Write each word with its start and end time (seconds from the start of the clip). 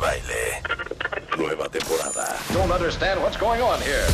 Baile. 0.00 0.62
Nueva 1.36 1.68
temporada. 1.68 2.36
Don't 2.54 2.72
understand 2.72 3.20
what's 3.22 3.36
going 3.36 3.60
on 3.60 3.78
here. 3.82 4.06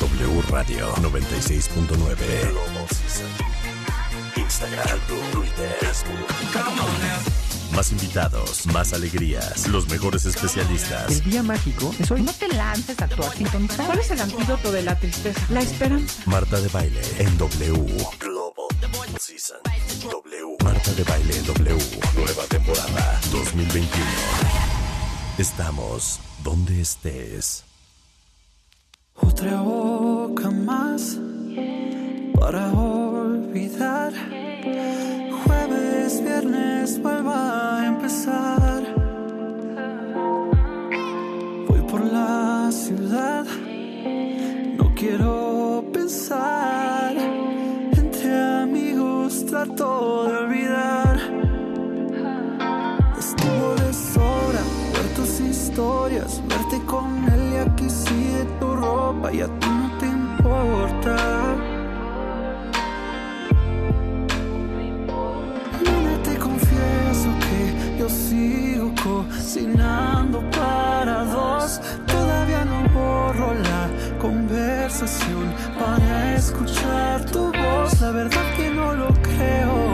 W 0.00 0.40
Radio 0.50 0.90
96.9. 0.96 1.86
Global 2.50 2.88
Season. 2.88 3.28
Instagram, 4.36 4.98
Twitter, 5.32 5.76
Facebook. 5.80 6.26
Más 7.74 7.92
invitados, 7.92 8.66
más 8.66 8.92
alegrías, 8.92 9.66
los 9.68 9.88
mejores 9.88 10.24
especialistas. 10.24 11.10
El 11.10 11.24
día 11.24 11.42
mágico 11.42 11.94
es 11.98 12.10
hoy. 12.10 12.22
No 12.22 12.32
te 12.32 12.48
lances 12.48 12.98
a 13.00 13.04
actuar 13.04 13.32
sin 13.36 13.48
control. 13.48 13.86
¿Cuál 13.86 13.98
es 13.98 14.10
el 14.10 14.20
antídoto 14.20 14.72
de 14.72 14.82
la 14.82 14.98
tristeza? 14.98 15.40
La 15.50 15.60
esperanza. 15.60 16.22
Marta 16.26 16.60
de 16.60 16.68
Baile 16.68 17.00
en 17.18 17.36
W. 17.36 17.86
Global 18.18 18.68
Season. 19.20 19.58
W. 20.02 20.56
Marta 20.64 20.92
de 20.92 21.04
Baile 21.04 21.36
en 21.36 21.46
W. 21.46 21.78
Nueva 22.16 22.44
temporada 22.48 23.20
2021. 23.30 24.73
Estamos 25.36 26.20
donde 26.44 26.80
estés. 26.80 27.64
Otra 29.16 29.62
boca 29.62 30.48
más 30.48 31.18
para 32.38 32.72
olvidar. 32.72 34.12
Jueves, 35.44 36.22
viernes, 36.22 37.02
vuelva 37.02 37.80
a 37.80 37.86
empezar. 37.88 38.84
Voy 41.68 41.80
por 41.90 42.04
la 42.04 42.70
ciudad, 42.70 43.44
no 44.78 44.94
quiero 44.94 45.84
pensar. 45.92 47.12
Entre 47.96 48.40
amigos 48.62 49.44
trato 49.46 50.28
de 50.28 50.36
olvidar. 50.36 50.53
Verte 55.76 56.80
con 56.86 57.24
él 57.32 57.52
y 57.52 57.56
aquí 57.56 57.90
sigue 57.90 58.44
tu 58.60 58.76
ropa 58.76 59.32
y 59.32 59.40
a 59.40 59.46
ti 59.46 59.66
no 59.66 59.98
te 59.98 60.06
importa. 60.06 61.16
Te 66.22 66.38
confieso 66.38 67.28
que 67.44 67.98
yo 67.98 68.08
sigo 68.08 68.92
cocinando 69.02 70.42
para 70.50 71.24
dos. 71.24 71.80
Todavía 72.06 72.64
no 72.64 72.88
borro 72.90 73.54
la 73.54 73.88
conversación 74.20 75.52
para 75.78 76.34
escuchar 76.36 77.24
tu 77.26 77.46
voz. 77.46 78.00
La 78.00 78.10
verdad 78.12 78.44
que 78.56 78.70
no 78.70 78.94
lo 78.94 79.08
creo. 79.22 79.93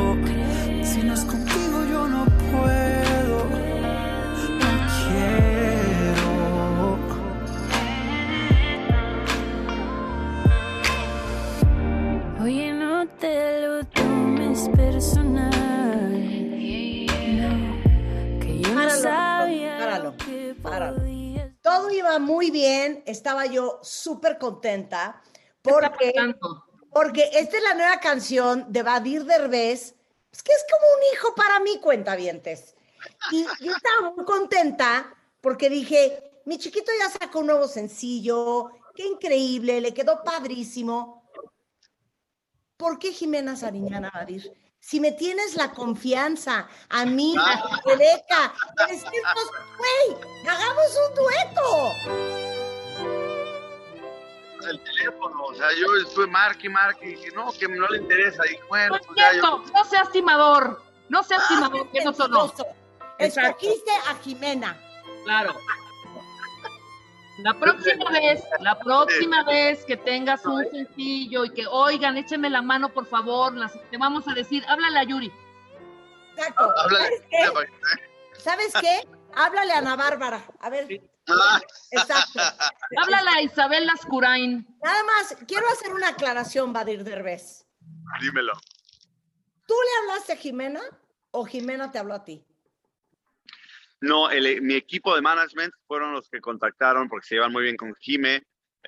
Te 13.20 13.60
lo 13.60 13.84
tomes 13.84 14.68
personal. 14.70 16.10
No, 17.36 17.50
que 18.40 18.60
yo 18.60 18.74
no 18.74 18.90
sabía 18.90 19.78
páralo. 20.62 21.02
Todo 21.60 21.90
iba 21.90 22.18
muy 22.18 22.50
bien, 22.50 23.02
estaba 23.06 23.44
yo 23.44 23.78
súper 23.82 24.38
contenta 24.38 25.20
porque, 25.60 26.14
porque 26.90 27.30
esta 27.34 27.58
es 27.58 27.62
la 27.62 27.74
nueva 27.74 28.00
canción 28.00 28.64
de 28.72 28.82
Badir 28.82 29.24
Derbez, 29.24 29.94
pues 30.30 30.42
que 30.42 30.52
es 30.52 30.64
como 30.70 30.86
un 30.96 31.02
hijo 31.12 31.34
para 31.34 31.60
mí, 31.60 31.78
cuentavientes. 31.78 32.74
Y 33.30 33.44
yo 33.60 33.76
estaba 33.76 34.12
muy 34.16 34.24
contenta 34.24 35.14
porque 35.42 35.68
dije, 35.68 36.40
mi 36.46 36.56
chiquito 36.56 36.90
ya 36.98 37.10
sacó 37.10 37.40
un 37.40 37.48
nuevo 37.48 37.68
sencillo, 37.68 38.70
qué 38.94 39.06
increíble, 39.06 39.82
le 39.82 39.92
quedó 39.92 40.24
padrísimo. 40.24 41.19
¿Por 42.80 42.98
qué 42.98 43.12
Jimena 43.12 43.56
Sariñana, 43.56 44.10
Badir? 44.12 44.50
Si 44.80 45.00
me 45.00 45.12
tienes 45.12 45.54
la 45.54 45.70
confianza, 45.72 46.66
a 46.88 47.04
mí, 47.04 47.34
a 47.38 47.78
Rebeca, 47.84 48.54
de 48.78 48.94
decirnos, 48.94 49.50
güey, 49.76 50.16
hagamos 50.48 50.98
un 51.06 51.14
dueto. 51.14 51.92
el 54.66 54.80
teléfono, 54.80 55.44
o 55.44 55.54
sea, 55.54 55.68
yo 55.78 55.94
estuve 55.96 56.26
marque 56.26 56.68
y 56.68 56.70
marque 56.70 57.06
y 57.06 57.16
dije, 57.16 57.30
no, 57.34 57.52
que 57.52 57.68
no 57.68 57.86
le 57.88 57.98
interesa, 57.98 58.42
y 58.50 58.58
bueno, 58.68 58.94
No 58.94 58.96
es 58.96 59.06
pues 59.06 59.18
ya 59.18 59.32
yo, 59.34 59.42
cierto, 59.42 59.72
no 59.74 59.84
seas 59.84 60.10
timador. 60.10 60.82
No 61.10 61.22
seas 61.22 61.48
timador, 61.48 61.90
que 61.90 62.02
no 62.02 62.14
sonó. 62.14 62.50
Escogiste 63.18 63.90
a 64.08 64.14
Jimena. 64.22 64.80
Claro. 65.24 65.54
La 67.42 67.54
próxima 67.54 68.10
vez, 68.10 68.42
la 68.60 68.78
próxima 68.78 69.44
vez 69.44 69.84
que 69.84 69.96
tengas 69.96 70.44
un 70.44 70.64
sencillo 70.70 71.44
y 71.44 71.50
que, 71.50 71.66
oigan, 71.66 72.16
échenme 72.16 72.50
la 72.50 72.62
mano, 72.62 72.88
por 72.88 73.06
favor, 73.06 73.54
las, 73.54 73.72
te 73.90 73.96
vamos 73.96 74.26
a 74.28 74.34
decir, 74.34 74.64
háblale 74.68 74.98
a 74.98 75.04
Yuri. 75.04 75.32
Exacto. 76.36 76.68
háblale. 76.76 77.08
¿Sabes 77.08 77.22
qué? 77.30 78.40
¿Sabes 78.40 78.72
qué? 78.80 79.08
Háblale 79.34 79.72
a 79.72 79.78
Ana 79.78 79.96
Bárbara. 79.96 80.42
A 80.60 80.70
ver. 80.70 80.88
Ah, 81.28 81.60
Exacto. 81.92 82.40
Háblale 83.02 83.30
a 83.30 83.42
Isabel 83.42 83.86
Lascurain. 83.86 84.66
Nada 84.82 85.02
más, 85.04 85.36
quiero 85.46 85.66
hacer 85.68 85.94
una 85.94 86.08
aclaración, 86.08 86.72
Badir 86.72 87.04
Derbez. 87.04 87.66
dímelo. 88.20 88.52
¿Tú 89.66 89.74
le 89.74 90.10
hablaste 90.10 90.32
a 90.32 90.36
Jimena 90.36 90.80
o 91.30 91.44
Jimena 91.44 91.92
te 91.92 91.98
habló 91.98 92.14
a 92.14 92.24
ti? 92.24 92.44
No, 94.00 94.30
el- 94.30 94.62
mi 94.62 94.74
equipo 94.74 95.14
de 95.14 95.20
management 95.22 95.74
fueron 95.86 96.12
los 96.12 96.28
que 96.30 96.40
contactaron 96.40 97.08
porque 97.08 97.26
se 97.26 97.34
llevan 97.34 97.52
muy 97.52 97.62
bien 97.64 97.76
con 97.76 97.94
Jime, 97.96 98.36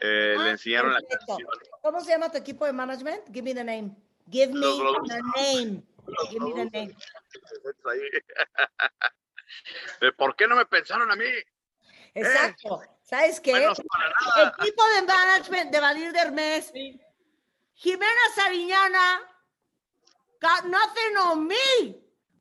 eh, 0.00 0.36
Ah, 0.38 0.42
le 0.44 0.50
enseñaron 0.50 0.92
la 0.92 1.00
canción. 1.02 1.38
¿Cómo 1.82 2.00
se 2.00 2.10
llama 2.12 2.30
tu 2.30 2.38
equipo 2.38 2.64
de 2.64 2.72
management? 2.72 3.26
Give 3.26 3.42
me 3.42 3.54
the 3.54 3.64
name. 3.64 3.94
Give 4.30 4.52
me 4.52 4.60
Los 4.60 4.78
the 5.08 5.20
name. 5.36 5.82
Give 6.30 6.40
me 6.40 6.52
the 6.54 6.64
name. 6.70 6.96
Eh, 10.00 10.12
¿Por 10.12 10.34
qué 10.34 10.46
no 10.48 10.56
me 10.56 10.64
pensaron 10.64 11.10
a 11.12 11.14
mí? 11.16 11.26
Exacto. 12.14 12.80
¿Sabes 13.02 13.38
qué? 13.38 13.50
Bueno, 13.50 13.74
para 13.74 14.08
nada. 14.36 14.54
Equipo 14.58 14.82
de 14.94 15.02
management 15.02 15.70
de 15.70 15.80
Badir 15.80 16.12
Dermes. 16.12 16.72
Jimena 17.74 18.22
Sariñana. 18.34 19.20
Got 20.40 20.64
nothing 20.64 21.16
on 21.22 21.46
me. 21.46 21.54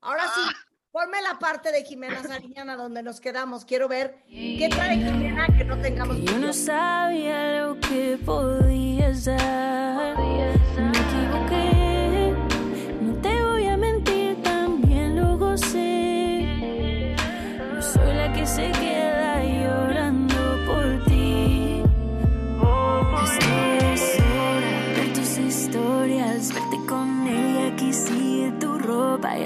Ahora 0.01 0.23
sí, 0.33 0.41
Ah. 0.43 0.65
Ponme 0.91 1.21
la 1.21 1.39
parte 1.39 1.71
de 1.71 1.83
Jimena 1.83 2.21
Sariñana 2.27 2.75
donde 2.75 3.03
nos 3.03 3.19
quedamos. 3.21 3.65
Quiero 3.65 3.87
ver 3.87 4.17
qué 4.29 4.69
trae 4.69 4.97
Jimena 4.97 5.47
que 5.57 5.63
no 5.63 5.77
tengamos. 5.77 6.17
Yo 6.21 6.37
no 6.37 6.53
sabía 6.53 7.61
lo 7.61 7.79
que 7.79 8.19
podías 8.23 9.25
dar. 9.25 10.17
Me 10.17 10.97
equivoqué, 10.97 12.33
no 13.01 13.13
te 13.21 13.41
voy 13.41 13.67
a 13.67 13.77
mentir, 13.77 14.41
también 14.41 15.15
lo 15.15 15.37
gocé. 15.37 17.15
No 17.73 17.81
soy 17.81 18.13
la 18.13 18.33
que 18.33 18.45
se 18.45 18.71
queda 18.71 19.43
llorando 19.43 20.35
por 20.65 21.05
ti. 21.05 21.83
Estoy 23.23 23.97
sola, 23.97 24.93
ver 24.95 25.13
tus 25.13 25.37
historias, 25.37 26.53
verte 26.53 26.77
con 26.87 27.27
ella, 27.27 27.93
sigue 27.93 28.51
tu 28.59 28.77
ropa 28.79 29.37
y 29.37 29.45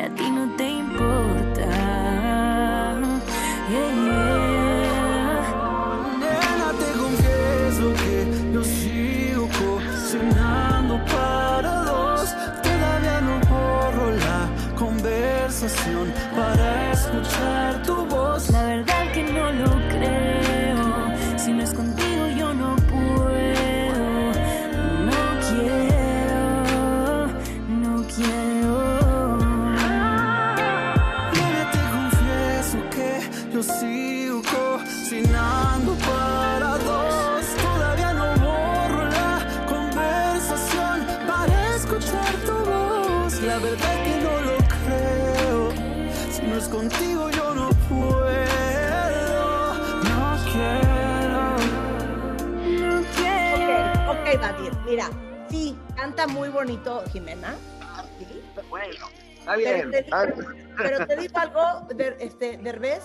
Bueno, 58.87 59.07
está 59.37 59.53
Pero 59.55 59.57
bien. 59.57 59.91
te, 59.91 59.99
está 59.99 60.25
digo, 60.25 60.49
pero 60.77 61.07
te 61.07 61.15
digo 61.15 61.37
algo, 61.39 61.87
de, 61.93 62.17
este, 62.19 62.57
Derbez. 62.57 63.03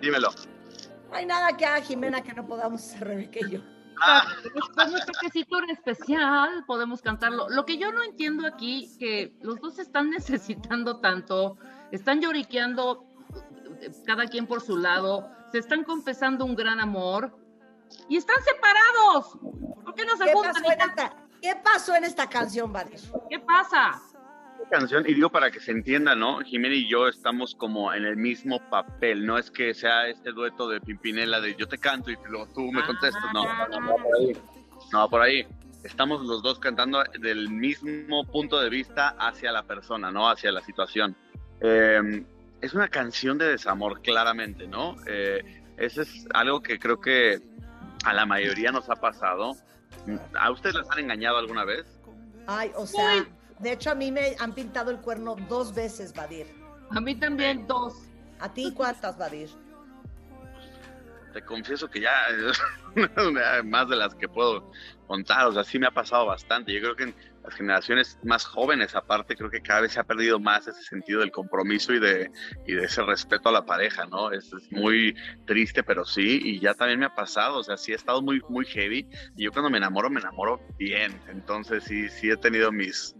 Dímelo. 0.00 0.30
No 1.10 1.16
hay 1.16 1.26
nada 1.26 1.56
que 1.56 1.64
haga 1.64 1.80
Jimena 1.80 2.22
que 2.22 2.34
no 2.34 2.46
podamos 2.46 2.82
hacer 2.82 3.08
Rebeca 3.08 3.40
y 3.40 3.50
yo. 3.52 3.60
Con 4.76 4.90
nuestro 4.92 5.12
quesito 5.20 5.58
en 5.62 5.70
especial 5.70 6.64
podemos 6.66 7.02
cantarlo. 7.02 7.48
Lo 7.48 7.64
que 7.64 7.78
yo 7.78 7.90
no 7.90 8.02
entiendo 8.02 8.46
aquí, 8.46 8.94
que 8.98 9.34
los 9.40 9.60
dos 9.60 9.78
están 9.78 10.10
necesitando 10.10 11.00
tanto, 11.00 11.56
están 11.90 12.20
lloriqueando 12.20 13.04
eh, 13.80 13.90
cada 14.06 14.26
quien 14.26 14.46
por 14.46 14.60
su 14.60 14.76
lado, 14.76 15.28
se 15.50 15.58
están 15.58 15.82
confesando 15.84 16.44
un 16.44 16.54
gran 16.54 16.78
amor 16.80 17.36
y 18.08 18.18
están 18.18 18.36
separados. 18.44 19.38
¿Por 19.84 19.94
qué 19.94 20.04
no 20.04 20.16
se 20.16 20.26
¿Qué 20.26 20.32
juntan? 20.34 20.54
pasó, 20.54 20.72
en 20.72 20.80
esta, 20.80 21.16
¿Qué 21.40 21.56
pasó 21.64 21.94
en 21.96 22.04
esta 22.04 22.28
canción, 22.28 22.72
Vadir? 22.72 23.00
¿Qué 23.30 23.38
pasa? 23.40 24.00
Canción, 24.68 25.04
y 25.06 25.14
digo 25.14 25.30
para 25.30 25.50
que 25.50 25.60
se 25.60 25.72
entienda, 25.72 26.14
¿no? 26.14 26.40
Jimena 26.40 26.74
y 26.74 26.88
yo 26.88 27.08
estamos 27.08 27.54
como 27.54 27.92
en 27.92 28.04
el 28.04 28.16
mismo 28.16 28.60
papel, 28.70 29.26
no 29.26 29.38
es 29.38 29.50
que 29.50 29.74
sea 29.74 30.08
este 30.08 30.32
dueto 30.32 30.68
de 30.68 30.80
Pimpinela 30.80 31.40
de 31.40 31.54
yo 31.56 31.66
te 31.66 31.78
canto 31.78 32.10
y 32.10 32.16
luego 32.28 32.48
tú 32.54 32.70
me 32.72 32.84
contestas, 32.84 33.22
no, 33.32 33.44
no, 33.44 33.68
no, 33.68 33.80
no, 33.80 33.96
por 33.96 34.16
ahí. 34.18 34.36
No, 34.92 35.10
por 35.10 35.22
ahí. 35.22 35.46
Estamos 35.84 36.22
los 36.22 36.42
dos 36.42 36.58
cantando 36.58 37.02
del 37.20 37.48
mismo 37.50 38.24
punto 38.24 38.60
de 38.60 38.68
vista 38.68 39.14
hacia 39.18 39.52
la 39.52 39.62
persona, 39.62 40.10
¿no? 40.10 40.28
Hacia 40.28 40.50
la 40.50 40.60
situación. 40.60 41.16
Eh, 41.60 42.24
es 42.60 42.74
una 42.74 42.88
canción 42.88 43.38
de 43.38 43.46
desamor, 43.46 44.02
claramente, 44.02 44.66
¿no? 44.66 44.96
Eh, 45.06 45.62
eso 45.76 46.02
es 46.02 46.26
algo 46.34 46.60
que 46.60 46.78
creo 46.78 47.00
que 47.00 47.40
a 48.04 48.12
la 48.12 48.26
mayoría 48.26 48.72
nos 48.72 48.90
ha 48.90 48.96
pasado. 48.96 49.52
¿A 50.38 50.50
ustedes 50.50 50.74
les 50.74 50.90
han 50.90 50.98
engañado 50.98 51.38
alguna 51.38 51.64
vez? 51.64 51.86
Ay, 52.46 52.72
o 52.74 52.86
sea, 52.86 53.26
de 53.60 53.72
hecho 53.72 53.90
a 53.90 53.94
mí 53.94 54.12
me 54.12 54.36
han 54.38 54.54
pintado 54.54 54.90
el 54.90 54.98
cuerno 54.98 55.36
dos 55.48 55.74
veces, 55.74 56.14
Vadir. 56.14 56.46
A 56.90 57.00
mí 57.00 57.14
también 57.14 57.66
dos. 57.66 57.94
¿A 58.40 58.52
ti 58.52 58.72
cuántas, 58.74 59.18
Vadir? 59.18 59.50
Te 61.32 61.42
confieso 61.42 61.88
que 61.88 62.00
ya 62.00 62.10
más 63.64 63.88
de 63.88 63.96
las 63.96 64.14
que 64.14 64.28
puedo 64.28 64.70
contar, 65.06 65.46
o 65.46 65.52
sea, 65.52 65.64
sí 65.64 65.78
me 65.78 65.86
ha 65.86 65.90
pasado 65.90 66.26
bastante. 66.26 66.72
Yo 66.72 66.80
creo 66.80 66.96
que 66.96 67.02
en 67.04 67.14
las 67.42 67.54
generaciones 67.54 68.18
más 68.22 68.44
jóvenes, 68.44 68.94
aparte, 68.94 69.36
creo 69.36 69.50
que 69.50 69.60
cada 69.60 69.82
vez 69.82 69.92
se 69.92 70.00
ha 70.00 70.04
perdido 70.04 70.38
más 70.38 70.66
ese 70.66 70.82
sentido 70.82 71.20
del 71.20 71.30
compromiso 71.30 71.92
y 71.92 72.00
de, 72.00 72.30
y 72.66 72.74
de 72.74 72.84
ese 72.84 73.02
respeto 73.02 73.50
a 73.50 73.52
la 73.52 73.66
pareja, 73.66 74.06
¿no? 74.06 74.32
Es, 74.32 74.52
es 74.52 74.72
muy 74.72 75.14
triste, 75.46 75.82
pero 75.82 76.04
sí, 76.04 76.40
y 76.42 76.60
ya 76.60 76.74
también 76.74 77.00
me 77.00 77.06
ha 77.06 77.14
pasado, 77.14 77.58
o 77.58 77.62
sea, 77.62 77.76
sí 77.76 77.92
he 77.92 77.94
estado 77.94 78.22
muy, 78.22 78.40
muy 78.48 78.64
heavy, 78.64 79.08
y 79.36 79.44
yo 79.44 79.52
cuando 79.52 79.70
me 79.70 79.78
enamoro, 79.78 80.10
me 80.10 80.20
enamoro 80.20 80.60
bien, 80.78 81.20
entonces 81.28 81.84
sí, 81.84 82.08
sí 82.08 82.30
he 82.30 82.36
tenido 82.36 82.72
mis, 82.72 83.14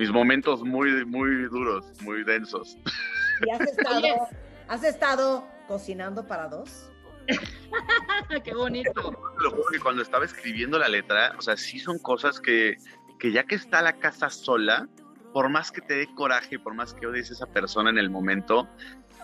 mis 0.00 0.10
momentos 0.10 0.62
muy, 0.62 1.04
muy 1.04 1.44
duros, 1.50 1.84
muy 2.00 2.24
densos. 2.24 2.78
¿Y 3.46 3.50
has 3.50 3.60
estado, 3.76 4.28
has 4.66 4.82
estado 4.82 5.46
cocinando 5.68 6.26
para 6.26 6.48
dos? 6.48 6.90
Qué 8.44 8.54
bonito. 8.54 9.12
Lo 9.38 9.50
juro 9.50 9.64
que 9.70 9.78
cuando 9.78 10.00
estaba 10.00 10.24
escribiendo 10.24 10.78
la 10.78 10.88
letra, 10.88 11.34
o 11.36 11.42
sea, 11.42 11.58
sí 11.58 11.78
son 11.78 11.98
cosas 11.98 12.40
que, 12.40 12.78
que 13.18 13.30
ya 13.30 13.44
que 13.44 13.56
está 13.56 13.82
la 13.82 13.92
casa 13.98 14.30
sola, 14.30 14.88
por 15.34 15.50
más 15.50 15.70
que 15.70 15.82
te 15.82 15.96
dé 15.96 16.14
coraje, 16.14 16.58
por 16.58 16.72
más 16.72 16.94
que 16.94 17.06
odies 17.06 17.28
a 17.30 17.34
esa 17.34 17.46
persona 17.46 17.90
en 17.90 17.98
el 17.98 18.08
momento, 18.08 18.70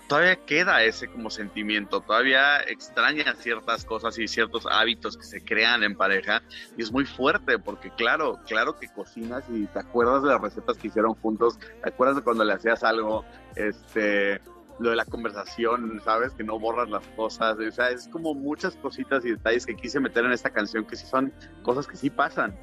todavía 0.08 0.36
queda 0.44 0.82
ese 0.84 1.08
como 1.08 1.30
sentimiento, 1.30 2.00
todavía 2.00 2.60
extrañas 2.60 3.38
ciertas 3.38 3.84
cosas 3.84 4.18
y 4.18 4.28
ciertos 4.28 4.66
hábitos 4.70 5.16
que 5.16 5.24
se 5.24 5.44
crean 5.44 5.82
en 5.82 5.96
pareja 5.96 6.42
y 6.76 6.82
es 6.82 6.92
muy 6.92 7.04
fuerte 7.04 7.58
porque 7.58 7.90
claro, 7.90 8.38
claro 8.46 8.78
que 8.78 8.88
cocinas 8.88 9.44
y 9.48 9.66
te 9.66 9.78
acuerdas 9.78 10.22
de 10.22 10.28
las 10.30 10.40
recetas 10.40 10.76
que 10.78 10.88
hicieron 10.88 11.14
juntos, 11.14 11.58
te 11.58 11.88
acuerdas 11.88 12.16
de 12.16 12.22
cuando 12.22 12.44
le 12.44 12.52
hacías 12.52 12.84
algo, 12.84 13.24
este, 13.56 14.40
lo 14.78 14.90
de 14.90 14.96
la 14.96 15.04
conversación, 15.04 16.00
¿sabes? 16.04 16.32
Que 16.34 16.44
no 16.44 16.58
borras 16.58 16.88
las 16.88 17.06
cosas, 17.08 17.56
o 17.58 17.70
sea, 17.72 17.90
es 17.90 18.08
como 18.08 18.34
muchas 18.34 18.76
cositas 18.76 19.24
y 19.24 19.30
detalles 19.30 19.66
que 19.66 19.74
quise 19.74 19.98
meter 20.00 20.24
en 20.24 20.32
esta 20.32 20.50
canción 20.50 20.84
que 20.86 20.96
sí 20.96 21.06
son 21.06 21.32
cosas 21.62 21.86
que 21.86 21.96
sí 21.96 22.10
pasan. 22.10 22.56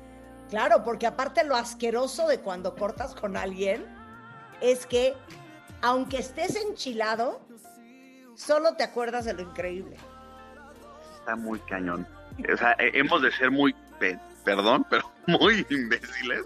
Claro, 0.49 0.83
porque 0.83 1.07
aparte 1.07 1.43
lo 1.43 1.55
asqueroso 1.55 2.27
de 2.27 2.39
cuando 2.39 2.75
cortas 2.75 3.15
con 3.15 3.35
alguien 3.35 3.85
es 4.61 4.85
que 4.85 5.15
aunque 5.83 6.17
estés 6.17 6.55
enchilado, 6.55 7.41
solo 8.35 8.75
te 8.75 8.83
acuerdas 8.83 9.25
de 9.25 9.33
lo 9.33 9.41
increíble. 9.41 9.97
Está 11.19 11.35
muy 11.35 11.59
cañón. 11.59 12.07
O 12.51 12.57
sea, 12.57 12.75
hemos 12.79 13.21
de 13.21 13.31
ser 13.33 13.51
muy, 13.51 13.75
perdón, 14.45 14.85
pero 14.89 15.11
muy 15.27 15.65
imbéciles 15.69 16.45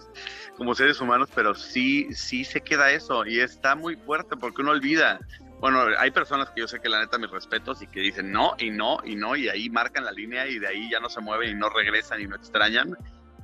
como 0.57 0.74
seres 0.74 1.00
humanos, 1.00 1.30
pero 1.36 1.54
sí, 1.54 2.12
sí 2.16 2.44
se 2.44 2.62
queda 2.62 2.92
eso 2.92 3.25
y 3.28 3.39
está 3.39 3.75
muy 3.75 3.95
fuerte 3.95 4.36
porque 4.36 4.63
uno 4.63 4.72
olvida. 4.72 5.19
Bueno, 5.60 5.86
hay 6.00 6.10
personas 6.10 6.50
que 6.50 6.62
yo 6.62 6.68
sé 6.68 6.80
que 6.80 6.89
la 6.89 7.00
neta 7.00 7.19
mis 7.19 7.30
respetos 7.30 7.81
y 7.84 7.88
que 7.88 8.00
dicen 8.00 8.31
no 8.31 8.56
y 8.57 8.72
no 8.72 8.98
y 9.06 9.16
no 9.16 9.36
y 9.36 9.50
ahí 9.50 9.69
marcan 9.69 10.04
la 10.04 10.12
línea 10.12 10.48
y 10.48 10.57
de 10.57 10.68
ahí 10.68 10.89
ya 10.89 11.00
no 11.00 11.10
se 11.10 11.22
mueven 11.22 11.51
y 11.51 11.54
no 11.54 11.69
regresan 11.69 12.22
y 12.22 12.28
no 12.28 12.36
extrañan. 12.36 12.98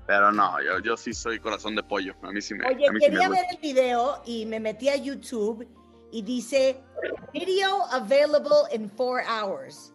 Pero 0.07 0.31
no, 0.31 0.61
yo, 0.61 0.79
yo 0.79 0.97
sí 0.97 1.13
soy 1.13 1.39
corazón 1.39 1.75
de 1.75 1.83
pollo. 1.83 2.15
A 2.23 2.31
mí 2.31 2.41
sí 2.41 2.55
me. 2.55 2.67
Oye, 2.67 2.91
mí 2.91 2.99
sí 2.99 3.05
quería 3.05 3.29
me 3.29 3.37
ver 3.37 3.45
el 3.51 3.57
video 3.59 4.21
y 4.25 4.45
me 4.47 4.59
metí 4.59 4.89
a 4.89 4.97
YouTube 4.97 5.67
y 6.13 6.21
dice 6.21 6.79
video 7.33 7.83
available 7.91 8.69
in 8.71 8.89
four 8.91 9.21
hours. 9.27 9.91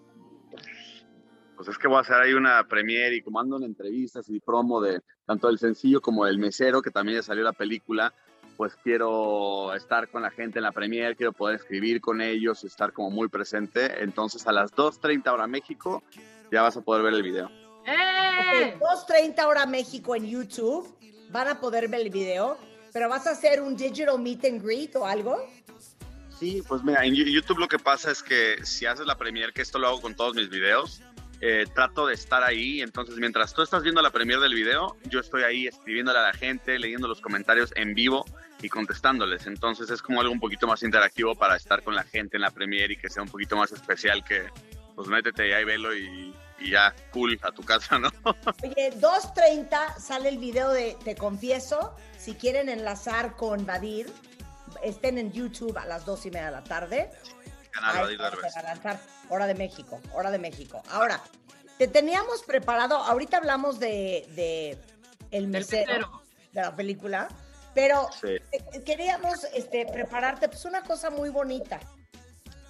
Pues 1.56 1.69
es 1.69 1.79
que 1.79 1.87
voy 1.87 1.99
a 1.99 2.00
hacer 2.00 2.17
ahí 2.17 2.32
una 2.35 2.67
premiere 2.67 3.17
y 3.17 3.23
como 3.23 3.41
ando 3.41 3.56
en 3.56 3.65
entrevistas 3.65 4.29
y 4.29 4.41
promo 4.41 4.81
de 4.81 5.00
tanto 5.26 5.47
del 5.47 5.59
sencillo 5.59 6.00
como 6.00 6.25
del 6.25 6.38
mesero, 6.38 6.82
que 6.82 6.91
también 6.91 7.19
ya 7.19 7.23
salió 7.23 7.44
la 7.44 7.53
película, 7.53 8.12
pues 8.56 8.75
quiero 8.82 9.73
estar 9.75 10.09
con 10.09 10.23
la 10.23 10.31
gente 10.31 10.59
en 10.59 10.65
la 10.65 10.73
premiere, 10.73 11.15
quiero 11.15 11.32
poder 11.32 11.56
escribir 11.56 12.00
con 12.00 12.21
ellos, 12.21 12.64
estar 12.64 12.93
como 12.93 13.11
muy 13.11 13.29
presente. 13.29 14.03
Entonces 14.03 14.44
a 14.49 14.53
las 14.53 14.73
2.30 14.73 15.32
hora 15.32 15.47
México 15.47 16.03
ya 16.50 16.62
vas 16.62 16.76
a 16.76 16.81
poder 16.81 17.05
ver 17.05 17.14
el 17.14 17.23
video. 17.23 17.49
¡Eh! 17.87 18.75
Ok, 18.76 18.82
2.30 19.09 19.47
hora 19.47 19.67
México 19.67 20.17
en 20.17 20.26
YouTube. 20.26 20.97
Van 21.31 21.47
a 21.47 21.61
poder 21.61 21.88
ver 21.88 22.00
el 22.00 22.11
video. 22.11 22.56
Pero 22.93 23.09
vas 23.09 23.26
a 23.26 23.32
hacer 23.32 23.61
un 23.61 23.76
digital 23.76 24.19
meet 24.19 24.44
and 24.44 24.62
greet 24.62 24.97
o 24.97 25.06
algo. 25.06 25.38
Sí, 26.38 26.62
pues 26.67 26.85
mira, 26.85 27.05
en 27.05 27.14
YouTube 27.14 27.58
lo 27.58 27.69
que 27.69 27.79
pasa 27.79 28.11
es 28.11 28.23
que 28.23 28.64
si 28.64 28.87
haces 28.87 29.06
la 29.06 29.17
premiere, 29.17 29.52
que 29.52 29.62
esto 29.62 29.79
lo 29.79 29.88
hago 29.88 30.00
con 30.00 30.14
todos 30.14 30.35
mis 30.35 30.49
videos, 30.49 31.02
eh, 31.40 31.67
trato 31.73 32.06
de 32.06 32.14
estar 32.14 32.43
ahí. 32.43 32.81
Entonces, 32.81 33.17
mientras 33.17 33.55
tú 33.55 33.62
estás 33.62 33.82
viendo 33.82 34.02
la 34.02 34.11
premiere 34.11 34.43
del 34.43 34.55
video, 34.55 34.96
yo 35.05 35.20
estoy 35.20 35.43
ahí 35.43 35.67
escribiéndole 35.67 36.19
a 36.19 36.23
la 36.23 36.32
gente, 36.32 36.79
leyendo 36.79 37.08
los 37.08 37.20
comentarios 37.20 37.73
en 37.76 37.94
vivo 37.94 38.25
y 38.61 38.69
contestándoles. 38.69 39.47
Entonces, 39.47 39.90
es 39.90 40.02
como 40.02 40.21
algo 40.21 40.33
un 40.33 40.40
poquito 40.40 40.66
más 40.66 40.83
interactivo 40.83 41.35
para 41.35 41.57
estar 41.57 41.83
con 41.83 41.95
la 41.95 42.04
gente 42.04 42.37
en 42.37 42.42
la 42.42 42.50
premiere 42.50 42.95
y 42.95 42.97
que 42.97 43.09
sea 43.09 43.23
un 43.23 43.28
poquito 43.28 43.57
más 43.57 43.71
especial 43.73 44.25
que, 44.25 44.47
pues 44.97 45.09
métete 45.09 45.54
ahí, 45.54 45.64
velo 45.64 45.95
y, 45.95 46.35
y 46.61 46.71
ya, 46.71 46.95
cool, 47.12 47.38
a 47.42 47.52
tu 47.52 47.62
casa, 47.62 47.99
¿no? 47.99 48.11
Oye, 48.64 48.92
2.30 49.00 49.99
sale 49.99 50.28
el 50.28 50.38
video 50.38 50.71
de 50.71 50.97
Te 51.04 51.14
Confieso. 51.14 51.95
Si 52.16 52.35
quieren 52.35 52.68
enlazar 52.68 53.37
con 53.37 53.64
Vadir, 53.64 54.09
estén 54.82 55.18
en 55.18 55.32
YouTube 55.32 55.76
a 55.78 55.84
las 55.87 56.04
2 56.04 56.26
y 56.26 56.30
media 56.30 56.46
de 56.46 56.52
la 56.52 56.64
tarde. 56.64 57.10
Canal 57.70 58.16
lanzar. 58.62 59.00
Hora 59.28 59.46
de 59.46 59.54
México, 59.54 60.00
hora 60.12 60.30
de 60.30 60.38
México. 60.38 60.82
Ahora, 60.90 61.20
te 61.76 61.87
teníamos 61.87 62.42
preparado, 62.42 62.96
ahorita 62.96 63.37
hablamos 63.37 63.78
de, 63.78 64.26
de 64.34 64.78
El 65.30 65.48
mesero, 65.48 66.22
de 66.52 66.62
la 66.62 66.75
película, 66.75 67.28
pero 67.75 68.08
Sí. 68.20 68.37
queríamos 68.84 69.44
este, 69.54 69.87
prepararte 69.87 70.48
pues 70.48 70.64
una 70.64 70.82
cosa 70.82 71.10
muy 71.10 71.28
bonita. 71.28 71.78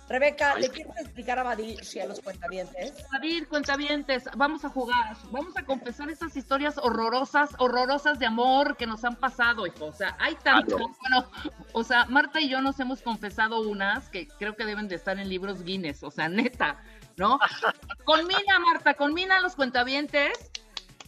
Rebeca, 0.09 0.55
Ay, 0.57 0.63
¿le 0.63 0.69
quieres 0.71 0.97
explicar 0.99 1.39
a 1.39 1.43
Vadir 1.43 1.79
y 1.95 1.99
a 1.99 2.07
los 2.07 2.21
cuentavientes? 2.21 2.95
David, 3.13 3.45
cuentavientes, 3.49 4.25
vamos 4.37 4.65
a 4.65 4.71
jugar, 4.71 5.17
vamos 5.31 5.57
a 5.57 5.65
confesar 5.65 6.09
esas 6.11 6.35
historias 6.37 6.79
horrorosas, 6.79 7.51
horrorosas 7.59 8.19
de 8.19 8.27
amor 8.27 8.77
que 8.77 8.87
nos 8.87 9.05
han 9.05 9.17
pasado, 9.17 9.67
hijo. 9.67 9.85
O 9.87 9.93
sea, 9.93 10.17
hay 10.19 10.35
tanto, 10.37 10.77
Claro. 10.77 10.95
bueno, 11.01 11.31
o 11.73 11.85
sea, 11.85 12.07
Marta 12.07 12.41
y 12.41 12.49
yo 12.49 12.61
nos 12.63 12.81
hemos 12.81 13.03
confesado 13.03 13.61
unas 13.61 14.09
que 14.09 14.29
creo 14.39 14.57
que 14.57 14.65
deben 14.65 14.89
de 14.89 14.95
estar 14.95 15.19
en 15.19 15.29
libros 15.29 15.63
Guinness, 15.63 16.03
o 16.03 16.11
sea, 16.11 16.29
neta, 16.29 16.83
¿no? 17.17 17.39
Conmina, 18.05 18.59
Marta, 18.61 18.95
conmina 18.95 19.37
a 19.37 19.41
los 19.41 19.57
cuentavientes 19.57 20.51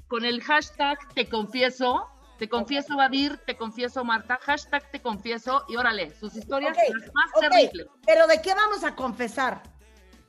con 0.09 0.25
el 0.25 0.43
hashtag 0.43 0.99
te 1.15 1.29
confieso, 1.29 2.09
te 2.41 2.49
confieso 2.49 2.97
Vadir, 2.97 3.37
te 3.45 3.55
confieso 3.55 4.03
Marta, 4.03 4.39
hashtag 4.41 4.91
te 4.91 5.03
confieso 5.03 5.67
y 5.69 5.77
órale, 5.77 6.15
sus 6.15 6.35
historias 6.35 6.75
Ok, 6.75 6.95
las 6.99 7.13
más 7.13 7.31
ok, 7.35 7.41
terribles. 7.43 7.87
pero 8.07 8.27
¿de 8.27 8.41
qué 8.41 8.55
vamos 8.55 8.83
a 8.83 8.97
confesar? 8.97 9.63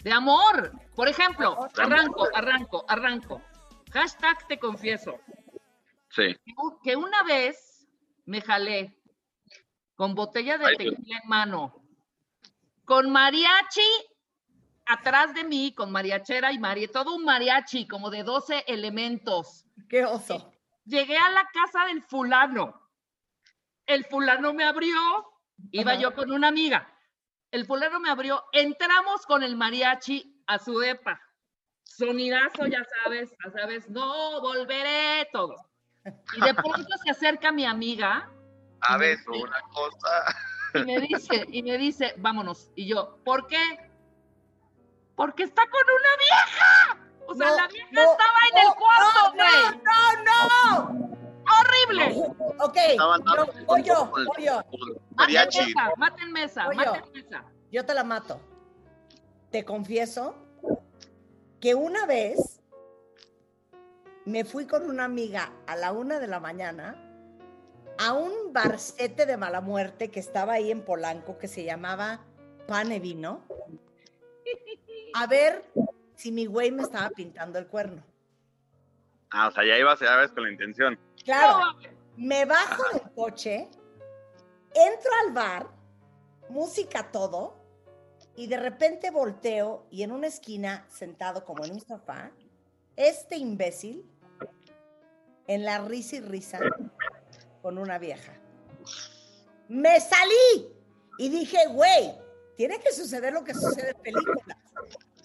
De 0.04 0.12
amor. 0.12 0.74
Por 0.94 1.08
ejemplo, 1.08 1.70
arranco, 1.78 2.28
arranco, 2.36 2.86
arranco. 2.90 3.42
Hashtag 3.94 4.46
te 4.50 4.60
confieso. 4.60 5.22
Sí. 6.10 6.36
Que 6.84 6.98
una 6.98 7.24
vez 7.24 7.88
me 8.26 8.42
jalé 8.42 8.94
con 9.96 10.14
botella 10.14 10.58
de 10.58 10.66
tequila 10.76 11.20
en 11.24 11.30
mano, 11.30 11.82
con 12.84 13.10
mariachi 13.10 13.88
atrás 14.86 15.34
de 15.34 15.46
mí, 15.46 15.74
con 15.74 15.90
mariachera 15.94 16.52
y 16.52 16.60
mari, 16.60 16.90
todo 16.90 17.16
un 17.16 17.24
mariachi 17.24 17.88
como 17.88 18.10
de 18.10 18.24
12 18.24 18.66
elementos. 18.68 19.66
¡Qué 19.88 20.04
oso! 20.04 20.51
Llegué 20.86 21.18
a 21.18 21.30
la 21.32 21.48
casa 21.54 21.86
del 21.86 22.02
fulano. 22.04 22.80
El 23.86 24.06
fulano 24.06 24.54
me 24.54 24.64
abrió, 24.64 25.00
iba 25.72 25.92
Ajá. 25.94 26.02
yo 26.02 26.14
con 26.16 26.32
una 26.32 26.48
amiga. 26.48 26.88
El 27.52 27.66
fulano 27.66 28.00
me 28.00 28.10
abrió, 28.10 28.44
entramos 28.54 29.26
con 29.26 29.44
el 29.44 29.56
mariachi 29.56 30.44
a 30.48 30.58
su 30.60 30.80
depa. 30.80 31.20
sonidazo, 31.84 32.66
ya 32.68 32.84
sabes, 33.04 33.30
ya 33.44 33.52
sabes, 33.52 33.90
no 33.90 34.40
volveré, 34.42 35.28
todo. 35.34 35.56
Y 36.34 36.42
de 36.42 36.54
pronto 36.54 36.98
se 37.04 37.12
acerca 37.12 37.52
mi 37.52 37.66
amiga. 37.66 38.32
¿Sabes 38.88 39.20
una 39.28 39.62
cosa? 39.74 40.36
Y 40.74 40.86
me 40.86 41.00
dice, 41.02 41.46
y 41.52 41.62
me 41.62 41.78
dice, 41.78 42.16
vámonos. 42.18 42.72
Y 42.76 42.88
yo, 42.88 43.20
¿por 43.26 43.46
qué? 43.48 43.62
Porque 45.16 45.44
está 45.44 45.64
con 45.64 45.82
una 45.84 46.18
vieja. 46.18 47.01
O 47.32 47.36
sea, 47.36 47.50
No, 47.50 47.56
la 47.58 47.68
vieja 47.68 47.88
no, 47.92 48.02
estaba 48.02 48.40
en 48.52 48.58
el 48.58 48.66
no, 48.66 48.76
cuarto, 48.76 49.34
güey. 49.36 49.82
no, 49.84 50.24
no, 50.24 51.00
no. 51.00 51.18
Horrible. 51.60 52.26
Ok, 52.60 52.78
con 53.66 53.80
el 53.80 53.94
Maten 53.98 54.96
mariachi. 55.16 55.60
mesa, 55.66 55.92
maten 55.98 56.32
mesa, 56.32 56.68
maten 56.74 57.12
mesa. 57.14 57.44
Yo 57.72 57.86
te 57.86 57.94
la 57.94 58.04
mato. 58.04 58.40
Te 59.50 59.66
confieso 59.66 60.36
que 61.60 61.76
una 61.76 62.06
vez 62.06 62.62
me 64.26 64.46
fui 64.46 64.66
con 64.68 64.90
una 64.90 65.06
amiga 65.06 65.52
a 65.68 65.76
la 65.76 65.92
una 65.92 66.20
de 66.20 66.28
la 66.28 66.40
mañana 66.40 66.96
a 67.98 68.14
un 68.14 68.54
barcete 68.54 69.26
de 69.26 69.38
mala 69.38 69.62
muerte 69.62 70.10
que 70.10 70.20
estaba 70.20 70.54
ahí 70.54 70.72
en 70.72 70.84
Polanco 70.84 71.38
que 71.38 71.48
se 71.48 71.64
llamaba 71.64 72.22
Pane 72.68 73.00
Vino 73.00 73.42
a 75.14 75.28
ver 75.28 75.66
si 76.22 76.32
mi 76.32 76.46
güey 76.46 76.70
me 76.72 76.84
estaba 76.84 77.10
pintando 77.10 77.58
el 77.58 77.66
cuerno. 77.66 78.04
Ah, 79.32 79.48
o 79.48 79.52
sea, 79.52 79.66
ya 79.66 79.76
ibas, 79.76 80.00
ya 80.00 80.16
ves 80.18 80.32
con 80.32 80.44
la 80.44 80.52
intención. 80.52 81.00
Claro, 81.24 81.76
me 82.16 82.46
bajo 82.46 82.84
del 82.94 83.12
coche, 83.14 83.68
entro 84.76 85.12
al 85.26 85.34
bar, 85.34 85.68
música 86.50 87.12
todo, 87.12 87.58
y 88.36 88.46
de 88.46 88.58
repente 88.58 89.10
volteo 89.10 89.88
y 89.90 90.04
en 90.04 90.12
una 90.12 90.28
esquina, 90.28 90.86
sentado 90.90 91.44
como 91.44 91.66
en 91.66 91.72
un 91.72 91.82
sofá, 91.82 92.30
este 92.96 93.38
imbécil, 93.38 94.06
en 95.48 95.66
la 95.66 95.80
risa 95.80 96.18
y 96.18 96.22
risa, 96.22 96.60
con 97.64 97.80
una 97.80 97.98
vieja. 97.98 98.34
Me 99.68 100.00
salí 100.00 100.72
y 101.18 101.30
dije, 101.30 101.66
güey, 101.70 102.14
tiene 102.58 102.80
que 102.80 102.92
suceder 102.92 103.34
lo 103.34 103.44
que 103.44 103.56
sucede 103.56 103.90
en 103.90 104.02
películas. 104.04 104.58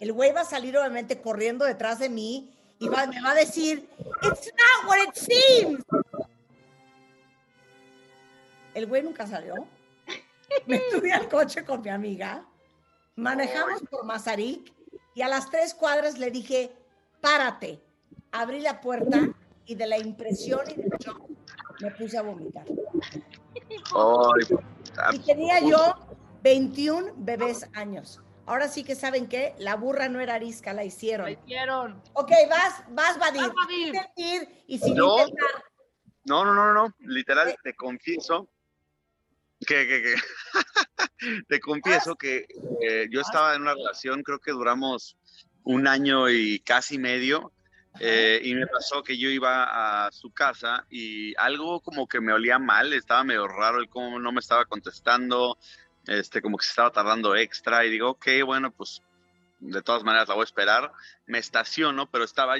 El 0.00 0.12
güey 0.12 0.32
va 0.32 0.42
a 0.42 0.44
salir 0.44 0.76
obviamente 0.76 1.20
corriendo 1.20 1.64
detrás 1.64 1.98
de 1.98 2.08
mí 2.08 2.50
y 2.78 2.88
va- 2.88 3.06
me 3.06 3.20
va 3.22 3.30
a 3.30 3.34
decir, 3.34 3.88
it's 4.22 4.52
not 4.52 4.88
what 4.88 4.98
it 5.08 5.14
seems. 5.14 5.82
El 8.74 8.86
güey 8.86 9.02
nunca 9.02 9.26
salió. 9.26 9.54
Me 10.66 10.80
subí 10.90 11.10
al 11.10 11.28
coche 11.28 11.64
con 11.64 11.80
mi 11.82 11.88
amiga, 11.88 12.44
manejamos 13.16 13.82
por 13.90 14.04
Mazarik 14.04 14.72
y 15.14 15.22
a 15.22 15.28
las 15.28 15.50
tres 15.50 15.74
cuadras 15.74 16.18
le 16.18 16.30
dije, 16.30 16.70
párate. 17.20 17.80
Abrí 18.32 18.60
la 18.60 18.80
puerta 18.80 19.18
y 19.64 19.74
de 19.74 19.86
la 19.86 19.98
impresión 19.98 20.60
y 20.70 20.74
del 20.74 20.90
shock 20.98 21.20
me 21.80 21.90
puse 21.92 22.18
a 22.18 22.22
vomitar. 22.22 22.64
Y 25.12 25.18
tenía 25.20 25.60
yo 25.60 25.94
21 26.42 27.12
bebés 27.16 27.66
años. 27.72 28.20
Ahora 28.46 28.68
sí 28.68 28.84
que 28.84 28.94
saben 28.94 29.28
que 29.28 29.54
la 29.58 29.74
burra 29.74 30.08
no 30.08 30.20
era 30.20 30.34
arisca, 30.34 30.72
la 30.72 30.84
hicieron. 30.84 31.30
hicieron. 31.30 32.00
Ok, 32.12 32.30
vas, 32.48 32.84
vas, 32.90 33.18
Vadir. 33.18 33.42
Vas, 33.42 33.54
Vadir. 33.54 33.84
Sin 33.86 33.92
mentir 33.92 34.64
y 34.68 34.78
sin 34.78 34.94
No. 34.96 35.18
intentar. 35.18 35.64
No, 36.24 36.44
no, 36.44 36.54
no, 36.54 36.72
no. 36.72 36.94
Literal, 37.00 37.56
te 37.62 37.74
confieso 37.74 38.48
que, 39.66 39.86
que, 39.86 40.02
que- 40.02 40.14
te 41.48 41.60
confieso 41.60 42.14
que 42.16 42.46
eh, 42.80 43.06
yo 43.10 43.20
estaba 43.20 43.54
en 43.54 43.62
una 43.62 43.74
relación, 43.74 44.22
creo 44.22 44.38
que 44.38 44.52
duramos 44.52 45.16
un 45.64 45.86
año 45.88 46.28
y 46.28 46.60
casi 46.60 46.98
medio, 46.98 47.52
eh, 47.98 48.40
y 48.44 48.54
me 48.54 48.66
pasó 48.66 49.02
que 49.02 49.16
yo 49.16 49.28
iba 49.30 50.06
a 50.06 50.12
su 50.12 50.30
casa 50.30 50.84
y 50.90 51.34
algo 51.36 51.80
como 51.80 52.06
que 52.06 52.20
me 52.20 52.32
olía 52.32 52.58
mal, 52.58 52.92
estaba 52.92 53.24
medio 53.24 53.48
raro 53.48 53.78
el 53.78 53.88
cómo 53.88 54.18
no 54.18 54.32
me 54.32 54.40
estaba 54.40 54.64
contestando, 54.66 55.58
este, 56.06 56.40
como 56.42 56.56
que 56.56 56.64
se 56.64 56.70
estaba 56.70 56.90
tardando 56.90 57.34
extra, 57.36 57.84
y 57.84 57.90
digo, 57.90 58.10
ok, 58.10 58.26
bueno, 58.44 58.70
pues 58.70 59.02
de 59.58 59.82
todas 59.82 60.04
maneras 60.04 60.28
la 60.28 60.34
voy 60.34 60.42
a 60.42 60.44
esperar, 60.44 60.92
me 61.26 61.38
estaciono, 61.38 62.10
pero 62.10 62.24
estaba 62.24 62.56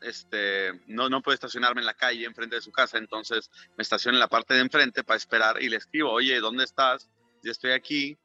este, 0.00 0.72
no, 0.86 1.08
no 1.08 1.20
puede 1.22 1.34
estacionarme 1.34 1.80
en 1.80 1.86
la 1.86 1.94
calle 1.94 2.24
enfrente 2.24 2.56
de 2.56 2.62
su 2.62 2.72
casa, 2.72 2.98
entonces 2.98 3.50
me 3.76 3.82
estaciono 3.82 4.16
en 4.16 4.20
la 4.20 4.28
parte 4.28 4.54
de 4.54 4.60
enfrente 4.60 5.04
para 5.04 5.16
esperar 5.18 5.62
y 5.62 5.68
le 5.68 5.76
escribo, 5.76 6.10
oye, 6.10 6.40
¿dónde 6.40 6.64
estás? 6.64 7.08
Ya 7.42 7.50
estoy 7.50 7.72
aquí. 7.72 8.18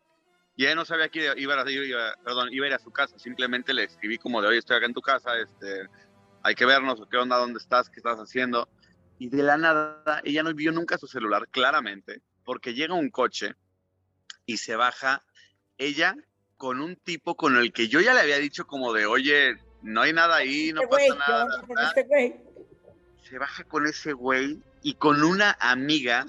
Y 0.57 0.63
ella 0.65 0.75
no 0.75 0.85
sabía 0.85 1.09
que 1.09 1.33
iba 1.35 1.61
a, 1.61 1.69
iba- 1.69 2.15
perdón, 2.23 2.47
iba 2.51 2.65
a 2.65 2.69
ir 2.69 2.73
a 2.75 2.79
su 2.79 2.91
casa, 2.91 3.19
simplemente 3.19 3.73
le 3.73 3.83
escribí 3.83 4.17
como 4.17 4.41
de, 4.41 4.47
oye, 4.47 4.59
estoy 4.59 4.77
acá 4.77 4.85
en 4.85 4.93
tu 4.93 5.01
casa, 5.01 5.37
este, 5.37 5.89
hay 6.43 6.55
que 6.55 6.65
vernos, 6.65 7.01
¿qué 7.11 7.17
onda? 7.17 7.37
¿Dónde 7.37 7.59
estás? 7.59 7.89
¿Qué 7.89 7.97
estás 7.99 8.19
haciendo? 8.19 8.69
Y 9.19 9.29
de 9.29 9.43
la 9.43 9.57
nada, 9.57 10.21
ella 10.23 10.43
no 10.43 10.53
vio 10.53 10.71
nunca 10.71 10.97
su 10.97 11.07
celular, 11.07 11.47
claramente, 11.49 12.21
porque 12.45 12.73
llega 12.73 12.93
un 12.93 13.09
coche 13.09 13.53
y 14.45 14.57
se 14.57 14.75
baja 14.75 15.23
ella 15.77 16.15
con 16.57 16.79
un 16.81 16.95
tipo 16.95 17.35
con 17.35 17.57
el 17.57 17.73
que 17.73 17.87
yo 17.87 17.99
ya 18.01 18.13
le 18.13 18.21
había 18.21 18.37
dicho 18.39 18.65
como 18.65 18.93
de, 18.93 19.05
oye, 19.05 19.57
no 19.81 20.01
hay 20.01 20.13
nada 20.13 20.37
ahí, 20.37 20.71
no 20.73 20.81
Este 20.81 20.87
güey, 20.95 21.09
pasa 21.09 21.61
¿qué 21.67 21.73
nada. 21.73 21.87
este 21.89 22.03
güey? 22.03 22.35
se 23.29 23.39
baja 23.39 23.63
con 23.63 23.87
ese 23.87 24.13
güey 24.13 24.59
y 24.83 24.93
con 24.95 25.23
una 25.23 25.57
amiga 25.59 26.25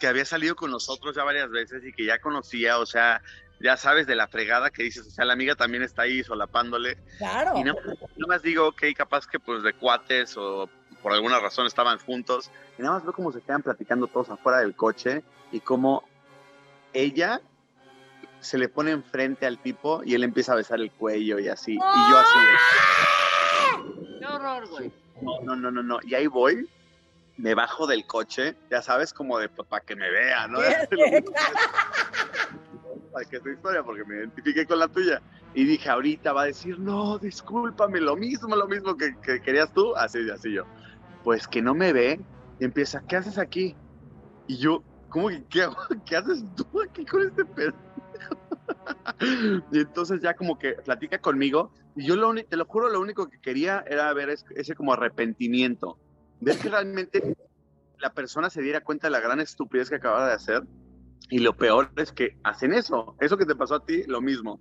que 0.00 0.06
había 0.06 0.24
salido 0.24 0.56
con 0.56 0.70
nosotros 0.70 1.14
ya 1.14 1.24
varias 1.24 1.50
veces 1.50 1.84
y 1.84 1.92
que 1.92 2.04
ya 2.06 2.18
conocía, 2.20 2.78
o 2.78 2.86
sea, 2.86 3.22
ya 3.60 3.76
sabes 3.76 4.06
de 4.06 4.16
la 4.16 4.26
fregada 4.26 4.70
que 4.70 4.82
dices, 4.82 5.06
o 5.06 5.10
sea, 5.10 5.24
la 5.24 5.34
amiga 5.34 5.54
también 5.54 5.82
está 5.82 6.02
ahí 6.02 6.24
solapándole. 6.24 6.96
Claro. 7.18 7.56
Y 7.56 7.64
no, 7.64 7.74
no 8.16 8.26
más 8.26 8.42
digo, 8.42 8.68
ok, 8.68 8.82
capaz 8.96 9.26
que 9.26 9.38
pues 9.38 9.62
de 9.62 9.74
cuates 9.74 10.36
o 10.36 10.68
por 11.02 11.12
alguna 11.12 11.38
razón 11.38 11.66
estaban 11.66 11.98
juntos. 11.98 12.50
Y 12.78 12.82
nada 12.82 12.94
más 12.94 13.04
veo 13.04 13.12
cómo 13.12 13.30
se 13.30 13.40
quedan 13.42 13.62
platicando 13.62 14.06
todos 14.08 14.30
afuera 14.30 14.58
del 14.58 14.74
coche 14.74 15.22
y 15.52 15.60
cómo 15.60 16.08
ella 16.92 17.40
se 18.40 18.58
le 18.58 18.68
pone 18.68 18.90
enfrente 18.90 19.46
al 19.46 19.58
tipo 19.58 20.02
y 20.04 20.14
él 20.14 20.24
empieza 20.24 20.52
a 20.52 20.56
besar 20.56 20.80
el 20.80 20.90
cuello 20.90 21.38
y 21.38 21.48
así. 21.48 21.74
Y 21.74 21.78
yo 21.78 22.18
así 22.18 22.38
de, 22.38 24.18
Qué 24.18 24.26
horror, 24.26 24.68
güey. 24.68 24.92
no, 25.22 25.40
no, 25.42 25.56
no, 25.56 25.70
no, 25.70 25.82
no. 25.82 25.98
Y 26.02 26.14
ahí 26.14 26.26
voy, 26.26 26.68
me 27.36 27.54
bajo 27.54 27.86
del 27.86 28.06
coche, 28.06 28.56
ya 28.70 28.82
sabes, 28.82 29.12
como 29.12 29.38
de 29.38 29.48
para 29.48 29.84
que 29.84 29.96
me 29.96 30.10
vea, 30.10 30.46
¿no? 30.48 30.58
para 33.12 33.28
que 33.28 33.40
tu 33.40 33.50
historia, 33.50 33.82
porque 33.82 34.04
me 34.04 34.16
identifiqué 34.16 34.66
con 34.66 34.78
la 34.78 34.88
tuya. 34.88 35.20
Y 35.54 35.64
dije, 35.64 35.88
ahorita 35.88 36.32
va 36.32 36.42
a 36.42 36.46
decir, 36.46 36.78
no, 36.78 37.18
discúlpame, 37.18 38.00
lo 38.00 38.16
mismo, 38.16 38.56
lo 38.56 38.66
mismo 38.66 38.96
que, 38.96 39.16
que 39.20 39.40
querías 39.40 39.72
tú. 39.72 39.94
Así, 39.96 40.18
así 40.30 40.52
yo. 40.52 40.64
Pues 41.22 41.46
que 41.46 41.62
no 41.62 41.74
me 41.74 41.92
ve 41.92 42.20
y 42.58 42.64
empieza, 42.64 43.02
¿qué 43.06 43.16
haces 43.16 43.38
aquí? 43.38 43.76
Y 44.46 44.56
yo, 44.56 44.82
¿cómo 45.12 45.28
que 45.28 45.44
qué? 45.48 45.66
¿Qué 46.06 46.16
haces 46.16 46.44
tú 46.56 46.66
aquí 46.82 47.04
con 47.04 47.22
este 47.22 47.44
pedo? 47.44 47.72
y 49.72 49.78
entonces 49.80 50.20
ya 50.20 50.34
como 50.34 50.58
que 50.58 50.72
platica 50.84 51.18
conmigo 51.18 51.72
y 51.94 52.06
yo 52.06 52.16
lo 52.16 52.34
te 52.34 52.56
lo 52.56 52.64
juro, 52.64 52.88
lo 52.88 53.00
único 53.00 53.28
que 53.28 53.38
quería 53.40 53.84
era 53.86 54.12
ver 54.14 54.30
es- 54.30 54.44
ese 54.56 54.74
como 54.74 54.92
arrepentimiento. 54.94 55.98
Ver 56.40 56.58
que 56.58 56.68
realmente 56.70 57.36
la 57.98 58.12
persona 58.12 58.50
se 58.50 58.62
diera 58.62 58.80
cuenta 58.80 59.06
de 59.06 59.12
la 59.12 59.20
gran 59.20 59.40
estupidez 59.40 59.88
que 59.88 59.96
acababa 59.96 60.26
de 60.28 60.34
hacer. 60.34 60.62
Y 61.30 61.38
lo 61.38 61.56
peor 61.56 61.90
es 61.96 62.12
que 62.12 62.36
hacen 62.42 62.74
eso. 62.74 63.14
Eso 63.20 63.38
que 63.38 63.46
te 63.46 63.54
pasó 63.54 63.76
a 63.76 63.84
ti, 63.84 64.02
lo 64.06 64.20
mismo. 64.20 64.60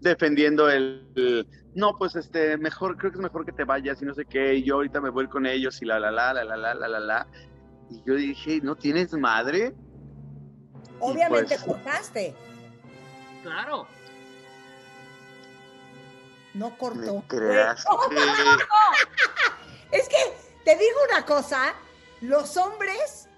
Defendiendo 0.00 0.68
el, 0.68 1.08
el, 1.16 1.48
no, 1.74 1.94
pues 1.98 2.14
este, 2.16 2.56
mejor, 2.58 2.96
creo 2.96 3.10
que 3.10 3.18
es 3.18 3.22
mejor 3.22 3.44
que 3.46 3.52
te 3.52 3.64
vayas 3.64 4.00
y 4.02 4.04
no 4.04 4.14
sé 4.14 4.24
qué. 4.26 4.54
Y 4.54 4.62
yo 4.64 4.74
ahorita 4.76 5.00
me 5.00 5.10
voy 5.10 5.26
con 5.28 5.46
ellos 5.46 5.80
y 5.82 5.86
la, 5.86 5.98
la, 5.98 6.10
la, 6.10 6.32
la, 6.34 6.44
la, 6.44 6.56
la, 6.56 6.74
la, 6.74 6.88
la, 6.88 7.00
la. 7.00 7.26
Y 7.90 8.02
yo 8.06 8.14
dije, 8.14 8.60
¿no 8.62 8.76
tienes 8.76 9.12
madre? 9.14 9.74
Obviamente 11.00 11.56
pues- 11.56 11.64
cortaste. 11.64 12.34
Claro. 13.42 13.86
No 16.54 16.76
cortó. 16.76 17.16
¿Me 17.16 17.26
creas 17.28 17.84
que- 17.84 18.16
Es 19.96 20.08
que 20.08 20.16
te 20.64 20.76
digo 20.76 20.96
una 21.10 21.24
cosa, 21.24 21.74
los 22.20 22.56
hombres 22.56 23.28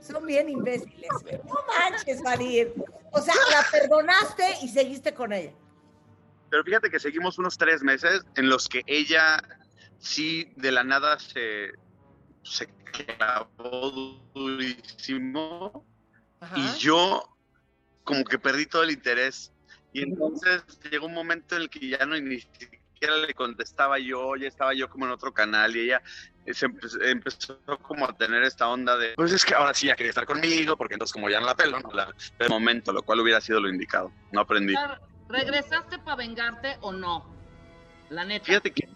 son 0.00 0.26
bien 0.26 0.48
imbéciles. 0.48 1.08
güey. 1.22 1.38
No 1.44 1.54
manches, 1.78 2.20
Marir. 2.22 2.74
O 3.12 3.20
sea, 3.20 3.34
la 3.50 3.64
perdonaste 3.70 4.44
y 4.62 4.68
seguiste 4.68 5.14
con 5.14 5.32
ella. 5.32 5.52
Pero 6.50 6.64
fíjate 6.64 6.90
que 6.90 7.00
seguimos 7.00 7.38
unos 7.38 7.56
tres 7.58 7.82
meses 7.82 8.22
en 8.36 8.48
los 8.48 8.68
que 8.68 8.82
ella 8.86 9.42
sí 9.98 10.52
de 10.56 10.72
la 10.72 10.84
nada 10.84 11.18
se, 11.18 11.70
se 12.42 12.66
clavó 12.92 13.90
durísimo 14.34 15.84
Ajá. 16.44 16.54
y 16.58 16.78
yo 16.78 17.28
como 18.04 18.24
que 18.24 18.38
perdí 18.38 18.66
todo 18.66 18.82
el 18.82 18.90
interés. 18.90 19.52
Y 19.92 20.02
entonces 20.02 20.62
llegó 20.90 21.06
un 21.06 21.14
momento 21.14 21.56
en 21.56 21.62
el 21.62 21.70
que 21.70 21.88
ya 21.88 22.04
no 22.04 22.18
ni 22.20 22.40
siquiera 22.40 23.16
le 23.26 23.32
contestaba 23.34 23.98
yo, 23.98 24.34
ya 24.36 24.48
estaba 24.48 24.74
yo 24.74 24.88
como 24.88 25.04
en 25.06 25.12
otro 25.12 25.32
canal 25.32 25.76
y 25.76 25.80
ella 25.80 26.02
eh, 26.46 26.52
se 26.54 26.66
empe- 26.66 26.98
empezó 27.08 27.60
como 27.82 28.04
a 28.06 28.12
tener 28.16 28.42
esta 28.42 28.68
onda 28.68 28.96
de, 28.96 29.14
pues 29.14 29.32
es 29.32 29.44
que 29.44 29.54
ahora 29.54 29.72
sí 29.74 29.86
ya 29.86 29.94
quería 29.94 30.10
estar 30.10 30.26
conmigo, 30.26 30.76
porque 30.76 30.94
entonces 30.94 31.12
como 31.12 31.28
ya 31.30 31.38
no 31.40 31.46
la 31.46 31.54
pelo, 31.54 31.78
no 31.80 31.90
la 31.92 32.12
de 32.38 32.48
momento, 32.48 32.92
lo 32.92 33.02
cual 33.02 33.20
hubiera 33.20 33.40
sido 33.40 33.60
lo 33.60 33.68
indicado. 33.68 34.10
No 34.32 34.40
aprendí. 34.40 34.74
¿Regresaste 35.28 35.98
para 36.00 36.16
vengarte 36.16 36.76
o 36.80 36.92
no? 36.92 37.24
La 38.10 38.24
neta. 38.24 38.44
Fíjate 38.46 38.72
que 38.72 38.88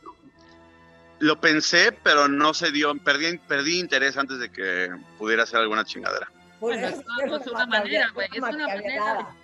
Lo 1.20 1.40
pensé, 1.40 1.92
pero 1.92 2.28
no 2.28 2.54
se 2.54 2.70
dio. 2.70 2.94
Perdí, 3.02 3.38
perdí 3.38 3.78
interés 3.80 4.16
antes 4.16 4.38
de 4.38 4.50
que 4.52 4.88
pudiera 5.18 5.42
hacer 5.44 5.58
alguna 5.60 5.84
chingadera. 5.84 6.30
Bueno, 6.60 6.88
es, 6.88 6.94
es 6.94 7.46
una 7.46 7.66
manera, 7.66 8.10
güey. 8.14 8.28
Es 8.32 8.38
una 8.38 8.66
manera. 8.66 9.36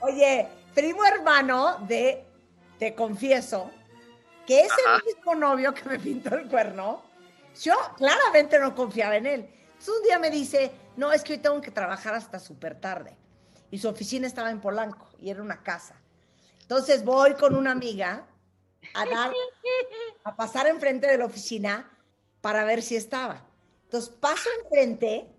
Oye, 0.00 0.48
primo 0.74 1.04
hermano 1.04 1.78
de 1.86 2.24
Te 2.78 2.94
Confieso, 2.94 3.70
que 4.46 4.62
es 4.62 4.72
el 4.72 5.04
mismo 5.04 5.34
novio 5.34 5.72
que 5.74 5.88
me 5.88 5.98
pintó 5.98 6.34
el 6.34 6.48
cuerno, 6.48 7.02
yo 7.60 7.74
claramente 7.96 8.58
no 8.58 8.74
confiaba 8.74 9.16
en 9.16 9.26
él. 9.26 9.48
Entonces 9.72 9.94
un 9.96 10.02
día 10.02 10.18
me 10.18 10.30
dice, 10.30 10.72
no, 10.96 11.12
es 11.12 11.22
que 11.22 11.34
hoy 11.34 11.38
tengo 11.38 11.60
que 11.60 11.70
trabajar 11.70 12.14
hasta 12.14 12.38
súper 12.38 12.80
tarde. 12.80 13.16
Y 13.70 13.78
su 13.78 13.88
oficina 13.88 14.26
estaba 14.26 14.50
en 14.50 14.60
Polanco 14.60 15.08
y 15.20 15.30
era 15.30 15.42
una 15.42 15.62
casa. 15.62 15.96
Entonces 16.60 17.04
voy 17.04 17.34
con 17.34 17.54
una 17.54 17.72
amiga 17.72 18.26
a 18.94 19.06
dar, 19.06 19.32
a 20.24 20.36
pasar 20.36 20.66
enfrente 20.66 21.06
de 21.06 21.18
la 21.18 21.26
oficina 21.26 21.90
para 22.40 22.64
ver 22.64 22.82
si 22.82 22.96
estaba. 22.96 23.42
Entonces 23.84 24.10
paso 24.10 24.48
enfrente, 24.62 25.33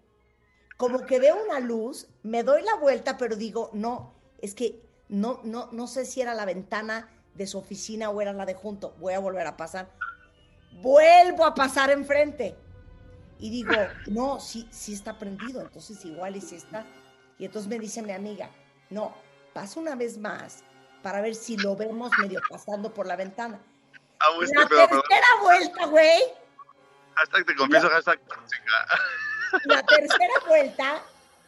como 0.77 1.05
que 1.05 1.19
veo 1.19 1.37
una 1.43 1.59
luz, 1.59 2.07
me 2.23 2.43
doy 2.43 2.61
la 2.63 2.75
vuelta, 2.75 3.17
pero 3.17 3.35
digo, 3.35 3.69
no, 3.73 4.13
es 4.39 4.53
que 4.53 4.81
no, 5.07 5.39
no, 5.43 5.69
no 5.71 5.87
sé 5.87 6.05
si 6.05 6.21
era 6.21 6.33
la 6.33 6.45
ventana 6.45 7.09
de 7.33 7.47
su 7.47 7.57
oficina 7.57 8.09
o 8.09 8.21
era 8.21 8.33
la 8.33 8.45
de 8.45 8.55
junto. 8.55 8.91
Voy 8.99 9.13
a 9.13 9.19
volver 9.19 9.45
a 9.47 9.55
pasar. 9.55 9.89
Vuelvo 10.81 11.45
a 11.45 11.53
pasar 11.53 11.91
enfrente. 11.91 12.57
Y 13.39 13.49
digo, 13.49 13.75
no, 14.07 14.39
sí, 14.39 14.67
sí 14.71 14.93
está 14.93 15.17
prendido, 15.17 15.61
entonces 15.61 16.03
igual 16.05 16.35
y 16.35 16.41
sí 16.41 16.55
está. 16.55 16.85
Y 17.37 17.45
entonces 17.45 17.69
me 17.69 17.79
dice 17.79 18.01
mi 18.01 18.13
amiga, 18.13 18.49
no, 18.89 19.13
pasa 19.53 19.79
una 19.79 19.95
vez 19.95 20.17
más 20.17 20.63
para 21.03 21.21
ver 21.21 21.35
si 21.35 21.57
lo 21.57 21.75
vemos 21.75 22.11
medio 22.17 22.39
pasando 22.49 22.93
por 22.93 23.05
la 23.05 23.15
ventana. 23.15 23.59
Ah, 24.19 24.29
la 24.39 24.67
tercera 24.67 25.27
vuelta, 25.41 25.85
güey. 25.87 26.21
Hashtag 27.15 27.45
te 27.45 27.55
confieso, 27.55 27.89
hashtag 27.89 28.19
La 29.63 29.83
tercera 29.83 30.33
vuelta, 30.47 31.01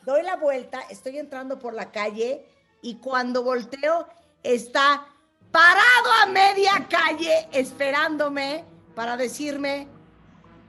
doy 0.03 0.23
la 0.23 0.35
vuelta, 0.37 0.81
estoy 0.89 1.19
entrando 1.19 1.59
por 1.59 1.73
la 1.73 1.91
calle 1.91 2.45
y 2.81 2.95
cuando 2.97 3.43
volteo 3.43 4.07
está 4.43 5.05
parado 5.51 6.11
a 6.23 6.25
media 6.27 6.87
calle 6.89 7.47
esperándome 7.51 8.63
para 8.95 9.17
decirme, 9.17 9.87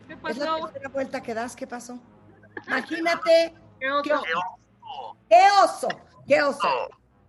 ¿qué 0.06 0.16
pasó? 0.16 0.30
Es 0.32 0.38
la 0.38 0.60
tercera 0.66 0.88
vuelta 0.88 1.22
que 1.22 1.34
das, 1.34 1.56
¿qué 1.56 1.66
pasó? 1.66 1.98
Imagínate. 2.66 3.54
¿Qué 3.78 3.90
oso? 3.92 4.02
¿Qué 4.02 4.16
oso? 4.34 4.48
¿Qué 5.28 5.48
oso? 5.62 5.88
¿Qué 6.26 6.42
oso? 6.42 6.68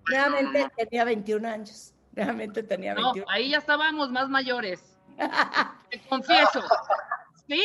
Realmente 0.06 0.68
tenía 0.76 1.04
21 1.04 1.48
años. 1.48 1.94
Realmente 2.14 2.64
tenía 2.64 2.96
21. 2.96 3.26
No, 3.26 3.32
ahí 3.32 3.52
ya 3.52 3.60
estábamos 3.60 4.10
más 4.12 4.30
mayores. 4.30 4.84
Te 5.90 6.02
confieso. 6.08 6.64
Sí. 7.48 7.64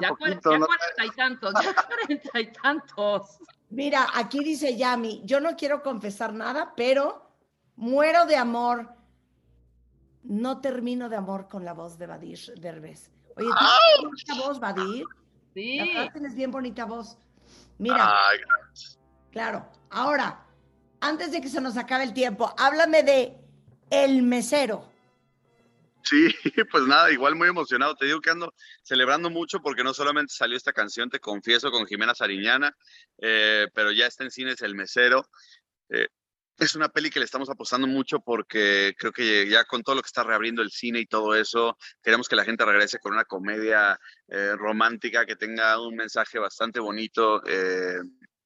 Ya, 0.00 0.08
poquito, 0.10 0.52
ya 0.52 0.58
cuarenta 0.58 1.04
y 1.04 1.10
tantos, 1.10 1.54
ya 1.62 1.74
cuarenta 1.86 2.40
y 2.40 2.52
tantos. 2.52 3.38
Mira, 3.70 4.06
aquí 4.14 4.44
dice 4.44 4.76
Yami, 4.76 5.22
yo 5.24 5.40
no 5.40 5.56
quiero 5.56 5.82
confesar 5.82 6.32
nada, 6.32 6.72
pero 6.76 7.30
muero 7.76 8.26
de 8.26 8.36
amor. 8.36 8.94
No 10.22 10.60
termino 10.60 11.08
de 11.08 11.16
amor 11.16 11.48
con 11.48 11.64
la 11.64 11.72
voz 11.72 11.98
de 11.98 12.06
Badir 12.06 12.38
Derbez. 12.56 13.10
Oye, 13.36 13.48
¿tienes 13.48 14.02
bonita 14.02 14.34
voz, 14.34 14.60
Badir? 14.60 15.04
Sí. 15.54 15.76
La 15.78 15.84
verdad 15.84 16.12
tienes 16.12 16.34
bien 16.34 16.50
bonita 16.50 16.84
voz. 16.84 17.18
Mira. 17.78 18.28
Ay, 18.28 18.38
claro. 19.30 19.68
Ahora, 19.90 20.44
antes 21.00 21.30
de 21.30 21.40
que 21.40 21.48
se 21.48 21.60
nos 21.60 21.76
acabe 21.76 22.04
el 22.04 22.12
tiempo, 22.12 22.52
háblame 22.58 23.02
de 23.02 23.38
El 23.90 24.22
Mesero. 24.22 24.95
Sí, 26.08 26.28
pues 26.70 26.84
nada, 26.86 27.10
igual 27.10 27.34
muy 27.34 27.48
emocionado. 27.48 27.96
Te 27.96 28.06
digo 28.06 28.20
que 28.20 28.30
ando 28.30 28.54
celebrando 28.82 29.28
mucho 29.28 29.60
porque 29.60 29.82
no 29.82 29.92
solamente 29.92 30.32
salió 30.34 30.56
esta 30.56 30.72
canción, 30.72 31.10
te 31.10 31.18
confieso, 31.18 31.70
con 31.70 31.86
Jimena 31.86 32.14
Sariñana, 32.14 32.76
eh, 33.18 33.66
pero 33.74 33.90
ya 33.92 34.06
está 34.06 34.24
en 34.24 34.30
cines 34.30 34.62
El 34.62 34.76
Mesero. 34.76 35.28
Eh, 35.88 36.08
es 36.58 36.74
una 36.74 36.88
peli 36.88 37.10
que 37.10 37.18
le 37.18 37.24
estamos 37.24 37.50
apostando 37.50 37.86
mucho 37.86 38.20
porque 38.20 38.94
creo 38.98 39.12
que 39.12 39.48
ya 39.48 39.64
con 39.64 39.82
todo 39.82 39.96
lo 39.96 40.02
que 40.02 40.06
está 40.06 40.22
reabriendo 40.22 40.62
el 40.62 40.70
cine 40.70 41.00
y 41.00 41.06
todo 41.06 41.34
eso, 41.34 41.76
queremos 42.02 42.28
que 42.28 42.36
la 42.36 42.44
gente 42.44 42.64
regrese 42.64 42.98
con 42.98 43.12
una 43.12 43.24
comedia 43.24 43.98
eh, 44.28 44.54
romántica 44.56 45.26
que 45.26 45.36
tenga 45.36 45.80
un 45.80 45.96
mensaje 45.96 46.38
bastante 46.38 46.80
bonito 46.80 47.42
eh, 47.46 47.98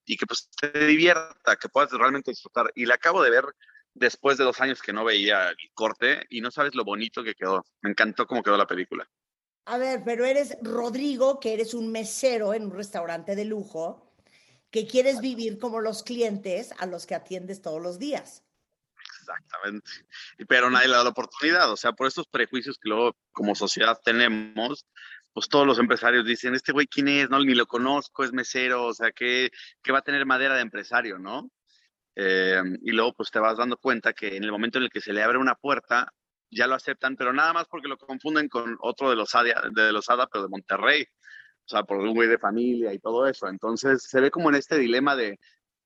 y 0.06 0.16
que 0.16 0.26
pues 0.26 0.48
te 0.60 0.86
divierta, 0.86 1.56
que 1.56 1.68
puedas 1.68 1.92
realmente 1.92 2.32
disfrutar. 2.32 2.72
Y 2.74 2.86
la 2.86 2.94
acabo 2.94 3.22
de 3.22 3.30
ver 3.30 3.44
después 3.94 4.38
de 4.38 4.44
dos 4.44 4.60
años 4.60 4.82
que 4.82 4.92
no 4.92 5.04
veía 5.04 5.48
el 5.48 5.56
corte 5.74 6.26
y 6.28 6.40
no 6.40 6.50
sabes 6.50 6.74
lo 6.74 6.84
bonito 6.84 7.22
que 7.22 7.34
quedó. 7.34 7.64
Me 7.82 7.90
encantó 7.90 8.26
cómo 8.26 8.42
quedó 8.42 8.56
la 8.56 8.66
película. 8.66 9.08
A 9.66 9.78
ver, 9.78 10.02
pero 10.04 10.24
eres 10.24 10.56
Rodrigo, 10.62 11.38
que 11.38 11.54
eres 11.54 11.74
un 11.74 11.92
mesero 11.92 12.54
en 12.54 12.64
un 12.64 12.72
restaurante 12.72 13.36
de 13.36 13.44
lujo, 13.44 14.12
que 14.70 14.86
quieres 14.86 15.20
vivir 15.20 15.58
como 15.58 15.80
los 15.80 16.02
clientes 16.02 16.72
a 16.78 16.86
los 16.86 17.06
que 17.06 17.14
atiendes 17.14 17.62
todos 17.62 17.82
los 17.82 17.98
días. 17.98 18.44
Exactamente. 19.20 19.90
Pero 20.48 20.70
nadie 20.70 20.88
le 20.88 20.96
da 20.96 21.04
la 21.04 21.10
oportunidad. 21.10 21.70
O 21.72 21.76
sea, 21.76 21.92
por 21.92 22.06
estos 22.06 22.26
prejuicios 22.26 22.78
que 22.78 22.88
luego 22.88 23.16
como 23.32 23.54
sociedad 23.54 23.98
tenemos, 24.04 24.86
pues 25.32 25.48
todos 25.48 25.66
los 25.66 25.78
empresarios 25.78 26.24
dicen, 26.26 26.54
este 26.54 26.72
güey, 26.72 26.86
¿quién 26.86 27.08
es? 27.08 27.30
No, 27.30 27.38
ni 27.38 27.54
lo 27.54 27.66
conozco, 27.66 28.24
es 28.24 28.32
mesero, 28.32 28.86
o 28.86 28.94
sea, 28.94 29.12
que, 29.12 29.50
que 29.82 29.92
va 29.92 29.98
a 29.98 30.02
tener 30.02 30.26
madera 30.26 30.56
de 30.56 30.62
empresario, 30.62 31.18
¿no? 31.18 31.50
Eh, 32.16 32.62
y 32.82 32.90
luego 32.90 33.14
pues 33.14 33.30
te 33.30 33.38
vas 33.38 33.56
dando 33.56 33.76
cuenta 33.76 34.12
que 34.12 34.36
en 34.36 34.44
el 34.44 34.52
momento 34.52 34.78
en 34.78 34.84
el 34.84 34.90
que 34.90 35.00
se 35.00 35.12
le 35.12 35.22
abre 35.22 35.38
una 35.38 35.54
puerta, 35.54 36.12
ya 36.50 36.66
lo 36.66 36.74
aceptan, 36.74 37.16
pero 37.16 37.32
nada 37.32 37.52
más 37.52 37.66
porque 37.68 37.88
lo 37.88 37.96
confunden 37.96 38.48
con 38.48 38.76
otro 38.80 39.10
de 39.10 39.16
los 39.16 39.34
ADA, 39.34 39.70
de 39.72 39.92
los 39.92 40.10
ADA 40.10 40.26
pero 40.26 40.44
de 40.44 40.50
Monterrey, 40.50 41.02
o 41.02 41.68
sea, 41.68 41.84
por 41.84 41.98
un 41.98 42.14
güey 42.14 42.28
de 42.28 42.38
familia 42.38 42.92
y 42.92 42.98
todo 42.98 43.26
eso. 43.26 43.48
Entonces 43.48 44.02
se 44.02 44.20
ve 44.20 44.30
como 44.30 44.48
en 44.48 44.56
este 44.56 44.76
dilema 44.78 45.14
de 45.14 45.38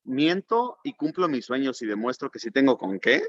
miento 0.05 0.79
y 0.83 0.95
cumplo 0.95 1.29
mis 1.29 1.47
sueños 1.47 1.81
y 1.83 1.87
demuestro 1.87 2.31
que 2.31 2.39
sí 2.39 2.51
tengo 2.51 2.79
con 2.79 2.99
qué, 2.99 3.23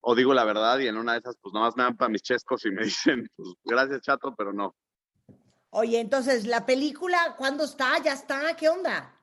o 0.00 0.14
digo 0.14 0.34
la 0.34 0.44
verdad 0.44 0.78
y 0.78 0.86
en 0.86 0.96
una 0.96 1.12
de 1.12 1.18
esas 1.18 1.36
pues 1.40 1.52
nomás 1.52 1.76
me 1.76 1.82
dan 1.84 1.96
para 1.96 2.10
mis 2.10 2.22
chescos 2.22 2.64
y 2.66 2.70
me 2.70 2.84
dicen, 2.84 3.28
pues 3.36 3.48
gracias 3.64 4.02
chato, 4.02 4.34
pero 4.36 4.52
no. 4.52 4.74
Oye, 5.70 5.98
entonces, 5.98 6.46
¿la 6.46 6.66
película 6.66 7.34
cuándo 7.36 7.64
está? 7.64 7.98
¿Ya 8.00 8.12
está? 8.12 8.54
¿Qué 8.54 8.68
onda? 8.68 9.13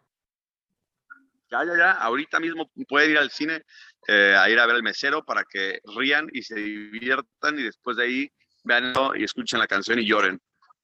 Ya, 1.52 1.66
ya, 1.66 1.78
ya. 1.78 1.92
Ahorita 1.92 2.40
mismo 2.40 2.72
pueden 2.88 3.12
ir 3.12 3.18
al 3.18 3.30
cine 3.30 3.64
eh, 4.08 4.36
a 4.38 4.50
ir 4.50 4.60
a 4.60 4.66
ver 4.66 4.78
el 4.78 4.84
mesero 4.84 5.24
para 5.24 5.44
que 5.44 5.82
rían 5.98 6.28
y 6.32 6.44
se 6.44 6.56
diviertan 6.56 7.60
y 7.60 7.64
después 7.64 7.98
de 7.98 8.04
ahí 8.06 8.32
vean 8.64 8.94
y 9.16 9.24
escuchen 9.24 9.60
la 9.60 9.68
canción 9.68 10.00
y 10.00 10.08
lloren. 10.08 10.42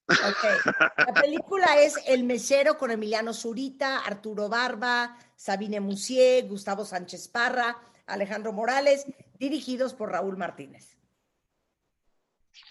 La 0.08 1.22
película 1.22 1.80
es 1.80 1.96
El 2.08 2.24
mesero 2.24 2.78
con 2.78 2.92
Emiliano 2.92 3.34
Zurita, 3.34 4.00
Arturo 4.00 4.50
Barba, 4.50 5.18
Sabine 5.36 5.80
Musier, 5.80 6.46
Gustavo 6.48 6.86
Sánchez 6.86 7.28
Parra, 7.28 7.78
Alejandro 8.06 8.54
Morales, 8.54 9.06
dirigidos 9.38 9.94
por 9.94 10.12
Raúl 10.12 10.38
Martínez. 10.38 10.97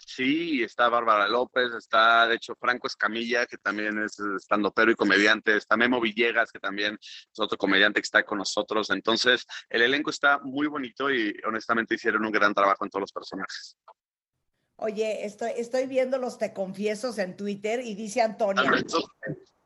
Sí, 0.05 0.63
está 0.63 0.89
Bárbara 0.89 1.27
López, 1.27 1.71
está 1.77 2.27
de 2.27 2.35
hecho 2.35 2.55
Franco 2.59 2.87
Escamilla, 2.87 3.45
que 3.45 3.57
también 3.57 4.01
es 4.03 4.19
estandopero 4.19 4.91
y 4.91 4.95
comediante, 4.95 5.57
está 5.57 5.77
Memo 5.77 6.01
Villegas, 6.01 6.51
que 6.51 6.59
también 6.59 6.97
es 7.01 7.39
otro 7.39 7.57
comediante 7.57 8.01
que 8.01 8.05
está 8.05 8.23
con 8.23 8.39
nosotros. 8.39 8.89
Entonces, 8.89 9.45
el 9.69 9.81
elenco 9.81 10.09
está 10.09 10.39
muy 10.39 10.67
bonito 10.67 11.11
y 11.11 11.35
honestamente 11.45 11.95
hicieron 11.95 12.25
un 12.25 12.31
gran 12.31 12.53
trabajo 12.53 12.83
en 12.83 12.89
todos 12.89 13.01
los 13.01 13.11
personajes. 13.11 13.77
Oye, 14.77 15.25
estoy, 15.25 15.51
estoy 15.57 15.87
viendo 15.87 16.17
los 16.17 16.37
te 16.37 16.53
confiesos 16.53 17.17
en 17.17 17.35
Twitter 17.35 17.81
y 17.81 17.95
dice 17.95 18.21
Antonia, 18.21 18.71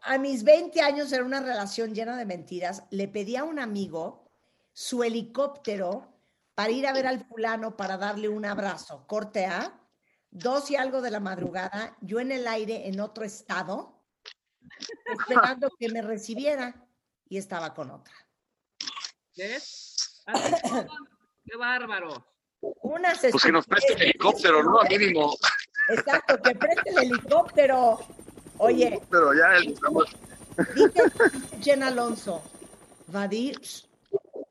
a 0.02 0.18
mis 0.18 0.44
20 0.44 0.82
años 0.82 1.12
era 1.12 1.24
una 1.24 1.42
relación 1.42 1.94
llena 1.94 2.18
de 2.18 2.26
mentiras, 2.26 2.84
le 2.90 3.08
pedí 3.08 3.36
a 3.36 3.44
un 3.44 3.60
amigo 3.60 4.32
su 4.74 5.04
helicóptero 5.04 6.12
para 6.56 6.72
ir 6.72 6.88
a 6.88 6.94
ver 6.94 7.08
al 7.08 7.26
fulano 7.26 7.76
para 7.78 7.98
darle 7.98 8.30
un 8.30 8.46
abrazo. 8.46 9.06
Corte 9.08 9.46
A 9.46 9.81
dos 10.32 10.72
y 10.72 10.76
algo 10.76 11.02
de 11.02 11.12
la 11.12 11.20
madrugada, 11.20 11.96
yo 12.02 12.20
en 12.20 12.32
el 12.32 12.48
aire 12.48 12.88
en 12.88 13.00
otro 13.00 13.24
estado, 13.24 14.02
esperando 15.06 15.70
que 15.78 15.90
me 15.90 16.02
recibiera 16.02 16.88
y 17.30 17.38
estaba 17.38 17.74
con 17.74 17.92
otra. 17.92 18.14
¿Qué? 19.34 19.58
¡Qué 21.46 21.58
bárbaro! 21.58 22.26
Una 22.62 23.14
pues 23.20 23.44
que 23.44 23.52
nos 23.52 23.66
preste 23.66 23.94
el 23.94 24.02
helicóptero, 24.04 24.64
¿no? 24.64 24.82
A 24.82 24.86
mínimo. 24.86 25.36
Exacto, 25.90 26.40
que 26.42 26.56
preste 26.56 26.90
el 26.92 26.98
helicóptero. 27.00 28.00
Oye. 28.58 29.02
Pero 29.10 29.34
ya 29.34 29.56
estamos. 29.58 30.16
Dice 30.76 31.04
Jen 31.62 31.82
Alonso, 31.84 32.44
Vadir 33.08 33.60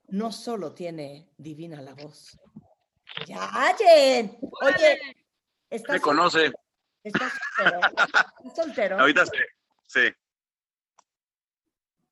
no 0.09 0.33
solo 0.33 0.73
tiene 0.73 1.31
divina 1.37 1.81
la 1.81 1.95
voz. 1.95 2.37
Ya, 3.27 3.75
Jen. 3.79 4.39
Oye, 4.63 4.99
¿Estás 5.71 5.95
Me 5.95 6.01
conoce. 6.01 6.53
¿Estás 7.05 7.33
soltero? 7.57 7.81
¿Estás 7.89 8.57
soltero? 8.57 9.01
Ahorita 9.01 9.25
sí. 9.27 9.39
Sí. 9.87 10.01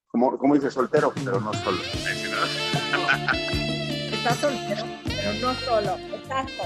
Como, 0.06 0.38
como 0.38 0.54
dice, 0.54 0.70
soltero, 0.70 1.12
pero 1.14 1.40
no 1.40 1.52
solo. 1.54 1.78
Estás 4.12 4.36
soltero, 4.38 4.84
pero 5.04 5.32
no 5.34 5.54
solo. 5.54 5.96
Exacto. 6.16 6.62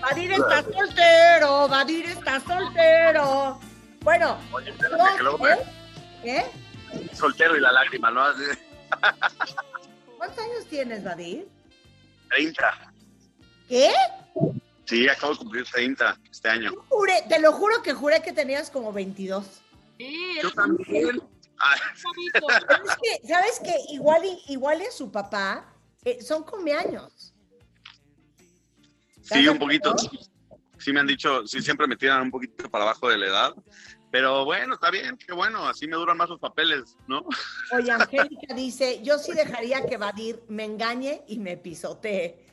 Vadir 0.00 0.32
está 0.32 0.62
soltero, 0.62 1.68
Vadir 1.68 2.06
está 2.06 2.40
soltero. 2.40 3.60
Bueno, 4.00 4.38
Oye, 4.52 4.70
espérate, 4.70 5.16
que 5.18 5.22
luego 5.22 5.38
me- 5.38 5.50
¿eh? 5.52 5.58
¿Eh? 6.24 6.44
Soltero 7.14 7.54
y 7.56 7.60
la 7.60 7.70
lágrima, 7.70 8.10
¿no? 8.10 8.22
Así, 8.24 8.42
¿Cuántos 10.16 10.38
años 10.38 10.66
tienes, 10.70 11.04
Vadir? 11.04 11.46
30. 12.30 12.92
¿Qué? 13.68 13.92
Sí, 14.90 15.08
acabo 15.08 15.34
de 15.34 15.38
cumplir 15.38 15.64
30 15.70 16.18
este 16.32 16.48
año. 16.48 16.72
Juré- 16.88 17.22
te 17.28 17.38
lo 17.38 17.52
juro 17.52 17.80
que 17.80 17.92
juré 17.94 18.20
que 18.22 18.32
tenías 18.32 18.70
como 18.70 18.92
22. 18.92 19.46
Sí, 19.96 20.34
Yo 20.42 20.48
es 20.48 20.54
también. 20.56 21.22
Ah, 21.60 21.76
es 21.94 22.96
que, 23.00 23.28
¿sabes 23.28 23.60
qué? 23.62 23.76
Igual 23.90 24.22
igual 24.48 24.82
y 24.82 24.90
su 24.90 25.12
papá 25.12 25.72
eh, 26.04 26.20
son 26.20 26.42
cumpleaños. 26.42 27.32
sí, 29.22 29.46
un 29.46 29.60
poquito. 29.60 29.94
Sí 30.78 30.92
me 30.92 30.98
han 30.98 31.06
dicho, 31.06 31.46
sí 31.46 31.62
siempre 31.62 31.86
me 31.86 31.94
tiran 31.96 32.22
un 32.22 32.30
poquito 32.32 32.68
para 32.68 32.82
abajo 32.82 33.08
de 33.10 33.18
la 33.18 33.26
edad. 33.26 33.54
Pero 34.10 34.44
bueno, 34.44 34.74
está 34.74 34.90
bien, 34.90 35.16
qué 35.16 35.32
bueno, 35.32 35.68
así 35.68 35.86
me 35.86 35.94
duran 35.94 36.16
más 36.16 36.28
los 36.28 36.40
papeles, 36.40 36.96
¿no? 37.06 37.24
Oye, 37.72 37.92
Angélica 37.92 38.54
dice, 38.56 39.00
yo 39.04 39.18
sí 39.18 39.34
dejaría 39.34 39.86
que 39.86 39.98
Vadir 39.98 40.42
me 40.48 40.64
engañe 40.64 41.22
y 41.28 41.38
me 41.38 41.56
pisotee. 41.56 42.44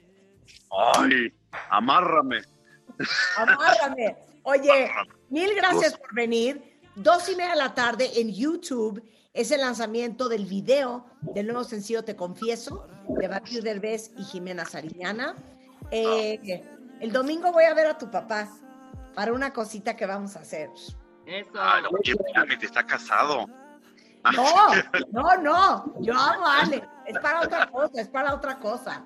Ay, 0.69 1.33
amárrame. 1.69 2.41
Amárrame. 3.37 4.15
Oye, 4.43 4.91
mil 5.29 5.53
gracias 5.55 5.97
por 5.97 6.13
venir. 6.13 6.79
Dos 6.95 7.29
y 7.29 7.35
media 7.35 7.51
de 7.51 7.57
la 7.57 7.73
tarde 7.75 8.09
en 8.19 8.33
YouTube 8.33 9.03
es 9.33 9.51
el 9.51 9.61
lanzamiento 9.61 10.29
del 10.29 10.45
video 10.45 11.05
del 11.21 11.47
nuevo 11.47 11.63
sencillo 11.63 12.03
Te 12.03 12.15
Confieso 12.15 12.87
de 13.07 13.27
Batir 13.27 13.61
Derbez 13.61 14.11
y 14.17 14.23
Jimena 14.23 14.65
Sariñana. 14.65 15.35
Eh, 15.91 16.63
el 16.99 17.11
domingo 17.11 17.51
voy 17.51 17.65
a 17.65 17.73
ver 17.73 17.87
a 17.87 17.97
tu 17.97 18.09
papá 18.09 18.49
para 19.13 19.33
una 19.33 19.53
cosita 19.53 19.95
que 19.95 20.05
vamos 20.05 20.35
a 20.35 20.39
hacer. 20.39 20.69
Eso. 21.25 21.51
No, 21.53 21.89
oye, 21.89 22.13
espérame, 22.13 22.57
te 22.57 22.65
está 22.65 22.85
casado. 22.85 23.45
No, 24.33 24.45
no, 25.11 25.37
no. 25.37 26.01
Yo 26.01 26.13
amo 26.13 26.47
a 26.47 26.61
Ale. 26.61 26.83
Es 27.05 27.17
para 27.19 27.41
otra 27.41 27.69
cosa, 27.69 28.01
es 28.01 28.07
para 28.07 28.33
otra 28.33 28.57
cosa. 28.59 29.03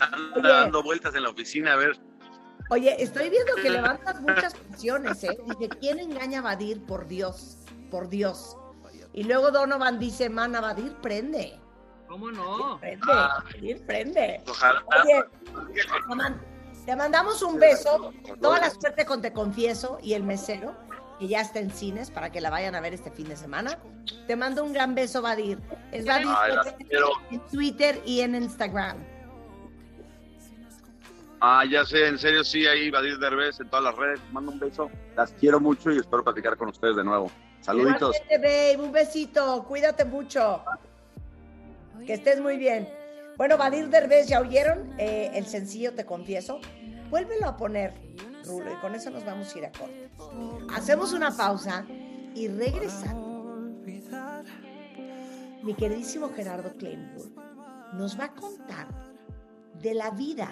Anda 0.00 0.36
Oye. 0.36 0.48
dando 0.48 0.82
vueltas 0.82 1.14
en 1.14 1.22
la 1.22 1.30
oficina 1.30 1.74
a 1.74 1.76
ver. 1.76 1.98
Oye, 2.70 2.96
estoy 3.02 3.28
viendo 3.28 3.54
que 3.56 3.68
levantas 3.70 4.20
muchas 4.20 4.54
canciones, 4.54 5.22
¿eh? 5.24 5.36
Dice, 5.46 5.68
¿quién 5.80 5.98
engaña 5.98 6.38
a 6.38 6.42
Badir? 6.42 6.82
Por 6.86 7.06
Dios, 7.06 7.58
por 7.90 8.08
Dios. 8.08 8.56
Y 9.12 9.24
luego 9.24 9.50
Donovan 9.50 9.98
dice, 9.98 10.30
mana, 10.30 10.60
Badir 10.60 10.92
prende. 11.02 11.58
¿Cómo 12.08 12.30
no? 12.30 12.78
Prende, 12.80 13.06
Ah. 13.10 13.42
Badir 13.44 13.84
prende. 13.84 14.42
Ojalá. 14.48 14.82
Oye, 15.02 15.22
te 15.74 16.14
man- 16.14 16.40
te 16.86 16.96
mandamos 16.96 17.42
un 17.42 17.58
beso, 17.60 18.12
toda 18.40 18.58
la 18.58 18.70
suerte 18.70 19.04
con 19.04 19.20
Te 19.22 19.32
Confieso 19.32 19.98
y 20.02 20.14
el 20.14 20.22
mesero, 20.22 20.74
que 21.18 21.28
ya 21.28 21.40
está 21.42 21.58
en 21.60 21.70
cines 21.70 22.10
para 22.10 22.30
que 22.32 22.40
la 22.40 22.48
vayan 22.50 22.74
a 22.74 22.80
ver 22.80 22.94
este 22.94 23.10
fin 23.10 23.28
de 23.28 23.36
semana. 23.36 23.78
Te 24.26 24.34
mando 24.34 24.64
un 24.64 24.72
gran 24.72 24.94
beso, 24.94 25.20
Badir. 25.22 25.58
Es 25.92 26.06
Badir 26.06 26.26
Ay, 26.28 26.54
en 27.30 27.40
Twitter 27.46 28.00
y 28.06 28.20
en 28.20 28.34
Instagram. 28.34 28.96
Ah, 31.44 31.64
ya 31.68 31.84
sé, 31.84 32.06
en 32.06 32.20
serio, 32.20 32.44
sí, 32.44 32.68
ahí 32.68 32.88
Vadir 32.88 33.18
Derbez 33.18 33.58
en 33.58 33.68
todas 33.68 33.84
las 33.86 33.96
redes. 33.96 34.20
Mando 34.30 34.52
un 34.52 34.60
beso. 34.60 34.88
Las 35.16 35.32
quiero 35.32 35.58
mucho 35.58 35.90
y 35.90 35.98
espero 35.98 36.22
platicar 36.22 36.56
con 36.56 36.68
ustedes 36.68 36.94
de 36.94 37.02
nuevo. 37.02 37.32
Saluditos. 37.60 38.16
Babe, 38.30 38.76
un 38.78 38.92
besito, 38.92 39.64
cuídate 39.64 40.04
mucho. 40.04 40.64
Que 42.06 42.12
estés 42.14 42.40
muy 42.40 42.58
bien. 42.58 42.88
Bueno, 43.36 43.58
Vadir 43.58 43.88
Derbez, 43.88 44.28
¿ya 44.28 44.40
oyeron 44.40 44.94
eh, 44.98 45.32
el 45.34 45.44
sencillo 45.46 45.92
Te 45.94 46.06
Confieso? 46.06 46.60
Vuélvelo 47.10 47.48
a 47.48 47.56
poner, 47.56 47.92
Rulo, 48.44 48.72
y 48.72 48.76
con 48.76 48.94
eso 48.94 49.10
nos 49.10 49.24
vamos 49.24 49.52
a 49.52 49.58
ir 49.58 49.64
a 49.64 49.72
corte. 49.72 50.10
Hacemos 50.72 51.12
una 51.12 51.36
pausa 51.36 51.84
y 52.36 52.46
regresando. 52.46 53.32
Mi 55.64 55.74
queridísimo 55.74 56.32
Gerardo 56.32 56.72
Kleinburg 56.76 57.32
nos 57.94 58.16
va 58.18 58.26
a 58.26 58.32
contar 58.32 58.86
de 59.80 59.94
la 59.94 60.10
vida 60.12 60.48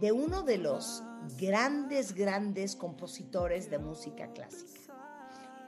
de 0.00 0.12
uno 0.12 0.42
de 0.42 0.58
los 0.58 1.02
grandes, 1.38 2.14
grandes 2.14 2.76
compositores 2.76 3.70
de 3.70 3.78
música 3.78 4.32
clásica. 4.32 4.94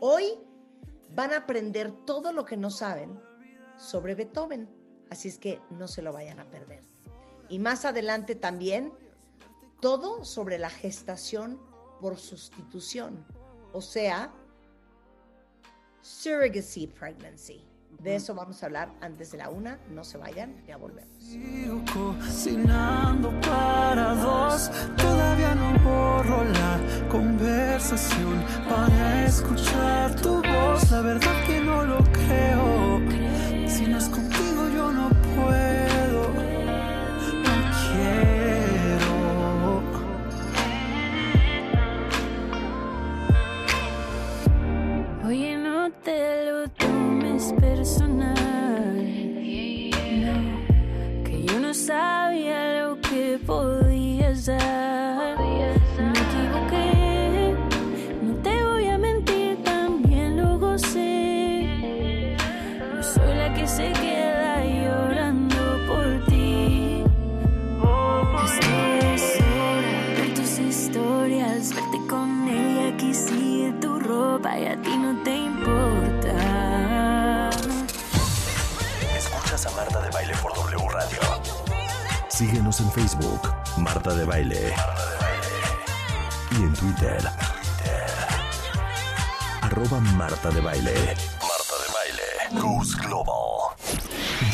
Hoy 0.00 0.24
van 1.14 1.32
a 1.32 1.38
aprender 1.38 1.92
todo 2.04 2.32
lo 2.32 2.44
que 2.44 2.56
no 2.56 2.70
saben 2.70 3.20
sobre 3.76 4.14
Beethoven, 4.14 4.68
así 5.10 5.28
es 5.28 5.38
que 5.38 5.60
no 5.70 5.88
se 5.88 6.02
lo 6.02 6.12
vayan 6.12 6.38
a 6.38 6.48
perder. 6.48 6.82
Y 7.48 7.58
más 7.58 7.84
adelante 7.84 8.34
también 8.34 8.92
todo 9.80 10.24
sobre 10.24 10.58
la 10.58 10.70
gestación 10.70 11.60
por 12.00 12.16
sustitución, 12.16 13.26
o 13.72 13.80
sea, 13.80 14.32
surrogacy 16.02 16.86
pregnancy. 16.86 17.69
De 17.98 18.14
eso 18.14 18.34
vamos 18.34 18.62
a 18.62 18.66
hablar 18.66 18.90
antes 19.02 19.32
de 19.32 19.38
la 19.38 19.50
una, 19.50 19.78
no 19.90 20.04
se 20.04 20.16
vayan, 20.16 20.56
ya 20.66 20.78
volvemos. 20.78 21.10
Sigo 21.18 21.82
cocinando 21.92 23.30
para 23.42 24.14
dos. 24.14 24.70
Todavía 24.96 25.54
no 25.54 25.72
borro 25.80 26.44
la 26.44 26.80
conversación 27.10 28.42
para 28.68 29.26
escuchar 29.26 30.14
tu 30.16 30.36
voz. 30.42 30.90
La 30.90 31.02
verdad 31.02 31.44
que 31.46 31.60
no 31.60 31.84
lo 31.84 31.98
creo. 32.04 33.00
Si 33.68 33.86
no 33.86 33.98
es 33.98 34.08
contigo, 34.08 34.68
yo 34.74 34.90
no 34.92 35.10
puedo. 35.36 36.28
No 37.44 37.54
quiero. 37.82 39.14
Oye, 45.26 45.56
no 45.58 45.90
te 46.02 46.50
lo 46.50 46.72
Síguenos 82.40 82.80
en 82.80 82.90
Facebook, 82.92 83.52
Marta 83.76 84.14
de 84.14 84.24
Baile. 84.24 84.72
Y 86.52 86.54
en 86.54 86.72
Twitter, 86.72 87.20
arroba 89.60 90.00
Marta 90.00 90.48
de 90.48 90.62
Baile. 90.62 90.94
Marta 90.94 91.74
de 91.76 91.92
Baile. 91.92 92.62
Goes 92.62 92.96
Global. 92.96 93.76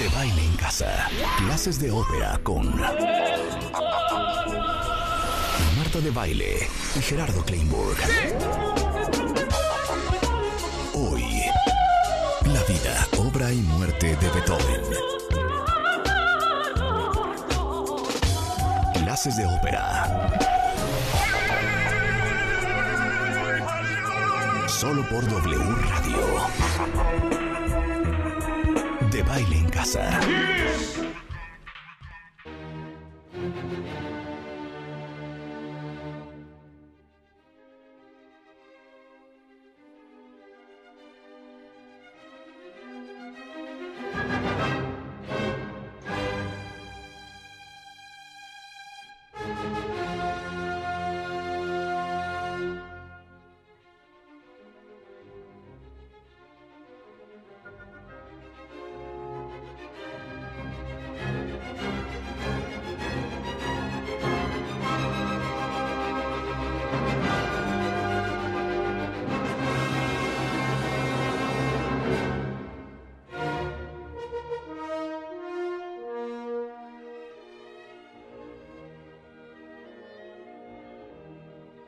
De 0.01 0.09
baile 0.09 0.43
en 0.47 0.57
casa. 0.57 1.09
Clases 1.39 1.79
de 1.79 1.93
ópera 1.93 2.41
con 2.43 2.77
Marta 5.77 6.01
de 6.03 6.11
Baile 6.11 6.69
y 6.97 7.01
Gerardo 7.01 7.45
Kleinburg. 7.45 7.99
Hoy, 10.93 11.23
la 12.47 12.63
vida, 12.65 13.07
obra 13.17 13.53
y 13.53 13.59
muerte 13.59 14.17
de 14.17 14.29
Beethoven. 14.31 15.46
Clases 19.17 19.37
de 19.39 19.47
ópera. 19.47 20.05
Solo 24.69 25.09
por 25.09 25.27
W 25.27 25.57
Radio. 25.89 26.19
De 29.11 29.23
baile 29.23 29.57
en 29.57 29.71
casa. 29.71 30.21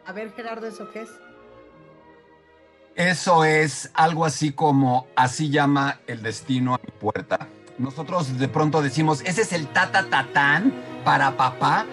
A 0.08 0.12
ver, 0.12 0.32
Gerardo, 0.32 0.66
¿eso 0.66 0.88
qué 0.90 1.02
es? 1.02 1.10
Eso 2.96 3.44
es 3.44 3.90
algo 3.92 4.24
así 4.24 4.52
como 4.52 5.06
así 5.14 5.50
llama 5.50 6.00
el 6.06 6.22
destino 6.22 6.74
a 6.74 6.80
mi 6.82 6.90
puerta. 6.98 7.46
Nosotros 7.76 8.38
de 8.38 8.48
pronto 8.48 8.80
decimos, 8.80 9.20
ese 9.26 9.42
es 9.42 9.52
el 9.52 9.66
tata 9.66 10.08
tatán 10.08 10.72
para 11.04 11.36
papá, 11.36 11.84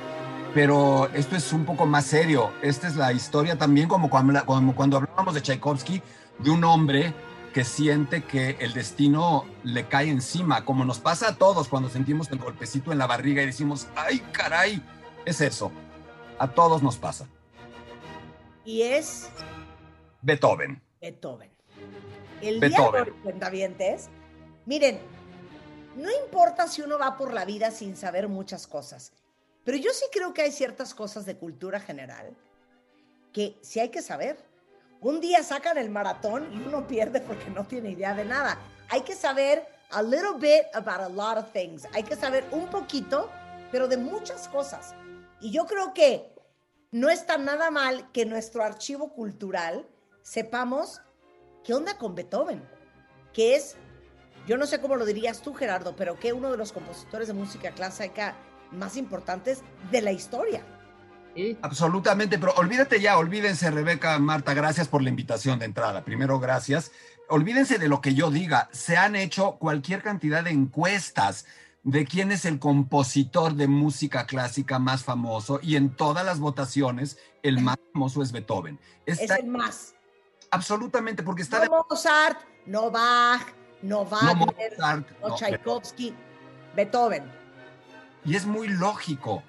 pero 0.53 1.09
esto 1.13 1.35
es 1.35 1.51
un 1.51 1.65
poco 1.65 1.85
más 1.85 2.05
serio. 2.05 2.53
Esta 2.61 2.87
es 2.87 2.95
la 2.95 3.11
historia 3.11 3.57
también 3.57 3.89
como 3.89 4.09
cuando, 4.09 4.45
como 4.45 4.73
cuando 4.75 4.95
hablábamos 4.95 5.33
de 5.33 5.41
Tchaikovsky, 5.41 6.01
de 6.39 6.51
un 6.51 6.63
hombre 6.63 7.13
que 7.53 7.65
siente 7.65 8.23
que 8.23 8.51
el 8.61 8.71
destino 8.73 9.43
le 9.65 9.89
cae 9.89 10.09
encima, 10.09 10.63
como 10.63 10.85
nos 10.85 10.99
pasa 10.99 11.27
a 11.27 11.35
todos 11.35 11.67
cuando 11.67 11.89
sentimos 11.89 12.31
el 12.31 12.39
golpecito 12.39 12.93
en 12.93 12.97
la 12.97 13.07
barriga 13.07 13.43
y 13.43 13.47
decimos, 13.47 13.87
ay 13.93 14.23
caray, 14.31 14.81
es 15.25 15.41
eso. 15.41 15.69
A 16.39 16.47
todos 16.47 16.81
nos 16.81 16.95
pasa. 16.95 17.27
Y 18.65 18.81
es 18.81 19.29
Beethoven. 20.23 20.81
Beethoven. 20.99 21.51
El 22.41 22.59
Beethoven. 22.59 23.05
día 23.51 23.69
de 23.69 23.93
hoy, 23.93 23.99
miren, 24.65 24.99
no 25.95 26.09
importa 26.23 26.67
si 26.67 26.81
uno 26.81 26.97
va 26.97 27.15
por 27.15 27.31
la 27.31 27.45
vida 27.45 27.71
sin 27.71 27.95
saber 27.95 28.27
muchas 28.27 28.67
cosas, 28.67 29.13
pero 29.63 29.77
yo 29.77 29.91
sí 29.93 30.05
creo 30.11 30.33
que 30.33 30.41
hay 30.41 30.51
ciertas 30.51 30.93
cosas 30.93 31.25
de 31.25 31.37
cultura 31.37 31.79
general 31.79 32.35
que 33.31 33.57
sí 33.61 33.79
hay 33.79 33.89
que 33.89 34.01
saber. 34.01 34.37
Un 35.01 35.21
día 35.21 35.43
sacan 35.43 35.77
el 35.77 35.89
maratón 35.89 36.51
y 36.51 36.57
uno 36.65 36.87
pierde 36.87 37.21
porque 37.21 37.49
no 37.49 37.65
tiene 37.65 37.91
idea 37.91 38.15
de 38.15 38.25
nada. 38.25 38.57
Hay 38.89 39.01
que 39.01 39.13
saber 39.13 39.67
a 39.91 40.01
little 40.01 40.39
bit 40.39 40.63
about 40.73 41.01
a 41.01 41.09
lot 41.09 41.37
of 41.37 41.51
things. 41.51 41.87
Hay 41.93 42.03
que 42.03 42.15
saber 42.15 42.45
un 42.51 42.67
poquito, 42.67 43.29
pero 43.71 43.87
de 43.87 43.97
muchas 43.97 44.47
cosas. 44.47 44.95
Y 45.39 45.51
yo 45.51 45.65
creo 45.65 45.93
que 45.93 46.34
no 46.95 47.09
está 47.09 47.37
nada 47.37 47.71
mal 47.71 48.09
que 48.13 48.25
nuestro 48.25 48.63
archivo 48.63 49.11
cultural 49.11 49.85
sepamos 50.21 51.01
qué 51.65 51.73
onda 51.73 51.97
con 51.97 52.15
Beethoven, 52.15 52.63
que 53.33 53.57
es, 53.57 53.75
yo 54.47 54.55
no 54.55 54.65
sé 54.65 54.79
cómo 54.79 54.95
lo 54.95 55.05
dirías 55.05 55.41
tú, 55.41 55.53
Gerardo, 55.53 55.93
pero 55.97 56.17
que 56.17 56.31
uno 56.31 56.49
de 56.49 56.55
los 56.55 56.71
compositores 56.71 57.27
de 57.27 57.33
música 57.33 57.71
clásica 57.71 58.37
más 58.71 58.95
importantes 58.95 59.59
de 59.91 60.01
la 60.03 60.13
historia. 60.13 60.63
Absolutamente, 61.61 62.39
pero 62.39 62.53
olvídate 62.53 63.01
ya, 63.01 63.17
olvídense, 63.17 63.69
Rebeca, 63.71 64.17
Marta, 64.17 64.53
gracias 64.53 64.87
por 64.87 65.03
la 65.03 65.09
invitación 65.09 65.59
de 65.59 65.65
entrada. 65.65 66.05
Primero, 66.05 66.39
gracias. 66.39 66.93
Olvídense 67.27 67.77
de 67.77 67.89
lo 67.89 67.99
que 67.99 68.13
yo 68.13 68.31
diga. 68.31 68.69
Se 68.71 68.95
han 68.95 69.17
hecho 69.17 69.57
cualquier 69.57 70.01
cantidad 70.01 70.45
de 70.45 70.51
encuestas 70.51 71.45
de 71.85 72.03
quién 72.05 72.31
es 72.31 72.45
el 72.45 72.57
compositor 72.57 73.53
de 73.53 73.67
música 73.67 74.25
clásica 74.25 74.79
más 74.79 75.03
famoso 75.03 75.59
y 75.61 75.75
en 75.75 75.95
todas 75.95 76.25
las 76.25 76.39
votaciones 76.39 77.17
el 77.43 77.61
más 77.61 77.77
famoso 77.93 78.23
es 78.23 78.31
Beethoven. 78.31 78.79
Está, 79.05 79.35
es 79.35 79.43
el 79.43 79.47
más. 79.47 79.95
Absolutamente, 80.49 81.21
porque 81.21 81.43
está... 81.43 81.57
No 81.57 81.63
de... 81.63 81.69
Mozart, 81.69 82.39
no 82.65 82.89
Bach, 82.89 83.53
no 83.83 84.03
Wagner, 84.03 84.35
no, 84.35 84.45
Mozart, 84.47 85.07
no, 85.21 85.29
no 85.29 85.35
Tchaikovsky, 85.35 86.15
Beethoven. 86.75 87.31
Y 88.25 88.35
es 88.35 88.47
muy 88.47 88.67
lógico 88.67 89.43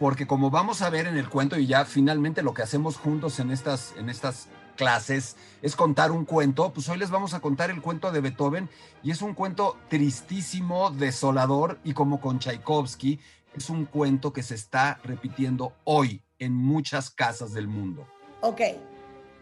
porque 0.00 0.26
como 0.26 0.50
vamos 0.50 0.82
a 0.82 0.90
ver 0.90 1.06
en 1.06 1.18
el 1.18 1.28
cuento 1.28 1.56
y 1.56 1.66
ya 1.66 1.84
finalmente 1.84 2.42
lo 2.42 2.52
que 2.52 2.62
hacemos 2.62 2.96
juntos 2.96 3.38
en 3.38 3.52
estas, 3.52 3.94
en 3.96 4.08
estas 4.08 4.48
clases 4.80 5.36
es 5.60 5.76
contar 5.76 6.10
un 6.10 6.24
cuento, 6.24 6.72
pues 6.72 6.88
hoy 6.88 6.96
les 6.96 7.10
vamos 7.10 7.34
a 7.34 7.40
contar 7.40 7.70
el 7.70 7.82
cuento 7.82 8.10
de 8.10 8.22
Beethoven 8.22 8.70
y 9.02 9.10
es 9.10 9.20
un 9.20 9.34
cuento 9.34 9.76
tristísimo, 9.90 10.90
desolador 10.90 11.78
y 11.84 11.92
como 11.92 12.18
con 12.18 12.38
Tchaikovsky, 12.38 13.20
es 13.54 13.68
un 13.68 13.84
cuento 13.84 14.32
que 14.32 14.42
se 14.42 14.54
está 14.54 14.98
repitiendo 15.04 15.74
hoy 15.84 16.22
en 16.38 16.54
muchas 16.54 17.10
casas 17.10 17.52
del 17.52 17.68
mundo. 17.68 18.08
Ok, 18.40 18.62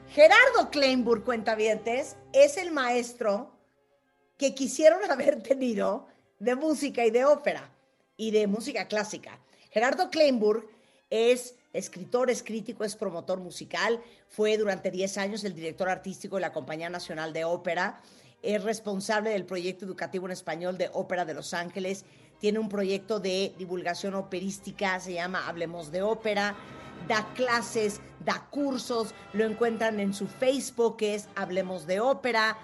Gerardo 0.08 0.70
Kleinburg, 0.72 1.22
cuentavientes, 1.22 2.16
es 2.32 2.56
el 2.56 2.72
maestro 2.72 3.52
que 4.38 4.56
quisieron 4.56 4.98
haber 5.08 5.40
tenido 5.40 6.08
de 6.40 6.56
música 6.56 7.06
y 7.06 7.12
de 7.12 7.26
ópera 7.26 7.70
y 8.16 8.32
de 8.32 8.48
música 8.48 8.88
clásica. 8.88 9.38
Gerardo 9.70 10.10
Kleinburg 10.10 10.68
es 11.10 11.54
escritor, 11.78 12.30
es 12.30 12.42
crítico, 12.42 12.84
es 12.84 12.96
promotor 12.96 13.40
musical, 13.40 14.00
fue 14.28 14.58
durante 14.58 14.90
10 14.90 15.18
años 15.18 15.44
el 15.44 15.54
director 15.54 15.88
artístico 15.88 16.36
de 16.36 16.42
la 16.42 16.52
Compañía 16.52 16.90
Nacional 16.90 17.32
de 17.32 17.44
Ópera, 17.44 18.00
es 18.42 18.62
responsable 18.62 19.30
del 19.30 19.46
proyecto 19.46 19.84
educativo 19.84 20.26
en 20.26 20.32
español 20.32 20.78
de 20.78 20.90
Ópera 20.92 21.24
de 21.24 21.34
Los 21.34 21.54
Ángeles, 21.54 22.04
tiene 22.38 22.60
un 22.60 22.68
proyecto 22.68 23.18
de 23.18 23.52
divulgación 23.58 24.14
operística, 24.14 25.00
se 25.00 25.14
llama 25.14 25.48
Hablemos 25.48 25.90
de 25.90 26.02
Ópera, 26.02 26.56
da 27.08 27.32
clases, 27.34 28.00
da 28.24 28.46
cursos, 28.50 29.14
lo 29.32 29.44
encuentran 29.44 30.00
en 30.00 30.14
su 30.14 30.26
Facebook 30.26 30.98
que 30.98 31.14
es 31.14 31.28
Hablemos 31.34 31.86
de 31.86 32.00
Ópera. 32.00 32.56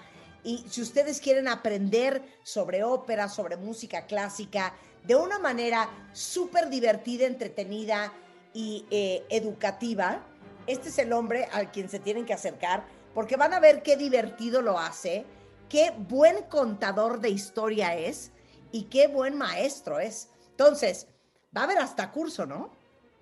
Y 0.43 0.65
si 0.69 0.83
ustedes 0.83 1.21
quieren 1.21 1.49
aprender 1.49 2.23
sobre 2.43 2.85
ópera, 2.85 3.29
sobre 3.29 3.57
música 3.57 4.07
clásica, 4.07 4.75
de 5.03 5.17
una 5.17 5.39
manera 5.39 5.89
súper 6.13 6.69
divertida, 6.69 7.27
entretenida 7.27 8.13
y 8.55 8.87
eh, 8.91 9.27
educativa, 9.29 10.23
este 10.67 10.89
es 10.89 10.99
el 10.99 11.13
hombre 11.13 11.49
al 11.53 11.71
quien 11.71 11.91
se 11.91 11.99
tienen 11.99 12.25
que 12.25 12.33
acercar, 12.33 12.87
porque 13.13 13.37
van 13.37 13.53
a 13.53 13.61
ver 13.61 13.83
qué 13.83 13.97
divertido 13.97 14.63
lo 14.63 14.79
hace, 14.79 15.27
qué 15.69 15.93
buen 15.97 16.45
contador 16.45 17.21
de 17.21 17.29
historia 17.29 17.95
es 17.95 18.31
y 18.73 18.85
qué 18.85 19.09
buen 19.09 19.37
maestro 19.37 20.01
es. 20.01 20.29
Entonces, 20.51 21.09
va 21.55 21.63
a 21.63 21.65
haber 21.65 21.79
hasta 21.79 22.11
curso, 22.11 22.47
¿no? 22.47 22.71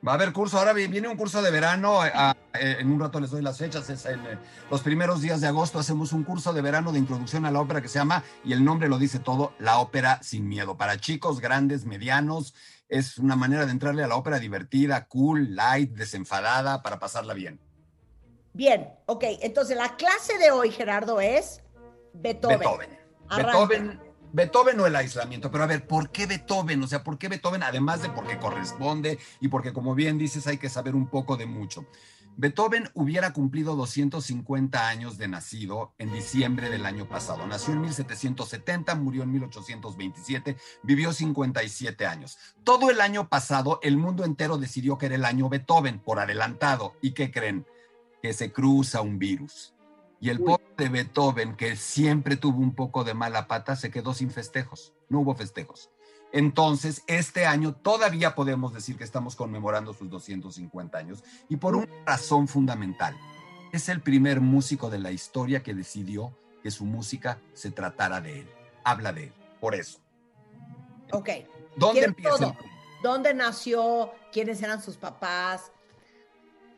Va 0.06 0.12
a 0.12 0.14
haber 0.16 0.32
curso, 0.32 0.58
ahora 0.58 0.72
viene 0.72 1.06
un 1.06 1.16
curso 1.16 1.40
de 1.40 1.50
verano, 1.52 2.04
eh, 2.04 2.34
en 2.54 2.90
un 2.90 2.98
rato 2.98 3.20
les 3.20 3.30
doy 3.30 3.40
las 3.40 3.58
fechas, 3.58 3.88
es 3.88 4.04
en 4.04 4.18
eh, 4.26 4.38
los 4.68 4.80
primeros 4.80 5.20
días 5.20 5.40
de 5.40 5.46
agosto 5.46 5.78
hacemos 5.78 6.12
un 6.12 6.24
curso 6.24 6.52
de 6.52 6.60
verano 6.60 6.90
de 6.90 6.98
introducción 6.98 7.46
a 7.46 7.52
la 7.52 7.60
ópera 7.60 7.80
que 7.80 7.86
se 7.86 8.00
llama, 8.00 8.24
y 8.44 8.52
el 8.52 8.64
nombre 8.64 8.88
lo 8.88 8.98
dice 8.98 9.20
todo, 9.20 9.52
La 9.60 9.78
Ópera 9.78 10.20
Sin 10.20 10.48
Miedo, 10.48 10.76
para 10.76 10.98
chicos, 10.98 11.38
grandes, 11.38 11.84
medianos, 11.84 12.52
es 12.92 13.16
una 13.16 13.36
manera 13.36 13.64
de 13.64 13.72
entrarle 13.72 14.04
a 14.04 14.06
la 14.06 14.16
ópera 14.16 14.38
divertida, 14.38 15.06
cool, 15.06 15.56
light, 15.56 15.92
desenfadada, 15.92 16.82
para 16.82 16.98
pasarla 16.98 17.32
bien. 17.32 17.58
Bien, 18.52 18.90
ok, 19.06 19.24
entonces 19.40 19.76
la 19.78 19.96
clase 19.96 20.36
de 20.36 20.50
hoy, 20.50 20.70
Gerardo, 20.70 21.18
es 21.20 21.62
Beethoven. 22.12 22.58
Beethoven. 22.58 22.90
Beethoven 23.34 24.12
Beethoven 24.32 24.80
o 24.80 24.86
el 24.86 24.96
aislamiento, 24.96 25.50
pero 25.50 25.64
a 25.64 25.66
ver, 25.66 25.86
¿por 25.86 26.10
qué 26.10 26.26
Beethoven? 26.26 26.82
O 26.82 26.86
sea, 26.86 27.04
¿por 27.04 27.18
qué 27.18 27.28
Beethoven? 27.28 27.62
Además 27.62 28.02
de 28.02 28.08
porque 28.08 28.38
corresponde 28.38 29.18
y 29.40 29.48
porque, 29.48 29.72
como 29.72 29.94
bien 29.94 30.16
dices, 30.16 30.46
hay 30.46 30.56
que 30.56 30.70
saber 30.70 30.94
un 30.94 31.06
poco 31.06 31.36
de 31.36 31.46
mucho. 31.46 31.86
Beethoven 32.36 32.88
hubiera 32.94 33.32
cumplido 33.32 33.76
250 33.76 34.88
años 34.88 35.18
de 35.18 35.28
nacido 35.28 35.92
en 35.98 36.12
diciembre 36.12 36.70
del 36.70 36.86
año 36.86 37.06
pasado. 37.06 37.46
Nació 37.46 37.74
en 37.74 37.82
1770, 37.82 38.94
murió 38.94 39.22
en 39.22 39.32
1827, 39.32 40.56
vivió 40.82 41.12
57 41.12 42.06
años. 42.06 42.38
Todo 42.64 42.90
el 42.90 43.00
año 43.00 43.28
pasado, 43.28 43.78
el 43.82 43.96
mundo 43.96 44.24
entero 44.24 44.56
decidió 44.56 44.96
que 44.98 45.06
era 45.06 45.14
el 45.16 45.24
año 45.24 45.48
Beethoven, 45.48 45.98
por 45.98 46.18
adelantado. 46.18 46.94
¿Y 47.02 47.12
qué 47.12 47.30
creen? 47.30 47.66
Que 48.22 48.32
se 48.32 48.50
cruza 48.50 49.02
un 49.02 49.18
virus. 49.18 49.74
Y 50.18 50.30
el 50.30 50.40
pobre 50.40 50.64
de 50.76 50.88
Beethoven, 50.88 51.56
que 51.56 51.76
siempre 51.76 52.36
tuvo 52.36 52.58
un 52.58 52.74
poco 52.74 53.04
de 53.04 53.12
mala 53.12 53.48
pata, 53.48 53.76
se 53.76 53.90
quedó 53.90 54.14
sin 54.14 54.30
festejos. 54.30 54.94
No 55.08 55.20
hubo 55.20 55.34
festejos. 55.34 55.90
Entonces, 56.32 57.02
este 57.06 57.46
año 57.46 57.74
todavía 57.74 58.34
podemos 58.34 58.72
decir 58.72 58.96
que 58.96 59.04
estamos 59.04 59.36
conmemorando 59.36 59.92
sus 59.92 60.08
250 60.08 60.96
años 60.96 61.22
y 61.48 61.56
por 61.56 61.76
una 61.76 61.88
razón 62.06 62.48
fundamental. 62.48 63.16
Es 63.72 63.88
el 63.88 64.00
primer 64.00 64.40
músico 64.40 64.90
de 64.90 64.98
la 64.98 65.12
historia 65.12 65.62
que 65.62 65.74
decidió 65.74 66.36
que 66.62 66.70
su 66.70 66.84
música 66.84 67.38
se 67.54 67.70
tratara 67.70 68.20
de 68.20 68.40
él. 68.40 68.50
Habla 68.84 69.12
de 69.12 69.24
él. 69.24 69.32
Por 69.60 69.74
eso. 69.74 69.98
Ok. 71.12 71.28
¿Dónde 71.76 72.04
empieza? 72.04 72.46
El... 72.46 72.54
¿Dónde 73.02 73.34
nació? 73.34 74.12
¿Quiénes 74.32 74.62
eran 74.62 74.82
sus 74.82 74.96
papás? 74.96 75.70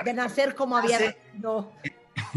De 0.04 0.12
nacer 0.12 0.54
como 0.54 0.76
había 0.76 0.98
nacido. 0.98 1.72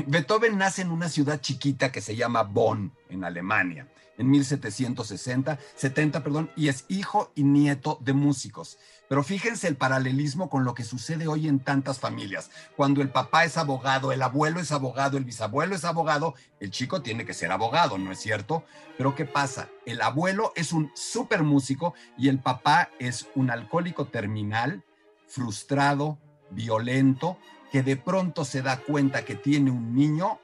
Beethoven 0.08 0.58
nace 0.58 0.84
en 0.84 0.92
una 0.92 1.10
ciudad 1.10 1.40
chiquita 1.40 1.92
que 1.92 2.02
se 2.02 2.16
llama 2.16 2.44
Bonn, 2.44 2.92
en 3.10 3.24
Alemania, 3.24 3.88
en 4.18 4.30
1760, 4.30 5.60
70, 5.76 6.24
perdón, 6.24 6.52
y 6.56 6.70
es 6.70 6.86
hijo 6.88 7.32
y 7.36 7.44
nieto 7.44 8.00
de 8.02 8.14
músicos. 8.14 8.78
Pero 9.08 9.24
fíjense 9.24 9.68
el 9.68 9.78
paralelismo 9.78 10.50
con 10.50 10.66
lo 10.66 10.74
que 10.74 10.84
sucede 10.84 11.28
hoy 11.28 11.48
en 11.48 11.60
tantas 11.60 12.00
familias. 12.00 12.50
Cuando 12.76 13.02
el 13.02 13.10
papá 13.10 13.46
es 13.46 13.58
abogado, 13.58 14.12
el 14.12 14.22
abuelo 14.22 14.60
es 14.60 14.72
abogado, 14.72 15.18
el 15.18 15.24
bisabuelo 15.24 15.76
es 15.76 15.86
abogado, 15.86 16.36
el 16.60 16.72
chico 16.72 17.02
tiene 17.02 17.26
que 17.26 17.34
ser 17.34 17.52
abogado, 17.52 17.98
¿no 17.98 18.12
es 18.12 18.20
cierto? 18.20 18.66
Pero 18.98 19.16
¿qué 19.16 19.26
pasa? 19.26 19.70
El 19.86 20.02
abuelo 20.02 20.52
es 20.56 20.74
un 20.74 20.92
súper 20.96 21.44
músico 21.44 21.94
y 22.18 22.28
el 22.28 22.40
papá 22.40 22.90
es 23.00 23.28
un 23.36 23.50
alcohólico 23.50 24.08
terminal, 24.08 24.84
frustrado, 25.28 26.18
violento, 26.50 27.38
que 27.72 27.84
de 27.84 27.98
pronto 27.98 28.46
se 28.46 28.62
da 28.62 28.78
cuenta 28.78 29.24
que 29.24 29.36
tiene 29.36 29.72
un 29.72 29.94
niño 29.94 30.40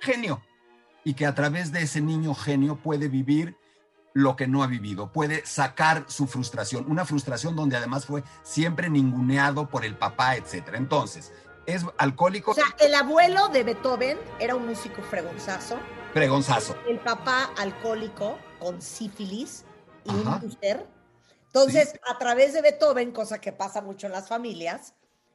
genio 0.00 0.42
y 1.04 1.14
que 1.14 1.26
a 1.26 1.34
través 1.34 1.72
de 1.72 1.82
ese 1.82 2.00
niño 2.00 2.34
genio 2.34 2.76
puede 2.76 3.08
vivir 3.08 3.56
lo 4.12 4.36
que 4.36 4.46
no 4.46 4.62
ha 4.62 4.66
vivido, 4.66 5.12
puede 5.12 5.46
sacar 5.46 6.04
su 6.08 6.26
frustración, 6.26 6.90
una 6.90 7.04
frustración 7.04 7.54
donde 7.54 7.76
además 7.76 8.06
fue 8.06 8.24
siempre 8.42 8.90
ninguneado 8.90 9.68
por 9.68 9.84
el 9.84 9.96
papá, 9.96 10.36
etc. 10.36 10.74
Entonces, 10.74 11.32
Es 11.66 11.84
alcohólico. 11.98 12.50
O 12.50 12.54
sea, 12.54 12.64
el 12.80 12.94
abuelo 12.94 13.48
de 13.48 13.62
Beethoven 13.62 14.18
era 14.40 14.56
un 14.56 14.66
músico 14.66 15.02
fregonzazo. 15.02 15.78
Fregonzazo. 16.12 16.74
El 16.88 16.98
papá 16.98 17.52
alcohólico 17.56 18.38
con 18.58 18.82
sífilis 18.82 19.64
y 20.04 20.10
un 20.10 20.26
úter. 20.42 20.86
Entonces, 21.46 22.00
a 22.08 22.18
través 22.18 22.54
de 22.54 22.62
Beethoven, 22.62 23.12
cosa 23.12 23.40
que 23.40 23.52
pasa 23.52 23.82
mucho 23.82 24.06
en 24.06 24.12
las 24.12 24.26
familias, 24.26 24.94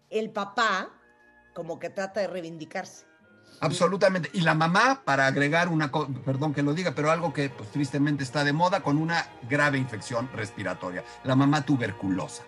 el 0.10 0.32
papá 0.32 0.92
como 1.54 1.80
que 1.80 1.90
trata 1.90 2.20
de 2.20 2.28
reivindicarse. 2.28 3.06
Absolutamente. 3.60 4.30
Y 4.34 4.42
la 4.42 4.54
mamá, 4.54 5.02
para 5.06 5.28
agregar 5.28 5.70
una 5.70 5.92
perdón 6.26 6.54
que 6.54 6.64
lo 6.64 6.74
diga, 6.74 6.94
pero 6.96 7.12
algo 7.12 7.34
que 7.34 7.50
pues, 7.50 7.72
tristemente 7.72 8.24
está 8.24 8.44
de 8.44 8.54
moda, 8.54 8.82
con 8.82 8.98
una 8.98 9.28
grave 9.50 9.78
infección 9.78 10.30
respiratoria, 10.34 11.04
la 11.24 11.36
mamá 11.36 11.66
tuberculosa. 11.66 12.44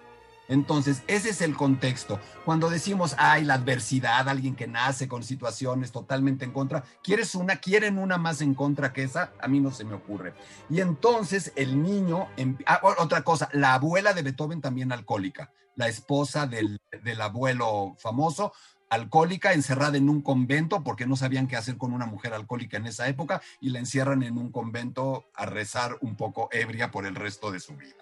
Entonces, 0.50 1.04
ese 1.08 1.30
es 1.30 1.42
el 1.42 1.56
contexto. 1.56 2.20
Cuando 2.46 2.70
decimos, 2.70 3.16
ay, 3.18 3.44
la 3.44 3.56
adversidad, 3.56 4.30
alguien 4.30 4.56
que 4.56 4.68
nace 4.68 5.08
con 5.08 5.24
situaciones 5.24 5.92
totalmente 5.92 6.46
en 6.46 6.52
contra, 6.52 6.84
¿quieres 7.04 7.36
una? 7.36 7.58
¿Quieren 7.58 7.98
una 7.98 8.18
más 8.18 8.42
en 8.42 8.54
contra 8.54 8.94
que 8.94 9.04
esa? 9.04 9.34
A 9.42 9.48
mí 9.48 9.60
no 9.60 9.72
se 9.72 9.84
me 9.84 9.96
ocurre. 9.96 10.34
Y 10.70 10.80
entonces 10.80 11.52
el 11.56 11.82
niño, 11.84 12.28
ah, 12.66 12.80
otra 12.98 13.24
cosa, 13.24 13.50
la 13.52 13.74
abuela 13.74 14.14
de 14.14 14.22
Beethoven 14.22 14.62
también 14.62 14.92
alcohólica, 14.92 15.52
la 15.76 15.90
esposa 15.90 16.48
del, 16.48 16.80
del 17.04 17.22
abuelo 17.22 17.96
famoso, 17.98 18.54
alcohólica, 18.90 19.54
encerrada 19.54 19.98
en 19.98 20.10
un 20.10 20.22
convento, 20.22 20.84
porque 20.84 21.06
no 21.06 21.16
sabían 21.16 21.48
qué 21.48 21.56
hacer 21.56 21.78
con 21.78 21.94
una 21.94 22.06
mujer 22.06 22.34
alcohólica 22.34 22.78
en 22.78 22.88
esa 22.88 23.08
época, 23.08 23.42
y 23.60 23.70
la 23.70 23.80
encierran 23.80 24.24
en 24.24 24.38
un 24.38 24.52
convento 24.52 25.26
a 25.34 25.46
rezar 25.46 25.98
un 26.02 26.16
poco 26.16 26.50
ebria 26.52 26.92
por 26.92 27.06
el 27.06 27.16
resto 27.16 27.52
de 27.52 27.60
su 27.60 27.76
vida. 27.76 27.96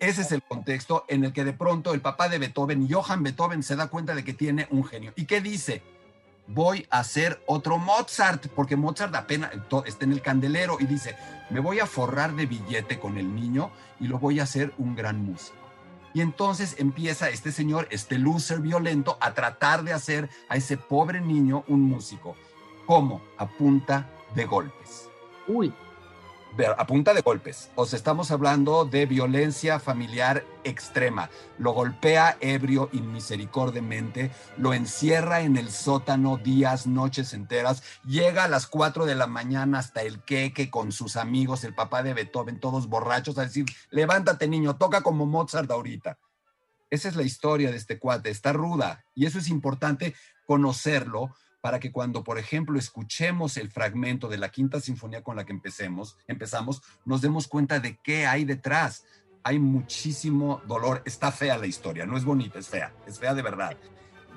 Ese 0.00 0.22
es 0.22 0.32
el 0.32 0.42
contexto 0.42 1.04
en 1.08 1.24
el 1.24 1.32
que 1.34 1.44
de 1.44 1.52
pronto 1.52 1.92
el 1.92 2.00
papá 2.00 2.30
de 2.30 2.38
Beethoven, 2.38 2.88
Johann 2.90 3.22
Beethoven, 3.22 3.62
se 3.62 3.76
da 3.76 3.88
cuenta 3.88 4.14
de 4.14 4.24
que 4.24 4.32
tiene 4.32 4.66
un 4.70 4.84
genio. 4.84 5.12
¿Y 5.14 5.26
qué 5.26 5.42
dice? 5.42 5.82
Voy 6.46 6.86
a 6.90 7.00
hacer 7.00 7.42
otro 7.46 7.76
Mozart, 7.76 8.48
porque 8.48 8.76
Mozart 8.76 9.14
apenas 9.14 9.50
está 9.84 10.04
en 10.04 10.12
el 10.12 10.22
candelero 10.22 10.78
y 10.80 10.86
dice, 10.86 11.16
me 11.50 11.60
voy 11.60 11.80
a 11.80 11.86
forrar 11.86 12.34
de 12.34 12.46
billete 12.46 12.98
con 12.98 13.18
el 13.18 13.34
niño 13.34 13.70
y 14.00 14.08
lo 14.08 14.18
voy 14.18 14.40
a 14.40 14.44
hacer 14.44 14.72
un 14.78 14.96
gran 14.96 15.22
músico. 15.22 15.59
Y 16.12 16.20
entonces 16.20 16.76
empieza 16.78 17.30
este 17.30 17.52
señor, 17.52 17.86
este 17.90 18.18
loser 18.18 18.60
violento, 18.60 19.16
a 19.20 19.34
tratar 19.34 19.84
de 19.84 19.92
hacer 19.92 20.28
a 20.48 20.56
ese 20.56 20.76
pobre 20.76 21.20
niño 21.20 21.64
un 21.68 21.82
músico. 21.82 22.36
¿Cómo? 22.86 23.20
A 23.38 23.48
punta 23.48 24.10
de 24.34 24.44
golpes. 24.44 25.08
Uy. 25.46 25.72
A 26.76 26.86
punta 26.86 27.14
de 27.14 27.22
golpes. 27.22 27.70
O 27.74 27.86
sea, 27.86 27.96
estamos 27.96 28.30
hablando 28.30 28.84
de 28.84 29.06
violencia 29.06 29.78
familiar 29.78 30.44
extrema. 30.64 31.30
Lo 31.58 31.72
golpea 31.72 32.36
ebrio 32.40 32.90
y 32.92 33.00
misericordiamente, 33.00 34.30
lo 34.58 34.74
encierra 34.74 35.40
en 35.40 35.56
el 35.56 35.70
sótano 35.70 36.36
días, 36.36 36.86
noches 36.86 37.32
enteras, 37.34 37.82
llega 38.04 38.44
a 38.44 38.48
las 38.48 38.66
4 38.66 39.06
de 39.06 39.14
la 39.14 39.26
mañana 39.26 39.78
hasta 39.78 40.02
el 40.02 40.22
queque 40.22 40.70
con 40.70 40.92
sus 40.92 41.16
amigos, 41.16 41.64
el 41.64 41.74
papá 41.74 42.02
de 42.02 42.14
Beethoven, 42.14 42.60
todos 42.60 42.88
borrachos, 42.88 43.38
a 43.38 43.42
decir, 43.42 43.64
levántate 43.90 44.48
niño, 44.48 44.76
toca 44.76 45.02
como 45.02 45.26
Mozart 45.26 45.70
ahorita. 45.70 46.18
Esa 46.90 47.08
es 47.08 47.16
la 47.16 47.22
historia 47.22 47.70
de 47.70 47.76
este 47.76 47.98
cuate, 47.98 48.30
está 48.30 48.52
ruda 48.52 49.04
y 49.14 49.24
eso 49.26 49.38
es 49.38 49.48
importante 49.48 50.14
conocerlo 50.46 51.32
para 51.60 51.78
que 51.78 51.92
cuando, 51.92 52.24
por 52.24 52.38
ejemplo, 52.38 52.78
escuchemos 52.78 53.56
el 53.56 53.70
fragmento 53.70 54.28
de 54.28 54.38
la 54.38 54.50
quinta 54.50 54.80
sinfonía 54.80 55.22
con 55.22 55.36
la 55.36 55.44
que 55.44 55.52
empecemos, 55.52 56.16
empezamos, 56.26 56.82
nos 57.04 57.20
demos 57.20 57.48
cuenta 57.48 57.80
de 57.80 57.98
qué 58.02 58.26
hay 58.26 58.44
detrás 58.44 59.04
hay 59.42 59.58
muchísimo 59.58 60.60
dolor. 60.66 61.02
Está 61.04 61.32
fea 61.32 61.58
la 61.58 61.66
historia, 61.66 62.06
no 62.06 62.16
es 62.16 62.24
bonita, 62.24 62.58
es 62.58 62.68
fea, 62.68 62.92
es 63.06 63.18
fea 63.18 63.34
de 63.34 63.42
verdad. 63.42 63.76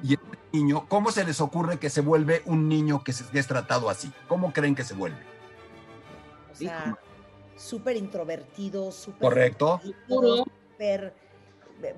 Y 0.02 0.14
el 0.14 0.20
niño, 0.52 0.88
¿cómo 0.88 1.12
se 1.12 1.24
les 1.24 1.40
ocurre 1.42 1.80
que 1.80 1.90
se 1.90 2.02
vuelve 2.02 2.42
un 2.46 2.68
niño 2.68 3.04
que, 3.04 3.12
es 3.12 3.48
tratado 3.48 3.90
así? 3.90 4.12
¿Cómo 4.28 4.52
creen 4.52 4.76
que 4.76 4.84
se 4.84 4.94
vuelve? 4.94 5.20
O 6.52 6.56
sea, 6.56 6.98
súper 7.56 7.98
introvertido, 7.98 8.92
súper... 8.92 9.22
Correcto. 9.22 9.82
Súper 10.08 11.16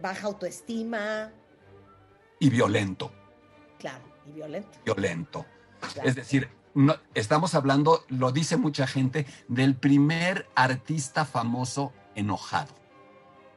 baja 0.01 0.27
autoestima. 0.27 1.31
Y 2.39 2.49
violento. 2.49 3.11
Claro, 3.79 4.03
y 4.27 4.31
violento. 4.31 4.69
Violento. 4.85 5.45
Es 6.03 6.15
decir, 6.15 6.49
no, 6.73 6.95
estamos 7.13 7.55
hablando, 7.55 8.03
lo 8.09 8.31
dice 8.31 8.57
mucha 8.57 8.87
gente, 8.87 9.25
del 9.47 9.75
primer 9.75 10.47
artista 10.55 11.25
famoso 11.25 11.93
enojado. 12.15 12.73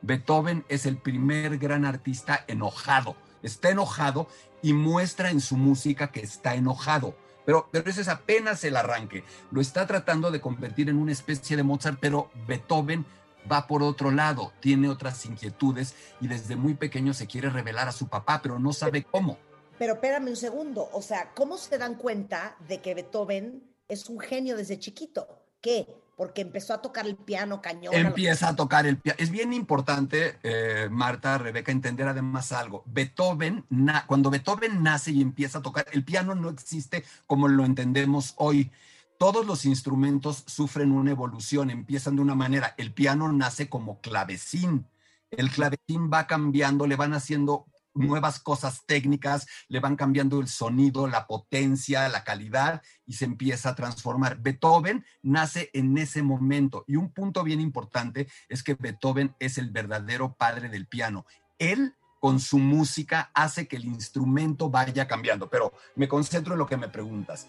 Beethoven 0.03 0.65
es 0.69 0.87
el 0.87 0.97
primer 0.97 1.59
gran 1.59 1.85
artista 1.85 2.45
enojado. 2.47 3.17
Está 3.43 3.71
enojado 3.71 4.29
y 4.63 4.73
muestra 4.73 5.31
en 5.31 5.41
su 5.41 5.57
música 5.57 6.13
que 6.13 6.21
está 6.21 6.55
enojado. 6.55 7.17
Pero, 7.45 7.69
pero 7.73 7.89
ese 7.91 8.03
es 8.03 8.09
apenas 8.09 8.63
el 8.65 8.77
arranque. 8.77 9.25
Lo 9.51 9.61
está 9.61 9.87
tratando 9.87 10.31
de 10.31 10.41
convertir 10.41 10.89
en 10.89 10.99
una 10.99 11.13
especie 11.13 11.57
de 11.57 11.63
Mozart, 11.63 11.99
pero 12.01 12.31
Beethoven 12.47 13.07
va 13.51 13.67
por 13.67 13.83
otro 13.83 14.11
lado, 14.11 14.53
tiene 14.61 14.89
otras 14.89 15.25
inquietudes 15.25 15.95
y 16.21 16.29
desde 16.29 16.57
muy 16.57 16.75
pequeño 16.75 17.15
se 17.15 17.27
quiere 17.27 17.51
revelar 17.51 17.89
a 17.89 17.93
su 17.93 18.09
papá, 18.09 18.41
pero 18.43 18.59
no 18.59 18.73
sabe 18.73 19.05
cómo. 19.05 19.39
Pero 19.79 19.95
espérame 19.95 20.29
un 20.29 20.37
segundo, 20.37 20.88
o 20.93 21.03
sea, 21.03 21.33
¿cómo 21.35 21.57
se 21.57 21.79
dan 21.79 21.95
cuenta 21.95 22.57
de 22.69 22.81
que 22.81 22.95
Beethoven 22.95 23.62
es 23.88 24.09
un 24.09 24.19
genio 24.19 24.57
desde 24.57 24.79
chiquito? 24.79 25.29
¿Qué? 25.61 25.87
porque 26.19 26.41
empezó 26.41 26.75
a 26.75 26.83
tocar 26.83 27.07
el 27.07 27.14
piano 27.14 27.62
cañón. 27.62 27.95
Empieza 27.95 28.49
a, 28.49 28.57
tocar 28.57 28.88
el 28.88 28.99
piano. 28.99 29.17
Es 29.21 29.31
bien 29.31 29.53
importante, 29.53 30.37
eh, 30.43 30.88
Marta, 30.91 31.38
Rebeca, 31.38 31.71
entender 31.71 32.09
además 32.09 32.51
algo. 32.51 32.83
Beethoven, 32.87 33.64
cuando 34.09 34.29
Beethoven 34.29 34.83
nace 34.83 35.12
y 35.12 35.23
empieza 35.23 35.59
a 35.59 35.62
tocar, 35.62 35.87
el 35.93 36.03
piano 36.03 36.35
no 36.35 36.51
existe 36.51 37.05
como 37.29 37.47
lo 37.47 37.64
entendemos 37.64 38.35
hoy. 38.37 38.73
Todos 39.17 39.47
los 39.47 39.64
instrumentos 39.64 40.43
sufren 40.49 40.91
una 40.91 41.12
evolución, 41.12 41.71
empiezan 41.71 42.17
de 42.17 42.23
una 42.23 42.35
manera. 42.35 42.75
El 42.79 42.93
piano 42.93 43.33
nace 43.33 43.69
como 43.69 44.01
clavecín. 44.01 44.87
El 45.31 45.53
clavecín 45.53 46.11
va 46.12 46.27
cambiando, 46.27 46.88
le 46.88 46.97
van 46.97 47.14
haciendo 47.14 47.67
nuevas 47.99 48.39
cosas 48.39 48.85
técnicas, 48.87 49.47
le 49.69 49.81
van 49.81 49.97
cambiando 49.97 50.41
el 50.41 50.49
sonido, 50.49 51.07
la 51.07 51.27
potencia, 51.27 52.09
la 52.09 52.25
calidad 52.25 52.83
y 53.07 53.15
se 53.15 53.25
empieza 53.25 53.71
a 53.71 53.75
transformar. 53.75 54.39
Beethoven 54.41 55.05
nace 55.23 55.71
en 55.73 55.99
ese 55.99 56.23
momento 56.23 56.85
y 56.87 56.97
un 56.97 57.13
punto 57.13 57.43
bien 57.43 57.61
importante 57.61 58.29
es 58.49 58.63
que 58.63 58.75
Beethoven 58.75 59.35
es 59.39 59.59
el 59.59 59.71
verdadero 59.71 60.35
padre 60.35 60.69
del 60.69 60.87
piano. 60.87 61.27
Él 61.59 61.95
con 62.21 62.41
su 62.41 62.59
música 62.59 63.31
hace 63.35 63.69
que 63.69 63.77
el 63.77 63.85
instrumento 63.85 64.71
vaya 64.71 65.07
cambiando, 65.07 65.49
pero 65.49 65.73
me 65.95 66.09
concentro 66.09 66.55
en 66.55 66.59
lo 66.59 66.67
que 66.67 66.77
me 66.77 66.89
preguntas. 66.89 67.47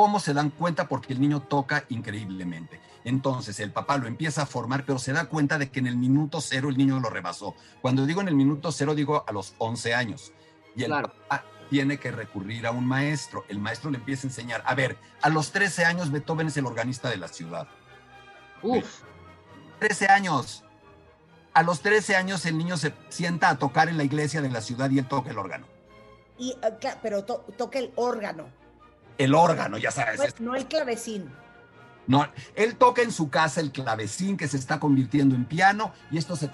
¿Cómo 0.00 0.18
se 0.18 0.32
dan 0.32 0.48
cuenta? 0.48 0.88
Porque 0.88 1.12
el 1.12 1.20
niño 1.20 1.42
toca 1.42 1.84
increíblemente. 1.90 2.80
Entonces 3.04 3.60
el 3.60 3.70
papá 3.70 3.98
lo 3.98 4.06
empieza 4.06 4.40
a 4.40 4.46
formar, 4.46 4.86
pero 4.86 4.98
se 4.98 5.12
da 5.12 5.26
cuenta 5.26 5.58
de 5.58 5.70
que 5.70 5.78
en 5.78 5.86
el 5.86 5.98
minuto 5.98 6.40
cero 6.40 6.70
el 6.70 6.78
niño 6.78 6.98
lo 7.00 7.10
rebasó. 7.10 7.54
Cuando 7.82 8.06
digo 8.06 8.22
en 8.22 8.28
el 8.28 8.34
minuto 8.34 8.72
cero, 8.72 8.94
digo 8.94 9.26
a 9.28 9.32
los 9.32 9.54
11 9.58 9.92
años. 9.92 10.32
Y 10.74 10.84
el 10.84 10.90
papá 10.90 11.44
tiene 11.68 11.98
que 11.98 12.10
recurrir 12.12 12.66
a 12.66 12.70
un 12.70 12.86
maestro. 12.86 13.44
El 13.50 13.58
maestro 13.58 13.90
le 13.90 13.98
empieza 13.98 14.26
a 14.26 14.30
enseñar. 14.30 14.62
A 14.64 14.74
ver, 14.74 14.96
a 15.20 15.28
los 15.28 15.52
13 15.52 15.84
años 15.84 16.10
Beethoven 16.10 16.46
es 16.46 16.56
el 16.56 16.64
organista 16.64 17.10
de 17.10 17.18
la 17.18 17.28
ciudad. 17.28 17.68
Uf. 18.62 19.02
13 19.80 20.06
años. 20.06 20.64
A 21.52 21.62
los 21.62 21.82
13 21.82 22.16
años 22.16 22.46
el 22.46 22.56
niño 22.56 22.78
se 22.78 22.94
sienta 23.10 23.50
a 23.50 23.58
tocar 23.58 23.90
en 23.90 23.98
la 23.98 24.04
iglesia 24.04 24.40
de 24.40 24.48
la 24.48 24.62
ciudad 24.62 24.88
y 24.88 24.98
él 24.98 25.06
toca 25.06 25.28
el 25.28 25.36
órgano. 25.36 25.66
Y, 26.38 26.52
eh, 26.52 26.96
pero 27.02 27.22
toca 27.22 27.78
el 27.78 27.92
órgano. 27.96 28.59
El 29.20 29.34
órgano, 29.34 29.76
ya 29.76 29.90
sabes. 29.90 30.40
no 30.40 30.54
el 30.54 30.66
clavecín. 30.66 31.30
No, 32.06 32.26
él 32.56 32.76
toca 32.76 33.02
en 33.02 33.12
su 33.12 33.28
casa 33.28 33.60
el 33.60 33.70
clavecín 33.70 34.38
que 34.38 34.48
se 34.48 34.56
está 34.56 34.80
convirtiendo 34.80 35.36
en 35.36 35.44
piano 35.44 35.92
y 36.10 36.16
esto 36.16 36.36
se 36.36 36.50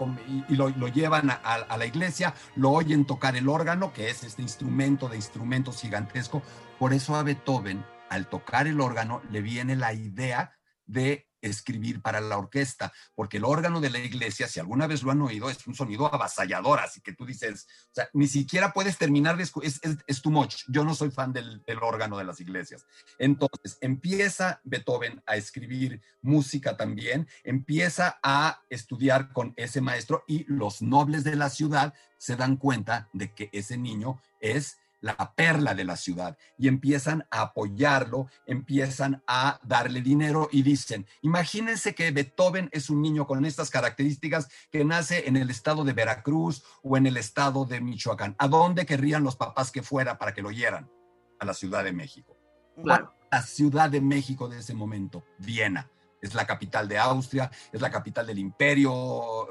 y, 0.49 0.57
lo, 0.57 0.89
llevan 0.89 1.31
a, 1.31 1.77
la 1.79 1.87
iglesia, 1.87 2.35
lo 2.57 2.73
oyen 2.73 3.07
tocar 3.07 3.37
el 3.37 3.49
órgano, 3.49 3.93
que 3.93 4.11
es 4.11 4.25
este 4.25 4.43
instrumento 4.43 5.09
de 5.09 5.17
instrumentos 5.17 5.81
gigantesco. 5.81 6.43
Por 6.81 6.93
eso 6.93 7.15
a 7.15 7.23
Beethoven, 7.23 7.87
al 8.11 8.29
tocar 8.29 8.67
el 8.67 8.81
órgano, 8.81 9.23
le 9.31 9.43
viene 9.43 9.77
la 9.77 9.95
idea 9.95 10.59
de 10.87 11.29
escribir 11.47 12.01
para 12.03 12.21
la 12.21 12.39
orquesta, 12.39 12.93
porque 13.15 13.39
el 13.39 13.45
órgano 13.45 13.81
de 13.81 13.91
la 13.91 13.99
iglesia, 13.99 14.49
si 14.49 14.61
alguna 14.61 14.87
vez 14.87 15.03
lo 15.03 15.11
han 15.11 15.23
oído, 15.23 15.51
es 15.51 15.67
un 15.67 15.75
sonido 15.75 16.13
avasallador, 16.13 16.81
así 16.81 17.01
que 17.01 17.13
tú 17.13 17.27
dices, 17.27 17.67
o 17.91 17.95
sea, 17.95 18.09
ni 18.13 18.29
siquiera 18.29 18.73
puedes 18.73 18.99
terminar 18.99 19.37
de 19.37 19.43
es, 19.45 19.81
es, 19.83 19.99
es 20.07 20.23
too. 20.23 20.37
Yo 20.69 20.85
no 20.85 20.95
soy 20.95 21.11
fan 21.11 21.33
del, 21.33 21.63
órgano 21.81 22.19
de 22.19 22.25
las 22.25 22.41
iglesias. 22.41 22.85
Entonces, 23.19 23.79
empieza 23.81 24.61
Beethoven 24.65 25.23
a 25.27 25.37
escribir 25.37 26.01
música 26.23 26.77
también, 26.77 27.29
empieza 27.45 28.19
a 28.23 28.63
estudiar 28.69 29.33
con 29.33 29.55
ese 29.57 29.81
maestro 29.81 30.25
y 30.27 30.45
los 30.49 30.83
nobles 30.83 31.25
de 31.25 31.37
la 31.37 31.51
ciudad 31.51 31.95
se 32.19 32.37
dan 32.37 32.57
cuenta 32.57 33.09
de 33.13 33.33
que 33.33 33.51
ese 33.53 33.77
niño 33.77 34.21
es 34.41 34.79
la 35.01 35.35
perla 35.35 35.75
de 35.75 35.85
la 35.85 35.97
ciudad 35.97 36.37
y 36.59 36.69
empiezan 36.69 37.27
a 37.31 37.43
apoyarlo, 37.43 38.29
empiezan 38.47 39.23
a 39.27 39.61
darle 39.63 40.01
dinero 40.01 40.49
y 40.51 40.63
dicen, 40.63 41.07
imagínense 41.23 41.95
que 41.95 42.11
Beethoven 42.11 42.69
es 42.73 42.91
un 42.91 43.03
niño 43.03 43.27
con 43.27 43.45
estas 43.45 43.71
características 43.71 44.49
que 44.71 44.85
nace 44.85 45.29
en 45.29 45.37
el 45.37 45.51
estado 45.51 45.85
de 45.85 45.93
Veracruz 45.93 46.65
o 46.83 46.97
en 46.97 47.07
el 47.07 47.17
estado 47.17 47.65
de 47.65 47.81
Michoacán. 47.81 48.35
¿A 48.39 48.49
dónde 48.49 48.87
querrían 48.87 49.25
los 49.25 49.37
papás 49.37 49.71
que 49.71 49.83
fuera 49.83 50.19
para 50.19 50.35
que 50.35 50.43
lo 50.43 50.49
oyeran? 50.49 50.91
A 51.39 51.45
la 51.45 51.55
Ciudad 51.55 51.85
de 51.85 51.93
México. 51.93 52.37
Claro. 52.83 53.15
La 53.31 53.43
Ciudad 53.43 53.91
de 53.91 54.01
México 54.01 54.49
de 54.49 54.61
ese 54.61 54.75
momento, 54.75 55.25
Viena 55.39 55.91
es 56.21 56.35
la 56.35 56.47
capital 56.47 56.89
de 56.89 56.99
Austria, 56.99 57.51
es 57.73 57.81
la 57.81 57.91
capital 57.91 58.27
del 58.27 58.39
imperio 58.39 58.93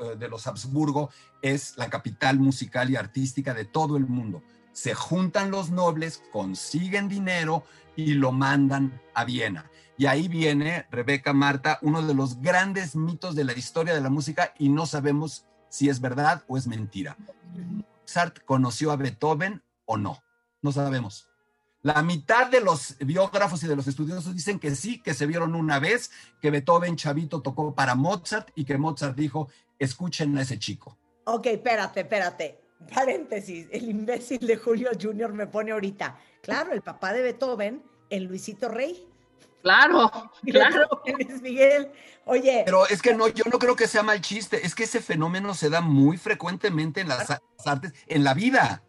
eh, 0.02 0.16
de 0.18 0.28
los 0.28 0.46
Habsburgo, 0.48 1.10
es 1.42 1.78
la 1.78 1.90
capital 1.90 2.40
musical 2.40 2.90
y 2.90 2.96
artística 2.96 3.54
de 3.54 3.66
todo 3.66 3.98
el 3.98 4.08
mundo. 4.08 4.44
Se 4.76 4.94
juntan 4.94 5.52
los 5.52 5.72
nobles, 5.72 6.22
consiguen 6.34 7.08
dinero 7.08 7.64
y 7.96 8.16
lo 8.16 8.34
mandan 8.34 9.02
a 9.14 9.24
Viena. 9.24 9.72
Y 9.98 10.08
ahí 10.08 10.28
viene, 10.28 10.86
Rebeca 10.92 11.32
Marta, 11.32 11.80
uno 11.82 12.02
de 12.02 12.14
los 12.14 12.42
grandes 12.42 12.98
mitos 12.98 13.36
de 13.36 13.46
la 13.46 13.54
historia 13.54 13.94
de 13.94 14.02
la 14.02 14.10
música 14.10 14.54
y 14.60 14.68
no 14.68 14.86
sabemos 14.86 15.46
si 15.70 15.88
es 15.88 16.02
verdad 16.02 16.44
o 16.48 16.58
es 16.58 16.68
mentira. 16.68 17.16
Mozart 18.02 18.44
conoció 18.44 18.92
a 18.92 18.98
Beethoven 18.98 19.64
o 19.86 19.96
no, 19.96 20.22
no 20.62 20.74
sabemos. 20.74 21.30
La 21.82 22.02
mitad 22.02 22.48
de 22.48 22.60
los 22.60 22.98
biógrafos 23.00 23.64
y 23.64 23.68
de 23.68 23.76
los 23.78 23.88
estudiosos 23.88 24.34
dicen 24.34 24.60
que 24.60 24.76
sí, 24.76 25.00
que 25.00 25.14
se 25.14 25.26
vieron 25.26 25.56
una 25.56 25.80
vez, 25.80 26.12
que 26.42 26.52
Beethoven 26.52 26.98
chavito 26.98 27.42
tocó 27.42 27.74
para 27.74 27.96
Mozart 27.96 28.50
y 28.56 28.66
que 28.66 28.78
Mozart 28.78 29.16
dijo, 29.16 29.48
escuchen 29.80 30.38
a 30.38 30.42
ese 30.42 30.60
chico. 30.60 30.98
Ok, 31.26 31.46
espérate, 31.46 32.02
espérate. 32.02 32.65
Paréntesis, 32.94 33.68
el 33.72 33.90
imbécil 33.90 34.46
de 34.46 34.58
Julio 34.58 34.92
Jr. 35.00 35.34
me 35.34 35.48
pone 35.48 35.72
ahorita. 35.72 36.20
Claro, 36.42 36.74
el 36.74 36.82
papá 36.82 37.14
de 37.14 37.24
Beethoven, 37.24 37.84
el 38.10 38.26
Luisito 38.26 38.70
Rey. 38.70 39.08
Claro, 39.64 40.12
claro. 40.46 41.02
Luis 41.06 41.42
Miguel. 41.42 41.92
Oye. 42.26 42.62
Pero 42.66 42.88
es 42.88 43.02
que 43.02 43.16
no, 43.16 43.28
yo 43.30 43.44
no 43.52 43.58
creo 43.58 43.76
que 43.76 43.88
sea 43.88 44.04
mal 44.04 44.22
chiste, 44.22 44.64
es 44.64 44.76
que 44.76 44.84
ese 44.84 45.02
fenómeno 45.02 45.56
se 45.56 45.72
da 45.72 45.82
muy 45.82 46.18
frecuentemente 46.18 47.02
en 47.02 47.10
las 47.10 47.42
artes, 47.66 47.94
en 48.06 48.24
la 48.24 48.36
vida. 48.36 48.84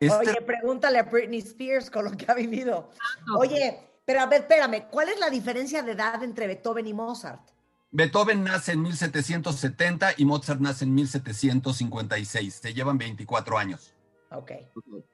Este... 0.00 0.16
Oye, 0.16 0.40
pregúntale 0.40 0.98
a 0.98 1.02
Britney 1.02 1.40
Spears 1.40 1.90
con 1.90 2.06
lo 2.06 2.12
que 2.12 2.24
ha 2.28 2.34
vivido. 2.34 2.90
Oye, 3.36 3.78
pero 4.06 4.20
a 4.20 4.26
ver, 4.26 4.42
espérame, 4.42 4.86
¿cuál 4.90 5.10
es 5.10 5.18
la 5.18 5.28
diferencia 5.28 5.82
de 5.82 5.92
edad 5.92 6.22
entre 6.22 6.46
Beethoven 6.46 6.86
y 6.86 6.94
Mozart? 6.94 7.53
Beethoven 7.96 8.42
nace 8.42 8.72
en 8.72 8.82
1770 8.82 10.14
y 10.16 10.24
Mozart 10.24 10.60
nace 10.60 10.84
en 10.84 10.94
1756. 10.94 12.52
Se 12.52 12.74
llevan 12.74 12.98
24 12.98 13.56
años. 13.56 13.94
Ok. 14.32 14.50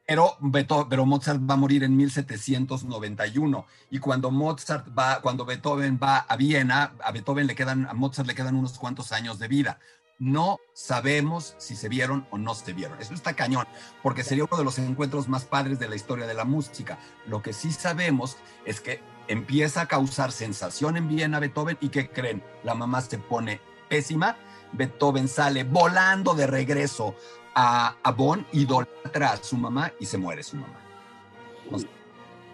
Pero, 0.07 0.39
Beethoven, 0.41 0.89
pero 0.89 1.05
Mozart 1.05 1.43
va 1.43 1.55
a 1.55 1.57
morir 1.59 1.85
en 1.85 1.95
1791 1.95 3.67
y 3.91 3.99
cuando 3.99 4.31
Mozart 4.31 4.89
va, 4.99 5.21
cuando 5.21 5.45
Beethoven 5.45 6.01
va 6.03 6.21
a 6.21 6.37
Viena, 6.39 6.95
a 7.05 7.13
Beethoven 7.13 7.47
le 7.47 7.55
quedan, 7.55 7.87
a 7.87 7.93
Mozart 7.93 8.27
le 8.27 8.35
quedan 8.35 8.57
unos 8.57 8.79
cuantos 8.79 9.13
años 9.13 9.39
de 9.39 9.49
vida 9.49 9.79
no 10.21 10.61
sabemos 10.75 11.55
si 11.57 11.75
se 11.75 11.89
vieron 11.89 12.27
o 12.31 12.37
no 12.37 12.55
se 12.55 12.75
vieron. 12.75 13.01
Eso 13.01 13.15
está 13.15 13.35
cañón, 13.35 13.67
porque 14.03 14.23
sería 14.23 14.45
uno 14.45 14.57
de 14.57 14.65
los 14.65 14.79
encuentros 14.79 15.29
más 15.29 15.47
padres 15.47 15.81
de 15.81 15.89
la 15.89 15.97
historia 15.97 16.27
de 16.27 16.35
la 16.35 16.45
música. 16.45 16.99
Lo 17.27 17.41
que 17.43 17.55
sí 17.55 17.73
sabemos 17.73 18.37
es 18.67 18.83
que 18.83 19.01
empieza 19.31 19.83
a 19.83 19.87
causar 19.87 20.33
sensación 20.33 20.97
en 20.97 21.07
Viena 21.07 21.39
Beethoven 21.39 21.79
y 21.81 21.89
que 21.89 22.11
creen, 22.11 22.43
la 22.65 22.75
mamá 22.75 23.01
se 23.01 23.17
pone 23.17 23.61
pésima, 23.89 24.37
Beethoven 24.73 25.29
sale 25.29 25.63
volando 25.63 26.35
de 26.35 26.49
regreso 26.49 27.15
a, 27.55 27.95
a 28.03 28.11
Bonn, 28.11 28.45
idolatra 28.53 29.33
a 29.33 29.37
su 29.37 29.57
mamá 29.57 29.93
y 30.01 30.07
se 30.07 30.19
muere 30.19 30.43
su 30.43 30.57
mamá. 30.57 30.81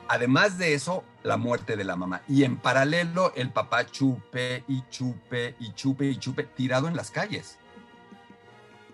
Además 0.09 0.59
de 0.59 0.75
eso, 0.75 1.03
la 1.23 1.39
muerte 1.39 1.77
de 1.77 1.85
la 1.85 1.97
mamá. 1.97 2.21
Y 2.29 2.45
en 2.45 2.59
paralelo, 2.59 3.33
el 3.35 3.51
papá 3.51 3.87
chupe 3.87 4.63
y 4.69 4.85
chupe 4.91 5.57
y 5.59 5.73
chupe 5.73 6.07
y 6.07 6.17
chupe, 6.19 6.45
tirado 6.45 6.89
en 6.89 6.97
las 6.97 7.11
calles. 7.11 7.59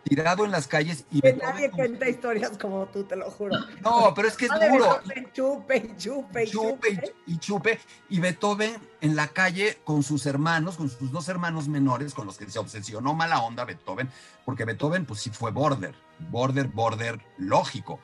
Tirado 0.05 0.45
en 0.45 0.51
las 0.51 0.67
calles 0.67 1.05
y... 1.11 1.21
Que 1.21 1.35
nadie 1.35 1.71
cuenta 1.71 2.09
historias 2.09 2.59
como 2.59 2.87
tú, 2.87 3.05
te 3.05 3.15
lo 3.15 3.31
juro. 3.31 3.57
No, 3.81 4.13
pero 4.15 4.29
es 4.29 4.37
que 4.37 4.47
es 4.47 4.51
duro. 4.51 5.01
Chupe 5.33 5.77
y 5.77 5.97
chupe 5.97 6.45
y 6.45 6.51
chupe. 6.51 7.15
Y 7.27 7.39
chupe. 7.39 7.81
Y 8.09 8.21
Beethoven 8.21 8.77
en 9.01 9.17
la 9.17 9.29
calle 9.29 9.79
con 9.85 10.03
sus 10.03 10.27
hermanos, 10.27 10.77
con 10.77 10.91
sus 10.91 11.13
dos 11.13 11.29
hermanos 11.29 11.69
menores, 11.69 12.15
con 12.15 12.27
los 12.27 12.37
que 12.37 12.51
se 12.51 12.59
obsesionó 12.59 13.15
mala 13.15 13.41
onda 13.43 13.65
Beethoven, 13.65 14.11
porque 14.45 14.65
Beethoven 14.65 15.07
pues 15.07 15.21
sí 15.21 15.31
fue 15.31 15.53
border, 15.53 15.95
border, 16.31 16.67
border, 16.67 17.21
lógico. 17.39 18.01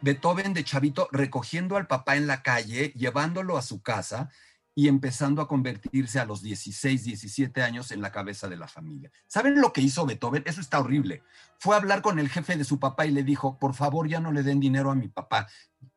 Beethoven 0.00 0.52
de 0.52 0.64
chavito 0.64 1.08
recogiendo 1.12 1.76
al 1.76 1.86
papá 1.86 2.16
en 2.16 2.26
la 2.26 2.42
calle, 2.42 2.92
llevándolo 2.96 3.56
a 3.56 3.62
su 3.62 3.80
casa 3.80 4.30
y 4.74 4.88
empezando 4.88 5.40
a 5.40 5.48
convertirse 5.48 6.18
a 6.18 6.24
los 6.24 6.42
16, 6.42 7.04
17 7.04 7.62
años 7.62 7.92
en 7.92 8.02
la 8.02 8.10
cabeza 8.10 8.48
de 8.48 8.56
la 8.56 8.66
familia. 8.66 9.12
¿Saben 9.26 9.60
lo 9.60 9.72
que 9.72 9.80
hizo 9.80 10.04
Beethoven? 10.04 10.42
Eso 10.46 10.60
está 10.60 10.80
horrible. 10.80 11.22
Fue 11.58 11.74
a 11.74 11.78
hablar 11.78 12.02
con 12.02 12.18
el 12.18 12.28
jefe 12.28 12.56
de 12.56 12.64
su 12.64 12.80
papá 12.80 13.06
y 13.06 13.12
le 13.12 13.22
dijo, 13.22 13.58
por 13.58 13.74
favor 13.74 14.08
ya 14.08 14.18
no 14.18 14.32
le 14.32 14.42
den 14.42 14.58
dinero 14.58 14.90
a 14.90 14.96
mi 14.96 15.08
papá, 15.08 15.46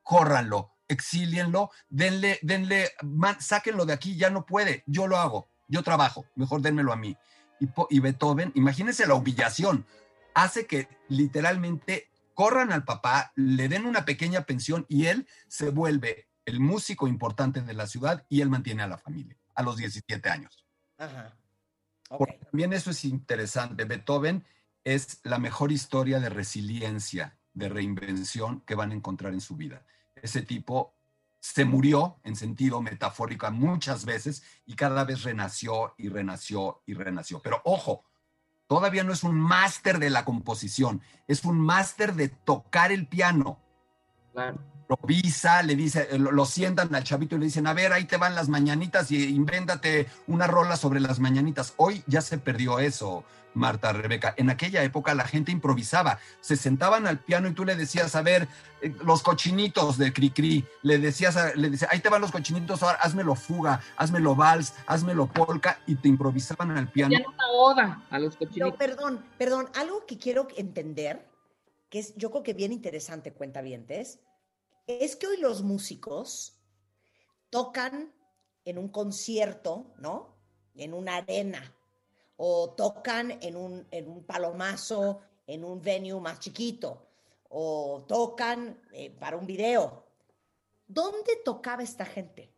córranlo, 0.04 0.74
exílienlo, 0.88 1.72
denle, 1.90 2.40
denle, 2.44 2.92
sáquenlo 3.40 3.86
de 3.86 3.94
aquí, 3.94 4.16
ya 4.16 4.30
no 4.30 4.46
puede, 4.46 4.84
yo 4.86 5.08
lo 5.08 5.18
hago, 5.18 5.50
yo 5.68 5.82
trabajo, 5.82 6.26
mejor 6.36 6.62
denmelo 6.62 6.94
a 6.94 6.98
mí. 6.98 7.18
Y, 7.60 7.68
y 7.90 8.00
Beethoven, 8.00 8.52
imagínense 8.54 9.08
la 9.08 9.16
humillación, 9.16 9.88
hace 10.36 10.68
que 10.68 10.88
literalmente 11.10 12.12
corran 12.36 12.72
al 12.72 12.86
papá, 12.86 13.32
le 13.36 13.68
den 13.68 13.88
una 13.88 14.06
pequeña 14.06 14.44
pensión 14.44 14.86
y 14.88 15.08
él 15.08 15.28
se 15.48 15.72
vuelve 15.72 16.28
el 16.48 16.60
músico 16.60 17.08
importante 17.08 17.62
de 17.62 17.74
la 17.74 17.88
ciudad 17.88 18.26
y 18.30 18.42
él 18.42 18.50
mantiene 18.50 18.82
a 18.82 18.88
la 18.88 18.98
familia 18.98 19.38
a 19.54 19.64
los 19.64 19.78
17 19.78 20.30
años. 20.30 20.66
Ajá. 20.98 21.36
Porque 22.10 22.40
también 22.50 22.74
eso 22.74 22.92
es 22.92 23.04
interesante. 23.04 23.84
Beethoven 23.84 24.46
es 24.84 25.20
la 25.24 25.40
mejor 25.40 25.72
historia 25.72 26.20
de 26.20 26.30
resiliencia, 26.30 27.38
de 27.54 27.68
reinvención 27.68 28.62
que 28.62 28.76
van 28.76 28.92
a 28.92 28.96
encontrar 28.96 29.34
en 29.34 29.42
su 29.42 29.58
vida. 29.58 29.86
Ese 30.16 30.42
tipo 30.42 30.96
se 31.40 31.66
murió 31.66 32.20
en 32.24 32.36
sentido 32.36 32.82
metafórico 32.82 33.52
muchas 33.52 34.06
veces 34.06 34.44
y 34.66 34.76
cada 34.76 35.04
vez 35.04 35.24
renació 35.24 35.96
y 35.98 36.08
renació 36.08 36.82
y 36.86 36.94
renació. 36.94 37.42
Pero 37.42 37.62
ojo, 37.66 38.06
Todavía 38.68 39.06
no 39.06 39.14
es 39.14 39.24
un 39.24 39.40
máster 39.40 39.98
de 39.98 40.10
la 40.10 40.26
composición, 40.26 41.02
es 41.28 41.46
un 41.46 41.58
máster 41.58 42.16
de 42.16 42.28
tocar 42.28 42.92
el 42.92 43.08
piano. 43.08 43.60
Claro. 44.38 44.60
Lo 44.88 45.00
visa, 45.02 45.64
le 45.64 45.76
dice, 45.76 46.10
eh, 46.12 46.20
lo, 46.20 46.46
sientan 46.46 46.94
al 46.94 47.04
chavito 47.04 47.36
y 47.36 47.40
le 47.40 47.46
dicen, 47.46 47.66
a 47.66 47.74
ver, 47.74 47.92
ahí 47.92 48.06
te 48.06 48.18
van 48.18 48.36
las 48.36 48.50
mañanitas 48.50 49.10
y 49.10 49.30
invéntate 49.30 50.06
una 50.28 50.46
rola 50.46 50.78
sobre 50.78 51.00
las 51.00 51.20
mañanitas. 51.20 51.74
Hoy 51.78 52.04
ya 52.06 52.22
se 52.22 52.38
perdió 52.38 52.78
eso, 52.78 53.24
Marta, 53.56 53.92
Rebeca. 53.94 54.36
En 54.38 54.52
aquella 54.52 54.84
época 54.84 55.16
la 55.16 55.26
gente 55.26 55.52
improvisaba, 55.52 56.20
se 56.40 56.56
sentaban 56.56 57.08
al 57.08 57.18
piano 57.18 57.48
y 57.48 57.54
tú 57.54 57.66
le 57.66 57.76
decías, 57.76 58.16
a 58.16 58.22
ver, 58.22 58.48
eh, 58.84 58.94
los 59.04 59.24
cochinitos 59.24 59.98
de 59.98 60.14
Cricri, 60.14 60.64
le 60.84 61.00
decías, 61.00 61.36
le 61.56 61.72
decías, 61.72 61.92
ahí 61.92 62.00
te 62.00 62.10
van 62.10 62.22
los 62.22 62.32
cochinitos, 62.32 62.84
ahora 62.84 63.00
házmelo 63.02 63.34
fuga, 63.34 63.82
házmelo 63.98 64.36
vals, 64.36 64.76
házmelo 64.86 65.26
polka, 65.26 65.80
y 65.88 65.96
te 65.96 66.10
improvisaban 66.10 66.78
al 66.78 66.90
piano. 66.90 67.18
Ya 67.18 67.28
una 67.28 67.50
oda 67.54 68.04
a 68.12 68.20
los 68.20 68.36
cochinitos. 68.36 68.70
No, 68.70 68.78
perdón, 68.78 69.26
perdón, 69.40 69.68
algo 69.74 70.06
que 70.06 70.20
quiero 70.20 70.48
entender, 70.56 71.28
que 71.90 72.00
es 72.00 72.16
yo 72.16 72.30
creo 72.30 72.44
que 72.44 72.54
bien 72.54 72.72
interesante, 72.72 73.34
cuenta 73.34 73.62
cuentavientes, 73.62 74.20
es 74.88 75.16
que 75.16 75.28
hoy 75.28 75.38
los 75.38 75.62
músicos 75.62 76.58
tocan 77.50 78.14
en 78.66 78.78
un 78.78 78.90
concierto, 78.90 79.94
¿no? 79.98 80.36
En 80.76 80.94
una 80.94 81.18
arena, 81.18 81.76
o 82.38 82.72
tocan 82.72 83.32
en 83.42 83.56
un, 83.56 83.88
en 83.92 84.08
un 84.08 84.24
palomazo, 84.24 85.22
en 85.46 85.64
un 85.64 85.82
venue 85.82 86.20
más 86.20 86.40
chiquito, 86.40 87.08
o 87.50 88.06
tocan 88.08 88.80
eh, 88.92 89.10
para 89.12 89.38
un 89.38 89.46
video. 89.46 90.06
¿Dónde 90.88 91.38
tocaba 91.44 91.84
esta 91.84 92.06
gente? 92.06 92.52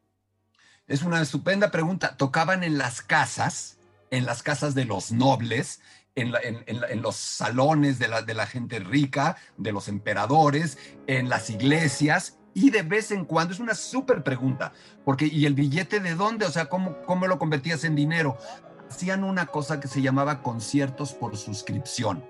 Es 0.87 1.03
una 1.03 1.21
estupenda 1.21 1.71
pregunta. 1.71 2.17
Tocaban 2.17 2.63
en 2.63 2.77
las 2.77 3.01
casas, 3.01 3.77
en 4.11 4.25
las 4.25 4.43
casas 4.43 4.75
de 4.75 4.85
los 4.85 5.11
nobles, 5.11 5.81
en, 6.21 7.01
los 7.01 7.15
salones 7.15 7.99
de 7.99 8.07
la, 8.07 8.21
de 8.21 8.33
la, 8.33 8.45
gente 8.45 8.79
rica, 8.79 9.37
de 9.57 9.71
los 9.71 9.87
emperadores, 9.87 10.77
en 11.07 11.29
las 11.29 11.49
iglesias. 11.49 12.37
Y 12.53 12.71
de 12.71 12.81
vez 12.81 13.11
en 13.11 13.25
cuando, 13.25 13.53
es 13.53 13.59
una 13.59 13.75
súper 13.75 14.23
pregunta, 14.23 14.73
porque 15.05 15.27
¿y 15.27 15.45
el 15.45 15.53
billete 15.53 15.99
de 15.99 16.15
dónde? 16.15 16.45
O 16.45 16.51
sea, 16.51 16.65
¿cómo, 16.65 17.01
¿cómo 17.05 17.27
lo 17.27 17.39
convertías 17.39 17.83
en 17.83 17.95
dinero? 17.95 18.37
hacían 18.89 19.23
una 19.23 19.45
cosa 19.45 19.79
que 19.79 19.87
se 19.87 20.01
llamaba 20.01 20.41
conciertos 20.41 21.13
por 21.13 21.37
suscripción. 21.37 22.25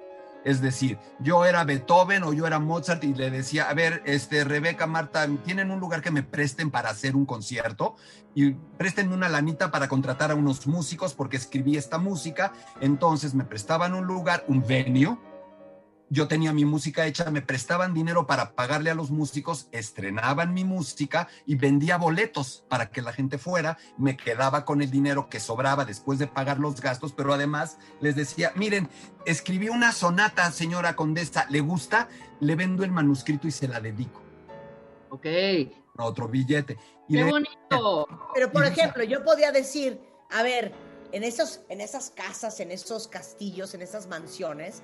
Es 0.46 0.62
decir, 0.62 0.98
yo 1.20 1.46
era 1.46 1.64
Beethoven 1.64 2.24
o 2.24 2.34
yo 2.34 2.48
era 2.48 2.60
Mozart 2.60 3.04
y 3.04 3.14
le 3.14 3.30
decía, 3.30 3.70
a 3.70 3.74
ver, 3.74 4.02
este, 4.06 4.44
Rebeca, 4.44 4.88
Marta, 4.88 5.28
¿tienen 5.44 5.72
un 5.72 5.80
lugar 5.80 6.02
que 6.02 6.12
me 6.12 6.24
presten 6.24 6.72
para 6.72 6.90
hacer 6.90 7.16
un 7.16 7.26
concierto? 7.26 7.96
Y 8.34 8.52
presten 8.78 9.12
una 9.12 9.28
lanita 9.28 9.72
para 9.72 9.88
contratar 9.88 10.32
a 10.32 10.36
unos 10.36 10.66
músicos 10.66 11.14
porque 11.14 11.38
escribí 11.38 11.76
esta 11.76 11.98
música. 11.98 12.54
Entonces 12.80 13.34
me 13.34 13.44
prestaban 13.44 13.94
un 13.94 14.06
lugar, 14.06 14.46
un 14.48 14.66
venue, 14.66 15.18
yo 16.10 16.28
tenía 16.28 16.54
mi 16.54 16.66
música 16.66 17.06
hecha, 17.06 17.30
me 17.30 17.42
prestaban 17.42 17.94
dinero 17.94 18.26
para 18.26 18.54
pagarle 18.54 18.90
a 18.90 18.96
los 18.96 19.12
músicos, 19.12 19.68
estrenaban 19.72 20.54
mi 20.54 20.64
música 20.64 21.28
y 21.46 21.56
vendía 21.56 21.98
boletos 21.98 22.64
para 22.68 22.90
que 22.90 23.02
la 23.02 23.14
gente 23.14 23.38
fuera, 23.38 23.78
me 23.98 24.18
quedaba 24.18 24.66
con 24.66 24.82
el 24.82 24.90
dinero 24.90 25.30
que 25.30 25.40
sobraba 25.40 25.86
después 25.86 26.20
de 26.20 26.28
pagar 26.28 26.60
los 26.60 26.82
gastos, 26.82 27.14
pero 27.14 27.34
además 27.34 27.78
les 28.02 28.16
decía, 28.16 28.52
miren, 28.56 28.90
escribí 29.26 29.70
una 29.70 29.92
sonata, 29.92 30.52
señora 30.52 30.96
condesa, 30.96 31.46
¿le 31.50 31.62
gusta? 31.62 32.08
Le 32.40 32.56
vendo 32.56 32.84
el 32.84 32.92
manuscrito 32.92 33.48
y 33.48 33.52
se 33.52 33.68
la 33.68 33.80
dedico. 33.80 34.22
Ok. 35.10 35.26
Otro 35.98 36.28
billete. 36.28 36.78
¡Qué 37.08 37.24
bonito! 37.24 38.08
Pero, 38.34 38.52
por 38.52 38.66
ejemplo, 38.66 39.04
yo 39.04 39.24
podía 39.24 39.52
decir, 39.52 40.00
a 40.30 40.44
ver, 40.44 40.72
en, 41.12 41.24
esos, 41.24 41.62
en 41.70 41.82
esas 41.82 42.12
casas, 42.12 42.60
en 42.60 42.72
esos 42.72 43.08
castillos, 43.08 43.74
en 43.74 43.82
esas 43.82 44.08
mansiones, 44.08 44.84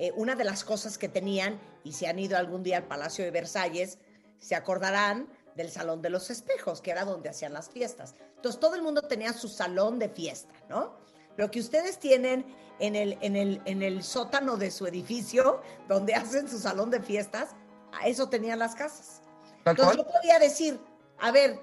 eh, 0.00 0.14
una 0.16 0.34
de 0.34 0.44
las 0.44 0.64
cosas 0.64 0.96
que 0.96 1.10
tenían, 1.10 1.60
y 1.84 1.92
si 1.92 2.06
han 2.06 2.18
ido 2.18 2.38
algún 2.38 2.62
día 2.62 2.78
al 2.78 2.84
Palacio 2.84 3.22
de 3.22 3.30
Versalles, 3.30 3.98
se 4.38 4.54
acordarán 4.54 5.28
del 5.54 5.70
Salón 5.70 6.00
de 6.00 6.08
los 6.08 6.30
Espejos, 6.30 6.80
que 6.80 6.90
era 6.90 7.04
donde 7.04 7.28
hacían 7.28 7.52
las 7.52 7.68
fiestas. 7.68 8.14
Entonces 8.36 8.58
todo 8.58 8.76
el 8.76 8.82
mundo 8.82 9.02
tenía 9.02 9.34
su 9.34 9.46
salón 9.46 9.98
de 9.98 10.08
fiesta, 10.08 10.54
¿no? 10.70 10.96
Lo 11.36 11.50
que 11.50 11.60
ustedes 11.60 11.98
tienen 11.98 12.46
en 12.78 12.96
el, 12.96 13.18
en 13.20 13.36
el, 13.36 13.60
en 13.66 13.82
el 13.82 14.02
sótano 14.02 14.56
de 14.56 14.70
su 14.70 14.86
edificio, 14.86 15.60
donde 15.86 16.14
hacen 16.14 16.48
su 16.48 16.58
salón 16.58 16.90
de 16.90 17.00
fiestas, 17.00 17.50
a 17.92 18.08
eso 18.08 18.30
tenían 18.30 18.58
las 18.58 18.74
casas. 18.74 19.20
Entonces 19.66 19.98
yo 19.98 20.06
podía 20.06 20.38
decir, 20.38 20.80
a 21.18 21.30
ver, 21.30 21.60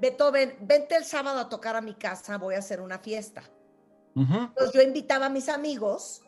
Beethoven, 0.00 0.58
vente 0.60 0.96
el 0.96 1.06
sábado 1.06 1.40
a 1.40 1.48
tocar 1.48 1.76
a 1.76 1.80
mi 1.80 1.94
casa, 1.94 2.36
voy 2.36 2.56
a 2.56 2.58
hacer 2.58 2.82
una 2.82 2.98
fiesta. 2.98 3.42
Entonces 4.14 4.74
yo 4.74 4.82
invitaba 4.82 5.26
a 5.26 5.30
mis 5.30 5.48
amigos 5.48 6.23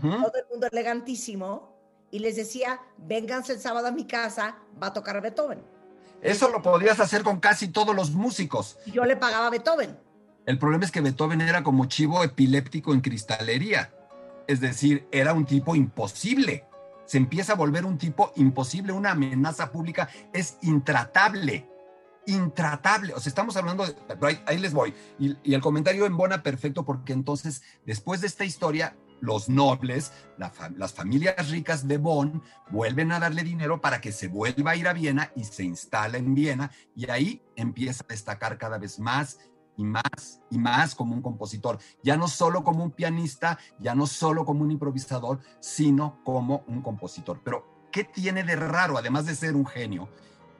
todo 0.00 0.32
el 0.34 0.46
mundo 0.50 0.68
elegantísimo, 0.70 1.72
y 2.12 2.18
les 2.18 2.36
decía, 2.36 2.80
vénganse 2.98 3.54
el 3.54 3.60
sábado 3.60 3.88
a 3.88 3.90
mi 3.90 4.06
casa, 4.06 4.56
va 4.80 4.88
a 4.88 4.92
tocar 4.92 5.20
Beethoven. 5.20 5.62
Eso 6.20 6.48
lo 6.50 6.62
podías 6.62 7.00
hacer 7.00 7.22
con 7.22 7.40
casi 7.40 7.68
todos 7.68 7.96
los 7.96 8.12
músicos. 8.12 8.78
Yo 8.86 9.04
le 9.04 9.16
pagaba 9.16 9.48
a 9.48 9.50
Beethoven. 9.50 9.98
El 10.46 10.58
problema 10.58 10.84
es 10.84 10.92
que 10.92 11.00
Beethoven 11.00 11.40
era 11.40 11.62
como 11.62 11.86
chivo 11.86 12.22
epiléptico 12.22 12.92
en 12.92 13.00
cristalería. 13.00 13.92
Es 14.46 14.60
decir, 14.60 15.08
era 15.10 15.32
un 15.32 15.46
tipo 15.46 15.74
imposible. 15.74 16.66
Se 17.06 17.16
empieza 17.16 17.54
a 17.54 17.56
volver 17.56 17.84
un 17.84 17.98
tipo 17.98 18.32
imposible, 18.36 18.92
una 18.92 19.12
amenaza 19.12 19.72
pública, 19.72 20.08
es 20.32 20.58
intratable. 20.62 21.68
Intratable. 22.26 23.14
O 23.14 23.20
sea, 23.20 23.30
estamos 23.30 23.56
hablando 23.56 23.86
de. 23.86 23.96
Ahí, 24.46 24.58
les 24.58 24.72
voy. 24.72 24.94
Y, 25.18 25.36
y 25.42 25.54
el 25.54 25.60
comentario 25.60 26.06
embona 26.06 26.42
perfecto 26.42 26.84
porque 26.84 27.12
entonces, 27.12 27.62
después 27.84 28.20
de 28.20 28.26
esta 28.28 28.44
historia, 28.44 28.96
los 29.22 29.48
nobles, 29.48 30.12
las 30.36 30.92
familias 30.92 31.48
ricas 31.48 31.86
de 31.86 31.96
Bonn 31.96 32.42
vuelven 32.70 33.12
a 33.12 33.20
darle 33.20 33.44
dinero 33.44 33.80
para 33.80 34.00
que 34.00 34.10
se 34.10 34.26
vuelva 34.26 34.72
a 34.72 34.76
ir 34.76 34.88
a 34.88 34.92
Viena 34.92 35.30
y 35.36 35.44
se 35.44 35.62
instala 35.62 36.18
en 36.18 36.34
Viena 36.34 36.72
y 36.96 37.08
ahí 37.08 37.40
empieza 37.54 38.04
a 38.04 38.08
destacar 38.08 38.58
cada 38.58 38.78
vez 38.78 38.98
más 38.98 39.38
y 39.76 39.84
más 39.84 40.42
y 40.50 40.58
más 40.58 40.94
como 40.96 41.14
un 41.14 41.22
compositor, 41.22 41.78
ya 42.02 42.16
no 42.16 42.26
solo 42.26 42.64
como 42.64 42.82
un 42.82 42.90
pianista, 42.90 43.58
ya 43.78 43.94
no 43.94 44.06
solo 44.06 44.44
como 44.44 44.64
un 44.64 44.72
improvisador, 44.72 45.38
sino 45.60 46.18
como 46.24 46.64
un 46.66 46.82
compositor. 46.82 47.40
Pero, 47.44 47.88
¿qué 47.92 48.04
tiene 48.04 48.42
de 48.42 48.56
raro, 48.56 48.98
además 48.98 49.24
de 49.24 49.36
ser 49.36 49.54
un 49.54 49.66
genio? 49.66 50.08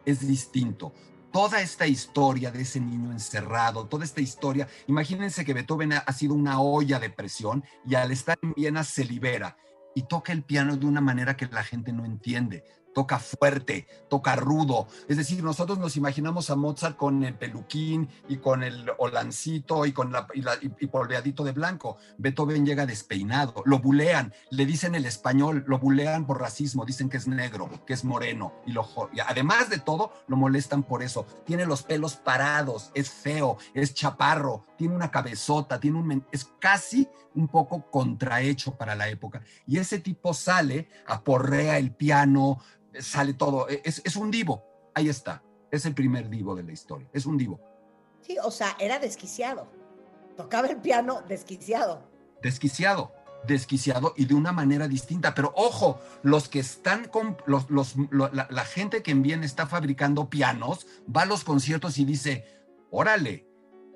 Es 0.05 0.27
distinto 0.27 0.93
toda 1.33 1.61
esta 1.61 1.87
historia 1.87 2.51
de 2.51 2.63
ese 2.63 2.79
niño 2.79 3.11
encerrado, 3.11 3.87
toda 3.87 4.05
esta 4.05 4.21
historia, 4.21 4.69
imagínense 4.87 5.45
que 5.45 5.55
Beethoven 5.55 5.95
ha 5.95 6.13
sido 6.13 6.35
una 6.35 6.61
olla 6.61 7.01
de 7.01 7.11
presión 7.11 7.65
y 7.87 7.95
al 7.95 8.13
estar 8.13 8.39
en 8.43 8.53
Viena 8.53 8.85
se 8.85 9.05
libera 9.05 9.57
y 9.95 10.03
toca 10.03 10.33
el 10.33 10.43
piano 10.43 10.77
de 10.77 10.87
una 10.87 11.01
manera 11.01 11.37
que 11.37 11.47
la 11.47 11.65
gente 11.65 11.93
no 11.93 12.05
entiende 12.05 12.65
toca 12.95 13.19
fuerte, 13.19 13.87
toca 14.09 14.37
rudo. 14.37 14.87
Es 15.09 15.17
decir, 15.17 15.43
nosotros 15.43 15.79
nos 15.79 15.97
imaginamos 15.97 16.51
a 16.51 16.57
Mozart 16.57 16.97
con 16.97 17.25
el 17.25 17.35
peluquín 17.35 18.09
y 18.29 18.37
con 18.39 18.63
el 18.63 18.91
holancito 18.99 19.87
y 19.87 19.93
con 19.93 20.13
la, 20.13 20.27
y, 20.35 20.87
polveadito 20.87 21.45
de 21.45 21.53
blanco. 21.53 21.97
Beethoven 22.19 22.67
llega 22.67 22.87
despeinado, 22.87 23.63
lo 23.65 23.79
bulean, 23.79 24.33
le 24.51 24.67
dicen 24.67 24.95
el 24.95 25.07
español, 25.07 25.65
lo 25.67 25.79
bulean 25.79 26.27
por 26.27 26.41
racismo, 26.41 26.85
dicen 26.85 27.09
que 27.09 27.17
es 27.17 27.27
negro, 27.27 27.69
que 27.87 27.95
es 27.95 28.05
moreno 28.05 28.53
y 28.67 28.73
lo 28.73 28.83
y 29.13 29.21
además 29.21 29.71
de 29.71 29.79
todo 29.79 30.13
lo 30.27 30.37
molestan 30.37 30.83
por 30.83 31.03
eso. 31.03 31.27
Tiene 31.45 31.67
los 31.67 31.83
pelos 31.83 32.17
parados, 32.17 32.91
es 32.95 33.11
feo, 33.11 33.57
es 33.75 33.95
chaparro, 33.95 34.65
tiene 34.77 34.95
una 34.95 35.11
cabezota, 35.11 35.81
tiene 35.81 35.99
un 35.99 36.27
es 36.31 36.51
casi 36.59 37.09
un 37.35 37.49
poco 37.49 37.91
contrahecho 37.91 38.77
para 38.77 38.95
la 38.95 39.09
época. 39.09 39.43
Y 39.67 39.79
ese 39.79 39.99
tipo 39.99 40.35
sale, 40.35 40.89
aporrea 41.07 41.79
el 41.79 41.93
piano, 41.93 42.59
sale 43.01 43.35
todo. 43.35 43.69
E, 43.69 43.83
es, 43.85 44.17
un 44.17 44.31
divo. 44.31 44.65
Ahí 44.95 45.09
está. 45.09 45.43
Es 45.71 45.87
el 45.87 45.95
primer 45.95 46.29
divo 46.29 46.55
de 46.55 46.63
la 46.63 46.73
historia. 46.73 47.09
Es 47.13 47.27
un 47.27 47.37
divo. 47.37 47.61
Sí, 48.21 48.37
o 48.43 48.51
sea, 48.51 48.77
era 48.79 48.99
desquiciado. 48.99 49.67
Tocaba 50.37 50.69
el 50.69 50.77
piano 50.79 51.23
desquiciado. 51.29 52.03
Desquiciado, 52.43 53.13
desquiciado 53.47 54.15
y 54.17 54.27
de 54.27 54.35
una 54.35 54.53
manera 54.53 54.89
distinta. 54.89 55.35
Pero 55.35 55.53
ojo, 55.57 56.01
los 56.23 56.49
que 56.49 56.61
están 56.61 57.07
con 57.07 57.37
los, 57.47 57.67
la, 58.11 58.47
la, 58.51 58.65
gente 58.65 59.03
que 59.03 59.11
en 59.11 59.23
bien 59.23 59.45
está 59.45 59.67
fabricando 59.67 60.29
pianos 60.29 60.87
va 61.15 61.23
a 61.23 61.27
los 61.27 61.45
conciertos 61.45 61.99
y 61.99 62.05
dice: 62.05 62.45
Órale, 62.91 63.47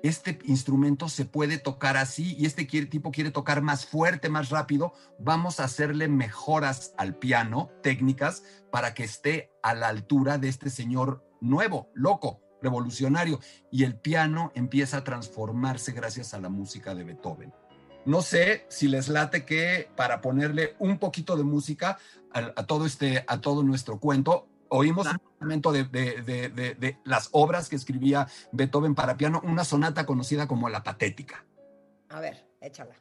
este 0.03 0.39
instrumento 0.45 1.09
se 1.09 1.25
puede 1.25 1.57
tocar 1.57 1.97
así 1.97 2.35
y 2.37 2.45
este 2.45 2.65
tipo 2.65 3.11
quiere 3.11 3.31
tocar 3.31 3.61
más 3.61 3.85
fuerte, 3.85 4.29
más 4.29 4.49
rápido, 4.49 4.93
vamos 5.19 5.59
a 5.59 5.65
hacerle 5.65 6.07
mejoras 6.07 6.93
al 6.97 7.15
piano, 7.15 7.71
técnicas, 7.81 8.43
para 8.71 8.93
que 8.93 9.03
esté 9.03 9.51
a 9.63 9.73
la 9.73 9.87
altura 9.87 10.37
de 10.37 10.49
este 10.49 10.69
señor 10.69 11.23
nuevo, 11.41 11.89
loco, 11.93 12.41
revolucionario. 12.61 13.39
Y 13.71 13.83
el 13.83 13.95
piano 13.95 14.51
empieza 14.55 14.97
a 14.97 15.03
transformarse 15.03 15.91
gracias 15.91 16.33
a 16.33 16.39
la 16.39 16.49
música 16.49 16.93
de 16.93 17.03
Beethoven. 17.03 17.53
No 18.05 18.21
sé 18.21 18.65
si 18.69 18.87
les 18.87 19.09
late 19.09 19.43
que 19.43 19.89
para 19.95 20.21
ponerle 20.21 20.75
un 20.79 20.97
poquito 20.97 21.35
de 21.35 21.43
música 21.43 21.97
a, 22.31 22.63
todo, 22.65 22.85
este, 22.85 23.25
a 23.27 23.41
todo 23.41 23.63
nuestro 23.63 23.99
cuento, 23.99 24.47
Oímos 24.69 25.07
un 25.07 25.19
momento 25.39 25.71
de, 25.71 25.83
de, 25.85 26.97
las 27.03 27.29
obras 27.31 27.69
que 27.69 27.75
escribía 27.75 28.27
Beethoven 28.51 28.95
para 28.95 29.17
piano, 29.17 29.41
una 29.43 29.63
sonata 29.63 30.05
conocida 30.05 30.47
como 30.47 30.69
La 30.69 30.83
Patética. 30.83 31.45
A 32.09 32.19
ver, 32.19 32.47
échala. 32.61 32.95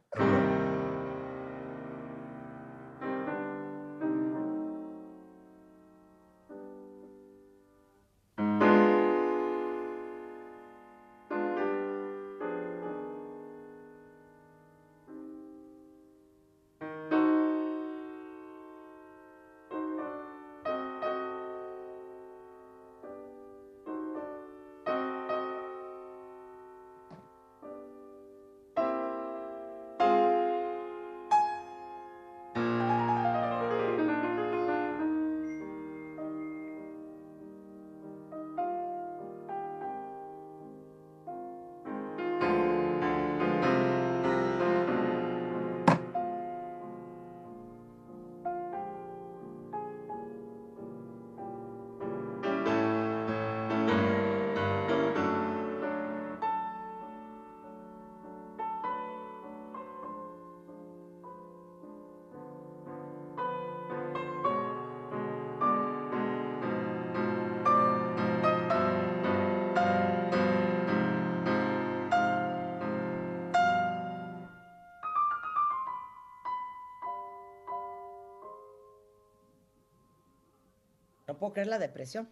No 81.37 81.41
puedo 81.41 81.53
creer 81.53 81.69
la 81.69 81.79
depresión. 81.79 82.31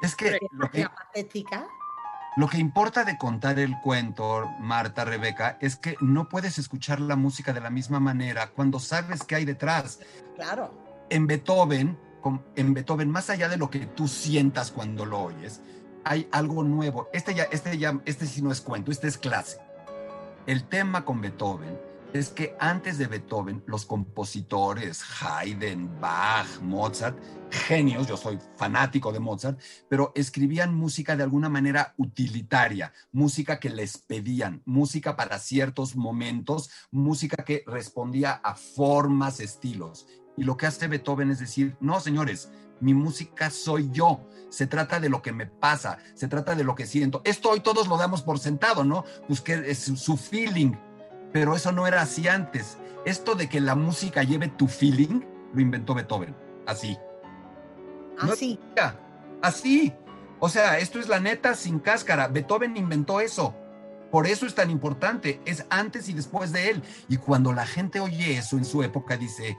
Es 0.00 0.16
que 0.16 0.38
lo 0.52 0.70
que... 0.70 0.86
Patética. 0.88 1.68
Lo 2.38 2.48
que 2.48 2.56
importa 2.56 3.04
de 3.04 3.18
contar 3.18 3.58
el 3.58 3.78
cuento, 3.82 4.48
Marta, 4.58 5.04
Rebeca, 5.04 5.58
es 5.60 5.76
que 5.76 5.94
no 6.00 6.30
puedes 6.30 6.56
escuchar 6.56 7.00
la 7.00 7.16
música 7.16 7.52
de 7.52 7.60
la 7.60 7.68
misma 7.68 8.00
manera 8.00 8.46
cuando 8.46 8.80
sabes 8.80 9.24
qué 9.24 9.34
hay 9.34 9.44
detrás. 9.44 10.00
Claro. 10.36 10.72
En 11.10 11.26
Beethoven, 11.26 11.98
en 12.56 12.72
Beethoven, 12.72 13.10
más 13.10 13.28
allá 13.28 13.50
de 13.50 13.58
lo 13.58 13.68
que 13.68 13.80
tú 13.80 14.08
sientas 14.08 14.70
cuando 14.70 15.04
lo 15.04 15.20
oyes, 15.20 15.60
hay 16.02 16.26
algo 16.32 16.62
nuevo. 16.62 17.10
Este 17.12 17.34
ya, 17.34 17.42
este 17.42 17.76
ya, 17.76 18.00
este 18.06 18.24
sí 18.24 18.40
no 18.40 18.50
es 18.50 18.62
cuento, 18.62 18.90
este 18.90 19.06
es 19.06 19.18
clase. 19.18 19.58
El 20.46 20.64
tema 20.64 21.04
con 21.04 21.20
Beethoven 21.20 21.78
es 22.12 22.30
que 22.30 22.56
antes 22.58 22.98
de 22.98 23.06
Beethoven, 23.06 23.62
los 23.66 23.86
compositores, 23.86 25.02
Haydn, 25.20 26.00
Bach, 26.00 26.60
Mozart, 26.60 27.16
genios, 27.50 28.06
yo 28.08 28.16
soy 28.16 28.38
fanático 28.56 29.12
de 29.12 29.20
Mozart, 29.20 29.60
pero 29.88 30.12
escribían 30.14 30.74
música 30.74 31.16
de 31.16 31.22
alguna 31.22 31.48
manera 31.48 31.94
utilitaria, 31.98 32.92
música 33.12 33.60
que 33.60 33.70
les 33.70 33.98
pedían, 33.98 34.62
música 34.64 35.16
para 35.16 35.38
ciertos 35.38 35.94
momentos, 35.94 36.70
música 36.90 37.44
que 37.44 37.62
respondía 37.66 38.32
a 38.32 38.54
formas, 38.54 39.40
estilos. 39.40 40.06
Y 40.36 40.44
lo 40.44 40.56
que 40.56 40.66
hace 40.66 40.88
Beethoven 40.88 41.30
es 41.30 41.38
decir, 41.38 41.76
no, 41.80 42.00
señores, 42.00 42.50
mi 42.80 42.94
música 42.94 43.50
soy 43.50 43.90
yo. 43.92 44.26
Se 44.48 44.66
trata 44.66 44.98
de 44.98 45.08
lo 45.08 45.22
que 45.22 45.32
me 45.32 45.46
pasa, 45.46 45.98
se 46.14 46.26
trata 46.26 46.54
de 46.54 46.64
lo 46.64 46.74
que 46.74 46.86
siento. 46.86 47.20
Esto 47.24 47.50
hoy 47.50 47.60
todos 47.60 47.86
lo 47.86 47.96
damos 47.96 48.22
por 48.22 48.38
sentado, 48.38 48.82
¿no? 48.84 49.04
Pues 49.28 49.44
su 49.78 50.16
feeling, 50.16 50.72
pero 51.32 51.54
eso 51.54 51.72
no 51.72 51.86
era 51.86 52.02
así 52.02 52.28
antes. 52.28 52.78
Esto 53.04 53.34
de 53.34 53.48
que 53.48 53.60
la 53.60 53.74
música 53.74 54.22
lleve 54.22 54.48
tu 54.48 54.68
feeling, 54.68 55.22
lo 55.54 55.60
inventó 55.60 55.94
Beethoven, 55.94 56.36
así. 56.66 56.98
Así. 58.18 58.58
así. 59.40 59.94
O 60.38 60.48
sea, 60.48 60.78
esto 60.78 60.98
es 60.98 61.08
la 61.08 61.20
neta 61.20 61.54
sin 61.54 61.78
cáscara. 61.78 62.28
Beethoven 62.28 62.76
inventó 62.76 63.20
eso. 63.20 63.54
Por 64.10 64.26
eso 64.26 64.46
es 64.46 64.54
tan 64.54 64.70
importante. 64.70 65.40
Es 65.44 65.64
antes 65.70 66.08
y 66.08 66.12
después 66.12 66.52
de 66.52 66.70
él. 66.70 66.82
Y 67.08 67.16
cuando 67.16 67.52
la 67.52 67.66
gente 67.66 68.00
oye 68.00 68.36
eso 68.36 68.58
en 68.58 68.64
su 68.64 68.82
época, 68.82 69.16
dice, 69.16 69.56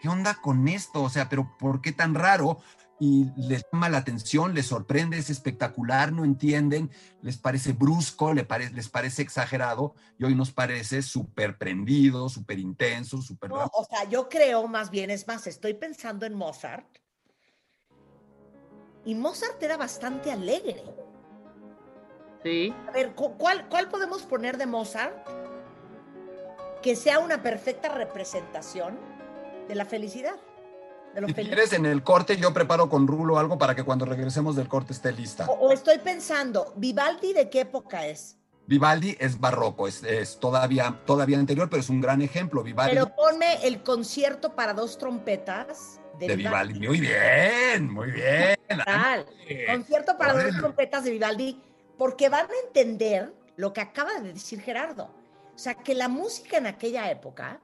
¿qué 0.00 0.08
onda 0.08 0.34
con 0.34 0.68
esto? 0.68 1.02
O 1.02 1.10
sea, 1.10 1.28
pero 1.28 1.56
¿por 1.58 1.80
qué 1.80 1.92
tan 1.92 2.14
raro? 2.14 2.58
Y 3.02 3.24
les 3.34 3.64
llama 3.72 3.88
la 3.88 3.98
atención, 3.98 4.54
les 4.54 4.66
sorprende, 4.66 5.16
es 5.16 5.30
espectacular, 5.30 6.12
no 6.12 6.22
entienden, 6.22 6.90
les 7.22 7.38
parece 7.38 7.72
brusco, 7.72 8.34
les, 8.34 8.44
parece 8.44 9.22
exagerado 9.22 9.94
y 10.18 10.24
hoy 10.24 10.34
nos 10.34 10.52
parece 10.52 11.00
súper 11.00 11.56
prendido, 11.56 12.28
súper 12.28 12.58
intenso, 12.58 13.22
súper... 13.22 13.48
No, 13.48 13.70
o 13.72 13.84
sea, 13.86 14.04
yo 14.04 14.28
creo 14.28 14.68
más 14.68 14.90
bien, 14.90 15.08
es 15.10 15.26
más, 15.26 15.46
estoy 15.46 15.72
pensando 15.72 16.26
en 16.26 16.34
Mozart 16.34 16.98
y 19.06 19.14
Mozart 19.14 19.62
era 19.62 19.78
bastante 19.78 20.30
alegre. 20.30 20.84
Sí. 22.42 22.74
A 22.86 22.90
ver, 22.90 23.14
¿cuál, 23.14 23.66
cuál 23.70 23.88
podemos 23.88 24.22
poner 24.24 24.58
de 24.58 24.66
Mozart 24.66 25.26
que 26.82 26.94
sea 26.94 27.18
una 27.18 27.42
perfecta 27.42 27.88
representación 27.88 28.98
de 29.68 29.74
la 29.74 29.86
felicidad? 29.86 30.36
Si 31.26 31.34
quieres 31.34 31.72
en 31.72 31.86
el 31.86 32.02
corte, 32.02 32.36
yo 32.36 32.52
preparo 32.52 32.88
con 32.88 33.06
Rulo 33.06 33.38
algo 33.38 33.58
para 33.58 33.74
que 33.74 33.84
cuando 33.84 34.04
regresemos 34.04 34.56
del 34.56 34.68
corte 34.68 34.92
esté 34.92 35.12
lista. 35.12 35.46
O, 35.46 35.72
estoy 35.72 35.98
pensando, 35.98 36.72
¿Vivaldi 36.76 37.32
de 37.32 37.50
qué 37.50 37.60
época 37.60 38.06
es? 38.06 38.36
Vivaldi 38.66 39.16
es 39.18 39.40
barroco, 39.40 39.88
es, 39.88 40.38
todavía, 40.38 41.00
todavía 41.04 41.38
anterior, 41.38 41.68
pero 41.68 41.80
es 41.80 41.88
un 41.88 42.00
gran 42.00 42.22
ejemplo. 42.22 42.62
Vivaldi. 42.62 42.94
Pero 42.94 43.14
ponme 43.16 43.66
el 43.66 43.82
concierto 43.82 44.54
para 44.54 44.74
dos 44.74 44.96
trompetas 44.96 46.00
de, 46.18 46.36
Vivaldi. 46.36 46.86
Muy 46.86 47.00
bien, 47.00 47.90
muy 47.90 48.12
bien. 48.12 48.56
Concierto 49.66 50.16
para 50.16 50.44
dos 50.44 50.56
trompetas 50.56 51.02
de 51.02 51.10
Vivaldi, 51.10 51.60
porque 51.98 52.28
van 52.28 52.46
a 52.46 52.66
entender 52.66 53.34
lo 53.56 53.72
que 53.72 53.80
acaba 53.80 54.20
de 54.20 54.32
decir 54.32 54.60
Gerardo. 54.60 55.10
O 55.54 55.58
sea, 55.58 55.74
que 55.74 55.94
la 55.94 56.08
música 56.08 56.56
en 56.56 56.66
aquella 56.66 57.10
época 57.10 57.60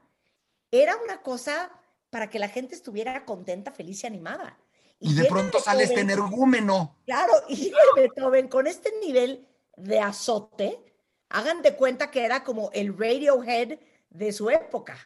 era 0.71 0.97
una 0.97 1.23
cosa 1.23 1.71
para 2.11 2.31
que 2.31 2.39
la 2.39 2.49
gente 2.49 2.75
estuviera 2.75 3.25
contenta, 3.25 3.73
feliz 3.73 4.03
y 4.05 4.07
animada. 4.07 4.59
Y, 4.99 5.15
de 5.15 5.27
pronto 5.27 5.61
sale 5.61 5.85
este 5.85 6.01
energúmeno. 6.01 6.97
Claro, 7.05 7.33
y 7.49 7.73
Beethoven 7.97 8.49
con 8.49 8.67
este 8.67 8.93
nivel 9.05 9.47
de 9.77 10.01
azote, 10.01 10.81
hagan 11.29 11.63
de 11.63 11.77
cuenta 11.77 12.11
que 12.11 12.25
era 12.25 12.45
como 12.45 12.71
el 12.73 12.97
Radiohead 12.97 13.79
de 14.11 14.33
su 14.33 14.49
época. 14.51 14.97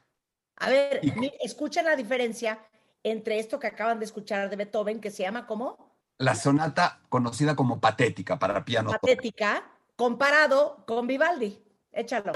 A 0.57 0.69
ver, 0.69 1.01
escuchen 1.41 1.87
la 1.87 1.97
diferencia 1.97 2.61
entre 3.03 3.39
esto 3.39 3.59
que 3.59 3.67
acaban 3.67 3.99
de 3.99 4.05
escuchar 4.05 4.51
de 4.51 4.57
Beethoven, 4.57 5.01
que 5.01 5.11
se 5.11 5.23
llama 5.23 5.47
como... 5.47 5.97
La 6.19 6.35
sonata 6.35 7.01
conocida 7.09 7.57
como 7.57 7.81
patética 7.81 8.39
para 8.39 8.65
piano. 8.65 8.91
Patética, 8.91 9.73
comparado 9.97 10.85
con 10.87 11.07
Vivaldi. 11.07 11.63
Échalo. 11.93 12.33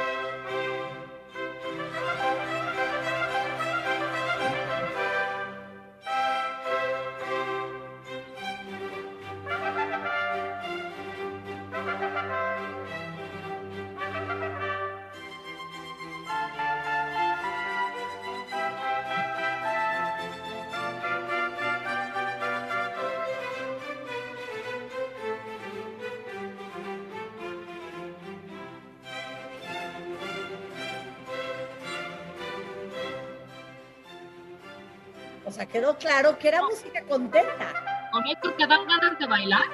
Quedó 35.74 35.98
claro 35.98 36.38
que 36.38 36.46
era 36.46 36.62
música 36.62 37.02
contenta. 37.08 38.08
¿Con 38.12 38.24
esto 38.28 38.52
te 38.52 38.64
dan 38.64 38.86
ganas 38.86 39.18
de 39.18 39.26
bailar? 39.26 39.66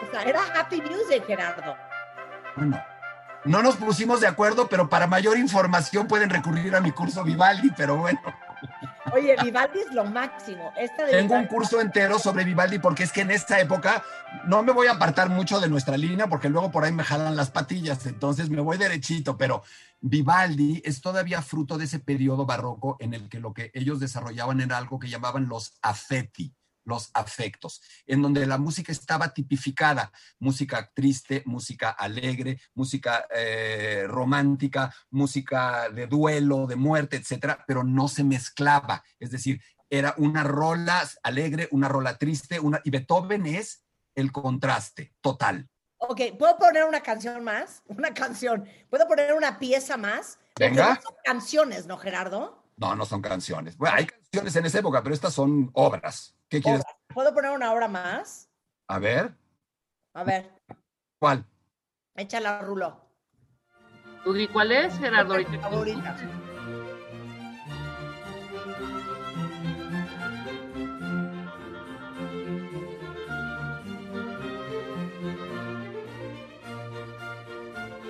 O 0.00 0.10
sea, 0.12 0.22
era 0.22 0.40
happy 0.54 0.80
music, 0.80 1.26
Gerardo. 1.26 1.76
Bueno, 2.54 2.80
no 3.44 3.62
nos 3.64 3.74
pusimos 3.76 4.20
de 4.20 4.28
acuerdo, 4.28 4.68
pero 4.68 4.88
para 4.88 5.08
mayor 5.08 5.36
información 5.38 6.06
pueden 6.06 6.30
recurrir 6.30 6.76
a 6.76 6.80
mi 6.80 6.92
curso 6.92 7.24
Vivaldi, 7.24 7.72
pero 7.76 7.96
bueno. 7.96 8.20
Oye, 9.12 9.36
Vivaldi 9.42 9.80
es 9.80 9.94
lo 9.94 10.04
máximo. 10.04 10.72
Tengo 11.10 11.34
un 11.34 11.46
curso 11.46 11.80
entero 11.80 12.18
sobre 12.18 12.44
Vivaldi 12.44 12.78
porque 12.78 13.02
es 13.02 13.12
que 13.12 13.20
en 13.20 13.30
esta 13.30 13.60
época 13.60 14.02
no 14.46 14.62
me 14.62 14.72
voy 14.72 14.86
a 14.86 14.92
apartar 14.92 15.28
mucho 15.28 15.60
de 15.60 15.68
nuestra 15.68 15.96
línea 15.96 16.28
porque 16.28 16.48
luego 16.48 16.70
por 16.70 16.84
ahí 16.84 16.92
me 16.92 17.04
jalan 17.04 17.36
las 17.36 17.50
patillas, 17.50 18.06
entonces 18.06 18.48
me 18.48 18.60
voy 18.60 18.78
derechito, 18.78 19.36
pero 19.36 19.62
Vivaldi 20.00 20.82
es 20.84 21.00
todavía 21.00 21.42
fruto 21.42 21.78
de 21.78 21.84
ese 21.84 21.98
periodo 21.98 22.46
barroco 22.46 22.96
en 23.00 23.14
el 23.14 23.28
que 23.28 23.38
lo 23.38 23.52
que 23.52 23.70
ellos 23.74 24.00
desarrollaban 24.00 24.60
era 24.60 24.78
algo 24.78 24.98
que 24.98 25.08
llamaban 25.08 25.48
los 25.48 25.78
affetti 25.82 26.54
los 26.84 27.10
afectos, 27.14 27.80
en 28.06 28.22
donde 28.22 28.46
la 28.46 28.58
música 28.58 28.92
estaba 28.92 29.32
tipificada, 29.32 30.12
música 30.38 30.90
triste, 30.94 31.42
música 31.46 31.90
alegre, 31.90 32.60
música 32.74 33.26
eh, 33.34 34.04
romántica, 34.06 34.94
música 35.10 35.88
de 35.90 36.06
duelo, 36.06 36.66
de 36.66 36.76
muerte, 36.76 37.16
etcétera, 37.16 37.64
pero 37.66 37.84
no 37.84 38.08
se 38.08 38.24
mezclaba, 38.24 39.04
es 39.18 39.30
decir, 39.30 39.60
era 39.90 40.14
una 40.16 40.42
rola 40.42 41.06
alegre, 41.22 41.68
una 41.70 41.86
rola 41.86 42.16
triste, 42.16 42.58
una, 42.58 42.80
y 42.82 42.90
Beethoven 42.90 43.44
es 43.46 43.84
el 44.14 44.32
contraste 44.32 45.12
total. 45.20 45.68
Ok, 45.98 46.20
¿puedo 46.38 46.56
poner 46.56 46.84
una 46.84 47.00
canción 47.00 47.44
más? 47.44 47.82
Una 47.86 48.12
canción. 48.12 48.66
¿Puedo 48.90 49.06
poner 49.06 49.34
una 49.34 49.58
pieza 49.58 49.96
más? 49.96 50.38
Venga. 50.58 51.00
son 51.00 51.14
canciones, 51.22 51.86
¿no, 51.86 51.96
Gerardo? 51.96 52.64
No, 52.76 52.96
no 52.96 53.06
son 53.06 53.22
canciones. 53.22 53.76
Bueno, 53.76 53.96
hay 53.96 54.06
canciones 54.06 54.56
en 54.56 54.66
esa 54.66 54.78
época, 54.80 55.02
pero 55.02 55.14
estas 55.14 55.32
son 55.32 55.70
obras. 55.74 56.34
¿Qué 56.52 56.60
quieres? 56.60 56.84
¿Puedo 57.14 57.32
poner 57.32 57.50
una 57.52 57.72
obra 57.72 57.88
más? 57.88 58.50
A 58.86 58.98
ver. 58.98 59.32
A 60.12 60.22
ver. 60.22 60.52
¿Cuál? 61.18 61.46
Échala, 62.14 62.60
Rulo. 62.60 63.00
¿Y 64.26 64.46
cuál 64.48 64.70
es, 64.70 64.98
Gerardo? 64.98 65.34
Favorita. 65.62 66.14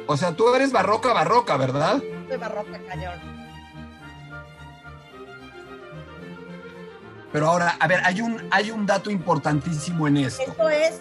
O 0.09 0.17
sea, 0.17 0.35
tú 0.35 0.53
eres 0.53 0.73
barroca, 0.73 1.13
barroca, 1.13 1.57
¿verdad? 1.57 2.03
Soy 2.29 2.39
barroca, 2.39 2.81
cañón. 2.89 3.32
Pero 7.33 7.49
ahora, 7.49 7.77
a 7.81 7.87
ver, 7.89 8.01
hay 8.05 8.21
un, 8.21 8.47
hay 8.51 8.71
un 8.71 8.85
dato 8.87 9.11
importantísimo 9.11 10.07
en 10.07 10.19
esto. 10.19 10.43
Esto 10.43 10.69
es 10.69 11.01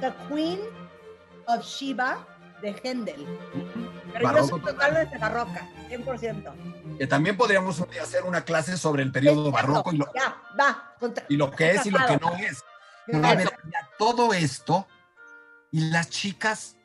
The 0.00 0.12
Queen 0.28 0.60
of 1.46 1.64
Shiva 1.64 2.18
de 2.60 2.74
Händel. 2.82 3.26
Pero 4.12 4.36
yo 4.36 4.46
soy 4.46 4.60
totalmente 4.60 5.18
barroca, 5.18 5.68
100%. 5.88 6.98
Que 6.98 7.06
también 7.06 7.36
podríamos 7.36 7.82
hacer 8.00 8.24
una 8.24 8.42
clase 8.42 8.76
sobre 8.76 9.02
el 9.02 9.12
periodo 9.12 9.50
barroco 9.50 9.92
y 9.92 9.98
lo, 9.98 10.12
ya, 10.14 10.36
va, 10.58 10.94
y 11.28 11.36
lo 11.36 11.50
que 11.50 11.70
es 11.72 11.86
y 11.86 11.90
lo 11.90 11.98
que 12.06 12.16
no 12.18 12.34
es. 12.36 12.62
a 13.22 13.34
ver, 13.34 13.50
todo 13.98 14.32
esto 14.32 14.86
Y 15.70 15.90
las 15.90 16.10
chicas 16.10 16.76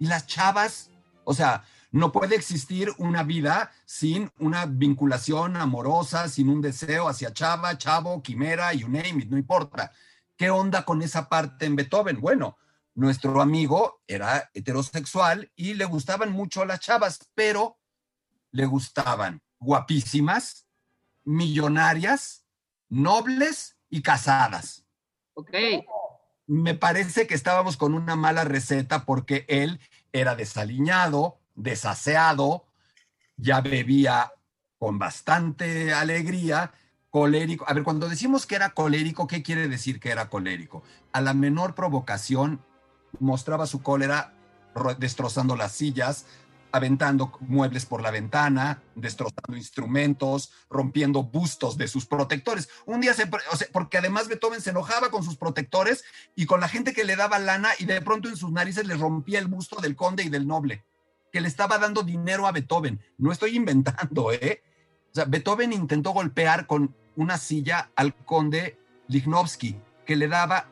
y 0.00 0.06
las 0.06 0.26
chavas, 0.26 0.90
o 1.24 1.34
sea, 1.34 1.64
no 1.90 2.12
puede 2.12 2.36
existir 2.36 2.92
una 2.98 3.22
vida 3.22 3.70
sin 3.84 4.30
una 4.38 4.66
vinculación 4.66 5.56
amorosa, 5.56 6.28
sin 6.28 6.48
un 6.48 6.60
deseo 6.60 7.08
hacia 7.08 7.32
chava, 7.32 7.76
chavo, 7.78 8.22
quimera, 8.22 8.72
you 8.72 8.88
name 8.88 9.22
it, 9.22 9.30
no 9.30 9.38
importa. 9.38 9.92
¿Qué 10.36 10.50
onda 10.50 10.84
con 10.84 11.02
esa 11.02 11.28
parte 11.28 11.66
en 11.66 11.76
Beethoven? 11.76 12.20
Bueno, 12.20 12.58
nuestro 12.94 13.40
amigo 13.40 14.02
era 14.06 14.50
heterosexual 14.54 15.50
y 15.56 15.74
le 15.74 15.84
gustaban 15.84 16.32
mucho 16.32 16.64
las 16.64 16.80
chavas, 16.80 17.20
pero 17.34 17.78
le 18.50 18.66
gustaban 18.66 19.40
guapísimas, 19.58 20.66
millonarias, 21.24 22.44
nobles 22.88 23.76
y 23.88 24.02
casadas. 24.02 24.84
Ok. 25.34 25.54
Me 26.46 26.74
parece 26.74 27.26
que 27.26 27.34
estábamos 27.34 27.76
con 27.76 27.94
una 27.94 28.16
mala 28.16 28.44
receta 28.44 29.04
porque 29.04 29.44
él 29.48 29.80
era 30.12 30.34
desaliñado, 30.34 31.38
desaseado, 31.58 32.64
ya 33.36 33.60
bebía 33.60 34.32
con 34.78 34.98
bastante 34.98 35.92
alegría, 35.92 36.72
colérico. 37.10 37.64
A 37.68 37.74
ver, 37.74 37.82
cuando 37.82 38.08
decimos 38.08 38.46
que 38.46 38.54
era 38.54 38.70
colérico, 38.70 39.26
¿qué 39.26 39.42
quiere 39.42 39.68
decir 39.68 40.00
que 40.00 40.10
era 40.10 40.28
colérico? 40.28 40.82
A 41.12 41.20
la 41.20 41.34
menor 41.34 41.74
provocación 41.74 42.60
mostraba 43.18 43.66
su 43.66 43.82
cólera 43.82 44.34
destrozando 44.98 45.56
las 45.56 45.72
sillas, 45.72 46.26
aventando 46.70 47.32
muebles 47.40 47.86
por 47.86 48.02
la 48.02 48.10
ventana, 48.10 48.82
destrozando 48.94 49.56
instrumentos, 49.56 50.52
rompiendo 50.70 51.24
bustos 51.24 51.76
de 51.76 51.88
sus 51.88 52.06
protectores. 52.06 52.68
Un 52.86 53.00
día 53.00 53.14
se, 53.14 53.26
porque 53.72 53.98
además 53.98 54.28
Beethoven 54.28 54.60
se 54.60 54.70
enojaba 54.70 55.10
con 55.10 55.24
sus 55.24 55.36
protectores 55.36 56.04
y 56.36 56.46
con 56.46 56.60
la 56.60 56.68
gente 56.68 56.92
que 56.92 57.04
le 57.04 57.16
daba 57.16 57.38
lana 57.38 57.70
y 57.78 57.86
de 57.86 58.00
pronto 58.02 58.28
en 58.28 58.36
sus 58.36 58.52
narices 58.52 58.86
le 58.86 58.96
rompía 58.96 59.38
el 59.38 59.46
busto 59.46 59.80
del 59.80 59.96
conde 59.96 60.24
y 60.24 60.28
del 60.28 60.46
noble, 60.46 60.84
que 61.32 61.40
le 61.40 61.48
estaba 61.48 61.78
dando 61.78 62.02
dinero 62.02 62.46
a 62.46 62.52
Beethoven. 62.52 63.00
No 63.16 63.32
estoy 63.32 63.56
inventando, 63.56 64.32
¿eh? 64.32 64.62
O 65.12 65.14
sea, 65.14 65.24
Beethoven 65.24 65.72
intentó 65.72 66.10
golpear 66.10 66.66
con 66.66 66.94
una 67.16 67.38
silla 67.38 67.90
al 67.96 68.14
conde 68.14 68.78
Lichnowsky, 69.08 69.76
que 70.06 70.16
le 70.16 70.28
daba 70.28 70.66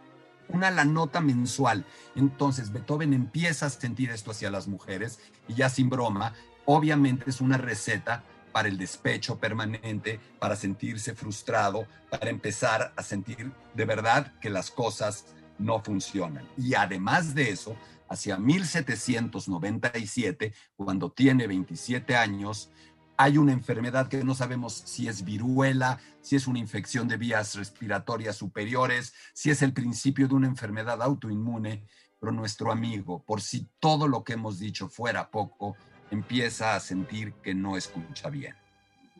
una 0.49 0.71
la 0.71 0.85
nota 0.85 1.21
mensual. 1.21 1.85
Entonces 2.15 2.73
Beethoven 2.73 3.13
empieza 3.13 3.67
a 3.67 3.71
sentir 3.71 4.11
esto 4.11 4.31
hacia 4.31 4.51
las 4.51 4.69
mujeres 4.69 5.19
y 5.49 5.55
ya 5.55 5.69
sin 5.69 5.89
broma, 5.91 6.35
obviamente 6.65 7.31
es 7.31 7.41
una 7.41 7.59
receta 7.59 8.23
para 8.53 8.69
el 8.69 8.79
despecho 8.79 9.39
permanente, 9.39 10.21
para 10.39 10.57
sentirse 10.57 11.15
frustrado, 11.15 11.87
para 12.11 12.31
empezar 12.31 12.93
a 12.97 13.03
sentir 13.03 13.53
de 13.75 13.85
verdad 13.85 14.33
que 14.41 14.49
las 14.49 14.71
cosas 14.71 15.27
no 15.59 15.83
funcionan. 15.83 16.47
Y 16.57 16.75
además 16.75 17.35
de 17.35 17.51
eso, 17.51 17.77
hacia 18.09 18.39
1797, 18.39 20.55
cuando 20.77 21.11
tiene 21.11 21.47
27 21.47 22.17
años, 22.17 22.71
hay 23.17 23.39
una 23.39 23.53
enfermedad 23.53 24.09
que 24.09 24.23
no 24.23 24.35
sabemos 24.35 24.75
si 24.75 25.09
es 25.09 25.25
viruela, 25.25 25.99
si 26.21 26.37
es 26.37 26.47
una 26.47 26.59
infección 26.59 27.09
de 27.09 27.17
vías 27.17 27.55
respiratorias 27.55 28.37
superiores, 28.37 29.15
si 29.33 29.51
es 29.51 29.63
el 29.63 29.73
principio 29.73 30.29
de 30.29 30.35
una 30.35 30.49
enfermedad 30.49 31.01
autoinmune, 31.03 31.87
pero 32.21 32.33
nuestro 32.33 32.73
amigo, 32.73 33.23
por 33.25 33.41
si 33.41 33.69
todo 33.79 34.09
lo 34.09 34.25
que 34.25 34.35
hemos 34.35 34.59
dicho 34.59 34.89
fuera 34.89 35.31
poco, 35.31 35.77
empieza 36.11 36.75
a 36.75 36.81
sentir 36.81 37.35
que 37.35 37.55
no 37.55 37.77
escucha 37.77 38.31
bien. 38.31 38.55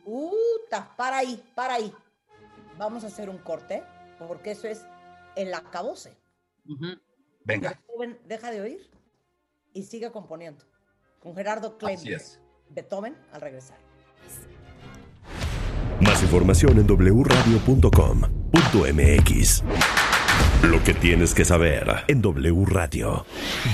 Uta, 0.05 0.95
para 0.95 1.17
ahí, 1.17 1.43
para 1.55 1.75
ahí. 1.75 1.93
Vamos 2.77 3.03
a 3.03 3.07
hacer 3.07 3.29
un 3.29 3.39
corte, 3.39 3.83
porque 4.27 4.51
eso 4.51 4.67
es 4.67 4.85
el 5.35 5.53
acabose. 5.53 6.17
Venga. 7.47 7.69
Beethoven 7.69 8.19
deja 8.27 8.51
de 8.51 8.61
oír 8.61 8.91
y 9.73 9.83
sigue 9.83 10.11
componiendo. 10.11 10.65
Con 11.21 11.33
Gerardo 11.33 11.77
Klein. 11.77 11.97
Así 11.97 12.11
es. 12.13 12.41
Beethoven 12.69 13.15
al 13.31 13.39
regresar. 13.41 13.77
Más 16.01 16.21
información 16.21 16.77
en 16.77 16.85
wradio.com.mx. 16.85 17.63
Lo 20.63 20.83
que 20.83 20.93
tienes 20.93 21.33
que 21.33 21.45
saber 21.45 21.87
en 22.07 22.21
W 22.21 22.65
Radio. 22.65 23.25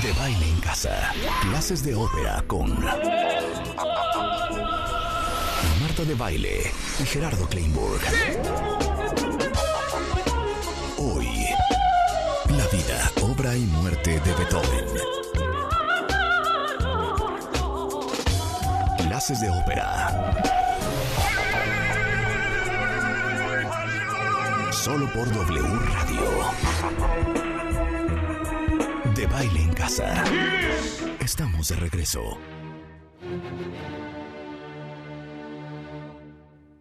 De 0.03 0.13
baile 0.13 0.47
en 0.47 0.61
casa. 0.61 1.11
Clases 1.41 1.83
de 1.83 1.95
ópera 1.95 2.43
con 2.47 2.79
Marta 5.81 6.05
de 6.05 6.13
baile 6.13 6.61
y 6.99 7.03
Gerardo 7.05 7.47
Kleinburg. 7.49 8.01
Hoy, 10.97 11.42
obra 13.33 13.55
y 13.55 13.61
muerte 13.61 14.19
de 14.19 14.33
Beethoven. 14.33 14.85
Clases 19.07 19.41
de 19.41 19.49
ópera. 19.49 20.35
Solo 24.71 25.11
por 25.13 25.31
W 25.33 25.61
Radio. 25.93 26.21
De 29.15 29.25
baile 29.25 29.61
en 29.61 29.73
casa. 29.73 30.23
Estamos 31.19 31.69
de 31.69 31.75
regreso. 31.77 32.37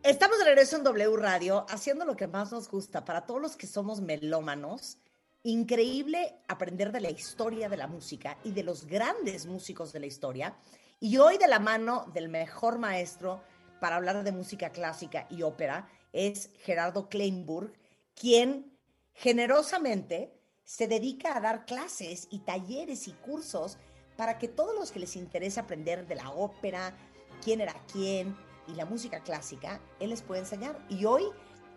Estamos 0.03 0.39
de 0.39 0.45
regreso 0.45 0.77
en 0.77 0.85
W 0.85 1.17
Radio, 1.17 1.65
haciendo 1.71 2.05
lo 2.05 2.17
que 2.17 2.27
más 2.27 2.53
nos 2.53 2.69
gusta 2.69 3.05
para 3.05 3.25
todos 3.25 3.41
los 3.41 3.57
que 3.57 3.67
somos 3.67 4.01
melómanos. 4.03 4.99
Increíble 5.45 6.37
aprender 6.47 6.93
de 6.93 7.01
la 7.01 7.11
historia 7.11 7.69
de 7.69 7.77
la 7.77 7.89
música 7.89 8.39
y 8.45 8.53
de 8.53 8.63
los 8.63 8.87
grandes 8.87 9.47
músicos 9.47 9.93
de 9.93 9.99
la 9.99 10.07
historia. 10.07 10.57
Y 11.01 11.17
hoy 11.17 11.37
de 11.37 11.49
la 11.49 11.59
mano 11.59 12.07
del 12.15 12.29
mejor 12.29 12.79
maestro 12.79 13.43
para 13.81 13.97
hablar 13.97 14.23
de 14.23 14.31
música 14.31 14.71
clásica 14.71 15.27
y 15.29 15.43
ópera 15.43 15.89
es 16.13 16.51
Gerardo 16.61 17.09
Kleinburg, 17.09 17.73
quien 18.15 18.79
generosamente 19.15 20.33
se 20.63 20.87
dedica 20.87 21.37
a 21.37 21.41
dar 21.41 21.67
clases 21.67 22.29
y 22.31 22.39
talleres 22.41 23.09
y 23.09 23.13
cursos 23.13 23.79
para 24.17 24.39
que 24.39 24.47
todos 24.47 24.77
los 24.77 24.93
que 24.93 25.01
les 25.01 25.17
interesa 25.17 25.63
aprender 25.63 26.07
de 26.07 26.15
la 26.15 26.31
ópera, 26.31 26.97
quién 27.43 27.61
era 27.61 27.75
quién 27.93 28.37
y 28.69 28.75
la 28.75 28.85
música 28.85 29.25
clásica, 29.25 29.81
él 29.99 30.11
les 30.11 30.23
puede 30.23 30.43
enseñar. 30.43 30.79
Y 30.89 31.05
hoy 31.05 31.25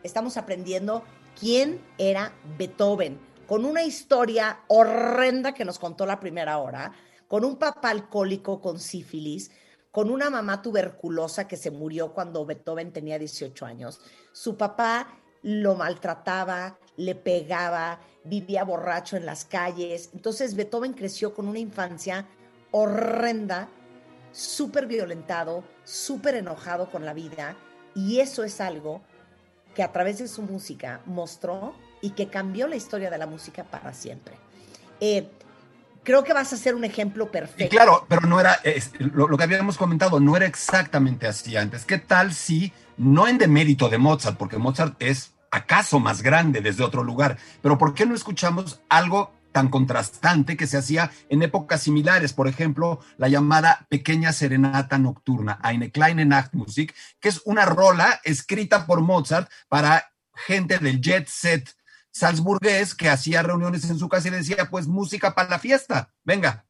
estamos 0.04 0.38
aprendiendo 0.38 1.04
quién 1.40 1.84
era 1.98 2.32
Beethoven, 2.60 3.20
con 3.48 3.66
una 3.66 3.84
historia 3.84 4.62
horrenda 4.68 5.54
que 5.54 5.66
nos 5.66 5.80
contó 5.80 6.06
la 6.06 6.20
primera 6.20 6.58
hora, 6.58 6.94
con 7.28 7.44
un 7.44 7.58
papá 7.58 7.90
alcohólico 7.90 8.62
con 8.62 8.80
sífilis, 8.80 9.52
con 9.92 10.10
una 10.10 10.30
mamá 10.30 10.62
tuberculosa 10.62 11.48
que 11.48 11.58
se 11.58 11.72
murió 11.72 12.14
cuando 12.14 12.46
Beethoven 12.46 12.92
tenía 12.92 13.18
18 13.18 13.66
años. 13.66 14.02
Su 14.34 14.58
papá 14.58 15.08
lo 15.42 15.76
maltrataba, 15.76 16.78
le 16.98 17.16
pegaba, 17.16 18.00
vivía 18.24 18.64
borracho 18.64 19.16
en 19.16 19.26
las 19.26 19.46
calles. 19.46 20.10
Entonces 20.14 20.56
Beethoven 20.56 20.94
creció 20.94 21.34
con 21.34 21.48
una 21.48 21.60
infancia 21.60 22.28
horrenda, 22.72 23.70
súper 24.32 24.86
violentado, 24.88 25.64
súper 25.84 26.36
enojado 26.36 26.90
con 26.90 27.06
la 27.06 27.14
vida. 27.14 27.56
Y 27.96 28.20
eso 28.20 28.44
es 28.44 28.60
algo 28.60 29.02
que 29.74 29.84
a 29.84 29.92
través 29.92 30.18
de 30.18 30.28
su 30.28 30.42
música 30.42 31.02
mostró 31.06 31.74
y 32.06 32.12
que 32.12 32.28
cambió 32.28 32.68
la 32.68 32.76
historia 32.76 33.10
de 33.10 33.18
la 33.18 33.26
música 33.26 33.64
para 33.64 33.92
siempre. 33.92 34.36
Eh, 35.00 35.28
creo 36.04 36.24
que 36.24 36.34
vas 36.34 36.54
a 36.54 36.58
ser 36.58 36.76
un 36.76 36.84
ejemplo 36.84 37.32
perfecto. 37.32 37.64
Y 37.64 37.68
claro, 37.68 38.06
pero 38.08 38.22
no 38.28 38.40
era, 38.40 38.60
es, 38.64 38.92
lo, 39.00 39.28
lo, 39.28 39.36
que 39.36 39.44
habíamos 39.44 39.76
comentado, 39.76 40.20
no 40.20 40.38
era 40.38 40.46
exactamente 40.46 41.26
así 41.26 41.58
antes. 41.58 41.84
¿Qué 41.84 41.98
tal 41.98 42.32
si, 42.32 42.72
no 42.98 43.28
en 43.28 43.40
demérito 43.40 43.90
de 43.90 43.98
Mozart, 43.98 44.38
porque 44.38 44.60
Mozart 44.60 44.96
es 45.00 45.34
acaso 45.50 46.00
más 46.00 46.22
grande 46.22 46.62
desde 46.62 46.84
otro 46.84 47.04
lugar, 47.04 47.40
pero 47.64 47.80
¿por 47.80 47.96
qué 47.96 48.06
no 48.06 48.14
escuchamos 48.14 48.82
algo 48.88 49.34
tan 49.52 49.70
contrastante 49.70 50.58
que 50.58 50.68
se 50.68 50.78
hacía 50.78 51.10
en 51.30 51.42
épocas 51.42 51.82
similares? 51.82 52.34
Por 52.34 52.48
ejemplo, 52.48 53.00
la 53.18 53.30
llamada 53.30 53.88
Pequeña 53.90 54.32
Serenata 54.32 55.00
Nocturna, 55.00 55.60
Eine 55.64 55.90
kleine 55.90 56.24
Nachtmusik, 56.24 56.94
que 57.20 57.30
es 57.30 57.42
una 57.46 57.66
rola 57.66 58.22
escrita 58.24 58.86
por 58.86 59.02
Mozart 59.02 59.50
para 59.70 60.12
gente 60.36 60.78
del 60.78 61.02
jet 61.02 61.28
set 61.28 61.76
salzburgués 62.16 62.96
que 62.96 63.10
hacía 63.10 63.44
reuniones 63.44 63.90
en 63.90 64.00
su 64.00 64.08
casa 64.08 64.30
y 64.30 64.32
le 64.32 64.38
decía, 64.38 64.70
pues 64.70 64.88
música 64.88 65.36
para 65.36 65.50
la 65.50 65.60
fiesta, 65.60 66.14
venga. 66.24 66.66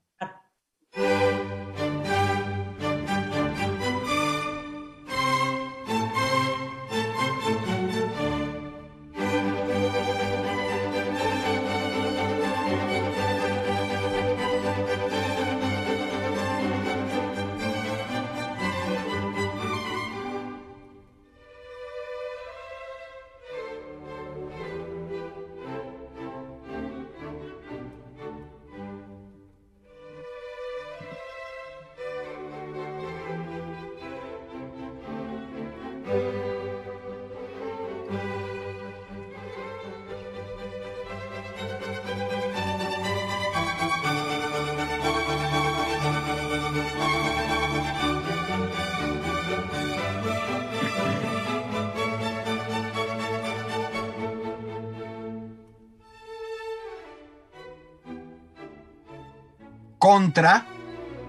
Contra 60.15 60.65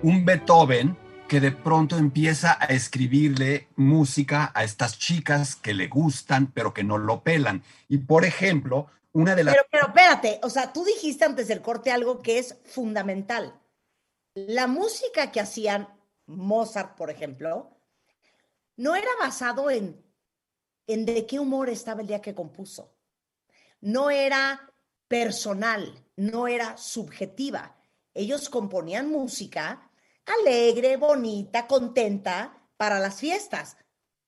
un 0.05 0.25
Beethoven 0.25 0.97
que 1.27 1.41
de 1.41 1.51
pronto 1.51 1.99
empieza 1.99 2.57
a 2.61 2.67
escribirle 2.67 3.67
música 3.75 4.53
a 4.55 4.63
estas 4.63 4.97
chicas 4.97 5.57
que 5.57 5.75
le 5.75 5.89
gustan, 5.89 6.53
pero 6.53 6.73
que 6.73 6.85
no 6.85 6.97
lo 6.97 7.25
pelan. 7.25 7.65
Y 7.89 7.99
por 7.99 8.25
ejemplo, 8.25 8.87
una 9.13 9.35
de 9.35 9.43
las... 9.43 9.57
Pero, 9.57 9.67
pero 9.73 9.87
espérate, 9.89 10.39
o 10.45 10.51
sea, 10.51 10.73
tú 10.73 10.85
dijiste 10.85 11.25
antes 11.25 11.49
del 11.49 11.63
corte 11.63 11.91
algo 11.91 12.23
que 12.23 12.39
es 12.39 12.59
fundamental. 12.65 13.61
La 14.35 14.69
música 14.69 15.33
que 15.33 15.41
hacían 15.41 15.89
Mozart, 16.27 16.95
por 16.95 17.11
ejemplo, 17.11 17.77
no 18.77 18.95
era 18.95 19.11
basado 19.19 19.69
en, 19.69 20.01
en 20.87 21.07
de 21.07 21.27
qué 21.27 21.41
humor 21.41 21.71
estaba 21.71 22.03
el 22.03 22.07
día 22.07 22.23
que 22.23 22.37
compuso. 22.37 22.95
No 23.81 24.11
era 24.11 24.73
personal, 25.09 25.93
no 26.15 26.47
era 26.47 26.77
subjetiva. 26.77 27.76
Ellos 28.17 28.49
componían 28.49 29.11
música 29.11 29.87
alegre, 30.27 30.97
bonita, 30.97 31.67
contenta 31.67 32.59
para 32.77 32.99
las 32.99 33.21
fiestas. 33.21 33.77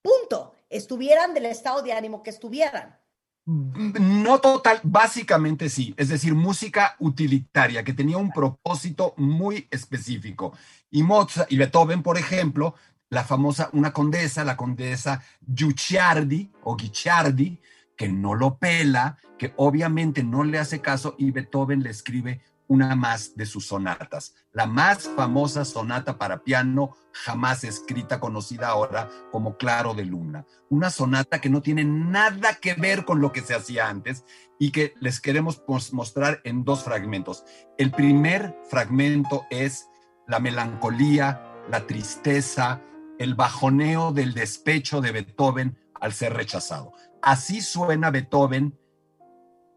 Punto. 0.03 0.55
Estuvieran 0.71 1.33
del 1.33 1.47
estado 1.47 1.83
de 1.83 1.93
ánimo 1.93 2.23
que 2.23 2.31
estuvieran. 2.31 2.99
No 3.47 4.41
total, 4.41 4.81
básicamente 4.83 5.71
sí, 5.71 5.95
es 5.97 6.11
decir, 6.11 6.35
música 6.35 6.97
utilitaria 6.99 7.83
que 7.83 7.95
tenía 7.95 8.19
un 8.19 8.31
propósito 8.31 9.15
muy 9.17 9.67
específico. 9.71 10.53
Y 10.91 11.03
Mozart 11.03 11.51
y 11.51 11.57
Beethoven, 11.57 12.03
por 12.03 12.19
ejemplo, 12.19 12.75
la 13.09 13.25
famosa, 13.25 13.71
una 13.73 13.95
condesa, 13.95 14.45
la 14.45 14.59
condesa 14.59 15.23
Guicciardi 15.41 16.53
o 16.65 16.77
Guicciardi, 16.77 17.59
que 17.97 18.11
no 18.11 18.35
lo 18.35 18.59
pela, 18.59 19.17
que 19.39 19.55
obviamente 19.57 20.23
no 20.23 20.45
le 20.45 20.59
hace 20.59 20.83
caso 20.83 21.15
y 21.17 21.31
Beethoven 21.31 21.83
le 21.83 21.89
escribe 21.89 22.43
una 22.69 22.95
más 22.95 23.35
de 23.35 23.47
sus 23.47 23.67
sonatas, 23.67 24.35
la 24.53 24.67
más 24.67 25.09
famosa 25.17 25.65
sonata 25.65 26.19
para 26.19 26.45
piano 26.45 26.95
jamás 27.13 27.65
escrita, 27.65 28.21
conocida 28.21 28.69
ahora 28.69 29.09
como 29.33 29.57
Claro 29.57 29.95
de 29.95 30.05
Luna. 30.05 30.47
Una 30.69 30.91
sonata 30.91 31.41
que 31.41 31.51
no 31.51 31.63
tiene 31.63 31.85
nada 31.85 32.55
que 32.55 32.75
ver 32.75 33.05
con 33.05 33.21
lo 33.21 33.33
que 33.33 33.41
se 33.41 33.55
hacía 33.55 33.89
antes 33.89 34.25
y 34.59 34.71
que 34.71 34.95
les 35.01 35.21
queremos 35.21 35.63
mostrar 35.93 36.41
en 36.45 36.65
dos 36.65 36.85
fragmentos. 36.85 37.45
El 37.79 37.91
primer 37.91 38.55
fragmento 38.71 39.47
es 39.51 39.89
la 40.27 40.39
melancolía, 40.39 41.43
la 41.71 41.87
tristeza, 41.87 42.83
el 43.19 43.35
bajoneo 43.35 44.13
del 44.13 44.35
despecho 44.35 45.01
de 45.01 45.13
Beethoven 45.13 45.79
al 45.95 46.13
ser 46.13 46.35
rechazado. 46.35 46.93
Así 47.23 47.63
suena 47.63 48.11
Beethoven 48.11 48.79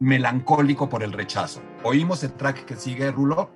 melancólico 0.02 0.90
por 0.90 1.04
el 1.04 1.14
rechazo. 1.14 1.62
¿Oímos 1.84 2.24
el 2.24 2.34
track 2.34 2.66
que 2.66 2.76
sigue, 2.76 3.12
Rulo? 3.12 3.52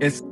Es 0.00 0.24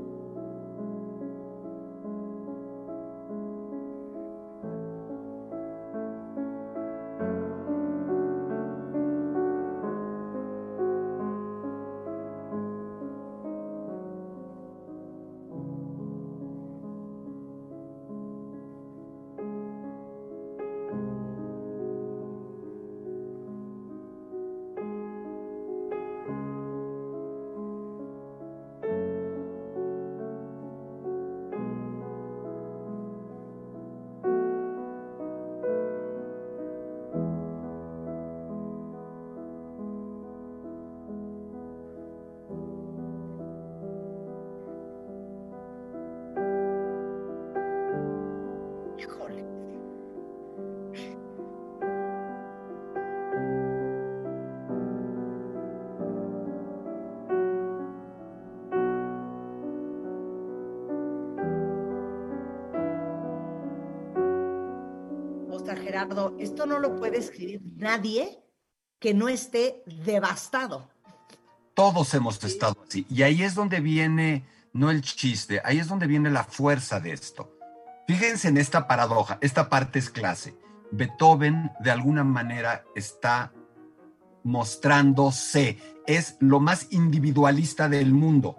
Esto 66.39 66.67
no 66.67 66.79
lo 66.79 66.97
puede 66.97 67.19
escribir 67.19 67.61
nadie 67.77 68.43
que 68.99 69.15
no 69.15 69.29
esté 69.29 69.83
devastado. 70.05 70.89
Todos 71.75 72.15
hemos 72.15 72.43
estado 72.45 72.77
así. 72.87 73.07
Y 73.09 73.23
ahí 73.23 73.43
es 73.43 73.55
donde 73.55 73.81
viene, 73.81 74.45
no 74.73 74.91
el 74.91 75.03
chiste, 75.03 75.61
ahí 75.65 75.79
es 75.79 75.89
donde 75.89 76.07
viene 76.07 76.31
la 76.31 76.45
fuerza 76.45 77.01
de 77.01 77.13
esto. 77.13 77.57
Fíjense 78.07 78.49
en 78.49 78.59
esta 78.59 78.87
paradoja, 78.87 79.39
esta 79.41 79.69
parte 79.69 79.99
es 79.99 80.11
clase. 80.11 80.57
Beethoven 80.91 81.73
de 81.81 81.91
alguna 81.91 82.23
manera 82.23 82.85
está 82.95 83.53
mostrándose, 84.43 85.79
es 86.07 86.37
lo 86.41 86.61
más 86.61 86.89
individualista 86.91 87.89
del 87.89 88.13
mundo 88.13 88.59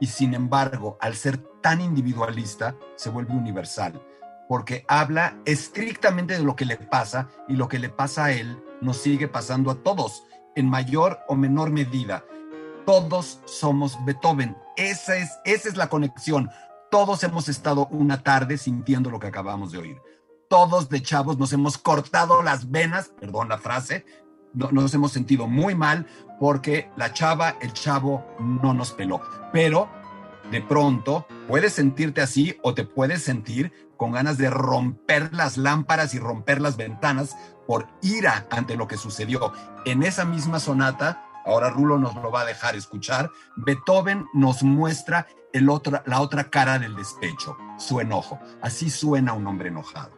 y 0.00 0.06
sin 0.06 0.34
embargo, 0.34 0.96
al 1.00 1.14
ser 1.14 1.38
tan 1.62 1.80
individualista, 1.80 2.76
se 2.96 3.10
vuelve 3.10 3.34
universal 3.34 4.02
porque 4.48 4.84
habla 4.88 5.36
estrictamente 5.44 6.34
de 6.34 6.42
lo 6.42 6.56
que 6.56 6.64
le 6.64 6.76
pasa 6.76 7.28
y 7.48 7.56
lo 7.56 7.68
que 7.68 7.78
le 7.78 7.88
pasa 7.88 8.26
a 8.26 8.32
él 8.32 8.62
nos 8.80 8.98
sigue 8.98 9.28
pasando 9.28 9.70
a 9.70 9.76
todos, 9.76 10.24
en 10.54 10.68
mayor 10.68 11.18
o 11.28 11.34
menor 11.34 11.70
medida. 11.70 12.24
Todos 12.84 13.40
somos 13.44 13.98
Beethoven. 14.04 14.56
Esa 14.76 15.16
es, 15.16 15.30
esa 15.44 15.68
es 15.68 15.76
la 15.76 15.88
conexión. 15.88 16.50
Todos 16.90 17.24
hemos 17.24 17.48
estado 17.48 17.88
una 17.90 18.22
tarde 18.22 18.58
sintiendo 18.58 19.10
lo 19.10 19.18
que 19.18 19.26
acabamos 19.26 19.72
de 19.72 19.78
oír. 19.78 20.00
Todos 20.48 20.88
de 20.88 21.02
chavos 21.02 21.38
nos 21.38 21.52
hemos 21.52 21.78
cortado 21.78 22.42
las 22.42 22.70
venas, 22.70 23.10
perdón 23.18 23.48
la 23.48 23.58
frase, 23.58 24.04
nos 24.54 24.94
hemos 24.94 25.12
sentido 25.12 25.48
muy 25.48 25.74
mal 25.74 26.06
porque 26.38 26.90
la 26.96 27.12
chava, 27.12 27.56
el 27.60 27.72
chavo 27.72 28.24
no 28.38 28.72
nos 28.72 28.92
peló. 28.92 29.20
Pero 29.52 29.90
de 30.50 30.62
pronto 30.62 31.26
puedes 31.48 31.72
sentirte 31.72 32.20
así 32.20 32.56
o 32.62 32.74
te 32.74 32.84
puedes 32.84 33.22
sentir 33.22 33.72
con 33.96 34.12
ganas 34.12 34.38
de 34.38 34.50
romper 34.50 35.32
las 35.32 35.56
lámparas 35.56 36.14
y 36.14 36.18
romper 36.18 36.60
las 36.60 36.76
ventanas 36.76 37.36
por 37.66 37.88
ira 38.02 38.46
ante 38.50 38.76
lo 38.76 38.86
que 38.86 38.96
sucedió. 38.96 39.52
En 39.84 40.02
esa 40.02 40.24
misma 40.24 40.60
sonata, 40.60 41.24
ahora 41.44 41.70
Rulo 41.70 41.98
nos 41.98 42.14
lo 42.16 42.30
va 42.30 42.42
a 42.42 42.46
dejar 42.46 42.76
escuchar, 42.76 43.30
Beethoven 43.56 44.26
nos 44.34 44.62
muestra 44.62 45.26
el 45.52 45.66
la 45.66 46.20
otra 46.20 46.50
cara 46.50 46.78
del 46.78 46.94
despecho, 46.94 47.56
su 47.78 48.00
enojo. 48.00 48.38
Así 48.60 48.90
suena 48.90 49.32
un 49.32 49.46
hombre 49.46 49.68
enojado. 49.68 50.15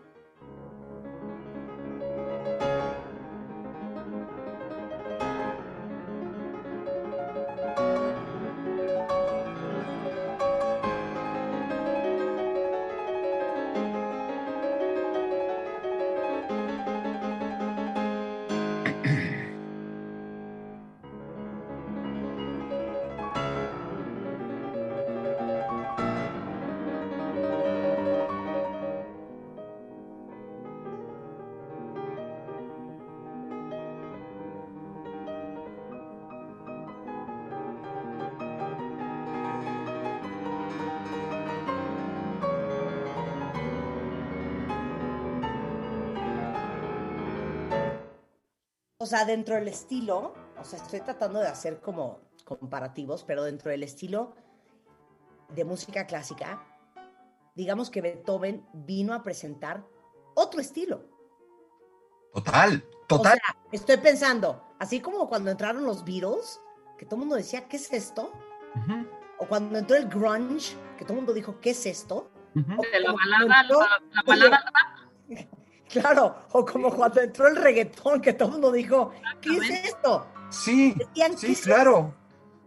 Sea, 49.19 49.25
dentro 49.27 49.55
del 49.57 49.69
estilo, 49.69 50.35
o 50.59 50.65
sea, 50.65 50.79
estoy 50.79 51.01
tratando 51.01 51.41
de 51.41 51.49
hacer 51.49 51.81
como 51.81 52.21
comparativos, 52.45 53.25
pero 53.25 53.45
dentro 53.45 53.71
del 53.71 53.83
estilo 53.83 54.35
de 55.51 55.65
música 55.65 56.07
clásica, 56.07 56.63
digamos 57.55 57.91
que 57.91 58.01
Beethoven 58.01 58.67
vino 58.73 59.15
a 59.15 59.23
presentar 59.23 59.85
otro 60.35 60.61
estilo. 60.61 61.03
Total, 62.35 62.85
O 63.03 63.07
total. 63.07 63.39
sea, 63.45 63.57
estoy 63.73 63.97
pensando, 63.97 64.63
así 64.79 65.01
como 65.01 65.29
cuando 65.29 65.51
entraron 65.51 65.85
los 65.85 66.05
Beatles, 66.05 66.61
que 66.99 67.05
todo 67.07 67.17
el 67.17 67.21
mundo 67.21 67.37
decía, 67.37 67.67
¿qué 67.69 67.77
es 67.77 67.93
esto? 67.93 68.33
Ujú, 68.77 69.07
O 69.39 69.47
cuando 69.47 69.79
entró 69.79 69.97
el 69.97 70.09
grunge, 70.09 70.77
que 70.97 71.05
todo 71.05 71.15
el 71.15 71.21
mundo 71.21 71.33
dijo, 71.33 71.59
¿qué 71.61 71.71
es 71.71 71.87
esto? 71.87 72.31
ujú. 72.55 72.73
O 72.81 72.83
De 72.93 73.01
la 73.01 73.13
balada, 73.13 73.63
entró- 73.63 73.81
la, 73.81 74.01
la 74.13 74.23
balada 74.23 74.65
Claro, 75.89 76.37
o 76.53 76.65
como 76.65 76.95
cuando 76.95 77.21
entró 77.21 77.49
el 77.49 77.57
reggaetón, 77.57 78.21
que 78.21 78.33
todo 78.35 78.49
el 78.49 78.53
mundo 78.53 78.73
dijo, 78.73 79.13
¿qué 79.41 79.57
es 79.57 79.85
esto? 79.87 80.27
Sí, 80.51 80.95
Decían, 80.97 81.33
¿qué 81.33 81.39
sí, 81.39 81.53
es 81.53 81.61
claro. 81.63 82.15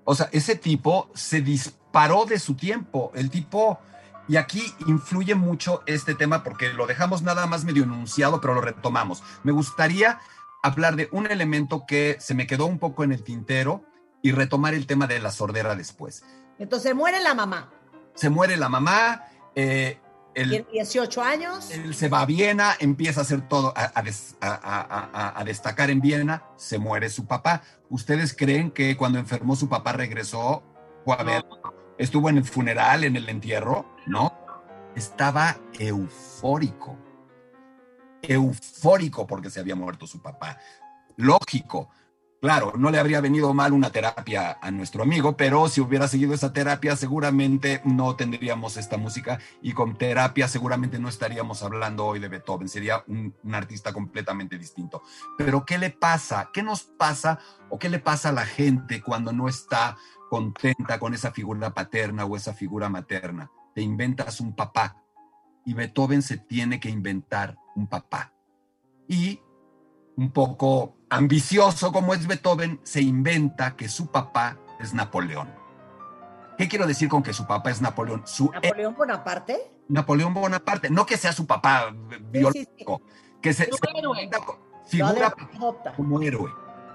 O 0.03 0.15
sea, 0.15 0.29
ese 0.31 0.55
tipo 0.55 1.09
se 1.13 1.41
disparó 1.41 2.25
de 2.25 2.39
su 2.39 2.55
tiempo. 2.55 3.11
El 3.13 3.29
tipo, 3.29 3.79
y 4.27 4.37
aquí 4.37 4.73
influye 4.87 5.35
mucho 5.35 5.83
este 5.85 6.15
tema 6.15 6.43
porque 6.43 6.73
lo 6.73 6.87
dejamos 6.87 7.21
nada 7.21 7.45
más 7.45 7.63
medio 7.63 7.83
enunciado, 7.83 8.41
pero 8.41 8.55
lo 8.55 8.61
retomamos. 8.61 9.23
Me 9.43 9.51
gustaría 9.51 10.19
hablar 10.63 10.95
de 10.95 11.07
un 11.11 11.27
elemento 11.27 11.85
que 11.87 12.17
se 12.19 12.33
me 12.33 12.47
quedó 12.47 12.65
un 12.65 12.79
poco 12.79 13.03
en 13.03 13.11
el 13.11 13.23
tintero 13.23 13.83
y 14.21 14.31
retomar 14.31 14.73
el 14.73 14.87
tema 14.87 15.07
de 15.07 15.19
la 15.19 15.31
sordera 15.31 15.75
después. 15.75 16.23
Entonces 16.59 16.93
muere 16.93 17.21
la 17.21 17.33
mamá, 17.33 17.71
Se 18.13 18.29
muere 18.29 18.57
la 18.57 18.69
mamá, 18.69 19.25
eh, 19.55 19.99
el, 20.33 20.49
tiene 20.49 20.67
18 20.71 21.21
años, 21.21 21.71
él 21.71 21.93
se 21.93 22.07
va 22.09 22.21
a 22.21 22.25
Viena, 22.25 22.73
empieza 22.79 23.21
a 23.21 23.23
hacer 23.23 23.47
todo, 23.47 23.73
a, 23.75 23.91
a 23.93 24.01
des- 24.01 24.35
a- 24.41 25.33
a- 25.37 25.43
destacar 25.43 25.89
en 25.89 25.99
Viena, 26.01 26.43
se 26.55 26.77
muere 26.77 27.09
su 27.09 27.25
papá. 27.25 27.61
¿Ustedes 27.89 28.33
creen 28.35 28.71
que 28.71 28.95
cuando 28.95 29.19
enfermó 29.19 29.55
su 29.55 29.67
papá 29.67 29.91
regresó, 29.93 30.63
fue 31.03 31.15
a 31.19 31.23
ver, 31.23 31.45
estuvo 31.97 32.29
en 32.29 32.37
el 32.37 32.45
funeral, 32.45 33.03
en 33.03 33.15
el 33.17 33.27
entierro? 33.27 33.85
No, 34.07 34.33
estaba 34.95 35.57
eufórico. 35.79 36.97
Eufórico 38.21 39.25
porque 39.27 39.49
se 39.49 39.59
había 39.59 39.75
muerto 39.75 40.05
su 40.07 40.21
papá. 40.21 40.57
Lógico. 41.17 41.89
Claro, 42.41 42.73
no 42.75 42.89
le 42.89 42.97
habría 42.97 43.21
venido 43.21 43.53
mal 43.53 43.71
una 43.71 43.91
terapia 43.91 44.57
a 44.59 44.71
nuestro 44.71 45.03
amigo, 45.03 45.37
pero 45.37 45.69
si 45.69 45.79
hubiera 45.79 46.07
seguido 46.07 46.33
esa 46.33 46.51
terapia, 46.51 46.95
seguramente 46.95 47.83
no 47.85 48.15
tendríamos 48.15 48.77
esta 48.77 48.97
música 48.97 49.37
y 49.61 49.73
con 49.73 49.95
terapia 49.95 50.47
seguramente 50.47 50.97
no 50.97 51.07
estaríamos 51.07 51.61
hablando 51.61 52.03
hoy 52.03 52.19
de 52.19 52.29
Beethoven, 52.29 52.67
sería 52.67 53.03
un, 53.05 53.35
artista 53.53 53.93
completamente 53.93 54.57
distinto. 54.57 55.03
Pero 55.37 55.65
¿qué 55.67 55.77
le 55.77 55.91
pasa? 55.91 56.49
¿Qué 56.51 56.63
nos 56.63 56.81
pasa 56.81 57.37
o 57.69 57.77
qué 57.77 57.89
le 57.89 57.99
pasa 57.99 58.29
a 58.29 58.33
la 58.33 58.47
gente 58.47 59.03
cuando 59.03 59.31
no 59.31 59.47
está 59.47 59.95
contenta 60.31 60.97
con 60.97 61.13
esa 61.13 61.29
figura 61.29 61.75
paterna 61.75 62.25
o 62.25 62.35
esa 62.35 62.55
figura 62.55 62.89
materna? 62.89 63.51
Te 63.75 63.83
inventas 63.83 64.41
un 64.41 64.55
papá 64.55 64.97
y 65.63 65.75
Beethoven 65.75 66.23
se 66.23 66.37
tiene 66.37 66.79
que 66.79 66.89
inventar 66.89 67.55
un 67.75 67.85
papá. 67.85 68.33
Y 69.07 69.39
un 70.15 70.31
poco 70.31 70.97
ambicioso 71.11 71.91
como 71.91 72.13
es 72.13 72.25
Beethoven, 72.25 72.79
se 72.83 73.01
inventa 73.01 73.75
que 73.75 73.89
su 73.89 74.07
papá 74.07 74.57
es 74.79 74.93
Napoleón. 74.93 75.53
¿Qué 76.57 76.67
quiero 76.67 76.87
decir 76.87 77.09
con 77.09 77.21
que 77.21 77.33
su 77.33 77.45
papá 77.45 77.69
es 77.69 77.81
Napoleón? 77.81 78.23
Su 78.25 78.49
Napoleón 78.51 78.95
Bonaparte. 78.95 79.71
Napoleón 79.89 80.33
Bonaparte, 80.33 80.89
no 80.89 81.05
que 81.05 81.17
sea 81.17 81.33
su 81.33 81.45
papá 81.45 81.93
biológico, 82.31 83.01
que 83.41 83.53
se, 83.53 83.69
héroe. 83.93 84.29
figura 84.85 85.33
como 85.95 86.21
héroe. 86.21 86.51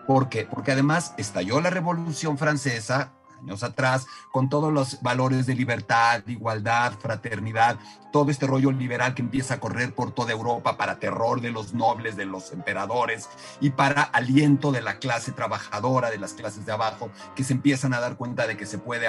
¿Por 0.07 0.29
qué? 0.29 0.47
Porque 0.47 0.73
además 0.73 1.15
estalló 1.19 1.61
la 1.61 1.69
Revolución 1.69 2.39
Francesa 2.39 3.13
años 3.47 3.63
atrás 3.63 4.07
con 4.33 4.49
todos 4.49 4.73
los 4.73 5.01
valores 5.03 5.47
de 5.47 5.55
libertad, 5.55 6.23
igualdad, 6.27 6.93
fraternidad, 6.99 7.79
todo 8.13 8.31
este 8.31 8.47
rollo 8.47 8.73
liberal 8.73 9.15
que 9.15 9.23
empieza 9.23 9.55
a 9.55 9.61
correr 9.61 9.95
por 9.95 10.13
toda 10.13 10.33
Europa 10.33 10.77
para 10.77 10.99
terror 10.99 11.41
de 11.41 11.51
los 11.51 11.75
nobles, 11.75 12.17
de 12.17 12.25
los 12.25 12.53
emperadores 12.53 13.29
y 13.61 13.71
para 13.71 14.03
aliento 14.03 14.73
de 14.73 14.83
la 14.83 14.99
clase 14.99 15.33
trabajadora, 15.33 16.11
de 16.11 16.19
las 16.19 16.33
clases 16.33 16.67
de 16.67 16.73
abajo, 16.73 17.11
que 17.35 17.45
se 17.45 17.53
empiezan 17.53 17.95
a 17.95 18.01
dar 18.01 18.17
cuenta 18.17 18.47
de 18.47 18.57
que 18.57 18.67
se 18.67 18.79
puede, 18.79 19.07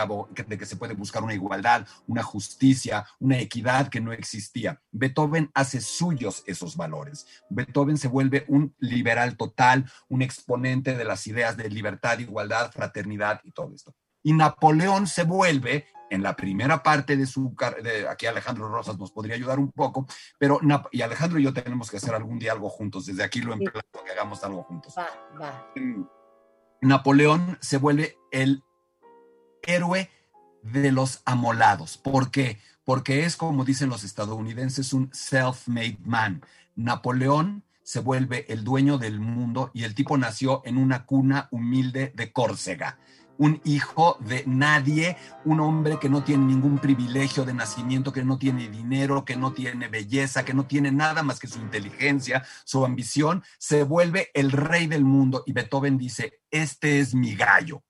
de 0.47 0.57
que 0.57 0.65
se 0.65 0.75
puede 0.75 0.93
buscar 0.93 1.23
una 1.23 1.33
igualdad, 1.33 1.87
una 2.05 2.21
justicia, 2.21 3.07
una 3.19 3.39
equidad 3.39 3.87
que 3.87 4.01
no 4.01 4.11
existía. 4.11 4.81
Beethoven 4.91 5.51
hace 5.53 5.81
suyos 5.81 6.43
esos 6.45 6.75
valores. 6.75 7.25
Beethoven 7.49 7.97
se 7.97 8.07
vuelve 8.07 8.45
un 8.47 8.75
liberal 8.79 9.37
total, 9.37 9.89
un 10.09 10.21
exponente 10.21 10.95
de 10.95 11.05
las 11.05 11.25
ideas 11.27 11.57
de 11.57 11.69
libertad, 11.69 12.19
igualdad, 12.19 12.71
fraternidad 12.71 13.41
y 13.43 13.51
todo 13.51 13.73
esto. 13.73 13.95
Y 14.23 14.33
Napoleón 14.33 15.07
se 15.07 15.23
vuelve, 15.23 15.87
en 16.09 16.23
la 16.23 16.35
primera 16.35 16.83
parte 16.83 17.17
de 17.17 17.25
su 17.25 17.53
carrera, 17.55 18.11
aquí 18.11 18.25
Alejandro 18.25 18.69
Rosas 18.69 18.97
nos 18.97 19.11
podría 19.11 19.35
ayudar 19.35 19.59
un 19.59 19.71
poco, 19.71 20.07
pero 20.37 20.59
y 20.91 21.01
Alejandro 21.01 21.39
y 21.39 21.43
yo 21.43 21.53
tenemos 21.53 21.91
que 21.91 21.97
hacer 21.97 22.15
algún 22.15 22.39
día 22.39 22.53
algo 22.53 22.69
juntos, 22.69 23.05
desde 23.05 23.23
aquí 23.23 23.41
lo 23.41 23.53
emplazo 23.53 24.03
que 24.05 24.11
hagamos 24.11 24.43
algo 24.43 24.63
juntos. 24.63 24.95
Va, 24.97 25.07
va. 25.39 25.73
Napoleón 26.81 27.57
se 27.61 27.77
vuelve 27.77 28.17
el 28.31 28.63
héroe 29.63 30.09
de 30.61 30.91
los 30.91 31.21
amolados. 31.25 31.97
¿Por 31.97 32.31
qué? 32.31 32.59
Porque 32.83 33.25
es, 33.25 33.35
como 33.35 33.65
dicen 33.65 33.89
los 33.89 34.03
estadounidenses, 34.03 34.93
un 34.93 35.09
self-made 35.11 35.99
man. 36.05 36.41
Napoleón 36.75 37.63
se 37.83 37.99
vuelve 37.99 38.45
el 38.51 38.63
dueño 38.63 38.97
del 38.97 39.19
mundo 39.19 39.71
y 39.73 39.83
el 39.83 39.95
tipo 39.95 40.17
nació 40.17 40.61
en 40.65 40.77
una 40.77 41.05
cuna 41.05 41.47
humilde 41.51 42.11
de 42.15 42.31
Córcega. 42.31 42.99
Un 43.37 43.61
hijo 43.65 44.17
de 44.19 44.43
nadie, 44.47 45.17
un 45.45 45.59
hombre 45.59 45.99
que 45.99 46.09
no 46.09 46.23
tiene 46.23 46.45
ningún 46.45 46.79
privilegio 46.79 47.45
de 47.45 47.53
nacimiento, 47.53 48.11
que 48.11 48.23
no 48.23 48.37
tiene 48.37 48.67
dinero, 48.69 49.25
que 49.25 49.35
no 49.35 49.53
tiene 49.53 49.87
belleza, 49.87 50.43
que 50.43 50.53
no 50.53 50.65
tiene 50.65 50.91
nada 50.91 51.21
más 51.23 51.39
que 51.39 51.47
su 51.47 51.59
inteligencia, 51.59 52.43
su 52.65 52.83
ambición, 52.85 53.43
se 53.59 53.83
vuelve 53.83 54.29
el 54.33 54.51
rey 54.51 54.87
del 54.87 55.03
mundo 55.03 55.43
y 55.45 55.53
Beethoven 55.53 55.97
dice, 55.97 56.41
este 56.49 56.99
es 56.99 57.13
mi 57.13 57.35
gallo. 57.35 57.83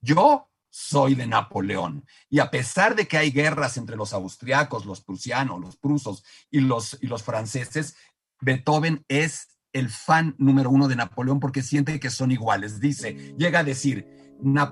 Yo 0.00 0.50
soy 0.70 1.14
de 1.14 1.26
Napoleón. 1.26 2.04
Y 2.28 2.38
a 2.38 2.50
pesar 2.50 2.94
de 2.94 3.06
que 3.06 3.16
hay 3.16 3.30
guerras 3.30 3.76
entre 3.78 3.96
los 3.96 4.12
austriacos, 4.12 4.84
los 4.84 5.00
prusianos, 5.02 5.60
los 5.60 5.76
prusos 5.76 6.22
y 6.50 6.60
los, 6.60 6.98
y 7.00 7.06
los 7.06 7.22
franceses, 7.22 7.96
Beethoven 8.40 9.04
es 9.08 9.58
el 9.72 9.88
fan 9.90 10.34
número 10.38 10.70
uno 10.70 10.88
de 10.88 10.96
Napoleón 10.96 11.40
porque 11.40 11.62
siente 11.62 11.98
que 12.00 12.10
son 12.10 12.30
iguales. 12.30 12.80
Dice, 12.80 13.34
llega 13.38 13.60
a 13.60 13.64
decir, 13.64 14.06
"Nap- 14.06 14.25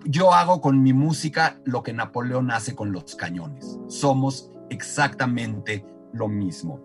yo 0.04 0.32
hago 0.34 0.60
con 0.60 0.82
mi 0.82 0.92
música 0.92 1.58
lo 1.64 1.82
que 1.82 1.92
Napoleón 1.92 2.50
hace 2.50 2.74
con 2.74 2.92
los 2.92 3.14
cañones. 3.14 3.78
Somos 3.88 4.50
exactamente 4.70 5.84
lo 6.12 6.28
mismo. 6.28 6.80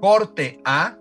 Corte 0.00 0.60
A, 0.64 0.96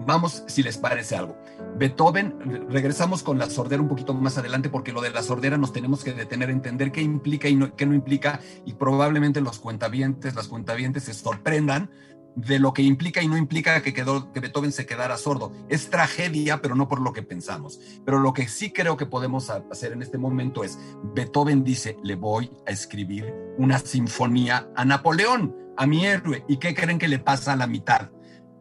vamos 0.00 0.44
si 0.46 0.62
les 0.62 0.78
parece 0.78 1.16
algo. 1.16 1.36
Beethoven, 1.76 2.34
re- 2.40 2.66
regresamos 2.68 3.22
con 3.22 3.38
la 3.38 3.50
sordera 3.50 3.82
un 3.82 3.88
poquito 3.88 4.14
más 4.14 4.38
adelante 4.38 4.68
porque 4.68 4.92
lo 4.92 5.00
de 5.00 5.10
la 5.10 5.22
sordera 5.22 5.58
nos 5.58 5.72
tenemos 5.72 6.02
que 6.04 6.12
detener 6.12 6.48
a 6.48 6.52
entender 6.52 6.92
qué 6.92 7.02
implica 7.02 7.48
y 7.48 7.58
qué 7.76 7.86
no 7.86 7.94
implica 7.94 8.40
y 8.64 8.74
probablemente 8.74 9.40
los 9.40 9.58
cuentavientes, 9.58 10.34
las 10.34 10.48
cuentavientes 10.48 11.04
se 11.04 11.14
sorprendan 11.14 11.90
de 12.36 12.58
lo 12.58 12.72
que 12.72 12.82
implica 12.82 13.22
y 13.22 13.28
no 13.28 13.36
implica 13.36 13.82
que, 13.82 13.94
quedó, 13.94 14.32
que 14.32 14.40
Beethoven 14.40 14.72
se 14.72 14.86
quedara 14.86 15.16
sordo. 15.16 15.52
Es 15.68 15.90
tragedia, 15.90 16.60
pero 16.60 16.74
no 16.74 16.88
por 16.88 17.00
lo 17.00 17.12
que 17.12 17.22
pensamos. 17.22 17.80
Pero 18.04 18.18
lo 18.18 18.32
que 18.32 18.48
sí 18.48 18.72
creo 18.72 18.96
que 18.96 19.06
podemos 19.06 19.50
ha- 19.50 19.64
hacer 19.70 19.92
en 19.92 20.02
este 20.02 20.18
momento 20.18 20.64
es, 20.64 20.78
Beethoven 21.14 21.62
dice, 21.64 21.96
le 22.02 22.16
voy 22.16 22.50
a 22.66 22.70
escribir 22.70 23.32
una 23.58 23.78
sinfonía 23.78 24.68
a 24.74 24.84
Napoleón, 24.84 25.56
a 25.76 25.86
mi 25.86 26.06
héroe. 26.06 26.44
¿Y 26.48 26.56
qué 26.56 26.74
creen 26.74 26.98
que 26.98 27.08
le 27.08 27.18
pasa 27.18 27.52
a 27.52 27.56
la 27.56 27.66
mitad? 27.66 28.10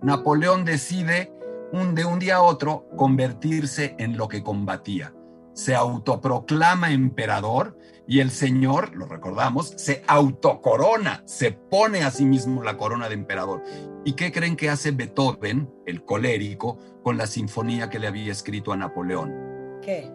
Napoleón 0.02 0.66
decide 0.66 1.32
un, 1.72 1.96
de 1.96 2.06
un 2.06 2.20
día 2.20 2.36
a 2.36 2.42
otro 2.42 2.88
convertirse 2.98 3.96
en 3.98 4.18
lo 4.18 4.28
que 4.28 4.44
combatía. 4.44 5.14
Se 5.54 5.76
autoproclama 5.76 6.92
emperador 6.92 7.78
y 8.08 8.20
el 8.20 8.32
señor, 8.32 8.96
lo 8.96 9.06
recordamos, 9.06 9.74
se 9.78 10.04
autocorona, 10.08 11.24
se 11.26 11.52
pone 11.52 12.04
a 12.04 12.12
sí 12.12 12.26
mismo 12.26 12.64
la 12.64 12.78
corona 12.78 13.08
de 13.08 13.16
emperador. 13.16 13.64
¿Y 14.06 14.14
qué 14.14 14.32
creen 14.32 14.56
que 14.56 14.70
hace 14.70 14.92
Beethoven, 14.92 15.70
el 15.86 16.04
colérico, 16.04 16.78
con 17.04 17.18
la 17.18 17.28
sinfonía 17.28 17.90
que 17.90 18.00
le 18.00 18.08
había 18.08 18.32
escrito 18.32 18.74
a 18.74 18.78
Napoleón? 18.78 19.34
¿Qué? 19.82 20.12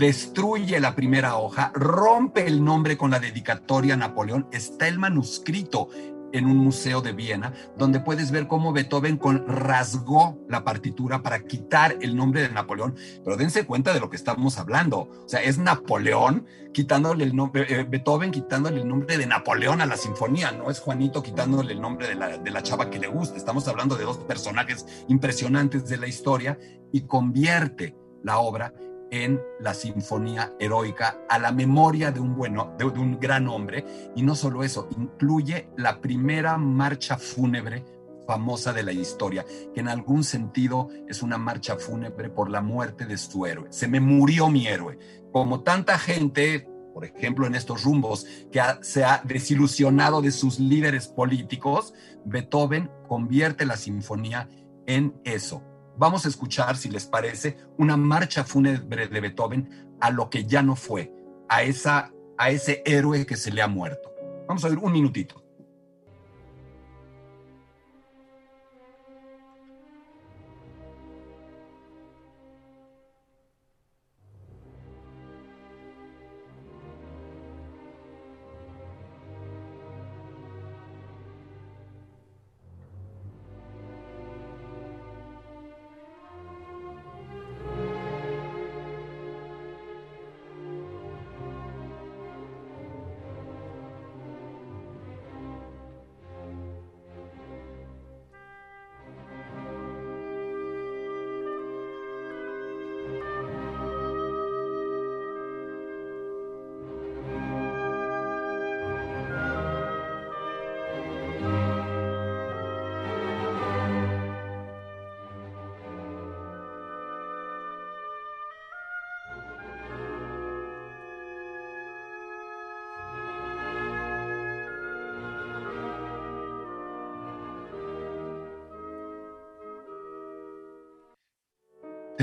destruye 0.00 0.80
la 0.80 0.94
primera 0.94 1.36
hoja, 1.36 1.72
rompe 1.74 2.46
el 2.46 2.64
nombre 2.64 2.96
con 2.96 3.10
la 3.10 3.20
dedicatoria 3.20 3.94
a 3.94 3.96
Napoleón, 3.98 4.48
está 4.50 4.88
el 4.88 4.98
manuscrito 4.98 5.88
en 6.32 6.46
un 6.46 6.56
museo 6.56 7.00
de 7.00 7.12
Viena, 7.12 7.52
donde 7.76 8.00
puedes 8.00 8.30
ver 8.30 8.46
cómo 8.46 8.72
Beethoven 8.72 9.20
rasgó 9.46 10.38
la 10.48 10.64
partitura 10.64 11.22
para 11.22 11.44
quitar 11.44 11.96
el 12.00 12.16
nombre 12.16 12.42
de 12.42 12.50
Napoleón, 12.50 12.94
pero 13.24 13.36
dense 13.36 13.66
cuenta 13.66 13.92
de 13.92 14.00
lo 14.00 14.10
que 14.10 14.16
estamos 14.16 14.58
hablando, 14.58 15.08
o 15.24 15.28
sea, 15.28 15.42
es 15.42 15.58
Napoleón 15.58 16.46
quitándole 16.72 17.24
el 17.24 17.34
nombre, 17.34 17.66
eh, 17.68 17.84
Beethoven 17.88 18.30
quitándole 18.30 18.80
el 18.80 18.88
nombre 18.88 19.18
de 19.18 19.26
Napoleón 19.26 19.80
a 19.80 19.86
la 19.86 19.96
sinfonía, 19.96 20.52
no 20.52 20.70
es 20.70 20.80
Juanito 20.80 21.22
quitándole 21.22 21.72
el 21.72 21.80
nombre 21.80 22.08
de 22.08 22.14
la, 22.14 22.38
de 22.38 22.50
la 22.50 22.62
chava 22.62 22.90
que 22.90 22.98
le 22.98 23.08
gusta, 23.08 23.36
estamos 23.36 23.66
hablando 23.68 23.96
de 23.96 24.04
dos 24.04 24.18
personajes 24.18 24.86
impresionantes 25.08 25.88
de 25.88 25.96
la 25.96 26.06
historia 26.06 26.58
y 26.92 27.02
convierte 27.02 27.96
la 28.22 28.38
obra 28.38 28.72
en 29.10 29.40
la 29.60 29.74
sinfonía 29.74 30.52
heroica 30.58 31.20
a 31.28 31.38
la 31.38 31.52
memoria 31.52 32.12
de 32.12 32.20
un 32.20 32.34
bueno, 32.36 32.74
de, 32.78 32.90
de, 32.90 32.98
un 32.98 33.18
gran 33.18 33.48
hombre 33.48 33.84
y 34.14 34.22
no 34.22 34.34
solo 34.34 34.62
eso, 34.62 34.88
incluye 34.96 35.68
la 35.76 36.00
primera 36.00 36.56
marcha 36.58 37.16
fúnebre 37.18 37.84
famosa 38.30 38.72
de 38.72 38.84
la 38.84 38.92
historia, 38.92 39.44
que 39.74 39.80
en 39.80 39.88
algún 39.88 40.22
sentido 40.22 40.88
es 41.08 41.20
una 41.20 41.36
marcha 41.36 41.76
fúnebre 41.76 42.30
por 42.30 42.48
la 42.48 42.60
muerte 42.60 43.04
de 43.04 43.18
su 43.18 43.44
héroe. 43.44 43.66
Se 43.72 43.88
me 43.88 43.98
murió 43.98 44.48
mi 44.48 44.68
héroe. 44.68 44.98
Como 45.32 45.62
tanta 45.62 45.98
gente, 45.98 46.68
por 46.94 47.04
ejemplo, 47.04 47.48
en 47.48 47.56
estos 47.56 47.82
rumbos, 47.82 48.26
que 48.52 48.62
se 48.82 49.02
ha 49.02 49.20
desilusionado 49.24 50.22
de 50.22 50.30
sus 50.30 50.60
líderes 50.60 51.08
políticos, 51.08 51.92
Beethoven 52.24 52.88
convierte 53.08 53.66
la 53.66 53.76
sinfonía 53.76 54.48
en 54.86 55.20
eso. 55.24 55.64
Vamos 56.00 56.24
a 56.24 56.28
escuchar, 56.30 56.78
si 56.78 56.88
les 56.88 57.04
parece, 57.04 57.58
una 57.76 57.94
marcha 57.94 58.42
fúnebre 58.42 59.06
de 59.06 59.20
Beethoven 59.20 59.96
a 60.00 60.08
lo 60.10 60.30
que 60.30 60.46
ya 60.46 60.62
no 60.62 60.74
fue, 60.74 61.12
a, 61.46 61.62
esa, 61.62 62.10
a 62.38 62.48
ese 62.48 62.82
héroe 62.86 63.26
que 63.26 63.36
se 63.36 63.52
le 63.52 63.60
ha 63.60 63.68
muerto. 63.68 64.10
Vamos 64.48 64.64
a 64.64 64.70
ver 64.70 64.78
un 64.78 64.92
minutito. 64.92 65.39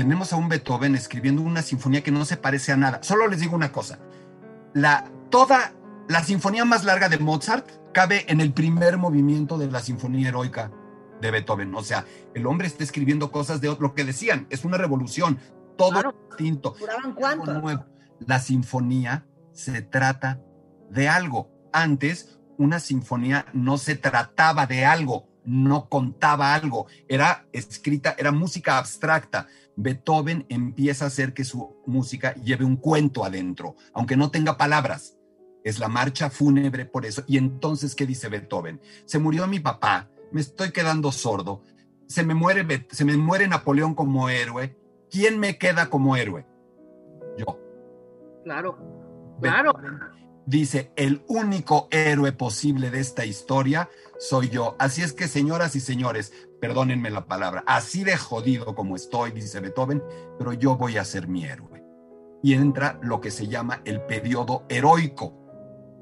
Tenemos 0.08 0.32
a 0.32 0.36
un 0.36 0.48
Beethoven 0.48 0.94
escribiendo 0.94 1.42
una 1.42 1.60
sinfonía 1.60 2.02
que 2.02 2.10
no 2.10 2.24
se 2.24 2.38
parece 2.38 2.72
a 2.72 2.78
nada. 2.78 3.02
Solo 3.02 3.28
les 3.28 3.40
digo 3.40 3.54
una 3.54 3.72
cosa. 3.72 3.98
La, 4.72 5.04
toda 5.28 5.74
la 6.08 6.24
sinfonía 6.24 6.64
más 6.64 6.84
larga 6.84 7.10
de 7.10 7.18
Mozart 7.18 7.68
cabe 7.92 8.24
en 8.28 8.40
el 8.40 8.54
primer 8.54 8.96
movimiento 8.96 9.58
de 9.58 9.70
la 9.70 9.80
sinfonía 9.80 10.28
heroica 10.30 10.72
de 11.20 11.30
Beethoven. 11.30 11.74
O 11.74 11.82
sea, 11.82 12.06
el 12.32 12.46
hombre 12.46 12.68
está 12.68 12.84
escribiendo 12.84 13.30
cosas 13.30 13.60
de 13.60 13.76
lo 13.78 13.94
que 13.94 14.04
decían, 14.04 14.46
es 14.48 14.64
una 14.64 14.78
revolución, 14.78 15.40
todo 15.76 16.14
distinto. 16.30 16.74
cuánto? 17.14 17.84
La 18.20 18.38
sinfonía 18.38 19.26
se 19.52 19.82
trata 19.82 20.40
de 20.88 21.06
algo. 21.06 21.50
Antes, 21.70 22.38
una 22.56 22.80
sinfonía 22.80 23.44
no 23.52 23.76
se 23.76 23.94
trataba 23.94 24.66
de 24.66 24.86
algo, 24.86 25.28
no 25.44 25.90
contaba 25.90 26.54
algo, 26.54 26.86
era 27.08 27.46
escrita, 27.52 28.14
era 28.18 28.32
música 28.32 28.78
abstracta. 28.78 29.48
Beethoven 29.80 30.44
empieza 30.48 31.04
a 31.04 31.08
hacer 31.08 31.32
que 31.32 31.44
su 31.44 31.76
música 31.86 32.34
lleve 32.34 32.64
un 32.64 32.76
cuento 32.76 33.24
adentro, 33.24 33.76
aunque 33.92 34.16
no 34.16 34.32
tenga 34.32 34.56
palabras. 34.56 35.16
Es 35.62 35.78
la 35.78 35.86
marcha 35.86 36.30
fúnebre 36.30 36.84
por 36.84 37.06
eso. 37.06 37.22
Y 37.28 37.38
entonces, 37.38 37.94
¿qué 37.94 38.04
dice 38.04 38.28
Beethoven? 38.28 38.80
Se 39.04 39.20
murió 39.20 39.46
mi 39.46 39.60
papá, 39.60 40.10
me 40.32 40.40
estoy 40.40 40.72
quedando 40.72 41.12
sordo, 41.12 41.62
se 42.08 42.24
me 42.24 42.34
muere, 42.34 42.88
se 42.90 43.04
me 43.04 43.16
muere 43.16 43.46
Napoleón 43.46 43.94
como 43.94 44.28
héroe. 44.28 44.76
¿Quién 45.12 45.38
me 45.38 45.58
queda 45.58 45.88
como 45.88 46.16
héroe? 46.16 46.44
Yo. 47.38 47.60
Claro, 48.42 48.78
claro. 49.40 49.72
dice, 50.44 50.90
el 50.96 51.22
único 51.28 51.86
héroe 51.92 52.32
posible 52.32 52.90
de 52.90 52.98
esta 52.98 53.24
historia 53.24 53.88
soy 54.18 54.48
yo. 54.48 54.74
Así 54.80 55.02
es 55.02 55.12
que, 55.12 55.28
señoras 55.28 55.76
y 55.76 55.80
señores, 55.80 56.32
perdónenme 56.60 57.10
la 57.10 57.26
palabra, 57.26 57.64
así 57.66 58.04
de 58.04 58.16
jodido 58.16 58.74
como 58.74 58.96
estoy, 58.96 59.30
dice 59.32 59.60
Beethoven, 59.60 60.02
pero 60.38 60.52
yo 60.52 60.76
voy 60.76 60.96
a 60.96 61.04
ser 61.04 61.28
mi 61.28 61.44
héroe. 61.44 61.84
Y 62.42 62.54
entra 62.54 62.98
lo 63.02 63.20
que 63.20 63.30
se 63.30 63.48
llama 63.48 63.82
el 63.84 64.02
periodo 64.02 64.64
heroico 64.68 65.34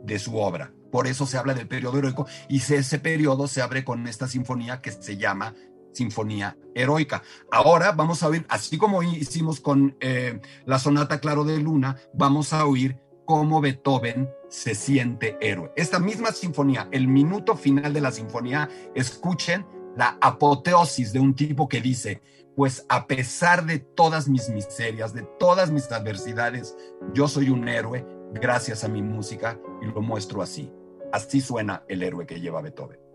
de 0.04 0.18
su 0.18 0.36
obra. 0.36 0.72
Por 0.92 1.06
eso 1.06 1.26
se 1.26 1.38
habla 1.38 1.54
del 1.54 1.68
periodo 1.68 1.98
heroico 1.98 2.26
y 2.48 2.58
ese 2.58 2.98
periodo 2.98 3.48
se 3.48 3.62
abre 3.62 3.84
con 3.84 4.06
esta 4.06 4.28
sinfonía 4.28 4.80
que 4.80 4.92
se 4.92 5.16
llama 5.16 5.54
Sinfonía 5.92 6.56
Heroica. 6.74 7.22
Ahora 7.50 7.92
vamos 7.92 8.22
a 8.22 8.28
oír, 8.28 8.46
así 8.48 8.78
como 8.78 9.02
hicimos 9.02 9.60
con 9.60 9.96
eh, 10.00 10.40
la 10.66 10.78
sonata 10.78 11.20
Claro 11.20 11.44
de 11.44 11.58
Luna, 11.58 11.96
vamos 12.12 12.52
a 12.52 12.66
oír 12.66 12.98
cómo 13.24 13.60
Beethoven 13.60 14.30
se 14.48 14.74
siente 14.74 15.36
héroe. 15.40 15.72
Esta 15.74 15.98
misma 15.98 16.32
sinfonía, 16.32 16.88
el 16.92 17.08
minuto 17.08 17.56
final 17.56 17.92
de 17.92 18.00
la 18.00 18.12
sinfonía, 18.12 18.68
escuchen 18.94 19.66
la 19.96 20.18
apoteosis 20.20 21.12
de 21.12 21.20
un 21.20 21.34
tipo 21.34 21.68
que 21.68 21.80
dice, 21.80 22.20
pues 22.54 22.84
a 22.88 23.06
pesar 23.06 23.66
de 23.66 23.78
todas 23.78 24.28
mis 24.28 24.48
miserias, 24.48 25.12
de 25.12 25.22
todas 25.38 25.70
mis 25.70 25.90
adversidades, 25.90 26.76
yo 27.12 27.28
soy 27.28 27.50
un 27.50 27.68
héroe 27.68 28.06
gracias 28.32 28.84
a 28.84 28.88
mi 28.88 29.02
música 29.02 29.58
y 29.82 29.86
lo 29.86 30.00
muestro 30.02 30.42
así. 30.42 30.72
Así 31.12 31.40
suena 31.40 31.84
el 31.88 32.02
héroe 32.02 32.26
que 32.26 32.40
lleva 32.40 32.62
Beethoven. 32.62 33.05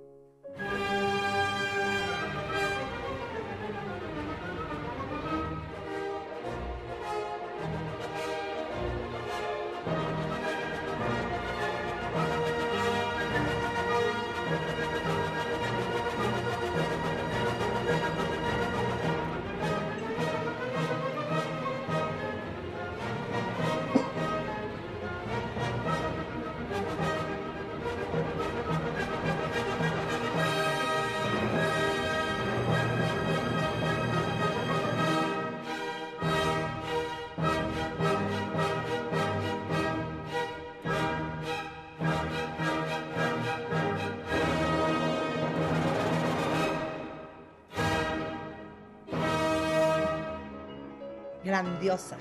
Grandiosa. 51.61 52.17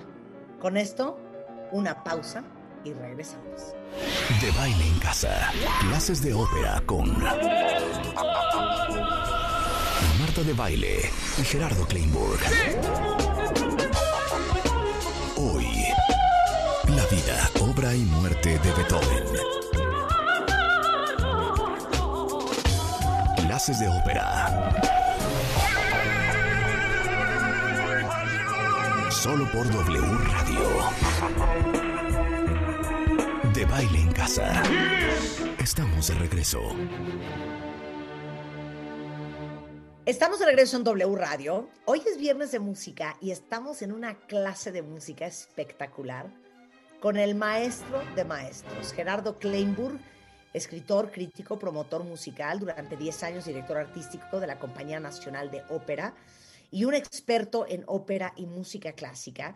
Con 0.61 0.77
esto, 0.77 1.19
una 1.73 2.05
pausa 2.05 2.43
y 2.85 2.93
regresamos. 2.93 3.75
De 4.41 4.51
baile 4.53 4.87
en 4.87 4.99
casa, 4.99 5.51
clases 5.89 6.23
de 6.23 6.35
ópera 6.35 6.83
con 6.87 7.11
Marta 10.19 10.43
de 10.45 10.53
Baile 10.53 11.11
y 11.39 11.43
Gerardo 11.43 11.87
Kleinburg. 11.87 12.41
Hoy, 15.37 15.67
la 16.89 17.07
vida, 17.07 17.51
obra 17.61 17.95
y 17.95 18.05
muerte 18.05 18.59
de 18.59 18.73
Beethoven. 18.73 19.25
Clases 23.47 23.81
de 23.81 23.89
ópera 23.89 25.00
solo 29.21 29.45
por 29.53 29.71
W 29.71 30.01
Radio. 30.01 30.63
De 33.53 33.67
baile 33.67 33.99
en 33.99 34.13
casa. 34.13 34.63
Estamos 35.59 36.09
de 36.09 36.15
regreso. 36.15 36.63
Estamos 40.07 40.39
de 40.39 40.47
regreso 40.47 40.79
en 40.79 40.85
W 40.85 41.17
Radio. 41.17 41.69
Hoy 41.85 42.01
es 42.07 42.17
viernes 42.17 42.51
de 42.53 42.61
música 42.61 43.19
y 43.21 43.31
estamos 43.31 43.83
en 43.83 43.93
una 43.93 44.15
clase 44.21 44.73
de 44.73 44.81
música 44.81 45.27
espectacular 45.27 46.31
con 46.99 47.19
el 47.19 47.35
maestro 47.35 48.03
de 48.17 48.25
maestros, 48.25 48.95
Gerardo 48.95 49.39
Kleinburg, 49.39 50.01
escritor, 50.55 51.11
crítico, 51.11 51.59
promotor 51.59 52.05
musical, 52.05 52.59
durante 52.59 52.97
10 52.97 53.23
años 53.25 53.45
director 53.45 53.77
artístico 53.77 54.41
de 54.41 54.47
la 54.47 54.59
Compañía 54.59 54.99
Nacional 54.99 55.51
de 55.51 55.63
Ópera 55.69 56.15
y 56.71 56.85
un 56.85 56.95
experto 56.95 57.67
en 57.69 57.85
ópera 57.87 58.33
y 58.37 58.47
música 58.47 58.93
clásica 58.93 59.55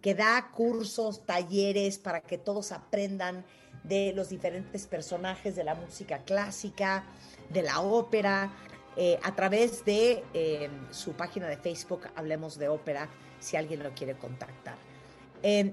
que 0.00 0.14
da 0.14 0.50
cursos, 0.50 1.24
talleres 1.24 1.98
para 1.98 2.20
que 2.20 2.36
todos 2.36 2.72
aprendan 2.72 3.44
de 3.84 4.12
los 4.12 4.28
diferentes 4.28 4.86
personajes 4.86 5.56
de 5.56 5.64
la 5.64 5.74
música 5.74 6.24
clásica, 6.24 7.06
de 7.50 7.62
la 7.62 7.80
ópera, 7.80 8.54
eh, 8.96 9.18
a 9.22 9.34
través 9.34 9.84
de 9.84 10.22
eh, 10.34 10.70
su 10.90 11.12
página 11.14 11.48
de 11.48 11.56
Facebook, 11.56 12.02
Hablemos 12.14 12.58
de 12.58 12.68
Ópera, 12.68 13.08
si 13.40 13.56
alguien 13.56 13.82
lo 13.82 13.94
quiere 13.94 14.16
contactar. 14.16 14.76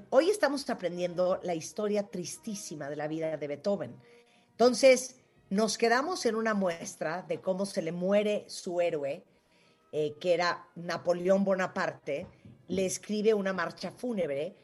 Hoy 0.09 0.29
estamos 0.29 0.69
aprendiendo 0.69 1.39
la 1.43 1.55
historia 1.55 2.03
tristísima 2.09 2.89
de 2.89 2.97
la 2.97 3.07
vida 3.07 3.37
de 3.37 3.47
Beethoven. 3.47 3.95
Entonces, 4.51 5.15
nos 5.49 5.77
quedamos 5.77 6.25
en 6.25 6.35
una 6.35 6.53
muestra 6.53 7.23
de 7.23 7.39
cómo 7.39 7.65
se 7.65 7.81
le 7.81 7.91
muere 7.91 8.45
su 8.47 8.79
héroe, 8.81 9.23
que 9.91 10.33
era 10.33 10.65
Napoleón 10.75 11.43
Bonaparte, 11.43 12.27
le 12.67 12.85
escribe 12.85 13.33
una 13.33 13.51
marcha 13.51 13.91
fúnebre 13.91 14.55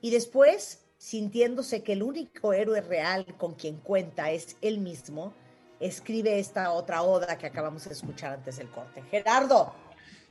y 0.00 0.10
después, 0.10 0.84
sintiéndose 0.98 1.82
que 1.82 1.94
el 1.94 2.02
único 2.02 2.52
héroe 2.52 2.80
real 2.80 3.26
con 3.38 3.54
quien 3.54 3.76
cuenta 3.78 4.30
es 4.30 4.56
él 4.60 4.78
mismo, 4.78 5.34
escribe 5.80 6.38
esta 6.38 6.70
otra 6.70 7.02
oda 7.02 7.36
que 7.36 7.46
acabamos 7.46 7.84
de 7.84 7.92
escuchar 7.92 8.34
antes 8.34 8.56
del 8.56 8.68
corte. 8.68 9.02
Gerardo. 9.10 9.74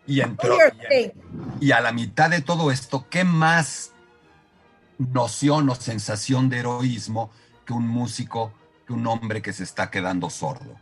Y 0.07 0.21
entró. 0.21 0.57
Y 1.59 1.71
a, 1.71 1.81
la 1.81 1.91
mitad 1.91 2.29
de 2.29 2.41
todo 2.41 2.71
esto, 2.71 3.07
¿qué 3.09 3.23
más 3.23 3.91
noción 4.97 5.69
o 5.69 5.75
sensación 5.75 6.49
de 6.49 6.59
heroísmo 6.59 7.31
que 7.65 7.73
un 7.73 7.87
músico, 7.87 8.53
que 8.85 8.93
un 8.93 9.07
hombre 9.07 9.41
que 9.41 9.51
se 9.51 9.63
está 9.63 9.89
quedando 9.89 10.29
sordo? 10.29 10.75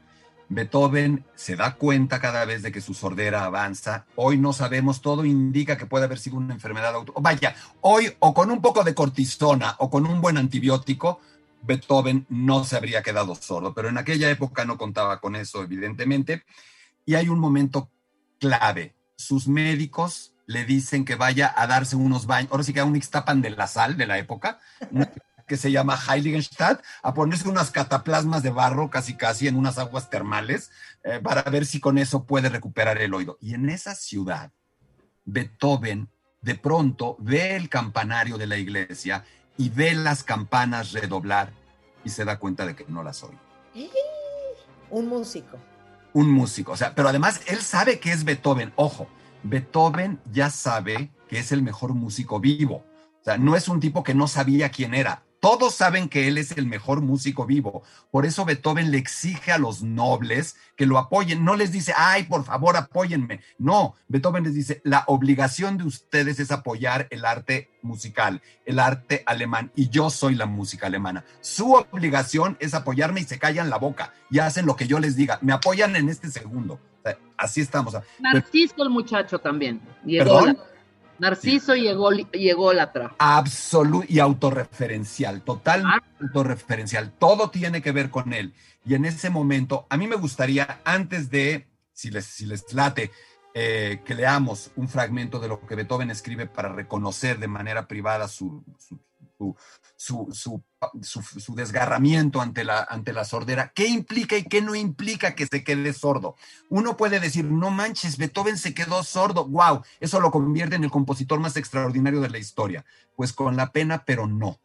Beethoven 0.53 1.25
se 1.35 1.55
da 1.55 1.75
cuenta 1.75 2.19
cada 2.19 2.45
vez 2.45 2.61
de 2.61 2.71
que 2.71 2.81
su 2.81 2.93
sordera 2.93 3.45
avanza. 3.45 4.05
Hoy 4.15 4.37
no 4.37 4.53
sabemos, 4.53 5.01
todo 5.01 5.25
indica 5.25 5.77
que 5.77 5.85
puede 5.85 6.05
haber 6.05 6.19
sido 6.19 6.37
una 6.37 6.53
enfermedad 6.53 6.95
auto. 6.95 7.13
Vaya, 7.19 7.55
hoy 7.81 8.13
o 8.19 8.33
con 8.33 8.51
un 8.51 8.61
poco 8.61 8.83
de 8.83 8.93
cortisona 8.93 9.75
o 9.79 9.89
con 9.89 10.05
un 10.05 10.21
buen 10.21 10.37
antibiótico, 10.37 11.19
Beethoven 11.63 12.25
no 12.29 12.63
se 12.65 12.75
habría 12.75 13.01
quedado 13.01 13.35
sordo, 13.35 13.73
pero 13.73 13.89
en 13.89 13.97
aquella 13.97 14.29
época 14.29 14.65
no 14.65 14.77
contaba 14.77 15.19
con 15.19 15.35
eso, 15.35 15.63
evidentemente. 15.63 16.43
Y 17.05 17.15
hay 17.15 17.29
un 17.29 17.39
momento 17.39 17.89
clave. 18.39 18.93
Sus 19.15 19.47
médicos 19.47 20.33
le 20.45 20.65
dicen 20.65 21.05
que 21.05 21.15
vaya 21.15 21.53
a 21.55 21.67
darse 21.67 21.95
unos 21.95 22.25
baños, 22.25 22.51
ahora 22.51 22.63
sí 22.63 22.73
que 22.73 22.81
a 22.81 22.85
un 22.85 22.95
Ixtapan 22.95 23.41
de 23.41 23.51
la 23.51 23.67
sal 23.67 23.97
de 23.97 24.07
la 24.07 24.17
época, 24.17 24.59
que 25.45 25.57
se 25.57 25.71
llama 25.71 25.99
Heiligenstadt, 26.07 26.83
a 27.01 27.13
ponerse 27.13 27.49
unas 27.49 27.71
cataplasmas 27.71 28.43
de 28.43 28.49
barro 28.49 28.89
casi 28.89 29.15
casi 29.15 29.47
en 29.47 29.55
unas 29.55 29.77
aguas 29.77 30.09
termales 30.09 30.71
eh, 31.03 31.19
para 31.21 31.43
ver 31.43 31.65
si 31.65 31.79
con 31.79 31.97
eso 31.97 32.25
puede 32.25 32.49
recuperar 32.49 32.97
el 32.99 33.13
oído. 33.13 33.37
Y 33.41 33.53
en 33.53 33.69
esa 33.69 33.95
ciudad, 33.95 34.51
Beethoven 35.25 36.09
de 36.41 36.55
pronto 36.55 37.15
ve 37.19 37.55
el 37.55 37.69
campanario 37.69 38.37
de 38.37 38.47
la 38.47 38.57
iglesia 38.57 39.23
y 39.57 39.69
ve 39.69 39.93
las 39.93 40.23
campanas 40.23 40.91
redoblar 40.91 41.51
y 42.03 42.09
se 42.09 42.25
da 42.25 42.37
cuenta 42.37 42.65
de 42.65 42.75
que 42.75 42.85
no 42.87 43.03
las 43.03 43.23
oye. 43.23 43.37
Un 44.89 45.07
músico. 45.07 45.57
Un 46.13 46.29
músico, 46.29 46.73
o 46.73 46.77
sea, 46.77 46.93
pero 46.93 47.09
además 47.09 47.41
él 47.47 47.59
sabe 47.61 47.99
que 47.99 48.11
es 48.11 48.23
Beethoven. 48.23 48.71
Ojo, 48.75 49.07
Beethoven 49.41 50.19
ya 50.31 50.49
sabe 50.49 51.11
que 51.27 51.39
es 51.39 51.51
el 51.51 51.63
mejor 51.63 51.93
músico 51.93 52.39
vivo. 52.39 52.85
O 53.21 53.23
sea, 53.23 53.37
no 53.37 53.55
es 53.55 53.67
un 53.67 53.79
tipo 53.79 54.03
que 54.03 54.13
no 54.13 54.27
sabía 54.27 54.69
quién 54.69 54.93
era. 54.93 55.23
Todos 55.43 55.75
saben 55.75 56.07
que 56.07 56.29
él 56.29 56.37
es 56.37 56.53
el 56.53 56.67
mejor 56.67 57.01
músico 57.01 57.45
vivo. 57.45 57.83
Por 58.11 58.25
eso 58.25 58.45
Beethoven 58.45 58.91
le 58.91 58.97
exige 58.97 59.51
a 59.51 59.57
los 59.57 59.83
nobles 59.83 60.55
que 60.77 60.85
lo 60.85 60.97
apoyen. 60.97 61.43
No 61.43 61.57
les 61.57 61.73
dice, 61.73 61.93
ay, 61.97 62.23
por 62.23 62.45
favor, 62.45 62.77
apóyenme. 62.77 63.41
No, 63.57 63.93
Beethoven 64.07 64.45
les 64.45 64.53
dice, 64.53 64.79
la 64.85 65.03
obligación 65.05 65.77
de 65.77 65.83
ustedes 65.83 66.39
es 66.39 66.49
apoyar 66.49 67.07
el 67.09 67.25
arte 67.25 67.69
musical, 67.81 68.41
el 68.65 68.79
arte 68.79 69.23
alemán. 69.25 69.69
Y 69.75 69.89
yo 69.89 70.09
soy 70.09 70.35
la 70.35 70.45
música 70.45 70.87
alemana. 70.87 71.25
Su 71.41 71.73
obligación 71.73 72.55
es 72.61 72.73
apoyarme 72.73 73.19
y 73.19 73.25
se 73.25 73.37
callan 73.37 73.69
la 73.69 73.77
boca 73.77 74.13
y 74.31 74.39
hacen 74.39 74.65
lo 74.65 74.77
que 74.77 74.87
yo 74.87 75.01
les 75.01 75.17
diga. 75.17 75.39
Me 75.41 75.51
apoyan 75.51 75.97
en 75.97 76.07
este 76.07 76.31
segundo. 76.31 76.79
así 77.35 77.59
estamos. 77.59 77.97
Narciso 78.17 78.81
el 78.81 78.89
muchacho 78.89 79.39
también. 79.39 79.81
¿Perdón? 80.05 80.57
Narciso 81.23 81.75
llegó, 81.75 82.11
llegó 82.11 82.73
la 82.73 82.91
tra. 82.91 83.15
Absoluto 83.17 84.05
y 84.09 84.19
autorreferencial, 84.19 85.41
total 85.41 85.83
ah. 85.85 86.03
autorreferencial. 86.21 87.11
Todo 87.17 87.49
tiene 87.49 87.81
que 87.81 87.91
ver 87.91 88.09
con 88.09 88.33
él. 88.33 88.53
Y 88.85 88.95
en 88.95 89.05
ese 89.05 89.29
momento, 89.29 89.87
a 89.89 89.97
mí 89.97 90.07
me 90.07 90.17
gustaría, 90.17 90.81
antes 90.83 91.29
de, 91.29 91.67
si 91.93 92.11
les, 92.11 92.25
si 92.25 92.45
les 92.45 92.73
late, 92.73 93.11
eh, 93.53 94.01
que 94.03 94.15
leamos 94.15 94.71
un 94.75 94.89
fragmento 94.89 95.39
de 95.39 95.47
lo 95.47 95.65
que 95.65 95.75
Beethoven 95.75 96.09
escribe 96.09 96.47
para 96.47 96.73
reconocer 96.73 97.39
de 97.39 97.47
manera 97.47 97.87
privada 97.87 98.27
su, 98.27 98.63
su, 98.77 98.99
su, 99.37 99.55
desgarramiento 101.55 102.41
ante 102.41 102.63
la, 102.63 102.85
ante 102.89 103.13
la 103.13 103.25
sordera. 103.25 103.71
¿Qué 103.73 103.87
implica 103.87 104.37
y 104.37 104.43
qué 104.43 104.61
no 104.61 104.75
implica 104.75 105.35
que 105.35 105.47
se 105.47 105.63
quede 105.63 105.93
sordo? 105.93 106.35
Uno 106.69 106.97
puede 106.97 107.19
decir, 107.19 107.45
no 107.45 107.69
manches, 107.69 108.17
Beethoven 108.17 108.57
se 108.57 108.73
quedó 108.73 109.03
sordo. 109.03 109.45
¡Wow! 109.45 109.83
Eso 109.99 110.19
lo 110.19 110.31
convierte 110.31 110.75
en 110.75 110.83
el 110.83 110.91
compositor 110.91 111.39
más 111.39 111.57
extraordinario 111.57 112.21
de 112.21 112.29
la 112.29 112.37
historia. 112.37 112.85
Pues 113.15 113.33
con 113.33 113.55
la 113.55 113.71
pena, 113.71 114.03
pero 114.05 114.27
no. 114.27 114.59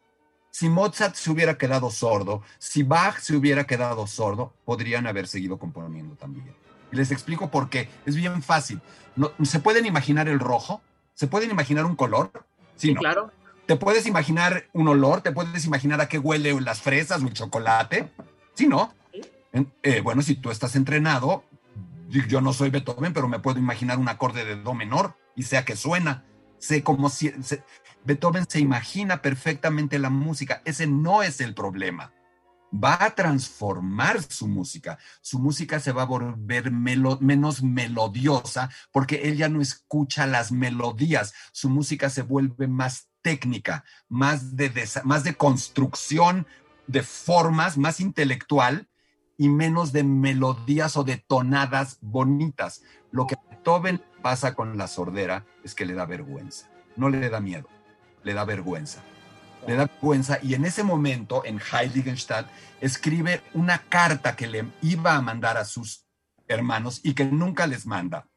Si 0.51 0.67
Mozart 0.67 1.15
se 1.15 1.31
hubiera 1.31 1.57
quedado 1.57 1.91
sordo, 1.91 2.41
si 2.57 2.83
Bach 2.83 3.19
se 3.19 3.35
hubiera 3.35 3.65
quedado 3.65 4.07
sordo, 4.07 4.53
podrían 4.65 5.07
haber 5.07 5.27
seguido 5.27 5.59
componiendo 5.59 6.15
también. 6.15 6.53
Y 6.91 6.95
les 6.95 7.11
explico 7.11 7.51
por 7.51 7.69
qué. 7.69 7.87
Es 8.05 8.15
bien 8.15 8.41
fácil. 8.41 8.81
No, 9.15 9.31
¿Se 9.43 9.59
pueden 9.59 9.85
imaginar 9.85 10.27
el 10.27 10.39
rojo? 10.39 10.81
¿Se 11.13 11.27
pueden 11.27 11.51
imaginar 11.51 11.85
un 11.85 11.95
color? 11.95 12.31
Sí, 12.75 12.95
claro. 12.95 13.31
¿Te 13.69 13.75
puedes 13.75 14.07
imaginar 14.07 14.67
un 14.73 14.87
olor? 14.87 15.21
¿Te 15.21 15.31
puedes 15.31 15.63
imaginar 15.63 16.01
a 16.01 16.07
qué 16.07 16.17
huele 16.17 16.59
las 16.59 16.81
fresas 16.81 17.21
o 17.21 17.27
el 17.27 17.33
chocolate? 17.33 18.11
Sí, 18.55 18.65
¿no? 18.65 18.95
Eh, 19.83 20.01
bueno, 20.01 20.23
si 20.23 20.33
tú 20.33 20.49
estás 20.49 20.75
entrenado, 20.75 21.43
yo 22.07 22.41
no 22.41 22.51
soy 22.51 22.71
Beethoven, 22.71 23.13
pero 23.13 23.27
me 23.27 23.37
puedo 23.37 23.59
imaginar 23.59 23.99
un 23.99 24.09
acorde 24.09 24.43
de 24.43 24.55
do 24.55 24.73
menor 24.73 25.17
y 25.35 25.43
sea 25.43 25.65
que 25.65 25.75
suena. 25.75 26.25
Sé 26.57 26.81
como 26.81 27.09
si 27.09 27.31
Beethoven 28.05 28.47
se 28.49 28.59
imagina 28.59 29.21
perfectamente 29.21 29.99
la 29.99 30.09
música. 30.09 30.63
Ese 30.65 30.87
no 30.87 31.21
es 31.21 31.39
el 31.39 31.53
problema. 31.53 32.11
Va 32.73 32.97
a 33.03 33.13
transformar 33.13 34.19
su 34.23 34.47
música. 34.47 34.97
Su 35.21 35.37
música 35.37 35.79
se 35.79 35.91
va 35.91 36.01
a 36.01 36.05
volver 36.05 36.71
menos 36.71 37.61
melodiosa 37.61 38.71
porque 38.91 39.29
él 39.29 39.37
ya 39.37 39.47
no 39.47 39.61
escucha 39.61 40.25
las 40.25 40.51
melodías. 40.51 41.35
Su 41.51 41.69
música 41.69 42.09
se 42.09 42.23
vuelve 42.23 42.67
más 42.67 43.08
técnica, 43.21 43.83
más 44.07 44.55
de, 44.55 44.71
más 45.03 45.23
de 45.23 45.35
construcción 45.35 46.47
de 46.87 47.03
formas, 47.03 47.77
más 47.77 47.99
intelectual 47.99 48.87
y 49.37 49.49
menos 49.49 49.91
de 49.91 50.03
melodías 50.03 50.97
o 50.97 51.03
de 51.03 51.17
tonadas 51.17 51.97
bonitas. 52.01 52.83
Lo 53.11 53.27
que 53.27 53.37
Beethoven 53.49 54.01
pasa 54.21 54.53
con 54.53 54.77
la 54.77 54.87
sordera 54.87 55.45
es 55.63 55.75
que 55.75 55.85
le 55.85 55.93
da 55.93 56.05
vergüenza, 56.05 56.69
no 56.95 57.09
le 57.09 57.29
da 57.29 57.39
miedo, 57.39 57.67
le 58.23 58.33
da 58.33 58.43
vergüenza. 58.43 59.01
Le 59.67 59.75
da 59.75 59.85
vergüenza 59.85 60.39
y 60.41 60.53
en 60.53 60.65
ese 60.65 60.83
momento, 60.83 61.43
en 61.45 61.59
Heiligenstadt, 61.59 62.47
escribe 62.79 63.41
una 63.53 63.77
carta 63.77 64.35
que 64.35 64.47
le 64.47 64.65
iba 64.81 65.15
a 65.15 65.21
mandar 65.21 65.57
a 65.57 65.65
sus 65.65 66.05
hermanos 66.47 67.01
y 67.03 67.13
que 67.13 67.25
nunca 67.25 67.67
les 67.67 67.85
manda. 67.85 68.27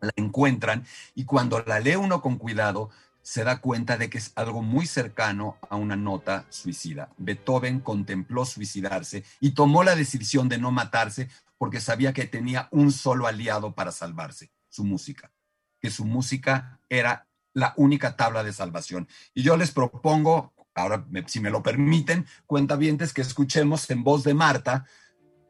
La 0.00 0.12
encuentran 0.16 0.84
y 1.14 1.24
cuando 1.24 1.62
la 1.66 1.80
lee 1.80 1.96
uno 1.96 2.20
con 2.20 2.36
cuidado, 2.36 2.90
se 3.24 3.42
da 3.42 3.62
cuenta 3.62 3.96
de 3.96 4.10
que 4.10 4.18
es 4.18 4.32
algo 4.36 4.60
muy 4.60 4.86
cercano 4.86 5.56
a 5.70 5.76
una 5.76 5.96
nota 5.96 6.44
suicida. 6.50 7.08
Beethoven 7.16 7.80
contempló 7.80 8.44
suicidarse 8.44 9.24
y 9.40 9.52
tomó 9.52 9.82
la 9.82 9.96
decisión 9.96 10.50
de 10.50 10.58
no 10.58 10.70
matarse 10.70 11.30
porque 11.56 11.80
sabía 11.80 12.12
que 12.12 12.26
tenía 12.26 12.68
un 12.70 12.92
solo 12.92 13.26
aliado 13.26 13.74
para 13.74 13.92
salvarse, 13.92 14.52
su 14.68 14.84
música, 14.84 15.32
que 15.80 15.90
su 15.90 16.04
música 16.04 16.80
era 16.90 17.26
la 17.54 17.72
única 17.78 18.14
tabla 18.14 18.44
de 18.44 18.52
salvación. 18.52 19.08
Y 19.32 19.42
yo 19.42 19.56
les 19.56 19.70
propongo, 19.70 20.52
ahora 20.74 21.06
si 21.26 21.40
me 21.40 21.48
lo 21.48 21.62
permiten, 21.62 22.26
cuentavientes 22.46 23.14
que 23.14 23.22
escuchemos 23.22 23.88
en 23.88 24.04
voz 24.04 24.22
de 24.24 24.34
Marta 24.34 24.84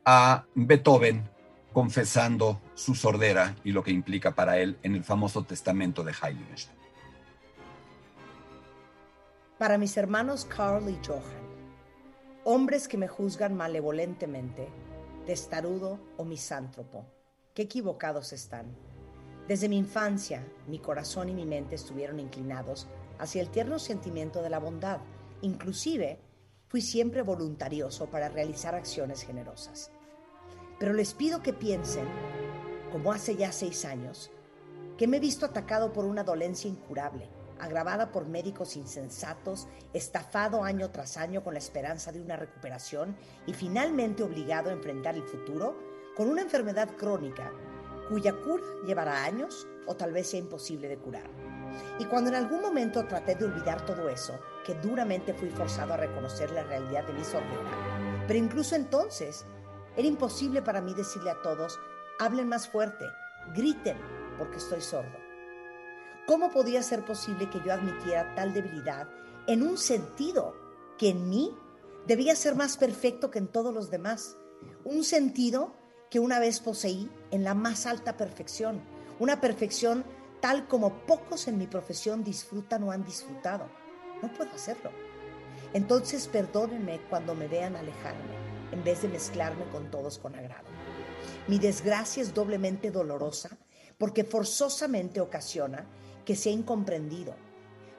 a 0.05 0.45
Beethoven 0.55 1.29
confesando 1.73 2.63
su 2.77 2.95
sordera 2.95 3.57
y 3.65 3.73
lo 3.73 3.83
que 3.83 3.91
implica 3.91 4.37
para 4.37 4.59
él 4.59 4.79
en 4.85 4.95
el 4.95 5.03
famoso 5.03 5.43
testamento 5.43 6.05
de 6.05 6.13
Heiligenstadt 6.13 6.74
para 9.65 9.79
mis 9.79 9.97
hermanos 9.97 10.45
Carl 10.45 10.91
y 10.91 10.99
Johan, 11.03 11.23
hombres 12.45 12.87
que 12.87 12.99
me 12.99 13.09
juzgan 13.09 13.57
malevolentemente, 13.57 14.69
testarudo 15.25 15.99
o 16.19 16.27
misántropo, 16.27 17.07
qué 17.55 17.63
equivocados 17.63 18.35
están. 18.35 18.77
Desde 19.49 19.71
mi 19.71 19.79
infancia, 19.79 20.47
mi 20.67 20.81
corazón 20.81 21.31
y 21.31 21.33
mi 21.33 21.47
mente 21.47 21.77
estuvieron 21.77 22.21
inclinados 22.21 22.89
hacia 23.19 23.41
el 23.41 23.49
tierno 23.49 23.79
sentimiento 23.79 24.43
de 24.43 24.51
la 24.51 24.59
bondad. 24.59 24.99
Inclusive, 25.41 26.21
fui 26.69 26.83
siempre 26.83 27.23
voluntarioso 27.23 28.05
para 28.11 28.29
realizar 28.29 28.75
acciones 28.75 29.23
generosas. 29.23 29.91
Pero 30.79 30.93
les 30.93 31.15
pido 31.15 31.43
que 31.43 31.55
piensen, 31.55 32.07
como 32.93 33.13
hace 33.13 33.35
ya 33.35 33.51
seis 33.51 33.87
años, 33.87 34.31
que 34.99 35.07
me 35.09 35.17
he 35.17 35.21
visto 35.21 35.47
atacado 35.47 35.91
por 35.95 36.05
una 36.05 36.23
dolencia 36.23 36.69
incurable, 36.69 37.31
agravada 37.65 38.13
por 38.13 38.27
médicos 38.27 38.77
insensatos, 38.77 39.67
estafado 39.93 40.63
año 40.63 40.91
tras 40.91 41.17
año 41.17 41.43
con 41.43 41.55
la 41.55 41.59
esperanza 41.59 42.13
de 42.13 42.21
una 42.21 42.37
recuperación 42.37 43.17
y 43.47 43.55
finalmente 43.55 44.23
obligado 44.23 44.71
a 44.71 44.75
enfrentar 44.75 45.15
el 45.15 45.25
futuro 45.25 45.77
con 46.15 46.29
una 46.29 46.43
enfermedad 46.43 46.91
crónica 46.97 47.51
cuya 48.09 48.35
cura 48.35 48.65
llevará 48.87 49.25
años 49.25 49.67
o 49.87 49.97
tal 49.97 50.13
vez 50.13 50.29
sea 50.29 50.41
imposible 50.41 50.89
de 50.89 50.99
curar. 50.99 51.29
Y 51.99 52.05
cuando 52.05 52.31
en 52.31 52.37
algún 52.37 52.61
momento 52.61 53.07
traté 53.07 53.35
de 53.35 53.47
olvidar 53.47 53.85
todo 53.85 54.09
eso, 54.09 54.39
que 54.65 54.75
duramente 54.75 55.35
fui 55.35 55.49
forzado 55.49 55.95
a 55.95 55.97
reconocer 55.97 56.51
la 56.51 56.65
realidad 56.65 57.05
de 57.05 57.15
mi 57.15 57.25
sordera, 57.25 58.25
pero 58.27 58.39
incluso 58.39 58.77
entonces 58.77 59.45
era 59.97 60.07
imposible 60.07 60.61
para 60.63 60.81
mí 60.81 60.93
decirle 60.95 61.31
a 61.31 61.41
todos, 61.43 61.79
hablen 62.19 62.49
más 62.49 62.69
fuerte, 62.69 63.07
griten, 63.55 63.97
porque 64.39 64.59
estoy 64.59 64.81
sordo. 64.81 65.24
¿Cómo 66.27 66.51
podía 66.51 66.83
ser 66.83 67.05
posible 67.05 67.51
que 67.51 67.61
yo 67.61 67.75
admitiera 67.75 68.35
tal 68.35 68.55
debilidad 68.55 69.09
en 69.47 69.63
un 69.63 69.77
sentido 69.77 70.55
que 70.97 71.11
en 71.11 71.29
mí 71.29 71.55
debía 72.07 72.35
ser 72.35 72.55
más 72.55 72.79
perfecto 72.79 73.31
que 73.31 73.39
en 73.39 73.47
todos 73.47 73.75
los 73.75 73.91
demás? 73.91 74.39
Un 74.85 75.05
sentido 75.05 75.75
que 76.11 76.21
una 76.21 76.39
vez 76.39 76.61
poseí 76.61 77.11
en 77.31 77.45
la 77.45 77.53
más 77.53 77.85
alta 77.85 78.17
perfección, 78.17 78.81
una 79.19 79.43
perfección 79.43 80.03
tal 80.41 80.67
como 80.67 81.05
pocos 81.05 81.47
en 81.47 81.59
mi 81.59 81.67
profesión 81.67 82.25
disfrutan 82.25 82.85
o 82.85 82.91
han 82.91 83.05
disfrutado. 83.05 83.69
No 84.23 84.33
puedo 84.33 84.51
hacerlo. 84.53 84.93
Entonces 85.75 86.27
perdónenme 86.27 87.03
cuando 87.11 87.35
me 87.35 87.49
vean 87.49 87.77
alejarme, 87.77 88.35
en 88.73 88.83
vez 88.83 89.03
de 89.03 89.09
mezclarme 89.09 89.67
con 89.67 89.91
todos 89.91 90.19
con 90.19 90.35
agrado. 90.35 90.69
Mi 91.49 91.59
desgracia 91.59 92.23
es 92.23 92.33
doblemente 92.33 92.91
dolorosa 92.91 93.59
porque 93.99 94.25
forzosamente 94.25 95.21
ocasiona 95.21 95.87
que 96.25 96.37
sea 96.37 96.53
incomprendido. 96.53 97.35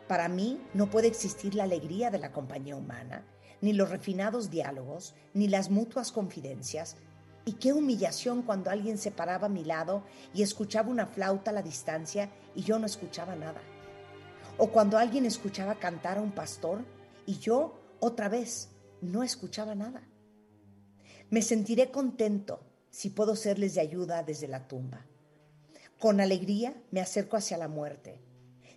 Para 0.08 0.28
mí 0.30 0.62
no 0.74 0.90
puede 0.90 1.08
existir 1.08 1.56
la 1.56 1.64
alegría 1.64 2.12
de 2.12 2.20
la 2.20 2.32
compañía 2.32 2.76
humana, 2.76 3.26
ni 3.62 3.74
los 3.74 3.90
refinados 3.90 4.50
diálogos, 4.50 5.16
ni 5.34 5.48
las 5.48 5.70
mutuas 5.70 6.12
confidencias. 6.12 6.98
Y 7.46 7.54
qué 7.54 7.74
humillación 7.74 8.42
cuando 8.42 8.70
alguien 8.70 8.98
se 8.98 9.12
paraba 9.12 9.48
a 9.48 9.50
mi 9.50 9.64
lado 9.64 10.04
y 10.34 10.42
escuchaba 10.42 10.90
una 10.90 11.06
flauta 11.06 11.52
a 11.52 11.54
la 11.54 11.62
distancia 11.62 12.30
y 12.56 12.64
yo 12.64 12.80
no 12.80 12.86
escuchaba 12.86 13.36
nada. 13.36 13.62
O 14.58 14.70
cuando 14.70 14.98
alguien 14.98 15.26
escuchaba 15.26 15.76
cantar 15.76 16.18
a 16.18 16.22
un 16.22 16.32
pastor 16.32 16.84
y 17.26 17.40
yo 17.40 17.80
otra 18.00 18.30
vez 18.30 18.70
no 19.02 19.24
escuchaba 19.24 19.76
nada. 19.76 20.08
Me 21.30 21.42
sentiré 21.42 21.92
contento 21.92 22.62
si 22.90 23.10
puedo 23.10 23.36
serles 23.36 23.76
de 23.76 23.82
ayuda 23.82 24.24
desde 24.24 24.48
la 24.48 24.68
tumba. 24.68 25.06
Con 26.00 26.20
alegría 26.20 26.76
me 26.92 27.00
acerco 27.00 27.38
hacia 27.38 27.58
la 27.58 27.70
muerte. 27.70 28.20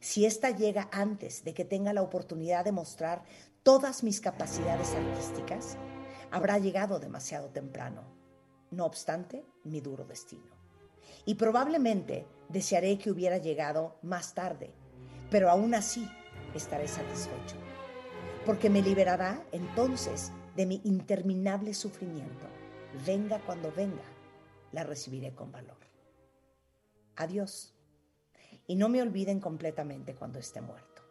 Si 0.00 0.24
ésta 0.24 0.50
llega 0.50 0.88
antes 0.92 1.42
de 1.42 1.52
que 1.52 1.64
tenga 1.64 1.92
la 1.92 2.02
oportunidad 2.02 2.64
de 2.64 2.70
mostrar 2.70 3.24
todas 3.64 4.04
mis 4.04 4.20
capacidades 4.20 4.94
artísticas, 4.94 5.76
habrá 6.30 6.58
llegado 6.58 7.00
demasiado 7.00 7.48
temprano. 7.48 8.02
No 8.70 8.84
obstante, 8.84 9.44
mi 9.64 9.80
duro 9.80 10.04
destino. 10.04 10.54
Y 11.24 11.34
probablemente 11.34 12.24
desearé 12.48 12.98
que 12.98 13.10
hubiera 13.10 13.38
llegado 13.38 13.96
más 14.02 14.34
tarde, 14.34 14.72
pero 15.28 15.50
aún 15.50 15.74
así 15.74 16.08
estaré 16.54 16.86
satisfecho, 16.86 17.56
porque 18.46 18.70
me 18.70 18.80
liberará 18.80 19.42
entonces 19.50 20.30
de 20.54 20.66
mi 20.66 20.80
interminable 20.84 21.74
sufrimiento. 21.74 22.46
Venga 23.04 23.40
cuando 23.44 23.72
venga, 23.72 24.04
la 24.72 24.84
recibiré 24.84 25.34
con 25.34 25.50
valor. 25.50 25.77
Adiós. 27.18 27.74
Y 28.68 28.76
no 28.76 28.88
me 28.88 29.02
olviden 29.02 29.40
completamente 29.40 30.14
cuando 30.14 30.38
esté 30.38 30.60
muerto. 30.60 31.02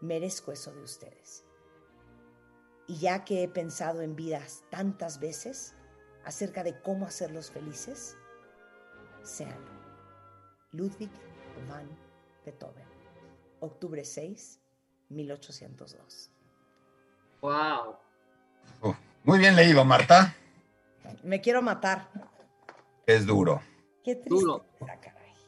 Merezco 0.00 0.50
eso 0.50 0.72
de 0.72 0.82
ustedes. 0.82 1.44
Y 2.88 2.98
ya 2.98 3.24
que 3.24 3.44
he 3.44 3.48
pensado 3.48 4.02
en 4.02 4.16
vidas 4.16 4.64
tantas 4.70 5.20
veces 5.20 5.76
acerca 6.24 6.64
de 6.64 6.80
cómo 6.82 7.06
hacerlos 7.06 7.52
felices, 7.52 8.16
sean 9.22 9.56
Ludwig 10.72 11.10
van 11.68 11.88
Beethoven, 12.44 12.88
octubre 13.60 14.04
6, 14.04 14.60
1802. 15.10 16.30
¡Wow! 17.40 17.96
muy 19.22 19.38
bien 19.38 19.54
leído, 19.54 19.84
Marta. 19.84 20.34
Me 21.22 21.40
quiero 21.40 21.62
matar. 21.62 22.08
Es 23.06 23.26
duro. 23.26 23.62
Qué 24.02 24.16
triste. 24.16 24.62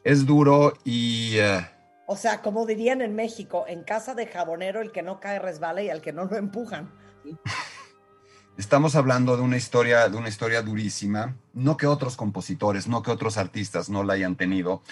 Es 0.05 0.27
duro 0.27 0.73
y... 0.83 1.37
eh, 1.39 1.67
O 2.05 2.15
sea, 2.15 2.43
como 2.43 2.67
dirían 2.67 3.01
en 3.01 3.15
México, 3.15 3.65
en 3.67 3.83
casa 3.83 4.13
de 4.13 4.27
jabonero 4.27 4.79
el 4.79 4.91
que 4.91 5.01
no 5.01 5.19
cae 5.19 5.39
resbala 5.39 5.81
y 5.81 5.89
al 5.89 6.01
que 6.01 6.13
no 6.13 6.25
lo 6.25 6.37
empujan. 6.37 6.93
Estamos 8.57 8.95
hablando 8.95 9.35
de 9.35 9.41
una 9.41 9.57
historia, 9.57 10.07
de 10.07 10.15
una 10.15 10.29
historia 10.29 10.61
durísima, 10.61 11.35
no 11.53 11.75
que 11.75 11.87
otros 11.87 12.15
compositores, 12.17 12.87
no 12.87 13.01
que 13.01 13.09
otros 13.09 13.37
artistas 13.37 13.89
no 13.89 14.03
la 14.03 14.13
hayan 14.13 14.35
tenido, 14.35 14.83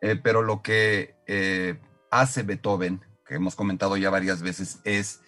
eh, 0.00 0.16
pero 0.16 0.42
lo 0.42 0.60
que 0.60 1.14
eh, 1.28 1.78
hace 2.10 2.42
Beethoven, 2.42 3.00
que 3.24 3.36
hemos 3.36 3.54
comentado 3.54 3.96
ya 3.96 4.10
varias 4.10 4.42
veces, 4.42 4.80
es 4.82 5.20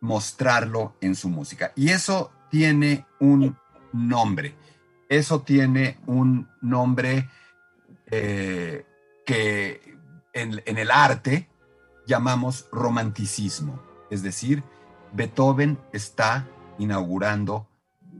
mostrarlo 0.00 0.96
en 1.02 1.16
su 1.16 1.28
música. 1.28 1.72
Y 1.76 1.90
eso 1.90 2.32
tiene 2.50 3.04
un 3.20 3.58
nombre. 3.92 4.54
Eso 5.10 5.42
tiene 5.42 5.98
un 6.06 6.48
nombre 6.62 7.28
eh, 8.12 8.84
que 9.26 9.80
en, 10.32 10.62
en 10.66 10.78
el 10.78 10.90
arte 10.90 11.48
llamamos 12.06 12.68
romanticismo. 12.70 13.82
Es 14.10 14.22
decir, 14.22 14.62
Beethoven 15.12 15.78
está 15.92 16.46
inaugurando 16.78 17.66